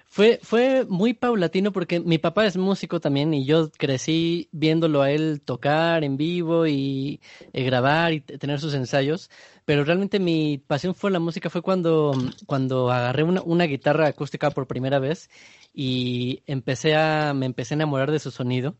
Fue, 0.07 0.39
fue, 0.41 0.85
muy 0.87 1.13
paulatino 1.13 1.73
porque 1.73 1.99
mi 1.99 2.19
papá 2.19 2.45
es 2.45 2.55
músico 2.55 3.01
también 3.01 3.33
y 3.33 3.43
yo 3.43 3.69
crecí 3.71 4.47
viéndolo 4.53 5.01
a 5.01 5.11
él 5.11 5.41
tocar 5.43 6.05
en 6.05 6.15
vivo 6.15 6.67
y, 6.67 7.19
y 7.51 7.63
grabar 7.63 8.13
y 8.13 8.21
tener 8.21 8.61
sus 8.61 8.75
ensayos, 8.75 9.29
pero 9.65 9.83
realmente 9.83 10.19
mi 10.19 10.57
pasión 10.57 10.95
fue 10.95 11.11
la 11.11 11.19
música, 11.19 11.49
fue 11.49 11.61
cuando, 11.61 12.13
cuando 12.45 12.91
agarré 12.91 13.23
una, 13.23 13.41
una, 13.41 13.65
guitarra 13.65 14.07
acústica 14.07 14.51
por 14.51 14.67
primera 14.67 14.99
vez 14.99 15.29
y 15.73 16.43
empecé 16.45 16.95
a, 16.95 17.33
me 17.33 17.45
empecé 17.47 17.73
a 17.73 17.75
enamorar 17.75 18.09
de 18.09 18.19
su 18.19 18.31
sonido 18.31 18.77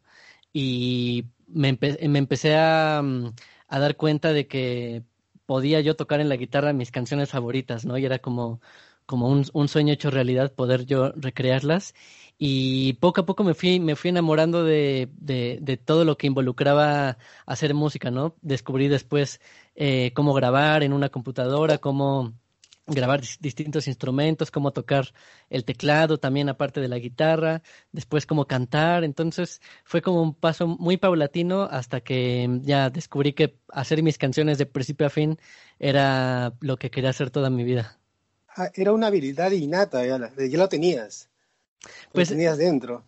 y 0.53 1.25
me, 1.47 1.69
empe 1.69 1.97
me 2.07 2.19
empecé 2.19 2.55
a, 2.55 3.01
mm, 3.03 3.33
a 3.67 3.79
dar 3.79 3.95
cuenta 3.97 4.33
de 4.33 4.47
que 4.47 5.03
podía 5.45 5.81
yo 5.81 5.95
tocar 5.95 6.19
en 6.21 6.29
la 6.29 6.35
guitarra 6.37 6.73
mis 6.73 6.91
canciones 6.91 7.29
favoritas, 7.29 7.85
¿no? 7.85 7.97
Y 7.97 8.05
era 8.05 8.19
como, 8.19 8.61
como 9.05 9.29
un, 9.29 9.45
un, 9.53 9.67
sueño 9.67 9.93
hecho 9.93 10.11
realidad 10.11 10.53
poder 10.53 10.85
yo 10.85 11.11
recrearlas. 11.15 11.93
Y 12.37 12.93
poco 12.93 13.21
a 13.21 13.25
poco 13.25 13.43
me 13.43 13.53
fui, 13.53 13.79
me 13.79 13.95
fui 13.95 14.09
enamorando 14.09 14.63
de, 14.63 15.09
de, 15.13 15.59
de 15.61 15.77
todo 15.77 16.03
lo 16.05 16.17
que 16.17 16.27
involucraba 16.27 17.17
hacer 17.45 17.73
música, 17.73 18.11
¿no? 18.11 18.35
Descubrí 18.41 18.87
después 18.89 19.39
eh, 19.75 20.11
cómo 20.15 20.33
grabar 20.33 20.83
en 20.83 20.93
una 20.93 21.09
computadora, 21.09 21.77
cómo 21.77 22.33
grabar 22.87 23.21
distintos 23.39 23.87
instrumentos, 23.87 24.51
cómo 24.51 24.71
tocar 24.71 25.13
el 25.49 25.65
teclado 25.65 26.19
también 26.19 26.49
aparte 26.49 26.81
de 26.81 26.87
la 26.87 26.99
guitarra, 26.99 27.61
después 27.91 28.25
cómo 28.25 28.45
cantar. 28.45 29.03
Entonces 29.03 29.61
fue 29.83 30.01
como 30.01 30.21
un 30.21 30.33
paso 30.33 30.67
muy 30.67 30.97
paulatino 30.97 31.63
hasta 31.63 32.01
que 32.01 32.59
ya 32.61 32.89
descubrí 32.89 33.33
que 33.33 33.57
hacer 33.69 34.03
mis 34.03 34.17
canciones 34.17 34.57
de 34.57 34.65
principio 34.65 35.07
a 35.07 35.09
fin 35.09 35.37
era 35.79 36.53
lo 36.61 36.77
que 36.77 36.91
quería 36.91 37.09
hacer 37.09 37.31
toda 37.31 37.49
mi 37.49 37.63
vida. 37.63 37.97
Ah, 38.47 38.71
era 38.73 38.93
una 38.93 39.07
habilidad 39.07 39.51
innata, 39.51 40.05
ya, 40.05 40.17
la, 40.17 40.31
lo 40.35 40.69
tenías. 40.69 41.29
Lo 41.83 42.13
pues, 42.13 42.29
tenías 42.29 42.57
dentro. 42.57 43.03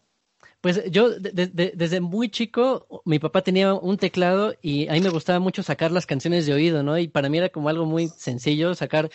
Pues 0.61 0.83
yo 0.89 1.11
desde 1.19 1.99
muy 2.01 2.29
chico, 2.29 3.01
mi 3.05 3.19
papá 3.19 3.41
tenía 3.41 3.73
un 3.75 3.97
teclado 3.97 4.55
y 4.61 4.87
a 4.87 4.93
mí 4.93 5.01
me 5.01 5.09
gustaba 5.09 5.39
mucho 5.39 5.61
sacar 5.61 5.91
las 5.91 6.07
canciones 6.07 6.45
de 6.45 6.53
oído, 6.53 6.81
¿no? 6.81 6.97
Y 6.97 7.07
para 7.07 7.29
mí 7.29 7.37
era 7.37 7.49
como 7.49 7.69
algo 7.69 7.85
muy 7.85 8.07
sencillo 8.07 8.73
sacar. 8.73 9.09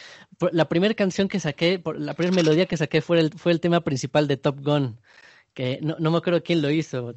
La 0.53 0.69
primera 0.69 0.95
canción 0.95 1.29
que 1.29 1.41
saqué, 1.41 1.83
la 1.97 2.15
primera 2.15 2.37
melodía 2.37 2.67
que 2.67 2.77
saqué 2.77 3.01
fue 3.03 3.19
el, 3.19 3.33
fue 3.33 3.51
el 3.53 3.61
tema 3.61 3.81
principal 3.81 4.29
de 4.29 4.37
Top 4.37 4.61
Gun 4.63 5.01
que 5.55 5.79
no, 5.83 5.97
no, 5.99 6.11
me 6.11 6.19
acuerdo 6.19 6.43
quién 6.43 6.63
lo 6.63 6.71
hizo. 6.71 7.15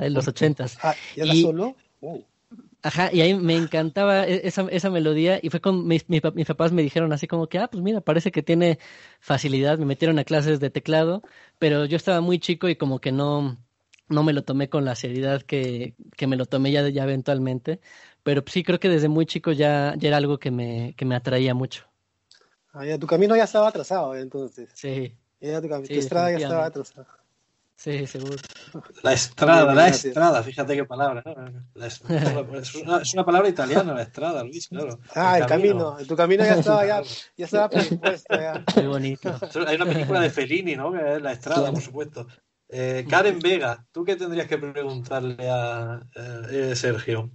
En 0.00 0.14
los 0.14 0.28
ochentas. 0.28 0.78
Ah, 0.82 0.94
¿Ya 1.16 1.24
la 1.24 1.34
y, 1.34 1.42
solo? 1.42 1.74
Uh. 2.00 2.22
Ajá, 2.84 3.08
y 3.10 3.22
ahí 3.22 3.32
me 3.32 3.56
encantaba 3.56 4.26
e-, 4.26 4.46
esa, 4.46 4.68
esa 4.70 4.90
melodía 4.90 5.40
y 5.42 5.48
fue 5.48 5.60
con 5.62 5.86
mis, 5.86 6.06
mis, 6.10 6.20
papás 6.20 6.70
me 6.70 6.82
dijeron 6.82 7.14
así 7.14 7.26
como 7.26 7.48
que, 7.48 7.58
ah, 7.58 7.68
pues 7.68 7.82
mira, 7.82 8.02
parece 8.02 8.30
que 8.30 8.42
tiene 8.42 8.78
facilidad, 9.20 9.78
me 9.78 9.86
metieron 9.86 10.18
a 10.18 10.24
clases 10.24 10.60
de 10.60 10.68
teclado, 10.68 11.22
pero 11.58 11.86
yo 11.86 11.96
estaba 11.96 12.20
muy 12.20 12.38
chico 12.38 12.68
y 12.68 12.76
como 12.76 13.00
que 13.00 13.10
no, 13.10 13.56
no 14.08 14.22
me 14.22 14.34
lo 14.34 14.44
tomé 14.44 14.68
con 14.68 14.84
la 14.84 14.96
seriedad 14.96 15.40
que, 15.40 15.94
que 16.14 16.26
me 16.26 16.36
lo 16.36 16.44
tomé 16.44 16.72
ya, 16.72 16.86
ya 16.90 17.04
eventualmente, 17.04 17.80
pero 18.22 18.44
sí 18.46 18.62
creo 18.62 18.78
que 18.78 18.90
desde 18.90 19.08
muy 19.08 19.24
chico 19.24 19.52
ya, 19.52 19.94
ya 19.96 20.08
era 20.08 20.18
algo 20.18 20.38
que 20.38 20.50
me, 20.50 20.94
que 20.94 21.06
me 21.06 21.16
atraía 21.16 21.54
mucho. 21.54 21.86
Ah, 22.74 22.84
ya, 22.84 22.98
tu 22.98 23.06
camino 23.06 23.34
ya 23.34 23.44
estaba 23.44 23.68
atrasado 23.68 24.14
entonces. 24.14 24.68
Sí. 24.74 25.16
Ya 25.40 25.62
tu, 25.62 25.70
camino, 25.70 25.88
tu 25.88 26.00
estrada 26.00 26.30
ya 26.32 26.36
estaba 26.36 26.66
atrasada 26.66 27.23
sí, 27.76 28.06
seguro. 28.06 28.36
La 29.02 29.12
estrada, 29.12 29.74
la 29.74 29.88
estrada, 29.88 30.42
fíjate 30.42 30.74
qué 30.74 30.84
palabra. 30.84 31.22
¿no? 31.24 31.66
La 31.74 31.86
es, 31.86 32.00
es 32.08 32.74
una, 32.74 32.98
es 32.98 33.14
una 33.14 33.24
palabra 33.24 33.48
italiana, 33.48 33.94
la 33.94 34.02
estrada, 34.02 34.42
Luis, 34.44 34.68
claro. 34.68 34.98
Ah, 35.14 35.38
el 35.38 35.46
camino. 35.46 35.96
Tu 36.06 36.16
camino 36.16 36.44
ya 36.44 36.54
estaba, 36.54 36.86
ya, 36.86 37.02
ya 37.36 37.44
estaba 37.44 37.68
predispuesto. 37.68 38.34
Ya. 38.34 38.64
Muy 38.76 38.86
bonito. 38.86 39.38
Hay 39.66 39.76
una 39.76 39.86
película 39.86 40.20
de 40.20 40.30
Fellini, 40.30 40.76
¿no? 40.76 40.92
Que 40.92 41.16
es 41.16 41.22
La 41.22 41.32
Estrada, 41.32 41.70
por 41.70 41.82
supuesto. 41.82 42.26
Eh, 42.68 43.06
Karen 43.08 43.38
Vega, 43.38 43.86
¿tú 43.92 44.04
qué 44.04 44.16
tendrías 44.16 44.48
que 44.48 44.58
preguntarle 44.58 45.48
a 45.48 46.00
eh, 46.16 46.70
eh, 46.72 46.76
Sergio? 46.76 47.30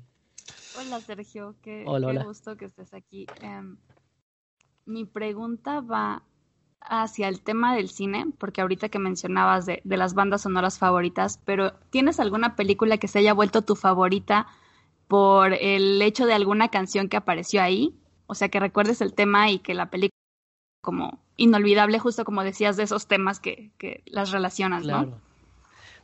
Hola 0.77 0.99
Sergio, 1.01 1.55
qué, 1.61 1.83
Hola, 1.85 2.07
qué 2.07 2.17
hola. 2.17 2.23
gusto 2.23 2.57
que 2.57 2.65
estés 2.65 2.93
aquí. 2.93 3.27
Em, 3.41 3.77
mi 4.85 5.05
pregunta 5.05 5.81
va 5.81 6.23
hacia 6.81 7.27
el 7.27 7.41
tema 7.41 7.75
del 7.75 7.89
cine, 7.89 8.27
porque 8.37 8.61
ahorita 8.61 8.89
que 8.89 8.99
mencionabas 8.99 9.65
de, 9.65 9.81
de 9.83 9.97
las 9.97 10.13
bandas 10.13 10.41
sonoras 10.41 10.79
favoritas, 10.79 11.39
pero 11.45 11.73
¿tienes 11.89 12.19
alguna 12.19 12.55
película 12.55 12.97
que 12.97 13.07
se 13.07 13.19
haya 13.19 13.33
vuelto 13.33 13.61
tu 13.61 13.75
favorita 13.75 14.47
por 15.07 15.53
el 15.53 16.01
hecho 16.01 16.25
de 16.25 16.33
alguna 16.33 16.69
canción 16.69 17.09
que 17.09 17.17
apareció 17.17 17.61
ahí? 17.61 17.95
O 18.27 18.35
sea, 18.35 18.49
que 18.49 18.59
recuerdes 18.59 19.01
el 19.01 19.13
tema 19.13 19.49
y 19.49 19.59
que 19.59 19.73
la 19.73 19.89
película 19.89 20.19
como 20.81 21.19
inolvidable, 21.35 21.99
justo 21.99 22.25
como 22.25 22.43
decías, 22.43 22.77
de 22.77 22.83
esos 22.83 23.07
temas 23.07 23.39
que, 23.39 23.71
las 24.05 24.31
relacionas, 24.31 24.85
¿no? 24.85 25.03
Claro. 25.03 25.21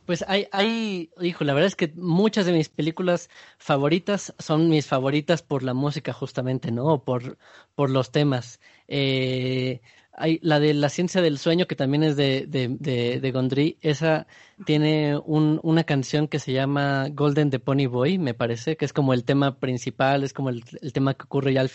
Pues 0.06 0.24
hay, 0.28 0.46
hay, 0.52 1.10
hijo, 1.20 1.42
la 1.42 1.52
verdad 1.52 1.66
es 1.66 1.74
que 1.74 1.92
muchas 1.96 2.46
de 2.46 2.52
mis 2.52 2.68
películas 2.68 3.28
favoritas 3.58 4.32
son 4.38 4.68
mis 4.68 4.86
favoritas 4.86 5.42
por 5.42 5.64
la 5.64 5.74
música 5.74 6.12
justamente, 6.12 6.70
¿no? 6.70 7.02
Por, 7.02 7.38
por 7.74 7.90
los 7.90 8.12
temas. 8.12 8.60
Eh, 8.86 9.80
hay 10.16 10.38
la 10.42 10.60
de 10.60 10.74
La 10.74 10.88
ciencia 10.88 11.22
del 11.22 11.38
sueño, 11.38 11.66
que 11.66 11.76
también 11.76 12.02
es 12.02 12.16
de, 12.16 12.46
de, 12.46 12.68
de, 12.68 13.20
de 13.20 13.32
Gondry, 13.32 13.78
esa 13.80 14.26
tiene 14.64 15.18
un, 15.18 15.60
una 15.62 15.84
canción 15.84 16.28
que 16.28 16.38
se 16.38 16.52
llama 16.52 17.08
Golden 17.12 17.50
the 17.50 17.58
Pony 17.58 17.86
Boy, 17.86 18.18
me 18.18 18.34
parece, 18.34 18.76
que 18.76 18.84
es 18.84 18.92
como 18.92 19.12
el 19.14 19.24
tema 19.24 19.58
principal, 19.58 20.24
es 20.24 20.32
como 20.32 20.50
el, 20.50 20.64
el 20.80 20.92
tema 20.92 21.14
que 21.14 21.24
ocurre 21.24 21.52
ya 21.52 21.66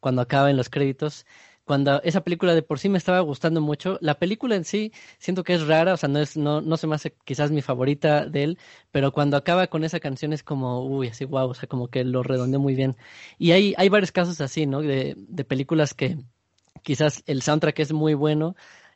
cuando 0.00 0.22
acaba 0.22 0.50
en 0.50 0.56
los 0.56 0.70
créditos 0.70 1.26
cuando 1.68 2.02
esa 2.02 2.24
película 2.24 2.54
de 2.54 2.62
por 2.62 2.78
sí 2.78 2.88
me 2.88 2.96
estaba 2.98 3.20
gustando 3.20 3.60
mucho, 3.60 3.98
la 4.00 4.18
película 4.18 4.56
en 4.56 4.64
sí 4.64 4.90
siento 5.18 5.44
que 5.44 5.52
es 5.54 5.66
rara, 5.66 5.92
o 5.92 5.96
sea, 5.98 6.08
no 6.08 6.18
es, 6.18 6.34
no, 6.36 6.62
no 6.62 6.76
se 6.78 6.86
me 6.86 6.94
hace 6.94 7.14
quizás 7.24 7.50
mi 7.50 7.60
favorita 7.60 8.24
de 8.24 8.42
él, 8.44 8.58
pero 8.90 9.12
cuando 9.12 9.36
acaba 9.36 9.66
con 9.66 9.84
esa 9.84 10.00
canción 10.00 10.32
es 10.32 10.42
como, 10.42 10.86
uy, 10.86 11.08
así 11.08 11.26
wow, 11.26 11.50
o 11.50 11.54
sea, 11.54 11.68
como 11.68 11.88
que 11.88 12.04
lo 12.04 12.22
redondeó 12.22 12.58
muy 12.58 12.74
bien. 12.74 12.96
Y 13.38 13.52
hay, 13.52 13.74
hay 13.76 13.90
varios 13.90 14.12
casos 14.12 14.40
así, 14.40 14.66
¿no? 14.66 14.80
De, 14.80 15.14
de 15.16 15.44
películas 15.44 15.92
que 15.92 16.16
quizás 16.82 17.22
el 17.26 17.42
soundtrack 17.42 17.78
es 17.80 17.92
muy 17.92 18.14
bueno, 18.14 18.54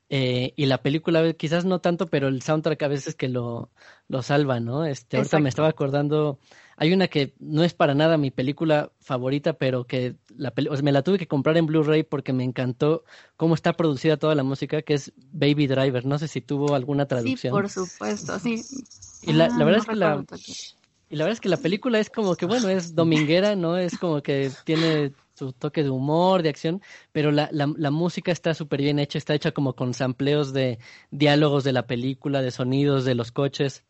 eh, 0.08 0.52
y 0.56 0.66
la 0.66 0.82
película 0.82 1.32
quizás 1.32 1.64
no 1.64 1.80
tanto, 1.80 2.06
pero 2.08 2.28
el 2.28 2.42
soundtrack 2.42 2.82
a 2.82 2.88
veces 2.88 3.14
que 3.14 3.28
lo, 3.28 3.70
lo 4.08 4.20
salva, 4.22 4.60
¿no? 4.60 4.84
Este, 4.84 5.16
ahorita 5.16 5.38
me 5.38 5.48
estaba 5.48 5.68
acordando, 5.68 6.38
hay 6.76 6.92
una 6.92 7.08
que 7.08 7.34
no 7.38 7.64
es 7.64 7.72
para 7.72 7.94
nada 7.94 8.18
mi 8.18 8.30
película 8.30 8.92
favorita, 9.00 9.54
pero 9.54 9.86
que 9.86 10.16
la 10.36 10.50
peli- 10.50 10.68
o 10.68 10.74
sea, 10.76 10.82
me 10.82 10.92
la 10.92 11.02
tuve 11.02 11.16
que 11.18 11.26
comprar 11.28 11.56
en 11.56 11.64
Blu-ray 11.64 12.02
porque 12.02 12.34
me 12.34 12.44
encantó 12.44 13.04
cómo 13.38 13.54
está 13.54 13.72
producida 13.72 14.18
toda 14.18 14.34
la 14.34 14.42
música, 14.42 14.82
que 14.82 14.94
es 14.94 15.12
Baby 15.32 15.66
Driver. 15.66 16.04
No 16.04 16.18
sé 16.18 16.28
si 16.28 16.42
tuvo 16.42 16.74
alguna 16.74 17.04
Sí, 17.04 17.08
traducción. 17.08 17.52
por 17.52 17.70
supuesto, 17.70 18.38
sí. 18.38 18.64
Y 19.22 19.32
la- 19.32 19.46
Ah, 19.46 19.52
la 19.56 19.64
verdad 19.64 19.78
no 19.78 19.82
es 19.82 19.88
que 19.88 19.96
la- 19.96 20.24
Y 21.08 21.16
la 21.16 21.24
verdad 21.24 21.34
es 21.34 21.40
que 21.40 21.48
la 21.50 21.58
película 21.58 21.98
es 22.00 22.10
como 22.10 22.36
que, 22.36 22.46
bueno, 22.46 22.68
es 22.68 22.94
dominguera, 22.94 23.54
¿no? 23.54 23.76
Es 23.78 23.96
como 23.98 24.22
que 24.22 24.50
tiene 24.64 25.12
su 25.42 25.52
toque 25.52 25.82
de 25.82 25.90
humor, 25.90 26.42
de 26.42 26.48
acción, 26.48 26.82
pero 27.12 27.30
la, 27.30 27.48
la, 27.52 27.90
música 27.90 28.32
está 28.32 28.54
súper 28.54 28.80
bien 28.82 28.98
hecha, 28.98 29.18
está 29.18 29.34
hecha 29.34 29.52
como 29.52 29.74
con 29.74 29.94
sampleos 29.94 30.52
de 30.52 30.78
diálogos 31.10 31.64
de 31.64 31.72
la 31.72 31.86
película, 31.86 32.42
de 32.42 32.50
sonidos 32.50 33.04
de 33.04 33.14
los 33.14 33.32
coches. 33.32 33.84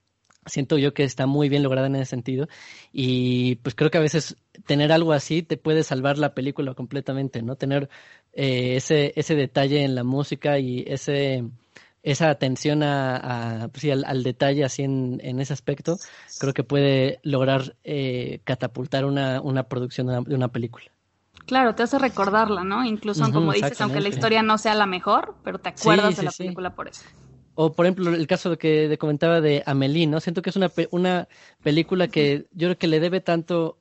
Siento 0.46 0.76
yo 0.76 0.92
que 0.92 1.04
está 1.04 1.26
muy 1.26 1.48
bien 1.48 1.62
lograda 1.62 1.86
en 1.86 1.94
ese 1.94 2.06
sentido 2.06 2.48
y 2.92 3.56
pues 3.56 3.76
creo 3.76 3.92
que 3.92 3.98
a 3.98 4.00
veces 4.00 4.36
tener 4.66 4.90
algo 4.90 5.12
así 5.12 5.42
te 5.42 5.56
puede 5.56 5.84
salvar 5.84 6.18
la 6.18 6.34
película 6.34 6.74
completamente, 6.74 7.42
¿no? 7.42 7.54
Tener 7.54 7.88
eh, 8.32 8.74
ese, 8.76 9.12
ese 9.14 9.36
detalle 9.36 9.84
en 9.84 9.94
la 9.94 10.02
música 10.02 10.58
y 10.58 10.84
ese 10.88 11.44
esa 12.02 12.30
atención 12.30 12.82
a, 12.82 13.68
pues 13.72 13.84
al, 13.92 14.04
al 14.04 14.22
detalle 14.22 14.64
así 14.64 14.82
en, 14.82 15.40
ese 15.40 15.52
aspecto, 15.52 15.98
creo 16.40 16.52
que 16.52 16.64
puede 16.64 17.20
lograr 17.22 17.76
eh, 17.84 18.40
catapultar 18.44 19.04
una, 19.04 19.68
producción 19.68 20.24
de 20.24 20.34
una 20.34 20.48
película. 20.48 20.86
Claro, 21.46 21.74
te 21.74 21.82
hace 21.82 21.98
recordarla, 21.98 22.64
¿no? 22.64 22.84
Incluso, 22.84 23.30
como 23.32 23.52
dices, 23.52 23.80
aunque 23.80 24.00
la 24.00 24.08
historia 24.08 24.42
no 24.42 24.58
sea 24.58 24.74
la 24.74 24.86
mejor, 24.86 25.34
pero 25.44 25.58
te 25.58 25.68
acuerdas 25.70 26.12
Sí, 26.14 26.20
de 26.20 26.22
la 26.24 26.30
sí. 26.30 26.44
película 26.44 26.70
por 26.74 26.88
eso. 26.88 27.02
O 27.54 27.72
por 27.72 27.84
ejemplo, 27.84 28.14
el 28.14 28.26
caso 28.26 28.50
de 28.50 28.56
que 28.58 28.88
de 28.88 28.96
comentaba 28.98 29.40
de 29.40 29.62
Amelie, 29.66 30.06
¿no? 30.06 30.20
Siento 30.20 30.40
que 30.40 30.50
es 30.50 30.56
una, 30.56 30.68
pe- 30.70 30.88
una 30.90 31.28
película 31.62 32.08
que 32.08 32.46
yo 32.52 32.68
creo 32.68 32.78
que 32.78 32.86
le 32.86 32.98
debe 33.00 33.20
tanto 33.20 33.78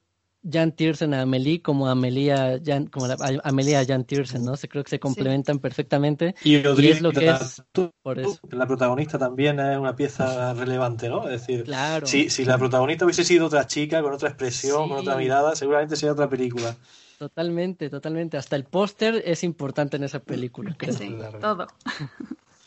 Jan 0.49 0.71
Tiersen 0.73 1.13
a 1.13 1.21
Amelie 1.21 1.61
como 1.61 1.87
Amelie 1.87 2.33
a 2.33 2.59
Jan, 2.63 2.87
como 2.87 3.07
la- 3.07 3.13
a 3.13 3.47
Amelie 3.47 3.77
a 3.77 3.85
Jan 3.85 4.03
Tiersen, 4.03 4.43
¿no? 4.43 4.57
Se 4.57 4.67
creo 4.67 4.83
que 4.83 4.89
se 4.89 4.99
complementan 4.99 5.59
perfectamente. 5.59 6.35
Y 6.43 6.55
Y 6.55 6.57
es 6.89 7.01
lo 7.01 7.13
que 7.13 7.19
Odrina 7.19 7.37
es 7.37 7.63
por 8.03 8.19
eso. 8.19 8.39
la 8.51 8.67
protagonista 8.67 9.17
también 9.17 9.59
es 9.59 9.77
una 9.77 9.95
pieza 9.95 10.53
relevante, 10.53 11.07
¿no? 11.07 11.23
Es 11.29 11.41
decir, 11.41 11.63
Claro. 11.63 12.07
si, 12.07 12.29
si 12.29 12.43
la 12.43 12.57
protagonista 12.57 13.05
hubiese 13.05 13.23
sido 13.23 13.45
otra 13.45 13.67
chica, 13.67 14.01
con 14.01 14.13
otra 14.13 14.29
expresión, 14.29 14.89
con 14.89 14.97
otra 14.97 15.15
mirada, 15.15 15.55
seguramente 15.55 15.95
sería 15.95 16.11
otra 16.13 16.27
película. 16.29 16.75
Totalmente, 17.21 17.87
totalmente. 17.91 18.35
Hasta 18.37 18.55
el 18.55 18.63
póster 18.63 19.21
es 19.23 19.43
importante 19.43 19.95
en 19.97 20.03
esa 20.05 20.17
película, 20.21 20.73
creo. 20.75 20.91
Sí, 20.91 21.07
Claro. 21.13 21.37
todo. 21.37 21.67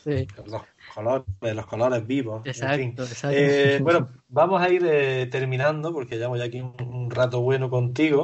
Sí. 0.01 0.25
Los 0.45 0.61
colores, 0.93 1.25
los 1.41 1.65
colores 1.65 2.07
vivos. 2.07 2.41
en 2.45 2.51
Exacto, 2.51 2.77
fin. 2.77 2.95
exacto. 2.99 3.35
Eh, 3.37 3.79
bueno, 3.81 4.07
vamos 4.29 4.61
a 4.61 4.69
ir 4.69 4.81
eh, 4.85 5.27
terminando 5.29 5.91
porque 5.91 6.15
llevamos 6.15 6.39
ya 6.39 6.45
aquí 6.45 6.61
un, 6.61 6.73
un 6.87 7.11
rato 7.11 7.41
bueno 7.41 7.69
contigo, 7.69 8.23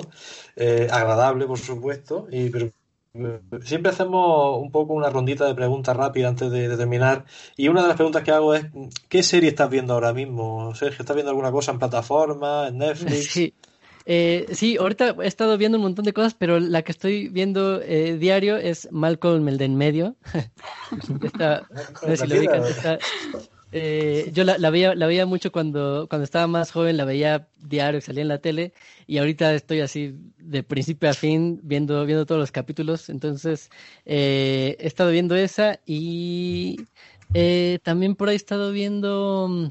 eh, 0.55 0.87
agradable 0.89 1.47
por 1.47 1.57
supuesto, 1.59 2.27
y 2.31 2.49
pero 2.49 2.67
eh, 3.13 3.41
siempre 3.63 3.91
hacemos 3.91 4.57
un 4.61 4.71
poco 4.71 4.93
una 4.93 5.09
rondita 5.09 5.45
de 5.45 5.53
preguntas 5.53 5.97
rápidas 5.97 6.29
antes 6.29 6.49
de, 6.49 6.69
de 6.69 6.77
terminar. 6.77 7.25
Y 7.57 7.67
una 7.67 7.81
de 7.81 7.89
las 7.89 7.97
preguntas 7.97 8.23
que 8.23 8.31
hago 8.31 8.55
es 8.55 8.67
¿qué 9.09 9.21
serie 9.21 9.49
estás 9.49 9.69
viendo 9.69 9.93
ahora 9.95 10.13
mismo, 10.13 10.73
Sergio? 10.75 11.01
¿Estás 11.01 11.15
viendo 11.15 11.31
alguna 11.31 11.51
cosa 11.51 11.73
en 11.73 11.79
plataforma, 11.79 12.69
en 12.69 12.77
Netflix? 12.77 13.31
Sí. 13.31 13.53
Eh, 14.13 14.45
sí, 14.51 14.75
ahorita 14.75 15.15
he 15.23 15.27
estado 15.27 15.57
viendo 15.57 15.77
un 15.77 15.83
montón 15.83 16.03
de 16.03 16.11
cosas, 16.11 16.33
pero 16.33 16.59
la 16.59 16.81
que 16.81 16.91
estoy 16.91 17.29
viendo 17.29 17.81
eh, 17.81 18.17
diario 18.17 18.57
es 18.57 18.89
Malcolm 18.91 19.47
el 19.47 19.57
de 19.57 19.63
en 19.65 19.77
medio. 19.77 20.15
Esta- 21.23 21.65
no 21.69 22.09
sé 22.09 22.17
si 22.17 22.27
lo 22.27 22.35
ubican, 22.37 22.61
esta- 22.67 22.99
eh, 23.71 24.29
yo 24.33 24.43
la, 24.43 24.57
la 24.57 24.69
veía, 24.69 24.95
la 24.95 25.07
veía 25.07 25.25
mucho 25.25 25.53
cuando, 25.53 26.07
cuando 26.09 26.25
estaba 26.25 26.45
más 26.47 26.71
joven, 26.73 26.97
la 26.97 27.05
veía 27.05 27.47
diario, 27.63 28.01
salía 28.01 28.21
en 28.23 28.27
la 28.27 28.39
tele, 28.39 28.73
y 29.07 29.17
ahorita 29.17 29.53
estoy 29.53 29.79
así 29.79 30.13
de 30.39 30.61
principio 30.61 31.09
a 31.09 31.13
fin 31.13 31.61
viendo, 31.63 32.05
viendo 32.05 32.25
todos 32.25 32.41
los 32.41 32.51
capítulos. 32.51 33.07
Entonces, 33.07 33.69
eh, 34.05 34.75
he 34.77 34.87
estado 34.87 35.11
viendo 35.11 35.37
esa 35.37 35.79
y 35.85 36.81
eh, 37.33 37.79
también 37.83 38.15
por 38.15 38.27
ahí 38.27 38.35
he 38.35 38.35
estado 38.35 38.73
viendo 38.73 39.47
mm, 39.49 39.65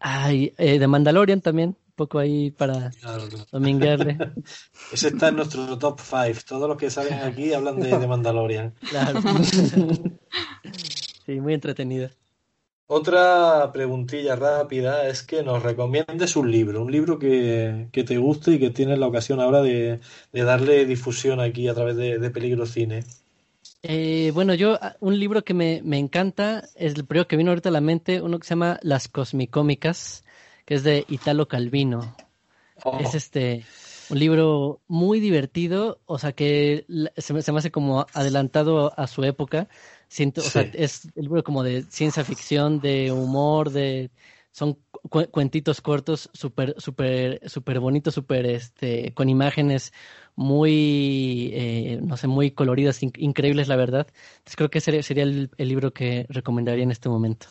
ay, 0.00 0.52
eh, 0.58 0.80
The 0.80 0.86
Mandalorian 0.88 1.40
también, 1.40 1.76
poco 1.94 2.18
ahí 2.18 2.50
para 2.50 2.90
Claro, 3.00 3.28
claro. 3.28 3.46
dominguearle. 3.52 4.18
Ese 4.92 5.08
está 5.08 5.28
en 5.28 5.36
nuestro 5.36 5.78
top 5.78 6.00
5. 6.00 6.40
Todos 6.46 6.68
los 6.68 6.78
que 6.78 6.90
salen 6.90 7.14
aquí 7.20 7.52
hablan 7.52 7.78
de, 7.80 7.96
de 7.98 8.06
Mandalorian. 8.06 8.74
Claro. 8.90 9.20
Sí, 11.26 11.40
muy 11.40 11.54
entretenida. 11.54 12.10
Otra 12.86 13.70
preguntilla 13.72 14.36
rápida 14.36 15.08
es 15.08 15.22
que 15.22 15.42
nos 15.42 15.62
recomiendes 15.62 16.36
un 16.36 16.50
libro, 16.50 16.82
un 16.82 16.92
libro 16.92 17.18
que, 17.18 17.88
que 17.90 18.04
te 18.04 18.18
guste 18.18 18.52
y 18.52 18.58
que 18.58 18.70
tienes 18.70 18.98
la 18.98 19.06
ocasión 19.06 19.40
ahora 19.40 19.62
de, 19.62 20.00
de 20.32 20.42
darle 20.42 20.84
difusión 20.84 21.40
aquí 21.40 21.68
a 21.68 21.74
través 21.74 21.96
de, 21.96 22.18
de 22.18 22.30
Peligro 22.30 22.66
Cine. 22.66 23.04
Eh, 23.82 24.30
bueno, 24.34 24.52
yo, 24.54 24.78
ah, 24.82 24.96
un 25.00 25.18
libro 25.18 25.42
que 25.42 25.54
me, 25.54 25.80
me 25.84 25.98
encanta 25.98 26.64
es 26.74 26.94
el 26.94 27.06
primero 27.06 27.26
que 27.28 27.36
vino 27.36 27.50
ahorita 27.50 27.70
a 27.70 27.72
la 27.72 27.80
mente, 27.80 28.20
uno 28.20 28.38
que 28.38 28.46
se 28.46 28.50
llama 28.50 28.78
Las 28.82 29.08
Cosmicómicas, 29.08 30.24
que 30.64 30.74
es 30.74 30.82
de 30.84 31.04
Italo 31.08 31.48
Calvino. 31.48 32.16
Oh, 32.84 32.98
Es 32.98 33.14
este 33.14 33.64
un 34.08 34.18
libro 34.18 34.82
muy 34.88 35.20
divertido, 35.20 36.00
o 36.04 36.18
sea 36.18 36.32
que 36.32 36.84
se 37.16 37.32
me, 37.32 37.40
se 37.42 37.52
me 37.52 37.58
hace 37.58 37.70
como 37.70 38.06
adelantado 38.12 38.92
a 38.98 39.06
su 39.06 39.24
época. 39.24 39.68
Siento, 40.08 40.44
o 40.44 40.50
sea, 40.50 40.68
es 40.72 41.06
el 41.14 41.22
libro 41.24 41.42
como 41.44 41.62
de 41.62 41.84
ciencia 41.90 42.24
ficción, 42.24 42.80
de 42.80 43.10
humor, 43.12 43.70
de 43.70 44.10
son 44.50 44.74
cu- 45.08 45.26
cuentitos 45.30 45.80
cortos 45.80 46.28
súper 46.34 46.74
súper 46.78 47.40
súper 47.48 47.80
bonitos, 47.80 48.14
súper 48.14 48.44
este 48.46 49.14
con 49.14 49.28
imágenes 49.30 49.92
muy 50.36 51.50
eh, 51.54 52.00
no 52.02 52.16
sé, 52.16 52.26
muy 52.26 52.50
coloridas, 52.52 53.02
in- 53.02 53.12
increíbles 53.16 53.68
la 53.68 53.76
verdad. 53.76 54.06
Entonces 54.38 54.56
creo 54.56 54.70
que 54.70 54.78
ese 54.78 55.02
sería 55.02 55.22
el, 55.24 55.50
el 55.56 55.68
libro 55.68 55.92
que 55.92 56.26
recomendaría 56.28 56.84
en 56.84 56.90
este 56.90 57.08
momento. 57.08 57.46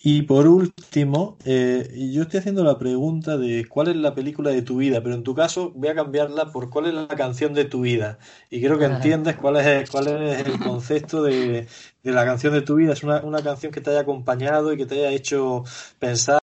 Y 0.00 0.22
por 0.22 0.46
último, 0.46 1.38
eh, 1.44 1.90
yo 2.12 2.22
estoy 2.22 2.38
haciendo 2.38 2.62
la 2.62 2.78
pregunta 2.78 3.36
de 3.36 3.66
cuál 3.68 3.88
es 3.88 3.96
la 3.96 4.14
película 4.14 4.50
de 4.50 4.62
tu 4.62 4.76
vida, 4.76 5.02
pero 5.02 5.16
en 5.16 5.24
tu 5.24 5.34
caso 5.34 5.72
voy 5.74 5.88
a 5.88 5.94
cambiarla 5.96 6.52
por 6.52 6.70
cuál 6.70 6.86
es 6.86 6.94
la 6.94 7.08
canción 7.08 7.52
de 7.52 7.64
tu 7.64 7.80
vida. 7.80 8.18
Y 8.48 8.62
creo 8.62 8.78
que 8.78 8.84
entiendes 8.84 9.36
cuál 9.36 9.56
es, 9.56 9.90
cuál 9.90 10.06
es 10.06 10.46
el 10.46 10.60
concepto 10.60 11.24
de, 11.24 11.66
de 12.04 12.12
la 12.12 12.24
canción 12.24 12.52
de 12.54 12.62
tu 12.62 12.76
vida. 12.76 12.92
Es 12.92 13.02
una, 13.02 13.22
una 13.24 13.42
canción 13.42 13.72
que 13.72 13.80
te 13.80 13.90
haya 13.90 14.00
acompañado 14.00 14.72
y 14.72 14.76
que 14.76 14.86
te 14.86 14.94
haya 14.94 15.10
hecho 15.10 15.64
pensar, 15.98 16.38